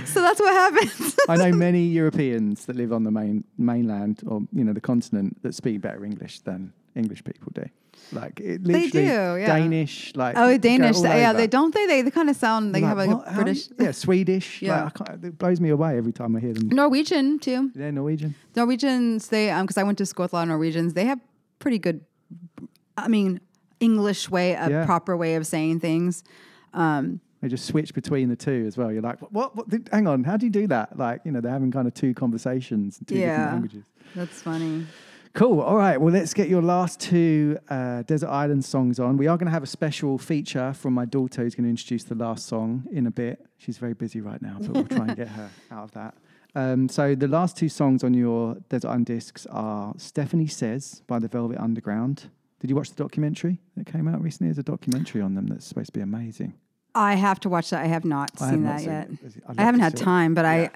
so 0.06 0.22
that's 0.22 0.40
what 0.40 0.54
happens. 0.54 1.16
I 1.30 1.36
know 1.38 1.52
many 1.52 1.84
Europeans 1.86 2.66
that 2.66 2.76
live 2.76 2.92
on 2.92 3.04
the 3.04 3.12
main 3.12 3.44
mainland 3.58 4.22
or 4.28 4.42
you 4.54 4.64
know 4.64 4.74
the 4.74 4.82
continent 4.82 5.42
that 5.44 5.56
speak 5.56 5.82
better 5.82 6.04
English 6.04 6.42
than 6.42 6.74
English 6.96 7.24
people 7.24 7.52
do. 7.54 7.66
Like 8.12 8.40
it 8.40 8.64
They 8.64 8.88
do, 8.90 9.00
yeah. 9.02 9.48
Danish, 9.48 10.14
like 10.16 10.36
oh, 10.38 10.58
Danish. 10.58 10.98
Yeah, 11.02 11.30
over. 11.32 11.38
they 11.38 11.48
don't 11.48 11.74
they 11.74 11.86
they, 11.88 12.02
they 12.04 12.12
kind 12.12 12.30
of 12.30 12.36
sound 12.36 12.74
they 12.74 12.82
Like, 12.82 12.88
have 12.88 12.98
like 12.98 13.10
what? 13.10 13.28
a 13.28 13.34
British. 13.34 13.70
yeah, 13.80 13.92
Swedish. 13.92 14.62
Yeah. 14.62 14.84
like, 15.00 15.24
it 15.24 15.38
blows 15.38 15.60
me 15.60 15.70
away 15.70 15.98
every 15.98 16.14
time 16.14 16.36
I 16.36 16.40
hear 16.40 16.54
them. 16.54 16.70
Norwegian 16.70 17.40
too. 17.40 17.72
Yeah, 17.76 17.92
Norwegian. 17.92 18.34
Norwegians, 18.56 19.28
they 19.28 19.50
um, 19.52 19.66
because 19.66 19.78
I 19.78 19.84
went 19.84 19.98
to 19.98 20.06
school 20.06 20.24
with 20.26 20.34
a 20.34 20.38
lot 20.38 20.44
of 20.44 20.50
Norwegians, 20.50 20.94
they 20.94 21.06
have 21.06 21.20
pretty 21.60 21.80
good, 21.80 22.02
I 22.98 23.08
mean, 23.08 23.42
English 23.80 24.30
way, 24.30 24.54
a 24.54 24.70
Yeah. 24.70 24.86
proper 24.86 25.16
way 25.18 25.36
of 25.36 25.46
saying 25.46 25.80
things. 25.82 26.24
Um, 26.74 27.20
They 27.42 27.50
just 27.50 27.66
switch 27.66 27.94
between 27.94 28.30
the 28.30 28.36
two 28.36 28.66
as 28.68 28.78
well. 28.78 28.92
You're 28.92 29.02
like, 29.02 29.20
what? 29.32 29.56
what 29.56 29.68
did- 29.70 29.90
hang 29.92 30.08
on, 30.08 30.24
how 30.24 30.38
do 30.38 30.46
you 30.46 30.52
do 30.52 30.66
that? 30.68 30.98
Like, 30.98 31.22
you 31.26 31.32
know, 31.32 31.42
they're 31.42 31.52
having 31.52 31.72
kind 31.72 31.88
of 31.88 31.94
two 31.94 32.14
conversations 32.14 33.00
in 33.00 33.06
two 33.06 33.16
different 33.16 33.52
languages. 33.52 33.86
that's 34.16 34.42
funny. 34.42 34.86
Cool. 35.34 35.62
All 35.62 35.76
right. 35.76 36.00
Well, 36.00 36.14
let's 36.14 36.34
get 36.34 36.50
your 36.50 36.62
last 36.62 37.00
two 37.00 37.58
uh, 37.70 38.04
Desert 38.04 38.30
Island 38.30 38.66
songs 38.66 39.00
on. 39.00 39.18
We 39.18 39.28
are 39.28 39.38
going 39.38 39.46
to 39.48 39.52
have 39.52 39.64
a 39.64 39.68
special 39.68 40.18
feature 40.18 40.74
from 40.74 40.94
my 40.94 41.06
daughter 41.06 41.44
who's 41.44 41.56
going 41.56 41.66
to 41.66 41.70
introduce 41.70 42.04
the 42.04 42.16
last 42.16 42.48
song 42.48 42.86
in 42.92 43.08
a 43.08 43.12
bit. 43.12 43.46
She's 43.58 43.78
very 43.78 43.94
busy 43.94 44.22
right 44.22 44.42
now, 44.42 44.58
but 44.60 44.70
we'll 44.72 44.86
try 44.86 45.08
and 45.08 45.16
get 45.16 45.28
her 45.30 45.50
out 45.72 45.84
of 45.84 45.92
that. 45.92 46.16
Um, 46.56 46.90
so 46.90 47.14
the 47.14 47.28
last 47.28 47.56
two 47.56 47.70
songs 47.70 48.04
on 48.04 48.14
your 48.14 48.56
Desert 48.70 48.88
Island 48.90 49.06
discs 49.06 49.46
are 49.48 49.94
Stephanie 49.98 50.48
Says 50.48 51.04
by 51.06 51.20
the 51.20 51.28
Velvet 51.28 51.60
Underground. 51.60 52.30
Did 52.60 52.72
you 52.72 52.76
watch 52.76 52.90
the 52.90 52.96
documentary 52.96 53.60
that 53.76 53.86
came 53.86 54.08
out 54.08 54.22
recently? 54.24 54.48
There's 54.48 54.58
a 54.58 54.64
documentary 54.64 55.22
on 55.22 55.36
them 55.36 55.46
that's 55.48 55.66
supposed 55.68 55.88
to 55.88 56.00
be 56.00 56.02
amazing. 56.02 56.56
I 56.96 57.14
have 57.14 57.40
to 57.42 57.50
watch 57.50 57.70
that. 57.70 57.84
I 57.84 57.88
have 57.88 58.06
not 58.06 58.32
I 58.42 58.46
have 58.46 58.54
seen 58.54 58.64
not 58.64 58.70
that 58.70 58.80
seen 58.80 58.90
yet. 58.90 59.44
I'd 59.48 59.60
I 59.60 59.64
haven't 59.64 59.82
had 59.82 59.94
it. 59.94 59.98
time, 59.98 60.34
but 60.34 60.46
I, 60.46 60.72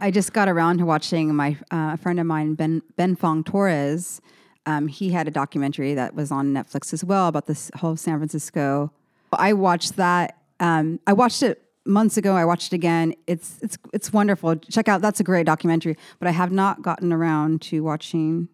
I 0.00 0.10
just 0.10 0.32
got 0.32 0.48
around 0.48 0.78
to 0.78 0.86
watching 0.86 1.34
my 1.34 1.56
uh, 1.70 1.92
a 1.94 1.96
friend 1.96 2.20
of 2.20 2.26
mine, 2.26 2.54
Ben 2.54 2.82
Ben 2.96 3.16
Fong 3.16 3.42
Torres. 3.42 4.20
Um, 4.66 4.86
he 4.86 5.10
had 5.10 5.26
a 5.26 5.30
documentary 5.30 5.94
that 5.94 6.14
was 6.14 6.30
on 6.30 6.52
Netflix 6.52 6.92
as 6.92 7.02
well 7.04 7.28
about 7.28 7.46
this 7.46 7.70
whole 7.76 7.96
San 7.96 8.18
Francisco. 8.18 8.92
I 9.32 9.54
watched 9.54 9.96
that. 9.96 10.38
Um, 10.60 11.00
I 11.06 11.14
watched 11.14 11.42
it 11.42 11.62
months 11.84 12.16
ago. 12.16 12.36
I 12.36 12.44
watched 12.44 12.72
it 12.72 12.76
again. 12.76 13.14
It's 13.26 13.58
it's 13.62 13.78
it's 13.92 14.12
wonderful. 14.12 14.56
Check 14.56 14.88
out 14.88 15.00
that's 15.00 15.20
a 15.20 15.24
great 15.24 15.46
documentary. 15.46 15.96
But 16.18 16.28
I 16.28 16.32
have 16.32 16.52
not 16.52 16.82
gotten 16.82 17.12
around 17.12 17.62
to 17.62 17.82
watching 17.82 18.48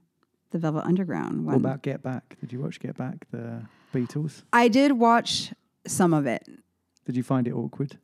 the 0.51 0.59
Velvet 0.59 0.85
Underground 0.85 1.45
What 1.45 1.57
about 1.57 1.83
Get 1.83 2.03
Back? 2.03 2.37
Did 2.41 2.53
you 2.53 2.61
watch 2.61 2.79
Get 2.79 2.97
Back, 2.97 3.27
the 3.33 3.63
Beatles? 3.93 4.45
I 4.53 4.69
did 4.69 4.93
watch 4.93 5.53
some 5.87 6.15
of 6.15 6.27
it. 6.27 6.49
Did 7.05 7.17
you 7.17 7.25
find 7.25 7.47
it 7.49 7.53
awkward? 7.53 7.99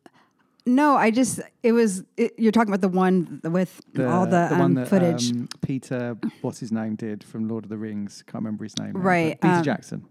No, 0.74 0.94
I 0.96 1.10
just 1.10 1.40
it 1.62 1.72
was. 1.72 2.04
It, 2.16 2.34
you're 2.38 2.52
talking 2.52 2.72
about 2.72 2.80
the 2.80 2.88
one 2.88 3.40
with 3.44 3.80
all 3.98 4.26
the, 4.26 4.48
um, 4.52 4.58
one 4.58 4.74
that 4.74 4.88
footage. 4.88 5.30
um, 5.32 5.48
Peter, 5.62 6.16
what's 6.42 6.60
his 6.60 6.70
name, 6.72 6.94
did 6.96 7.24
from 7.24 7.48
Lord 7.48 7.64
of 7.64 7.70
the 7.70 7.78
Rings. 7.78 8.22
Can't 8.26 8.44
remember 8.44 8.64
his 8.64 8.78
name. 8.78 8.92
now, 8.94 9.00
Right, 9.00 9.40
Peter 9.40 9.54
um, 9.54 9.62
Jackson. 9.62 10.04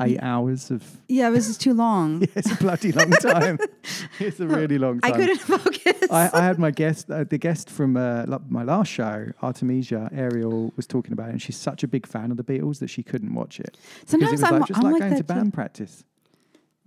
Eight 0.00 0.20
hours 0.22 0.70
of. 0.70 0.84
yeah, 1.08 1.26
it 1.26 1.32
was 1.32 1.48
just 1.48 1.60
too 1.60 1.74
long. 1.74 2.22
It's 2.36 2.52
a 2.52 2.54
bloody 2.56 2.92
long 2.92 3.10
time. 3.10 3.58
it's 4.20 4.38
a 4.38 4.46
really 4.46 4.78
long 4.78 5.00
I 5.02 5.10
time. 5.10 5.20
couldn't 5.20 5.38
focus. 5.40 6.10
I, 6.10 6.30
I 6.32 6.40
had 6.44 6.56
my 6.60 6.70
guest, 6.70 7.10
uh, 7.10 7.24
the 7.24 7.36
guest 7.38 7.68
from 7.68 7.96
uh, 7.96 8.24
my 8.48 8.62
last 8.62 8.92
show, 8.92 9.26
Artemisia 9.42 10.08
Ariel, 10.14 10.72
was 10.76 10.86
talking 10.86 11.12
about 11.12 11.30
it, 11.30 11.32
and 11.32 11.42
she's 11.42 11.56
such 11.56 11.82
a 11.82 11.88
big 11.88 12.06
fan 12.06 12.30
of 12.30 12.36
the 12.36 12.44
Beatles 12.44 12.78
that 12.78 12.90
she 12.90 13.02
couldn't 13.02 13.34
watch 13.34 13.58
it. 13.58 13.76
It 14.02 14.08
Sometimes 14.08 14.32
was 14.32 14.42
I'm- 14.44 14.60
like, 14.60 14.68
just 14.68 14.78
I'm 14.78 14.84
like 14.84 14.92
like 14.92 15.00
going 15.00 15.12
to 15.16 15.22
that 15.24 15.34
too. 15.34 15.40
band 15.40 15.52
practice. 15.52 16.04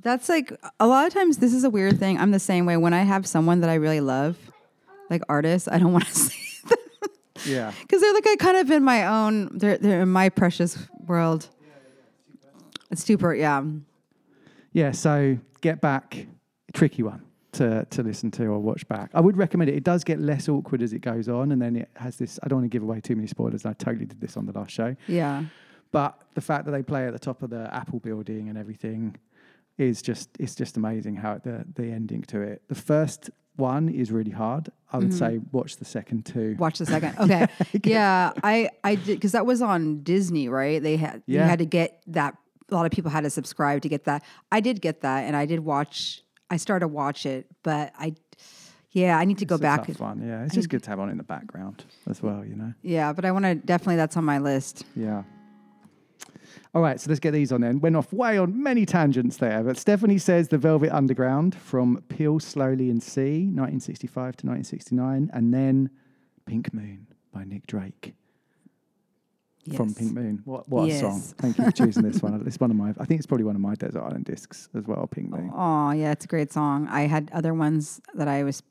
That's 0.02 0.30
like 0.30 0.54
a 0.80 0.88
lot 0.88 1.08
of 1.08 1.14
times. 1.14 1.38
This 1.38 1.54
is 1.54 1.64
a 1.64 1.70
weird 1.70 2.00
thing. 2.00 2.18
I'm 2.18 2.32
the 2.32 2.40
same 2.40 2.66
way. 2.66 2.78
When 2.78 2.94
I 2.94 3.02
have 3.04 3.28
someone 3.28 3.62
that 3.62 3.70
I 3.70 3.76
really 3.76 4.02
love, 4.02 4.38
like 5.10 5.22
artists, 5.30 5.68
I 5.68 5.78
don't 5.78 5.94
want 5.98 6.06
to 6.08 6.14
say 6.14 6.36
them. 6.68 6.78
Yeah. 7.46 7.72
because 7.82 8.02
they're 8.02 8.14
like 8.14 8.28
I 8.28 8.36
kind 8.38 8.58
of 8.58 8.72
in 8.72 8.84
my 8.84 9.06
own. 9.06 9.58
They're 9.58 9.78
they're 9.78 10.02
in 10.02 10.10
my 10.10 10.30
precious 10.30 10.78
world. 11.06 11.48
It's 12.90 13.04
super. 13.04 13.34
Yeah. 13.34 13.64
Yeah, 14.74 14.92
so 14.92 15.38
get 15.62 15.82
back, 15.82 16.28
tricky 16.74 17.04
one 17.04 17.24
to 17.54 17.86
to 17.90 18.04
listen 18.04 18.32
to 18.32 18.46
or 18.46 18.60
watch 18.60 18.88
back. 18.88 19.12
I 19.14 19.20
would 19.22 19.38
recommend 19.38 19.70
it. 19.70 19.76
It 19.76 19.84
does 19.84 20.04
get 20.04 20.20
less 20.20 20.48
awkward 20.48 20.82
as 20.82 20.94
it 20.94 21.00
goes 21.00 21.28
on, 21.28 21.52
and 21.52 21.62
then 21.62 21.76
it 21.76 21.90
has 21.96 22.18
this. 22.18 22.40
I 22.44 22.48
don't 22.48 22.60
want 22.60 22.72
to 22.72 22.76
give 22.76 22.84
away 22.84 23.02
too 23.02 23.16
many 23.16 23.28
spoilers. 23.28 23.66
I 23.66 23.74
totally 23.74 24.06
did 24.06 24.22
this 24.22 24.38
on 24.38 24.46
the 24.46 24.54
last 24.54 24.72
show. 24.72 24.96
Yeah. 25.08 25.44
But 25.92 26.22
the 26.36 26.42
fact 26.42 26.66
that 26.66 26.72
they 26.72 26.84
play 26.84 27.06
at 27.06 27.12
the 27.12 27.20
top 27.20 27.44
of 27.44 27.50
the 27.50 27.70
Apple 27.74 28.00
building 28.00 28.48
and 28.48 28.58
everything 28.58 29.18
is 29.82 30.02
just 30.02 30.30
it's 30.40 30.56
just 30.56 30.78
amazing 30.78 31.16
how 31.16 31.38
the 31.40 31.66
the 31.76 31.84
ending 31.92 32.22
to 32.24 32.42
it. 32.42 32.62
The 32.68 32.76
first 32.76 33.30
one 33.56 33.90
is 33.90 34.12
really 34.12 34.32
hard. 34.32 34.70
I 34.94 34.98
would 34.98 35.10
Mhm. 35.10 35.20
say 35.20 35.40
watch 35.52 35.78
the 35.78 35.86
second 35.86 36.26
two. 36.26 36.56
Watch 36.60 36.80
the 36.80 36.86
second. 36.86 37.16
Okay. 37.20 37.48
yeah, 37.84 38.32
I 38.44 38.70
I 38.84 38.96
did 38.96 39.16
because 39.18 39.32
that 39.34 39.46
was 39.46 39.62
on 39.62 40.04
Disney, 40.04 40.48
right? 40.50 40.82
They 40.82 40.98
had 40.98 41.24
you 41.26 41.40
had 41.40 41.60
to 41.60 41.66
get 41.66 42.02
that. 42.08 42.36
A 42.70 42.74
lot 42.74 42.86
of 42.86 42.92
people 42.92 43.12
had 43.12 43.24
to 43.26 43.30
subscribe 43.30 43.82
to 43.82 43.90
get 43.90 44.06
that. 44.06 44.24
I 44.52 44.62
did 44.62 44.82
get 44.82 45.02
that, 45.02 45.26
and 45.26 45.36
I 45.36 45.46
did 45.46 45.60
watch. 45.60 46.24
I 46.50 46.58
started 46.58 46.82
to 46.82 46.88
watch 46.88 47.26
it, 47.26 47.46
but 47.64 47.92
I, 47.98 48.14
yeah, 48.92 49.18
I 49.18 49.26
need 49.26 49.38
to 49.40 49.46
go 49.46 49.56
It's 49.56 49.62
a 49.62 49.64
back. 49.64 49.88
tough 49.88 50.00
one. 50.00 50.22
Yeah, 50.22 50.44
it's 50.44 50.54
I 50.54 50.56
just 50.56 50.66
need- 50.68 50.70
good 50.72 50.84
to 50.84 50.90
have 50.90 51.00
on 51.00 51.10
in 51.10 51.18
the 51.18 51.24
background 51.24 51.84
as 52.10 52.22
well. 52.22 52.46
You 52.46 52.56
know. 52.56 52.74
Yeah, 52.82 53.12
but 53.14 53.26
I 53.26 53.32
want 53.32 53.44
to 53.46 53.56
definitely. 53.56 53.98
That's 53.98 54.16
on 54.18 54.24
my 54.26 54.38
list. 54.40 54.86
Yeah. 54.96 55.24
All 56.74 56.82
right, 56.82 57.00
so 57.02 57.10
let's 57.10 57.20
get 57.20 57.32
these 57.32 57.52
on 57.52 57.62
then. 57.62 57.82
Went 57.82 57.98
off 57.98 58.14
way 58.14 58.38
on 58.38 58.64
many 58.64 58.86
tangents 58.86 59.38
there, 59.38 59.62
but 59.62 59.78
Stephanie 59.78 60.18
says 60.18 60.48
The 60.48 60.58
Velvet 60.58 60.90
Underground 60.90 61.54
from 61.54 62.02
Peel 62.08 62.40
Slowly 62.40 62.90
and 62.90 63.04
See, 63.04 63.48
1965 63.48 64.14
to 64.38 64.48
1969, 64.48 65.30
and 65.34 65.54
then 65.54 65.90
Pink 66.46 66.74
Moon 66.74 67.08
by 67.34 67.44
Nick 67.44 67.68
Drake. 67.68 68.14
From 69.76 69.94
Pink 69.94 70.14
Moon. 70.14 70.42
What, 70.46 70.68
what 70.70 70.90
a 70.90 70.98
song. 70.98 71.20
Thank 71.38 71.58
you 71.58 71.66
for 71.66 71.72
choosing 71.72 72.04
this 72.04 72.22
one. 72.22 72.42
It's 72.48 72.60
one 72.60 72.72
of 72.72 72.78
my, 72.78 72.92
I 72.98 73.06
think 73.06 73.20
it's 73.20 73.28
probably 73.28 73.46
one 73.46 73.56
of 73.56 73.62
my 73.62 73.76
Desert 73.76 74.02
Island 74.02 74.26
discs 74.26 74.70
as 74.74 74.88
well, 74.88 75.06
Pink 75.08 75.30
Moon. 75.30 75.52
Oh 75.54 75.92
yeah, 75.92 76.12
it's 76.12 76.26
a 76.26 76.28
great 76.28 76.54
song. 76.54 76.88
I 76.88 77.02
had 77.02 77.30
other 77.34 77.54
ones 77.54 78.02
that 78.16 78.28
I 78.28 78.44
was 78.44 78.64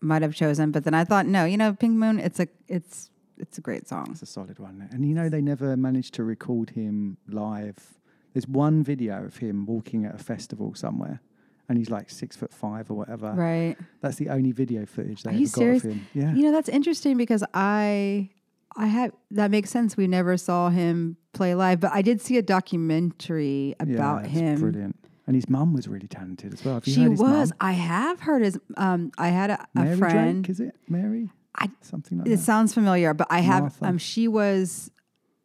might 0.00 0.22
have 0.22 0.34
chosen, 0.34 0.70
but 0.70 0.84
then 0.84 0.94
I 0.94 1.04
thought, 1.04 1.26
no, 1.26 1.44
you 1.44 1.56
know, 1.56 1.74
Pink 1.74 1.96
Moon. 1.96 2.18
It's 2.20 2.38
a 2.38 2.48
it's 2.68 3.10
it's 3.38 3.58
a 3.58 3.60
great 3.60 3.88
song. 3.88 4.08
It's 4.10 4.22
a 4.22 4.26
solid 4.26 4.58
one. 4.58 4.88
And 4.92 5.04
you 5.06 5.14
know, 5.14 5.28
they 5.28 5.40
never 5.40 5.76
managed 5.76 6.14
to 6.14 6.24
record 6.24 6.70
him 6.70 7.18
live. 7.28 7.98
There's 8.34 8.46
one 8.46 8.82
video 8.82 9.24
of 9.24 9.38
him 9.38 9.66
walking 9.66 10.04
at 10.04 10.14
a 10.14 10.18
festival 10.18 10.74
somewhere, 10.74 11.20
and 11.68 11.78
he's 11.78 11.90
like 11.90 12.10
six 12.10 12.36
foot 12.36 12.52
five 12.52 12.90
or 12.90 12.94
whatever. 12.94 13.32
Right. 13.32 13.76
That's 14.00 14.16
the 14.16 14.28
only 14.28 14.52
video 14.52 14.86
footage 14.86 15.22
they 15.22 15.30
Are 15.30 15.32
ever 15.32 15.40
you 15.40 15.46
got 15.46 15.54
serious? 15.54 15.84
of 15.84 15.92
him. 15.92 16.06
Yeah. 16.14 16.34
You 16.34 16.42
know, 16.44 16.52
that's 16.52 16.68
interesting 16.68 17.16
because 17.16 17.42
I 17.54 18.30
I 18.76 18.86
have 18.86 19.12
that 19.32 19.50
makes 19.50 19.70
sense. 19.70 19.96
We 19.96 20.06
never 20.06 20.36
saw 20.36 20.70
him 20.70 21.16
play 21.32 21.54
live, 21.54 21.80
but 21.80 21.92
I 21.92 22.02
did 22.02 22.20
see 22.20 22.36
a 22.36 22.42
documentary 22.42 23.74
about 23.80 24.24
yeah, 24.24 24.28
him. 24.28 24.60
Brilliant. 24.60 24.96
And 25.26 25.34
his 25.34 25.48
mum 25.48 25.74
was 25.74 25.86
really 25.86 26.08
talented 26.08 26.54
as 26.54 26.64
well. 26.64 26.80
She 26.82 27.06
was. 27.06 27.20
mum? 27.20 27.52
I 27.60 27.72
have 27.72 28.20
heard 28.20 28.42
his. 28.42 28.58
Um, 28.78 29.12
I 29.18 29.28
had 29.28 29.50
a, 29.50 29.66
a 29.74 29.84
Mary 29.84 29.96
friend. 29.98 30.44
Drake, 30.44 30.50
is 30.50 30.60
it? 30.60 30.74
Mary? 30.88 31.30
I, 31.58 31.68
Something 31.80 32.18
like 32.18 32.26
it 32.28 32.30
that. 32.30 32.38
sounds 32.38 32.72
familiar, 32.72 33.12
but 33.14 33.26
I 33.30 33.40
have. 33.40 33.62
Martha. 33.62 33.84
Um, 33.86 33.98
she 33.98 34.28
was. 34.28 34.90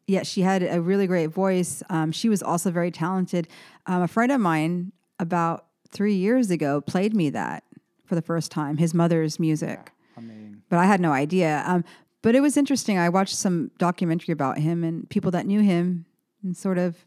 Yeah, 0.06 0.24
she 0.24 0.42
had 0.42 0.64
a 0.64 0.82
really 0.82 1.08
great 1.08 1.28
voice. 1.28 1.82
Um, 1.90 2.12
she 2.12 2.28
was 2.30 2.44
also 2.44 2.70
very 2.72 2.92
talented. 2.92 3.48
Um, 3.88 4.02
a 4.02 4.08
friend 4.08 4.32
of 4.34 4.42
mine 4.42 4.92
about 5.18 5.66
three 5.90 6.16
years 6.16 6.52
ago 6.52 6.82
played 6.82 7.16
me 7.16 7.30
that 7.30 7.64
for 8.06 8.16
the 8.16 8.22
first 8.22 8.52
time. 8.52 8.78
His 8.78 8.94
mother's 8.94 9.40
music. 9.40 9.92
I 10.18 10.22
mean, 10.22 10.62
but 10.70 10.78
I 10.78 10.86
had 10.86 11.00
no 11.00 11.12
idea. 11.14 11.64
Um, 11.66 11.86
but 12.22 12.36
it 12.36 12.42
was 12.42 12.58
interesting. 12.58 12.98
I 12.98 13.08
watched 13.10 13.36
some 13.36 13.72
documentary 13.78 14.34
about 14.34 14.58
him 14.58 14.84
and 14.84 15.10
people 15.10 15.32
that 15.32 15.46
knew 15.46 15.62
him, 15.62 16.06
and 16.44 16.56
sort 16.56 16.78
of, 16.78 16.98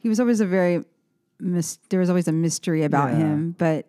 he 0.00 0.08
was 0.08 0.20
always 0.20 0.40
a 0.40 0.46
very, 0.46 0.84
mis- 1.40 1.78
there 1.90 1.98
was 2.00 2.08
always 2.08 2.28
a 2.28 2.32
mystery 2.32 2.84
about 2.84 3.10
Yeah. 3.10 3.18
him. 3.18 3.54
But 3.58 3.86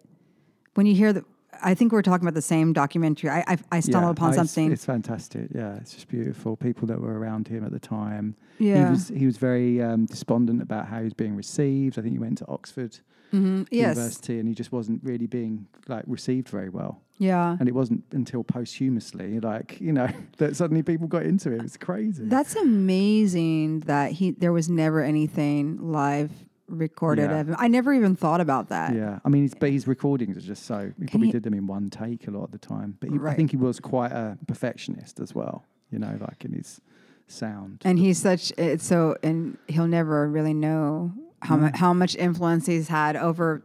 when 0.74 0.86
you 0.88 0.96
hear 0.96 1.14
the, 1.14 1.24
I 1.62 1.74
think 1.76 1.92
we're 1.92 2.02
talking 2.02 2.26
about 2.26 2.34
the 2.36 2.42
same 2.42 2.74
documentary. 2.74 3.30
I 3.30 3.44
I, 3.48 3.58
I 3.72 3.80
stumbled 3.80 4.12
upon 4.18 4.30
oh, 4.30 4.32
it's- 4.34 4.52
something. 4.52 4.72
It's, 4.72 4.86
fantastic. 4.86 5.50
Yeah, 5.54 5.76
it's 5.76 5.94
just 5.94 6.08
beautiful. 6.08 6.56
People 6.56 6.88
that 6.88 7.00
were 7.02 7.18
around 7.20 7.48
him 7.48 7.64
at 7.66 7.72
the 7.72 7.80
time. 7.80 8.36
Yeah. 8.60 8.86
he 8.86 8.92
was 8.92 9.08
he 9.10 9.26
was 9.26 9.38
very 9.38 9.82
um, 9.82 10.06
despondent 10.06 10.62
about 10.62 10.88
how 10.88 11.00
he 11.00 11.04
was 11.06 11.14
being 11.14 11.36
received. 11.36 11.98
I 12.00 12.02
think 12.02 12.14
he 12.14 12.20
went 12.20 12.38
to 12.40 12.48
Oxford 12.48 13.00
Mhm, 13.34 13.68
yes. 13.72 13.96
University, 13.98 14.40
and 14.40 14.48
he 14.48 14.54
just 14.54 14.72
wasn't 14.72 15.04
really 15.04 15.26
being 15.26 15.68
like 15.88 16.04
received 16.08 16.50
very 16.50 16.70
well. 16.70 17.02
Yeah. 17.20 17.56
and 17.60 17.70
it 17.70 17.74
wasn't 17.76 18.04
until 18.12 18.44
posthumously, 18.44 19.40
like 19.40 19.80
you 19.80 19.94
know, 19.94 20.08
that 20.38 20.56
suddenly 20.56 20.84
people 20.84 21.08
got 21.08 21.24
into 21.24 21.52
it. 21.52 21.62
It's 21.64 21.78
crazy. 21.78 22.26
That's 22.26 22.56
amazing 22.56 23.82
that 23.82 24.12
he 24.14 24.32
there 24.32 24.54
was 24.54 24.70
never 24.70 25.02
anything 25.02 25.78
live 25.92 26.32
recorded 26.74 27.30
Yeah. 27.30 27.40
of 27.40 27.50
him. 27.50 27.56
I 27.60 27.68
never 27.68 27.94
even 27.94 28.16
thought 28.16 28.42
about 28.42 28.70
that. 28.70 28.94
Yeah, 28.96 29.20
I 29.24 29.30
mean, 29.30 29.44
his, 29.44 29.54
but 29.54 29.70
his 29.72 29.88
recordings 29.88 30.38
are 30.38 30.42
just 30.42 30.66
so. 30.66 30.92
He 31.00 31.06
probably 31.08 31.28
he- 31.28 31.32
did 31.32 31.44
them 31.44 31.54
in 31.54 31.68
one 31.68 31.90
take 31.90 32.28
a 32.28 32.32
lot 32.32 32.44
of 32.46 32.52
the 32.52 32.58
time. 32.58 32.98
But 33.00 33.10
he, 33.12 33.20
I 33.26 33.34
think 33.36 33.52
he 33.52 33.58
was 33.58 33.80
quite 33.80 34.12
a 34.12 34.38
perfectionist 34.48 35.20
as 35.20 35.34
well. 35.36 35.66
You 35.92 36.00
know, 36.00 36.18
like 36.20 36.44
in 36.46 36.54
his 36.54 36.82
sound. 37.28 37.82
And 37.86 37.98
he's 38.00 38.18
such 38.18 38.52
it's 38.58 38.86
so 38.86 39.16
and 39.24 39.58
he'll 39.68 39.88
never 39.88 40.28
really 40.30 40.54
know 40.54 41.14
how 41.42 41.56
No. 41.56 41.64
mu- 41.64 41.72
how 41.76 41.94
much 41.94 42.16
influence 42.16 42.66
he's 42.66 42.88
had 42.88 43.16
over 43.16 43.64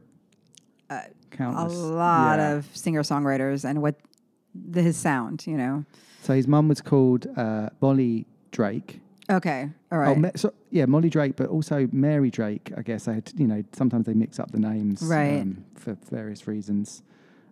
uh, 0.90 1.00
Countless. 1.30 1.74
a 1.74 1.76
lot 1.76 2.38
Yeah. 2.38 2.52
of 2.54 2.66
singer 2.76 3.02
songwriters 3.02 3.64
and 3.64 3.80
what 3.82 3.96
the, 4.54 4.82
his 4.82 4.96
sound, 4.96 5.46
you 5.46 5.56
know. 5.56 5.84
So 6.22 6.34
his 6.34 6.46
mum 6.48 6.68
was 6.68 6.80
called 6.80 7.26
uh, 7.36 7.70
Molly 7.80 8.26
Drake. 8.50 9.00
Okay, 9.30 9.70
all 9.90 9.98
Oh. 9.98 10.14
Ma- 10.14 10.30
so, 10.36 10.52
yeah, 10.70 10.86
Molly 10.86 11.08
Drake, 11.10 11.36
but 11.36 11.48
also 11.48 11.88
Mary 11.92 12.30
Drake. 12.30 12.72
I 12.76 12.82
guess 12.82 13.08
I 13.08 13.14
had, 13.14 13.32
you 13.36 13.46
know, 13.46 13.62
sometimes 13.72 14.06
they 14.06 14.14
mix 14.14 14.38
up 14.38 14.50
the 14.50 14.58
names, 14.60 15.02
Right. 15.02 15.40
um, 15.40 15.64
for 15.74 15.96
various 16.10 16.46
reasons. 16.46 17.02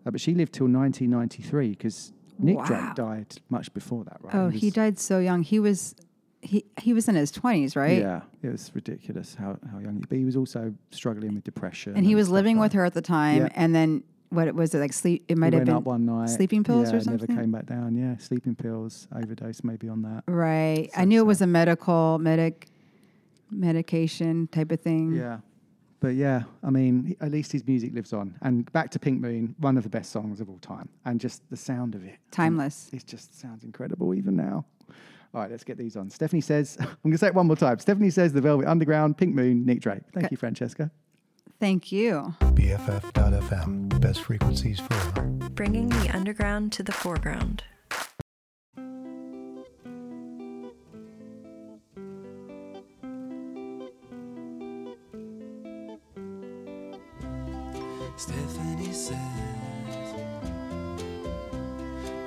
Uh, 0.04 0.10
but 0.10 0.20
she 0.20 0.34
lived 0.34 0.52
till 0.52 0.68
1993 0.68 1.70
because 1.70 2.12
Nick 2.38 2.56
Wow. 2.58 2.64
Drake 2.66 2.94
died 2.94 3.36
much 3.48 3.72
before 3.74 4.04
that, 4.04 4.18
right? 4.22 4.34
oh, 4.34 4.48
he 4.50 4.66
was- 4.66 4.74
died 4.74 4.98
so 4.98 5.18
young. 5.18 5.42
He 5.42 5.58
was 5.58 5.94
he 6.42 6.64
he 6.78 6.92
was 6.92 7.08
in 7.08 7.14
his 7.16 7.32
twenties, 7.32 7.74
right? 7.74 7.98
Yeah, 7.98 8.20
it 8.42 8.50
was 8.52 8.70
ridiculous 8.74 9.34
how, 9.34 9.58
how 9.72 9.78
young. 9.78 9.96
he 9.96 10.04
But 10.08 10.18
he 10.18 10.24
was 10.24 10.36
also 10.36 10.74
struggling 10.90 11.34
with 11.34 11.42
depression, 11.44 11.94
And 11.96 12.04
he 12.06 12.14
was 12.14 12.28
living 12.28 12.56
like 12.58 12.66
with 12.66 12.72
her 12.74 12.84
at 12.84 12.94
the 12.94 13.02
time, 13.02 13.38
Yeah. 13.44 13.48
and 13.56 13.74
then 13.74 14.04
what 14.31 14.53
was 14.55 14.74
it 14.74 14.78
like? 14.78 14.93
Sleep? 14.93 15.24
It 15.28 15.39
might 15.39 15.53
he 15.53 15.59
have 15.59 15.66
been 15.66 15.74
up 15.77 15.85
one 15.85 16.05
night. 16.07 16.28
sleeping 16.31 16.65
pills 16.65 16.90
yeah, 16.90 16.97
or 16.97 17.01
something. 17.01 17.27
Never 17.28 17.40
came 17.43 17.53
back 17.53 17.66
down. 17.66 17.94
Yeah, 17.94 18.16
sleeping 18.19 18.55
pills, 18.55 19.07
overdose 19.15 19.62
maybe 19.65 19.89
on 19.89 20.03
that. 20.03 20.24
Right. 20.27 20.89
I 20.97 21.05
knew 21.05 21.20
it 21.20 21.27
was 21.27 21.40
a 21.43 21.47
medical 21.47 22.19
medic 22.19 22.66
medication 23.51 24.48
type 24.48 24.73
of 24.73 24.81
thing. 24.81 25.12
Yeah. 25.15 25.39
But 26.01 26.15
yeah, 26.15 26.43
I 26.62 26.70
mean, 26.70 27.16
at 27.20 27.31
least 27.31 27.53
his 27.53 27.66
music 27.66 27.94
lives 27.94 28.12
on. 28.12 28.36
And 28.43 28.70
back 28.73 28.90
to 28.90 28.98
Pink 28.98 29.20
Moon, 29.20 29.55
one 29.59 29.77
of 29.78 29.82
the 29.82 29.89
best 29.89 30.12
songs 30.12 30.40
of 30.40 30.51
all 30.51 30.59
time. 30.59 30.89
And 31.05 31.19
just 31.19 31.48
the 31.51 31.57
sound 31.57 31.94
of 31.94 32.05
it. 32.05 32.16
Timeless. 32.31 32.90
It 32.93 33.07
just 33.07 33.39
sounds 33.40 33.65
incredible 33.65 34.15
even 34.15 34.36
now. 34.36 34.66
All 35.35 35.40
right, 35.40 35.51
let's 35.51 35.65
get 35.65 35.78
these 35.78 35.97
on. 35.97 36.11
Stephanie 36.11 36.43
says, 36.43 36.77
I'm 36.81 36.86
going 37.03 37.12
to 37.12 37.19
say 37.19 37.28
it 37.28 37.35
one 37.35 37.47
more 37.47 37.57
time. 37.57 37.78
Stephanie 37.78 38.11
says 38.11 38.32
The 38.32 38.40
Velvet 38.40 38.66
Underground, 38.66 39.16
Pink 39.16 39.35
Moon, 39.35 39.65
Nick 39.65 39.81
Drake. 39.81 40.03
Thank 40.12 40.27
Okay. 40.27 40.28
you, 40.32 40.36
Francesca. 40.36 40.90
Thank 41.58 41.90
you. 41.90 42.34
BFF.FM, 42.40 44.00
best 44.00 44.20
frequencies 44.22 44.78
forever. 44.78 45.22
Bringing 45.54 45.88
the 45.88 46.10
underground 46.14 46.72
to 46.72 46.82
the 46.82 46.92
foreground. 46.92 47.62
Stephanie 58.18 58.92
says 58.92 59.16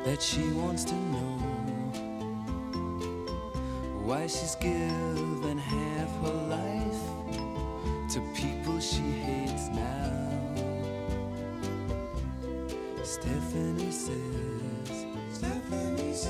that 0.06 0.22
she 0.22 0.50
wants 0.52 0.84
to 0.86 0.94
know 0.94 1.38
why 4.06 4.26
she's 4.28 4.56
given 4.56 5.58
half 5.58 6.22
her 6.22 6.34
life 6.48 6.69
to 6.69 6.69
people 6.69 6.69
she 8.82 9.02
hates 9.02 9.68
now. 9.70 10.10
Stephanie 13.04 13.92
says, 13.92 15.06
Stephanie 15.34 16.14
says, 16.14 16.30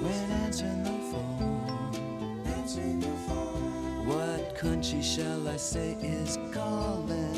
when 0.00 0.30
answering 0.44 0.84
the 0.84 0.90
phone, 1.10 2.42
answering 2.46 3.00
the 3.00 3.16
phone, 3.26 4.06
what 4.06 4.54
country 4.54 5.02
shall 5.02 5.48
I 5.48 5.56
say 5.56 5.96
is 6.00 6.38
calling? 6.52 7.29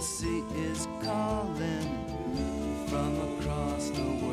Sea 0.00 0.44
is 0.54 0.86
calling 1.02 1.88
from 2.88 3.38
across 3.38 3.90
the 3.90 4.02
world? 4.02 4.27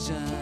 It's 0.00 0.39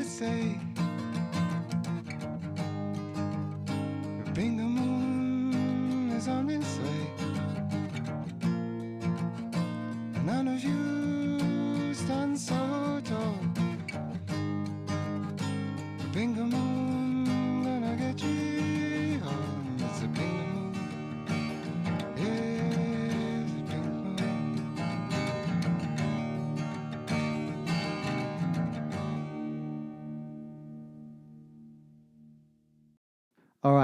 and 0.00 0.59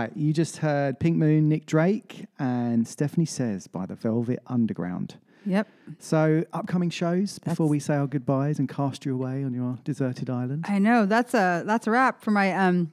right, 0.07 0.17
you 0.17 0.33
just 0.33 0.59
heard 0.59 0.99
Pink 1.01 1.17
Moon, 1.17 1.49
Nick 1.49 1.67
Drake, 1.67 2.27
and 2.39 2.87
Stephanie 2.87 3.27
Says 3.27 3.67
by 3.67 3.87
the 3.87 3.95
Velvet 3.95 4.41
Underground. 4.47 5.17
Yep. 5.45 5.69
So, 5.99 6.45
upcoming 6.53 6.91
shows 6.91 7.39
before 7.39 7.69
we 7.69 7.79
say 7.79 7.95
our 7.95 8.07
goodbyes 8.09 8.59
and 8.59 8.69
cast 8.69 9.05
you 9.05 9.15
away 9.15 9.45
on 9.45 9.55
your 9.55 9.79
deserted 9.85 10.29
island. 10.29 10.65
I 10.69 10.79
know 10.81 11.07
that's 11.07 11.35
a 11.35 11.63
that's 11.65 11.87
a 11.87 11.91
wrap 11.93 12.21
for 12.21 12.33
my 12.33 12.53
um 12.53 12.91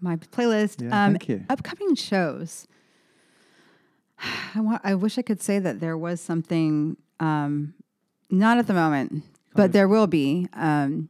my 0.00 0.16
playlist. 0.16 0.82
Yeah, 0.82 1.06
um, 1.06 1.14
thank 1.14 1.28
you. 1.28 1.44
Upcoming 1.48 1.96
shows. 1.96 2.68
I 4.54 4.60
want. 4.60 4.82
I 4.84 4.94
wish 4.94 5.18
I 5.18 5.22
could 5.22 5.42
say 5.42 5.58
that 5.58 5.80
there 5.80 5.98
was 5.98 6.20
something. 6.20 6.96
Um, 7.18 7.74
not 8.30 8.58
at 8.58 8.68
the 8.68 8.74
moment, 8.74 9.24
but 9.54 9.72
there 9.72 9.88
will 9.88 10.06
be. 10.06 10.46
Um, 10.52 11.08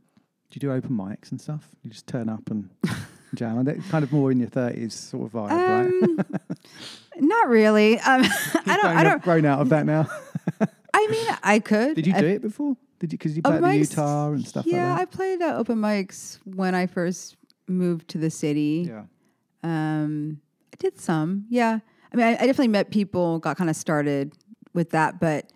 Do 0.50 0.56
you 0.56 0.60
do 0.60 0.72
open 0.72 0.96
mics 0.96 1.30
and 1.30 1.38
stuff? 1.38 1.68
You 1.82 1.90
just 1.90 2.06
turn 2.06 2.30
up 2.30 2.50
and 2.50 2.70
jam. 3.34 3.64
That 3.64 3.78
kind 3.90 4.02
of 4.02 4.12
more 4.12 4.30
in 4.32 4.38
your 4.40 4.48
thirties 4.48 4.94
sort 4.94 5.26
of 5.26 5.32
vibe, 5.32 6.18
right? 6.18 6.40
not 7.16 7.48
really. 7.48 7.98
Um, 8.00 8.22
I 8.66 8.76
don't. 8.76 8.84
I 8.84 8.92
Grown- 8.92 9.04
don't. 9.04 9.22
grown 9.22 9.44
out 9.46 9.60
of 9.60 9.68
that 9.70 9.86
now. 9.86 10.08
I 10.94 11.06
mean, 11.10 11.36
I 11.42 11.58
could. 11.60 11.96
Did 11.96 12.06
you 12.06 12.14
do 12.14 12.26
it 12.26 12.42
before? 12.42 12.76
Did 12.98 13.12
you? 13.12 13.18
Because 13.18 13.36
you 13.36 13.42
played 13.42 13.62
the 13.62 13.78
guitar 13.86 14.34
and 14.34 14.46
stuff 14.46 14.66
like 14.66 14.72
that? 14.72 14.76
Yeah, 14.76 14.92
like 14.92 15.00
I 15.02 15.04
played 15.06 15.42
uh, 15.42 15.56
open 15.56 15.78
mics 15.78 16.38
when 16.44 16.74
I 16.74 16.86
first 16.86 17.36
moved 17.68 18.08
to 18.08 18.18
the 18.18 18.30
city. 18.30 18.86
Yeah. 18.88 19.04
Um, 19.62 20.40
I 20.72 20.76
did 20.78 20.98
some. 20.98 21.46
Yeah. 21.48 21.78
I 22.12 22.16
mean, 22.16 22.26
I, 22.26 22.30
I 22.32 22.38
definitely 22.38 22.68
met 22.68 22.90
people, 22.90 23.38
got 23.38 23.56
kind 23.56 23.70
of 23.70 23.76
started 23.76 24.32
with 24.74 24.90
that, 24.90 25.20
but 25.20 25.46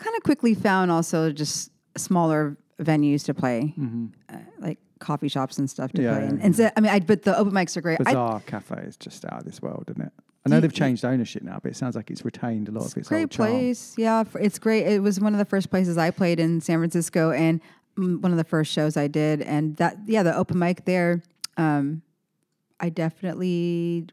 I 0.00 0.02
kind 0.02 0.16
of 0.16 0.22
quickly 0.22 0.54
found 0.54 0.90
also 0.90 1.30
just 1.30 1.70
smaller 1.98 2.56
venues 2.80 3.24
to 3.26 3.34
play, 3.34 3.74
Mhm. 3.78 4.10
uh, 4.32 4.36
like 4.58 4.78
coffee 5.02 5.28
shops 5.28 5.58
and 5.58 5.68
stuff 5.68 5.92
to 5.92 6.02
Yeah, 6.02 6.16
play. 6.16 6.24
yeah, 6.26 6.44
And, 6.44 6.56
so, 6.56 6.70
I 6.76 6.80
mean, 6.80 6.90
I, 6.90 7.00
but 7.00 7.22
the 7.22 7.36
open 7.36 7.52
mics 7.52 7.76
are 7.76 7.82
great. 7.82 7.98
that. 7.98 8.16
I, 8.16 8.40
Cafe 8.46 8.76
is 8.86 8.96
just 8.96 9.24
out 9.26 9.40
of 9.40 9.44
this 9.44 9.60
world, 9.60 9.84
isn't 9.90 10.00
it? 10.02 10.12
I 10.44 10.48
know 10.48 10.58
they've 10.58 10.72
changed 10.72 11.04
ownership 11.04 11.42
now, 11.42 11.60
but 11.62 11.70
it 11.70 11.76
sounds 11.76 11.94
like 11.94 12.10
it's 12.10 12.24
retained 12.24 12.68
a 12.68 12.72
lot 12.72 12.86
of 12.86 12.96
its 12.96 13.08
great 13.08 13.20
old 13.22 13.30
charm. 13.30 13.50
Great 13.50 13.58
place. 13.60 13.94
Yeah, 13.96 14.24
it's 14.40 14.58
great. 14.58 14.86
It 14.86 15.00
was 15.02 15.20
one 15.20 15.34
of 15.34 15.38
the 15.38 15.44
first 15.44 15.70
places 15.70 15.96
I 15.98 16.10
played 16.10 16.40
in 16.40 16.60
San 16.60 16.78
Francisco, 16.78 17.30
and 17.30 17.60
mm, 17.96 18.20
one 18.20 18.32
of 18.32 18.38
the 18.38 18.44
first 18.44 18.72
shows 18.72 18.96
I 18.96 19.06
did. 19.06 19.42
And 19.42 19.76
that, 19.76 19.98
yeah, 20.06 20.24
the 20.24 20.34
open 20.36 20.58
mic 20.58 20.84
there, 20.84 21.22
um, 21.56 22.02
I 22.80 22.88
definitely 22.88 24.06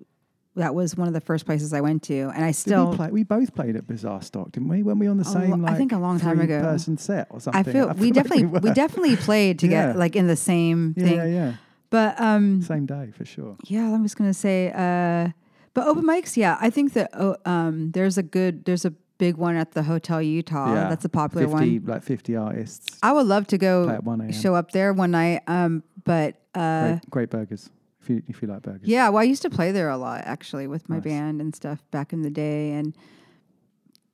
that 0.59 0.75
was 0.75 0.95
one 0.95 1.07
of 1.07 1.13
the 1.13 1.21
first 1.21 1.45
places 1.45 1.73
I 1.73 1.81
went 1.81 2.03
to, 2.03 2.31
and 2.35 2.45
I 2.45 2.51
still 2.51 2.91
we, 2.91 2.95
play, 2.97 3.09
we 3.11 3.23
both 3.23 3.55
played 3.55 3.75
at 3.75 3.87
Bizarre 3.87 4.21
Stock, 4.21 4.51
didn't 4.51 4.69
we? 4.69 4.83
Weren't 4.83 4.99
we 4.99 5.07
on 5.07 5.17
the 5.17 5.25
same? 5.25 5.63
lo- 5.63 5.67
I 5.67 5.75
think 5.75 5.91
a 5.91 5.97
long 5.97 6.19
time 6.19 6.39
ago. 6.39 6.61
Person 6.61 6.97
set 6.97 7.27
or 7.31 7.39
something. 7.41 7.59
I 7.67 7.71
feel 7.71 7.87
we 7.95 8.07
like 8.07 8.13
definitely 8.13 8.45
we, 8.45 8.59
were. 8.59 8.73
definitely 8.73 9.15
played 9.15 9.57
together, 9.59 9.93
Yeah. 9.93 9.97
like 9.97 10.15
in 10.15 10.27
the 10.27 10.35
same 10.35 10.93
Yeah, 10.97 11.03
thing. 11.03 11.15
yeah, 11.17 11.25
yeah. 11.25 11.53
But 11.89 12.19
um, 12.21 12.61
Same 12.61 12.85
day 12.85 13.09
for 13.17 13.25
sure. 13.25 13.55
yeah, 13.65 13.91
I 13.93 13.97
was 13.99 14.13
gonna 14.13 14.33
say, 14.33 14.71
uh, 14.75 15.29
but 15.73 15.87
open 15.87 16.03
mics, 16.05 16.37
yeah, 16.37 16.57
I 16.61 16.69
think 16.69 16.93
that 16.93 17.09
oh, 17.13 17.35
um, 17.45 17.91
there's 17.91 18.17
a 18.17 18.23
good, 18.23 18.65
there's 18.65 18.85
a 18.85 18.93
big 19.17 19.37
one 19.37 19.55
at 19.55 19.71
the 19.71 19.83
Hotel 19.83 20.21
Utah. 20.21 20.73
yeah, 20.73 20.89
That's 20.89 21.05
a 21.05 21.09
popular 21.09 21.47
50, 21.47 21.79
one. 21.79 21.85
Like 21.85 22.03
fifty 22.03 22.35
artists. 22.35 22.97
I 23.01 23.11
would 23.11 23.25
love 23.25 23.47
to 23.47 23.57
go 23.57 23.89
at 23.89 24.03
1 24.03 24.21
a.m.. 24.21 24.31
show 24.31 24.53
up 24.55 24.71
there 24.71 24.93
one 24.93 25.11
night. 25.11 25.41
Um, 25.47 25.83
but 26.05 26.35
uh, 26.55 26.89
great, 26.89 27.09
great 27.09 27.29
burgers. 27.31 27.69
If 28.09 28.15
you 28.15 28.23
if 28.27 28.41
you 28.41 28.47
like 28.47 28.63
burgers. 28.63 28.87
yeah, 28.87 29.09
well, 29.09 29.21
I 29.21 29.23
used 29.23 29.43
to 29.43 29.49
play 29.49 29.71
there 29.71 29.89
a 29.89 29.97
lot 29.97 30.21
actually 30.25 30.65
with 30.67 30.89
my 30.89 30.99
band 30.99 31.41
and 31.41 31.55
stuff 31.55 31.83
back 31.91 32.11
in 32.11 32.23
the 32.23 32.29
day, 32.31 32.71
and 32.71 32.95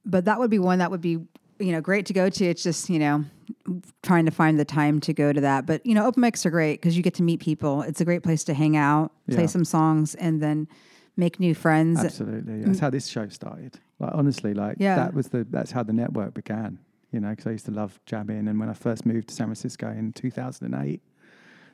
but 0.05 0.25
that 0.25 0.37
would 0.39 0.49
be 0.51 0.59
one 0.59 0.79
that 0.79 0.91
would 0.91 1.01
be 1.01 1.19
you 1.59 1.71
know 1.71 1.79
great 1.79 2.05
to 2.07 2.13
go 2.13 2.29
to. 2.29 2.45
It's 2.45 2.61
just 2.61 2.89
you 2.89 2.99
know 2.99 3.23
trying 4.03 4.25
to 4.25 4.31
find 4.31 4.59
the 4.59 4.65
time 4.65 4.99
to 5.01 5.13
go 5.13 5.31
to 5.31 5.39
that. 5.41 5.65
But 5.65 5.85
you 5.85 5.95
know, 5.95 6.05
open 6.05 6.21
mics 6.21 6.45
are 6.45 6.49
great 6.49 6.81
because 6.81 6.97
you 6.97 7.03
get 7.03 7.13
to 7.15 7.23
meet 7.23 7.39
people. 7.39 7.83
It's 7.83 8.01
a 8.01 8.05
great 8.05 8.21
place 8.21 8.43
to 8.45 8.53
hang 8.53 8.75
out, 8.75 9.11
play 9.29 9.43
Yeah. 9.43 9.47
some 9.47 9.63
songs, 9.65 10.13
and 10.15 10.41
then 10.41 10.67
make 11.15 11.39
new 11.39 11.55
friends. 11.55 12.03
Absolutely, 12.03 12.55
mm. 12.55 12.65
that's 12.65 12.79
how 12.79 12.89
this 12.89 13.07
show 13.07 13.29
started. 13.29 13.79
Like 13.99 14.11
honestly, 14.13 14.53
like 14.53 14.75
Yeah. 14.77 14.97
that 14.97 15.13
was 15.13 15.29
the 15.29 15.47
that's 15.49 15.71
how 15.71 15.83
the 15.83 15.93
network 15.93 16.33
began. 16.33 16.79
You 17.11 17.21
know, 17.21 17.29
because 17.29 17.47
I 17.47 17.51
used 17.51 17.65
to 17.67 17.71
love 17.71 17.97
jamming, 18.05 18.49
and 18.49 18.59
when 18.59 18.67
I 18.67 18.73
first 18.73 19.05
moved 19.05 19.29
to 19.29 19.33
San 19.35 19.47
Francisco 19.47 19.89
in 19.89 20.11
two 20.11 20.31
thousand 20.31 20.73
and 20.73 20.85
eight, 20.85 21.01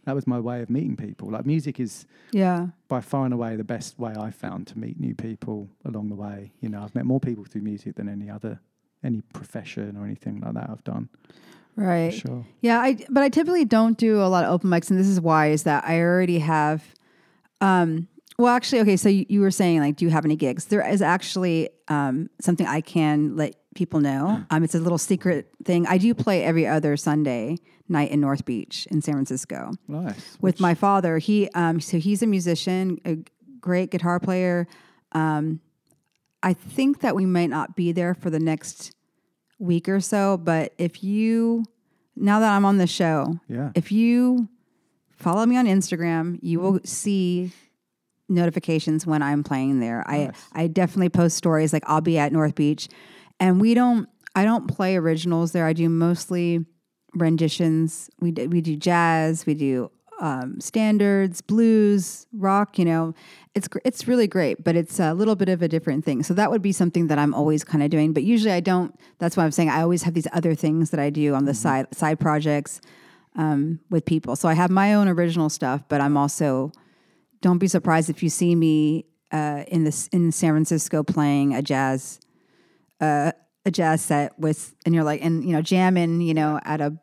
that 0.05 0.15
was 0.15 0.25
my 0.27 0.39
way 0.39 0.61
of 0.61 0.69
meeting 0.69 0.95
people. 0.95 1.29
Like 1.29 1.45
music 1.45 1.79
is 1.79 2.05
Yeah. 2.31 2.67
by 2.87 3.01
far 3.01 3.25
and 3.25 3.33
away 3.33 3.55
the 3.55 3.63
best 3.63 3.99
way 3.99 4.13
I 4.17 4.31
found 4.31 4.67
to 4.67 4.79
meet 4.79 4.99
new 4.99 5.13
people 5.15 5.69
along 5.85 6.09
the 6.09 6.15
way. 6.15 6.51
You 6.59 6.69
know, 6.69 6.81
I've 6.83 6.95
met 6.95 7.05
more 7.05 7.19
people 7.19 7.45
through 7.45 7.61
music 7.61 7.95
than 7.95 8.09
any 8.09 8.29
other 8.29 8.59
any 9.03 9.21
profession 9.33 9.97
or 9.97 10.05
anything 10.05 10.39
like 10.41 10.53
that 10.53 10.69
I've 10.69 10.83
done. 10.83 11.09
Right. 11.75 12.13
Sure. 12.13 12.45
Yeah, 12.61 12.79
I 12.79 12.97
but 13.09 13.23
I 13.23 13.29
typically 13.29 13.65
don't 13.65 13.97
do 13.97 14.21
a 14.21 14.27
lot 14.27 14.43
of 14.45 14.51
open 14.51 14.69
mics, 14.69 14.89
and 14.89 14.99
this 14.99 15.07
is 15.07 15.19
why 15.21 15.47
is 15.51 15.63
that 15.63 15.83
I 15.85 15.99
already 16.01 16.39
have. 16.39 16.83
Um, 17.61 18.07
well, 18.37 18.49
actually, 18.55 18.81
okay. 18.81 18.97
So 18.97 19.07
you, 19.09 19.25
you 19.29 19.41
were 19.41 19.51
saying 19.51 19.79
like, 19.79 19.95
do 19.97 20.05
you 20.05 20.11
have 20.11 20.25
any 20.25 20.35
gigs? 20.35 20.65
There 20.65 20.87
is 20.87 21.01
actually 21.01 21.69
um, 21.87 22.29
something 22.39 22.65
I 22.65 22.81
can 22.81 23.35
let 23.35 23.55
people 23.75 23.99
know. 23.99 24.43
Um, 24.49 24.63
it's 24.63 24.75
a 24.75 24.79
little 24.79 24.97
secret 24.97 25.49
thing. 25.63 25.85
I 25.87 25.97
do 25.97 26.13
play 26.13 26.43
every 26.43 26.65
other 26.67 26.97
Sunday 26.97 27.57
night 27.91 28.09
in 28.11 28.19
North 28.19 28.45
Beach 28.45 28.87
in 28.89 29.01
San 29.01 29.13
Francisco 29.15 29.71
Nice. 29.87 30.37
with 30.41 30.59
my 30.59 30.73
father. 30.73 31.17
He 31.19 31.49
um, 31.53 31.79
so 31.79 31.97
he's 31.99 32.23
a 32.23 32.27
musician, 32.27 32.97
a 33.05 33.17
great 33.59 33.91
guitar 33.91 34.19
player. 34.19 34.67
Um, 35.11 35.59
I 36.41 36.53
think 36.53 37.01
that 37.01 37.15
we 37.15 37.25
might 37.25 37.49
not 37.51 37.75
be 37.75 37.91
there 37.91 38.13
for 38.15 38.29
the 38.31 38.39
next 38.39 38.93
week 39.59 39.87
or 39.87 39.99
so, 39.99 40.37
but 40.37 40.73
if 40.79 41.03
you 41.03 41.63
now 42.15 42.39
that 42.39 42.51
I'm 42.51 42.65
on 42.65 42.77
the 42.77 42.87
show, 42.87 43.37
Yeah. 43.47 43.71
if 43.75 43.91
you 43.91 44.49
follow 45.11 45.45
me 45.45 45.55
on 45.57 45.65
Instagram, 45.67 46.39
you 46.41 46.59
will 46.59 46.79
see 46.83 47.51
notifications 48.29 49.05
when 49.05 49.21
I'm 49.21 49.43
playing 49.43 49.79
there. 49.79 50.03
I 50.07 50.31
I 50.53 50.67
definitely 50.67 51.09
post 51.09 51.37
stories 51.37 51.73
like 51.73 51.83
I'll 51.85 52.01
be 52.01 52.17
at 52.17 52.31
North 52.31 52.55
Beach 52.55 52.87
and 53.39 53.59
we 53.59 53.73
don't 53.73 54.07
I 54.35 54.45
don't 54.45 54.67
play 54.67 54.95
originals 54.95 55.51
there. 55.51 55.65
I 55.65 55.73
do 55.73 55.89
mostly 55.89 56.65
renditions. 57.13 58.09
We 58.19 58.31
do, 58.31 58.49
we 58.49 58.61
do 58.61 58.75
jazz, 58.75 59.45
we 59.45 59.53
do 59.53 59.91
um, 60.21 60.61
standards, 60.61 61.41
blues, 61.41 62.27
rock. 62.31 62.77
You 62.77 62.85
know, 62.85 63.13
it's 63.55 63.67
it's 63.83 64.07
really 64.07 64.27
great, 64.27 64.63
but 64.63 64.75
it's 64.75 64.99
a 64.99 65.13
little 65.13 65.35
bit 65.35 65.49
of 65.49 65.61
a 65.61 65.67
different 65.67 66.05
thing. 66.05 66.23
So 66.23 66.33
that 66.35 66.51
would 66.51 66.61
be 66.61 66.71
something 66.71 67.07
that 67.07 67.17
I'm 67.17 67.33
always 67.33 67.63
kind 67.63 67.83
of 67.83 67.89
doing. 67.89 68.13
But 68.13 68.23
usually 68.23 68.53
I 68.53 68.59
don't. 68.59 68.97
That's 69.17 69.35
why 69.35 69.43
I'm 69.43 69.51
saying 69.51 69.69
I 69.69 69.81
always 69.81 70.03
have 70.03 70.13
these 70.13 70.27
other 70.31 70.53
things 70.55 70.91
that 70.91 70.99
I 70.99 71.09
do 71.09 71.33
on 71.33 71.45
the 71.45 71.53
side 71.53 71.93
side 71.93 72.19
projects 72.19 72.79
um, 73.35 73.79
with 73.89 74.05
people. 74.05 74.35
So 74.35 74.47
I 74.47 74.53
have 74.53 74.69
my 74.69 74.93
own 74.93 75.07
original 75.07 75.49
stuff, 75.49 75.83
but 75.89 76.01
I'm 76.01 76.15
also 76.15 76.71
don't 77.41 77.57
be 77.57 77.67
surprised 77.67 78.09
if 78.09 78.21
you 78.21 78.29
see 78.29 78.55
me 78.55 79.05
uh, 79.31 79.63
in 79.67 79.83
this 79.83 80.07
in 80.09 80.31
San 80.31 80.51
Francisco 80.51 81.03
playing 81.03 81.55
a 81.55 81.63
jazz 81.63 82.19
uh, 82.99 83.31
a 83.65 83.71
jazz 83.71 84.01
set 84.01 84.37
with 84.39 84.75
and 84.85 84.95
you're 84.95 85.03
like 85.03 85.23
and 85.23 85.43
you 85.43 85.53
know 85.53 85.61
jamming 85.61 86.21
you 86.21 86.33
know 86.33 86.59
at 86.63 86.81
a 86.81 86.97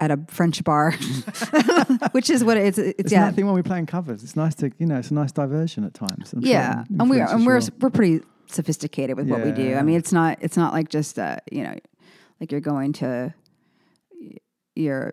at 0.00 0.10
a 0.10 0.18
French 0.28 0.64
bar, 0.64 0.92
which 2.12 2.30
is 2.30 2.42
what 2.42 2.56
it's 2.56 2.78
it's, 2.78 2.88
yeah. 2.88 2.94
It's 2.98 3.12
yeah 3.12 3.24
nothing 3.26 3.44
when 3.44 3.54
we're 3.54 3.62
playing 3.62 3.84
covers. 3.86 4.24
It's 4.24 4.34
nice 4.34 4.54
to, 4.56 4.72
you 4.78 4.86
know, 4.86 4.96
it's 4.96 5.10
a 5.10 5.14
nice 5.14 5.30
diversion 5.30 5.84
at 5.84 5.92
times. 5.92 6.32
I'm 6.32 6.40
yeah 6.40 6.82
it 6.82 6.86
and 6.98 7.10
we're 7.10 7.26
and 7.26 7.46
we're 7.46 7.60
we're 7.78 7.90
pretty 7.90 8.24
sophisticated 8.46 9.16
with 9.16 9.28
what 9.28 9.44
we 9.44 9.52
do. 9.52 9.76
I 9.76 9.82
mean 9.82 9.96
it's 9.96 10.12
not 10.12 10.38
it's 10.40 10.56
not 10.56 10.72
like 10.72 10.88
just 10.88 11.18
uh 11.18 11.36
you 11.52 11.62
know 11.62 11.74
like 12.40 12.50
you're 12.50 12.62
going 12.62 12.94
to 12.94 13.34
you're 14.74 15.12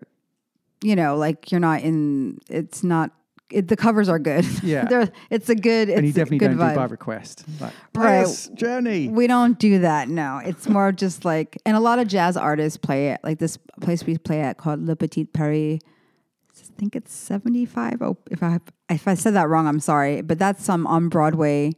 you 0.82 0.96
know 0.96 1.16
like 1.16 1.52
you're 1.52 1.60
not 1.60 1.82
in 1.82 2.38
it's 2.48 2.82
not 2.82 3.12
it, 3.50 3.68
the 3.68 3.76
covers 3.76 4.08
are 4.08 4.18
good. 4.18 4.44
Yeah. 4.62 4.84
They're, 4.84 5.08
it's 5.30 5.48
a 5.48 5.54
good. 5.54 5.88
It's 5.88 5.96
and 5.98 6.06
you 6.06 6.10
a 6.10 6.14
definitely 6.14 6.38
good 6.38 6.48
don't 6.48 6.58
vibe. 6.58 6.70
do 6.74 6.76
by 6.76 6.84
request. 6.86 7.44
Like, 7.60 7.72
Right. 7.94 8.48
journey. 8.54 9.08
We 9.08 9.26
don't 9.26 9.58
do 9.58 9.78
that. 9.80 10.08
No, 10.08 10.40
it's 10.44 10.68
more 10.68 10.92
just 10.92 11.24
like, 11.24 11.56
and 11.64 11.76
a 11.76 11.80
lot 11.80 11.98
of 11.98 12.08
jazz 12.08 12.36
artists 12.36 12.76
play 12.76 13.08
it. 13.10 13.20
Like 13.22 13.38
this 13.38 13.56
place 13.80 14.04
we 14.04 14.18
play 14.18 14.40
at 14.40 14.58
called 14.58 14.82
Le 14.84 14.94
Petit 14.96 15.24
Paris. 15.24 15.80
I 16.60 16.80
think 16.80 16.94
it's 16.96 17.12
seventy 17.14 17.64
five. 17.66 18.02
Oh, 18.02 18.16
if 18.30 18.42
I 18.42 18.58
if 18.90 19.08
I 19.08 19.14
said 19.14 19.34
that 19.34 19.48
wrong, 19.48 19.66
I'm 19.66 19.80
sorry. 19.80 20.20
But 20.22 20.38
that's 20.38 20.64
some 20.64 20.86
on 20.86 21.08
Broadway 21.08 21.72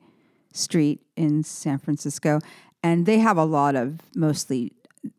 Street 0.52 1.01
in 1.16 1.42
San 1.42 1.78
Francisco, 1.78 2.40
and 2.82 3.06
they 3.06 3.18
have 3.18 3.36
a 3.36 3.44
lot 3.44 3.76
of 3.76 4.01
mostly, 4.16 4.72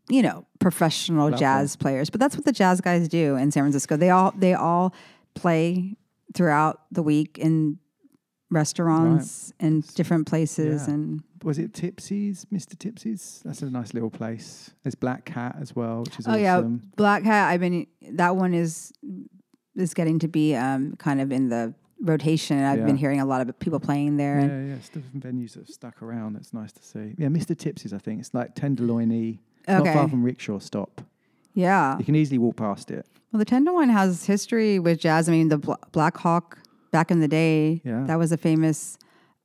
you 0.10 0.22
know, 0.22 0.46
professional 0.60 1.26
Lovely. 1.26 1.40
jazz 1.40 1.76
players. 1.76 2.10
But 2.10 2.20
that's 2.20 2.36
what 2.36 2.46
the 2.46 2.52
jazz 2.52 2.82
guys 2.82 3.08
do 3.08 3.36
in 3.38 3.52
San 3.52 3.64
Francisco. 3.64 3.98
They 3.98 4.10
all 4.10 4.34
they 4.38 4.54
all 4.54 4.94
play 5.36 5.96
throughout 6.34 6.82
the 6.92 7.04
week 7.04 7.38
in 7.38 7.78
restaurants 8.50 9.54
and 9.60 9.86
different 9.96 10.28
places 10.28 10.88
Yeah. 10.88 10.94
and 10.94 11.24
Was 11.44 11.58
it 11.58 11.74
Tipsy's, 11.74 12.46
Mr. 12.54 12.78
Tipsy's? 12.78 13.42
That's 13.44 13.62
a 13.62 13.70
nice 13.70 13.94
little 13.94 14.10
place. 14.12 14.72
There's 14.84 14.96
Black 14.96 15.26
Cat 15.26 15.56
as 15.60 15.76
well, 15.76 16.02
which 16.04 16.20
is 16.20 16.28
Oh 16.28 16.36
yeah. 16.36 16.62
Black 16.96 17.24
Hat. 17.24 17.50
I've 17.50 17.60
been 17.62 17.88
that 18.14 18.36
one 18.36 18.54
is 18.54 18.92
is 19.76 19.94
getting 19.94 20.20
to 20.20 20.28
be 20.28 20.54
um, 20.56 20.96
kind 20.98 21.22
of 21.22 21.32
in 21.32 21.50
the 21.50 21.74
rotation. 22.02 22.62
I've 22.62 22.86
been 22.86 22.98
hearing 22.98 23.22
a 23.22 23.26
lot 23.26 23.42
of 23.48 23.58
people 23.60 23.80
playing 23.80 24.18
there. 24.18 24.40
Yeah, 24.42 24.74
yeah, 24.76 24.82
stuff 24.82 25.04
and 25.14 25.24
venues 25.24 25.54
that 25.54 25.62
have 25.62 25.70
stuck 25.70 26.02
around. 26.04 26.34
That's 26.34 26.54
nice 26.54 26.72
to 26.74 26.84
see. 26.84 27.16
Yeah, 27.18 27.28
Mr. 27.28 27.56
Tipsy's, 27.56 27.94
I 27.94 27.98
think. 28.00 28.20
It's 28.20 28.34
like 28.34 28.54
Tenderloiny. 28.56 29.40
It's 29.60 29.68
not 29.70 29.86
far 29.94 30.10
from 30.10 30.24
Rickshaw 30.24 30.60
Stop. 30.60 31.02
yeah. 31.54 31.98
You 32.00 32.04
can 32.06 32.16
easily 32.16 32.38
walk 32.40 32.58
past 32.58 32.92
it. 32.92 33.06
Well, 33.32 33.40
the 33.40 33.46
Tenderloin 33.46 33.90
has 33.90 34.26
history 34.26 34.80
with 34.80 35.00
jazz. 35.00 35.30
I 35.30 35.32
mean, 35.32 35.50
the 35.50 35.58
Bla- 35.58 35.78
Black 35.92 36.18
Hawk 36.18 36.60
back 36.92 37.12
in 37.12 37.20
the 37.22 37.28
day. 37.28 37.82
Yeah. 37.86 38.04
That 38.06 38.18
was 38.20 38.32
a 38.32 38.38
famous. 38.38 38.98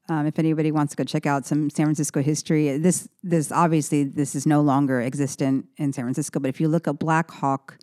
Um, 0.08 0.24
if 0.26 0.38
anybody 0.38 0.70
wants 0.70 0.92
to 0.92 0.96
go 0.96 1.02
check 1.04 1.26
out 1.26 1.46
some 1.46 1.68
San 1.68 1.86
Francisco 1.86 2.22
history, 2.22 2.78
this 2.78 3.08
this 3.24 3.50
obviously 3.50 4.04
this 4.04 4.34
is 4.36 4.46
no 4.46 4.60
longer 4.60 5.00
existent 5.00 5.66
in 5.78 5.92
San 5.92 6.04
Francisco. 6.04 6.38
But 6.38 6.48
if 6.48 6.60
you 6.60 6.68
look 6.68 6.86
at 6.86 6.98
Black 7.00 7.30
Hawk, 7.30 7.78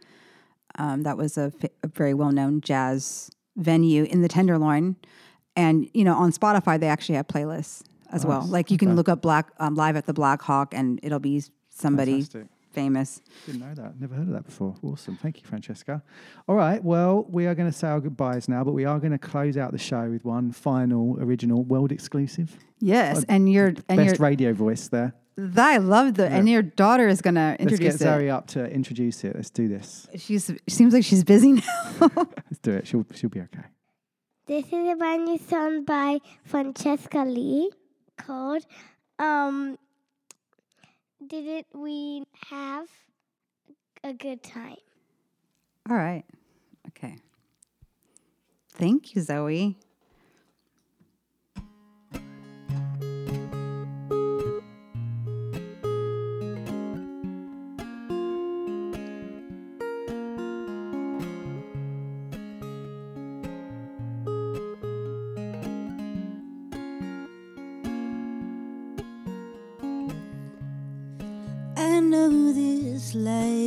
um, 0.77 1.03
that 1.03 1.17
was 1.17 1.37
a, 1.37 1.51
fa- 1.51 1.69
a 1.83 1.87
very 1.87 2.13
well 2.13 2.31
known 2.31 2.61
jazz 2.61 3.29
venue 3.57 4.03
in 4.05 4.21
the 4.21 4.29
Tenderloin, 4.29 4.95
and 5.57 5.89
you 5.93 6.05
know 6.05 6.15
on 6.15 6.31
Spotify 6.31 6.79
they 6.79 6.87
actually 6.87 7.15
have 7.15 7.27
playlists 7.27 7.83
as 8.09 8.25
well. 8.25 8.41
Like 8.47 8.71
you 8.71 8.77
can 8.77 8.89
Okay. 8.89 8.95
look 8.95 9.09
up 9.09 9.21
Black 9.21 9.51
um, 9.59 9.75
live 9.75 9.97
at 9.97 10.05
the 10.05 10.13
Black 10.13 10.41
Hawk, 10.41 10.73
and 10.73 11.01
it'll 11.03 11.19
be 11.19 11.43
somebody 11.69 12.21
Fantastic. 12.23 12.47
Famous. 12.73 13.21
Didn't 13.45 13.61
know 13.61 13.73
that. 13.75 13.99
Never 13.99 14.15
heard 14.15 14.27
of 14.27 14.33
that 14.33 14.45
before. 14.45 14.75
Awesome. 14.83 15.15
Thank 15.17 15.41
you, 15.41 15.47
Francesca. 15.47 16.03
All 16.47 16.55
right. 16.55 16.83
Well, 16.83 17.25
we 17.29 17.45
are 17.47 17.55
going 17.55 17.69
to 17.71 17.77
say 17.77 17.87
our 17.87 17.99
goodbyes 18.01 18.49
now, 18.49 18.63
but 18.63 18.73
we 18.73 18.85
are 18.85 18.99
going 18.99 19.11
to 19.11 19.17
close 19.17 19.55
out 19.57 19.71
the 19.71 19.77
show 19.77 20.09
with 20.09 20.25
one 20.25 20.51
final 20.51 21.17
original 21.21 21.63
world 21.63 21.91
exclusive. 21.91 22.57
Yes, 22.79 23.19
Uh, 23.19 23.25
and 23.29 23.51
your 23.51 23.67
and 23.87 23.97
Best 23.97 24.17
your 24.19 24.27
radio 24.27 24.53
voice 24.53 24.87
there. 24.89 25.13
I 25.57 25.77
love 25.77 26.13
the 26.15 26.27
and 26.27 26.47
your 26.47 26.61
daughter 26.61 27.07
is 27.07 27.21
gonna 27.21 27.55
introduce 27.57 27.79
Let's 27.79 27.95
introduce 27.95 27.97
get 27.97 28.07
it. 28.07 28.19
Zoe 28.21 28.29
up 28.29 28.47
to 28.47 28.69
introduce 28.69 29.23
it. 29.23 29.35
Let's 29.35 29.49
do 29.49 29.67
this. 29.67 30.07
She's 30.17 30.45
she 30.67 30.75
seems 30.75 30.93
like 30.93 31.03
she's 31.03 31.23
busy 31.23 31.53
now. 31.53 31.61
Let's 32.01 32.59
do 32.61 32.71
it. 32.71 32.85
She'll 32.85 33.05
she'll 33.15 33.31
be 33.31 33.41
okay. 33.41 33.63
This 34.45 34.65
is 34.67 34.87
a 34.89 34.95
brand 34.95 35.25
new 35.25 35.39
song 35.39 35.85
by 35.85 36.19
Francesca 36.43 37.19
Lee 37.19 37.71
called 38.17 38.63
um 39.17 39.77
Didn't 41.27 41.67
We 41.73 42.23
Have 42.49 42.87
a 44.03 44.13
Good 44.13 44.43
Time? 44.43 44.75
All 45.89 45.95
right. 45.95 46.23
Okay. 46.89 47.17
Thank 48.73 49.15
you, 49.15 49.21
Zoe. 49.21 49.77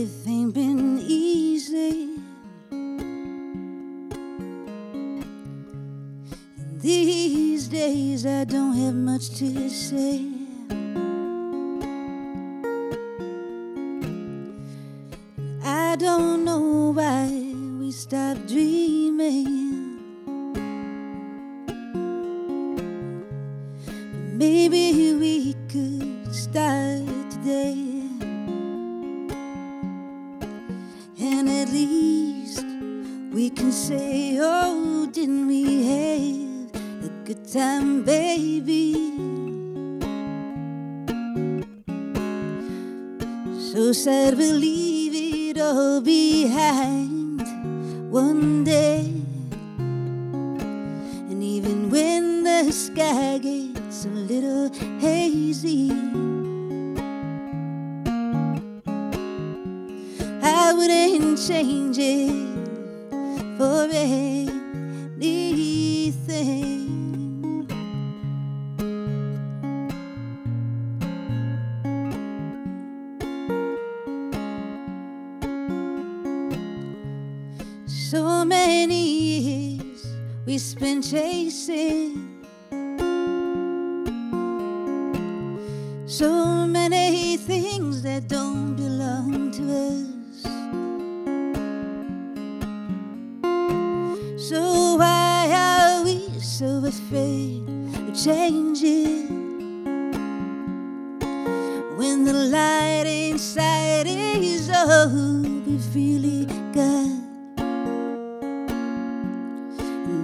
Life 0.01 0.29
ain't 0.29 0.53
been 0.53 0.99
easy. 0.99 2.17
And 6.59 6.81
these 6.81 7.69
days 7.69 8.27
I 8.27 8.45
don't 8.45 8.77
have 8.77 8.95
much 8.95 9.31
to 9.39 9.71
say. 9.71 10.36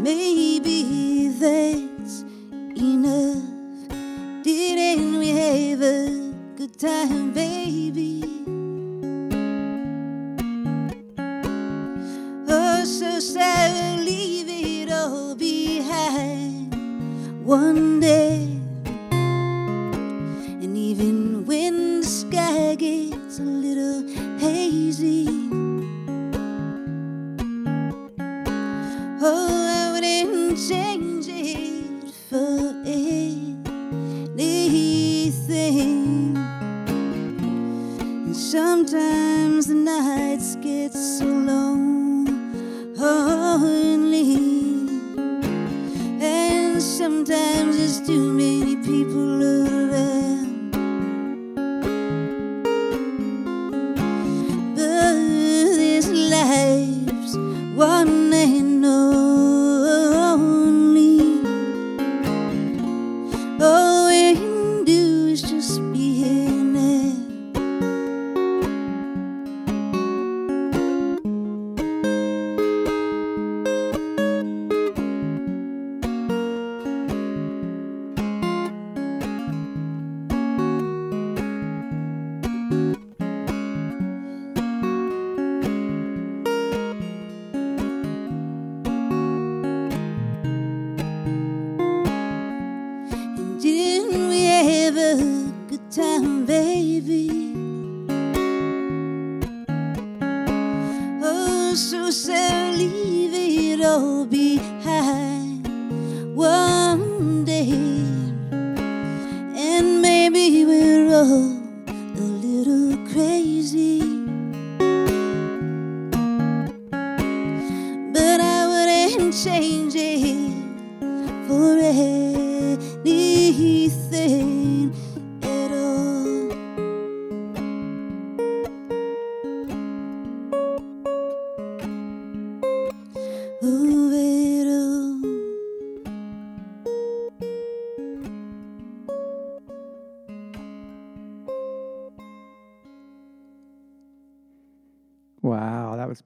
Maybe 0.02 1.28
that's 1.28 2.22
enough. 2.76 3.38
Didn't 4.42 5.16
we 5.20 5.28
have 5.28 5.80
a 5.80 6.32
good 6.56 6.76
time, 6.76 7.32
baby? 7.32 7.51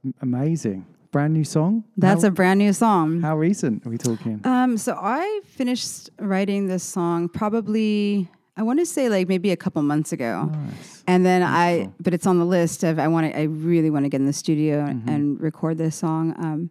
Wow, 0.05 0.13
that 0.13 0.21
was 0.21 0.31
m- 0.33 0.35
amazing. 0.35 0.87
Brand 1.13 1.33
new 1.33 1.45
song? 1.45 1.85
That's 1.97 2.23
How- 2.23 2.29
a 2.29 2.31
brand 2.31 2.59
new 2.59 2.73
song. 2.73 3.21
How 3.23 3.37
recent 3.39 3.87
are 3.87 3.91
we 3.91 3.97
talking? 3.99 4.41
Um, 4.45 4.77
so 4.77 4.99
I 5.01 5.41
finished 5.47 6.11
writing 6.21 6.67
this 6.67 6.83
song 6.83 7.29
probably 7.29 8.29
I 8.59 8.63
want 8.63 8.79
to 8.81 8.87
say 8.87 9.09
like 9.11 9.29
maybe 9.29 9.51
a 9.51 9.57
couple 9.57 9.83
months 9.83 10.13
ago, 10.13 10.51
and 11.07 11.25
then 11.27 11.43
I 11.43 11.91
but 12.01 12.15
it's 12.15 12.27
on 12.27 12.39
the 12.39 12.45
list 12.47 12.85
of 12.85 12.99
I 12.99 13.07
want 13.09 13.31
to 13.31 13.39
I 13.39 13.43
really 13.45 13.91
want 13.91 14.05
to 14.05 14.09
get 14.09 14.21
in 14.21 14.27
the 14.27 14.33
studio 14.33 14.87
Mm-hmm. 14.87 15.09
and 15.09 15.41
record 15.41 15.77
this 15.79 15.97
song. 15.97 16.35
Um, 16.39 16.71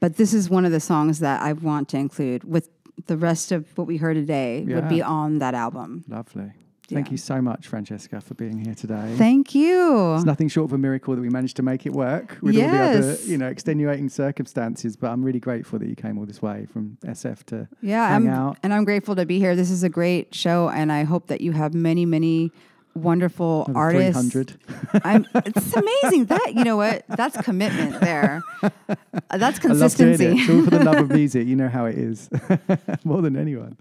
but 0.00 0.16
this 0.16 0.32
is 0.32 0.48
one 0.48 0.64
of 0.64 0.70
the 0.72 0.80
songs 0.80 1.18
that 1.20 1.42
I 1.42 1.52
want 1.54 1.88
to 1.90 1.96
include 1.98 2.44
with 2.44 2.68
the 3.06 3.16
rest 3.16 3.50
of 3.52 3.66
what 3.76 3.86
we 3.88 3.96
heard 3.96 4.14
today 4.14 4.64
would 4.66 4.88
be 4.88 5.02
on 5.02 5.38
that 5.38 5.54
album. 5.54 6.04
Lovely. 6.08 6.52
Thank 6.90 7.10
you 7.10 7.16
so 7.18 7.42
much, 7.42 7.66
Francesca, 7.66 8.20
for 8.20 8.34
being 8.34 8.64
here 8.64 8.74
today. 8.74 9.14
Thank 9.16 9.54
you. 9.54 10.14
It's 10.14 10.24
nothing 10.24 10.48
short 10.48 10.66
of 10.70 10.72
a 10.72 10.78
miracle 10.78 11.14
that 11.14 11.20
we 11.20 11.28
managed 11.28 11.56
to 11.56 11.62
make 11.62 11.84
it 11.84 11.92
work 11.92 12.38
with 12.40 12.56
all 12.56 12.62
the 12.62 12.78
other, 12.78 13.16
you 13.24 13.36
know, 13.36 13.46
extenuating 13.48 14.08
circumstances. 14.08 14.96
But 14.96 15.08
I'm 15.10 15.22
really 15.22 15.40
grateful 15.40 15.78
that 15.78 15.88
you 15.88 15.94
came 15.96 16.18
all 16.18 16.24
this 16.26 16.40
way 16.40 16.66
from 16.72 16.96
SF 17.04 17.44
to 17.44 17.68
Yeah, 17.82 18.08
hang 18.08 18.28
I'm, 18.28 18.34
out. 18.34 18.58
and 18.62 18.72
I'm 18.72 18.84
grateful 18.84 19.14
to 19.16 19.26
be 19.26 19.38
here. 19.38 19.54
This 19.54 19.70
is 19.70 19.82
a 19.82 19.88
great 19.90 20.34
show, 20.34 20.70
and 20.70 20.90
I 20.90 21.04
hope 21.04 21.26
that 21.26 21.40
you 21.42 21.52
have 21.52 21.74
many, 21.74 22.06
many 22.06 22.52
wonderful 22.94 23.64
Another 23.66 23.78
artists. 23.78 24.32
300. 24.32 25.04
I'm, 25.04 25.26
it's 25.34 25.74
amazing 25.76 26.24
that 26.26 26.54
you 26.54 26.64
know 26.64 26.76
what 26.76 27.04
that's 27.08 27.36
commitment 27.42 28.00
there. 28.00 28.42
That's 29.30 29.30
I 29.30 29.68
love 29.68 29.94
doing 29.94 30.16
consistency. 30.16 30.24
it. 30.24 30.32
It's 30.38 30.48
all 30.50 30.64
for 30.64 30.70
the 30.70 30.84
love 30.84 30.96
of 30.96 31.10
music. 31.20 31.46
You 31.46 31.54
know 31.54 31.68
how 31.68 31.84
it 31.84 31.96
is, 31.98 32.30
more 33.04 33.20
than 33.22 33.36
anyone. 33.36 33.76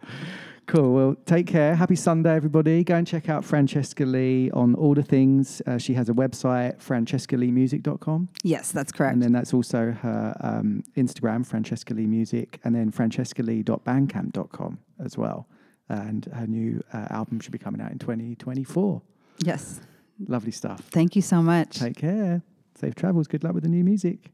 Cool. 0.68 0.94
Well, 0.94 1.16
take 1.26 1.48
care. 1.48 1.76
Happy 1.76 1.96
Sunday, 1.96 2.36
everybody. 2.36 2.84
Go 2.84 2.96
and 2.96 3.08
check 3.08 3.30
out 3.30 3.46
Francesca 3.46 4.06
Lee 4.06 4.52
on 4.52 4.76
all 4.76 4.94
the 4.94 5.02
things. 5.02 5.62
Uh, 5.66 5.78
she 5.78 5.94
has 5.94 6.10
a 6.10 6.14
website, 6.14 6.78
francescaleemusic.com. 6.80 8.28
Yes, 8.44 8.74
that's 8.74 8.92
correct. 8.92 9.14
And 9.14 9.24
then 9.24 9.32
that's 9.32 9.54
also 9.54 9.92
her 9.94 10.36
um, 10.42 10.84
Instagram, 10.98 11.46
Francesca 11.46 11.94
Lee 11.94 12.06
Music, 12.06 12.60
and 12.66 12.76
then 12.76 12.92
francescalee.bandcamp.com 12.92 14.80
as 15.04 15.18
well. 15.18 15.48
And 15.88 16.26
her 16.36 16.46
new 16.46 16.84
uh, 16.92 17.08
album 17.12 17.40
should 17.40 17.54
be 17.54 17.58
coming 17.60 17.80
out 17.80 17.94
in 17.94 18.00
2024. 18.00 19.02
Yes. 19.40 19.80
Lovely 20.28 20.52
stuff. 20.52 20.82
Thank 20.92 21.16
you 21.16 21.22
so 21.22 21.42
much. 21.42 21.80
Take 21.80 21.96
care. 21.96 22.42
Safe 22.76 22.94
travels. 22.94 23.28
Good 23.28 23.46
luck 23.46 23.54
with 23.54 23.64
the 23.64 23.70
new 23.70 23.86
music. 23.86 24.32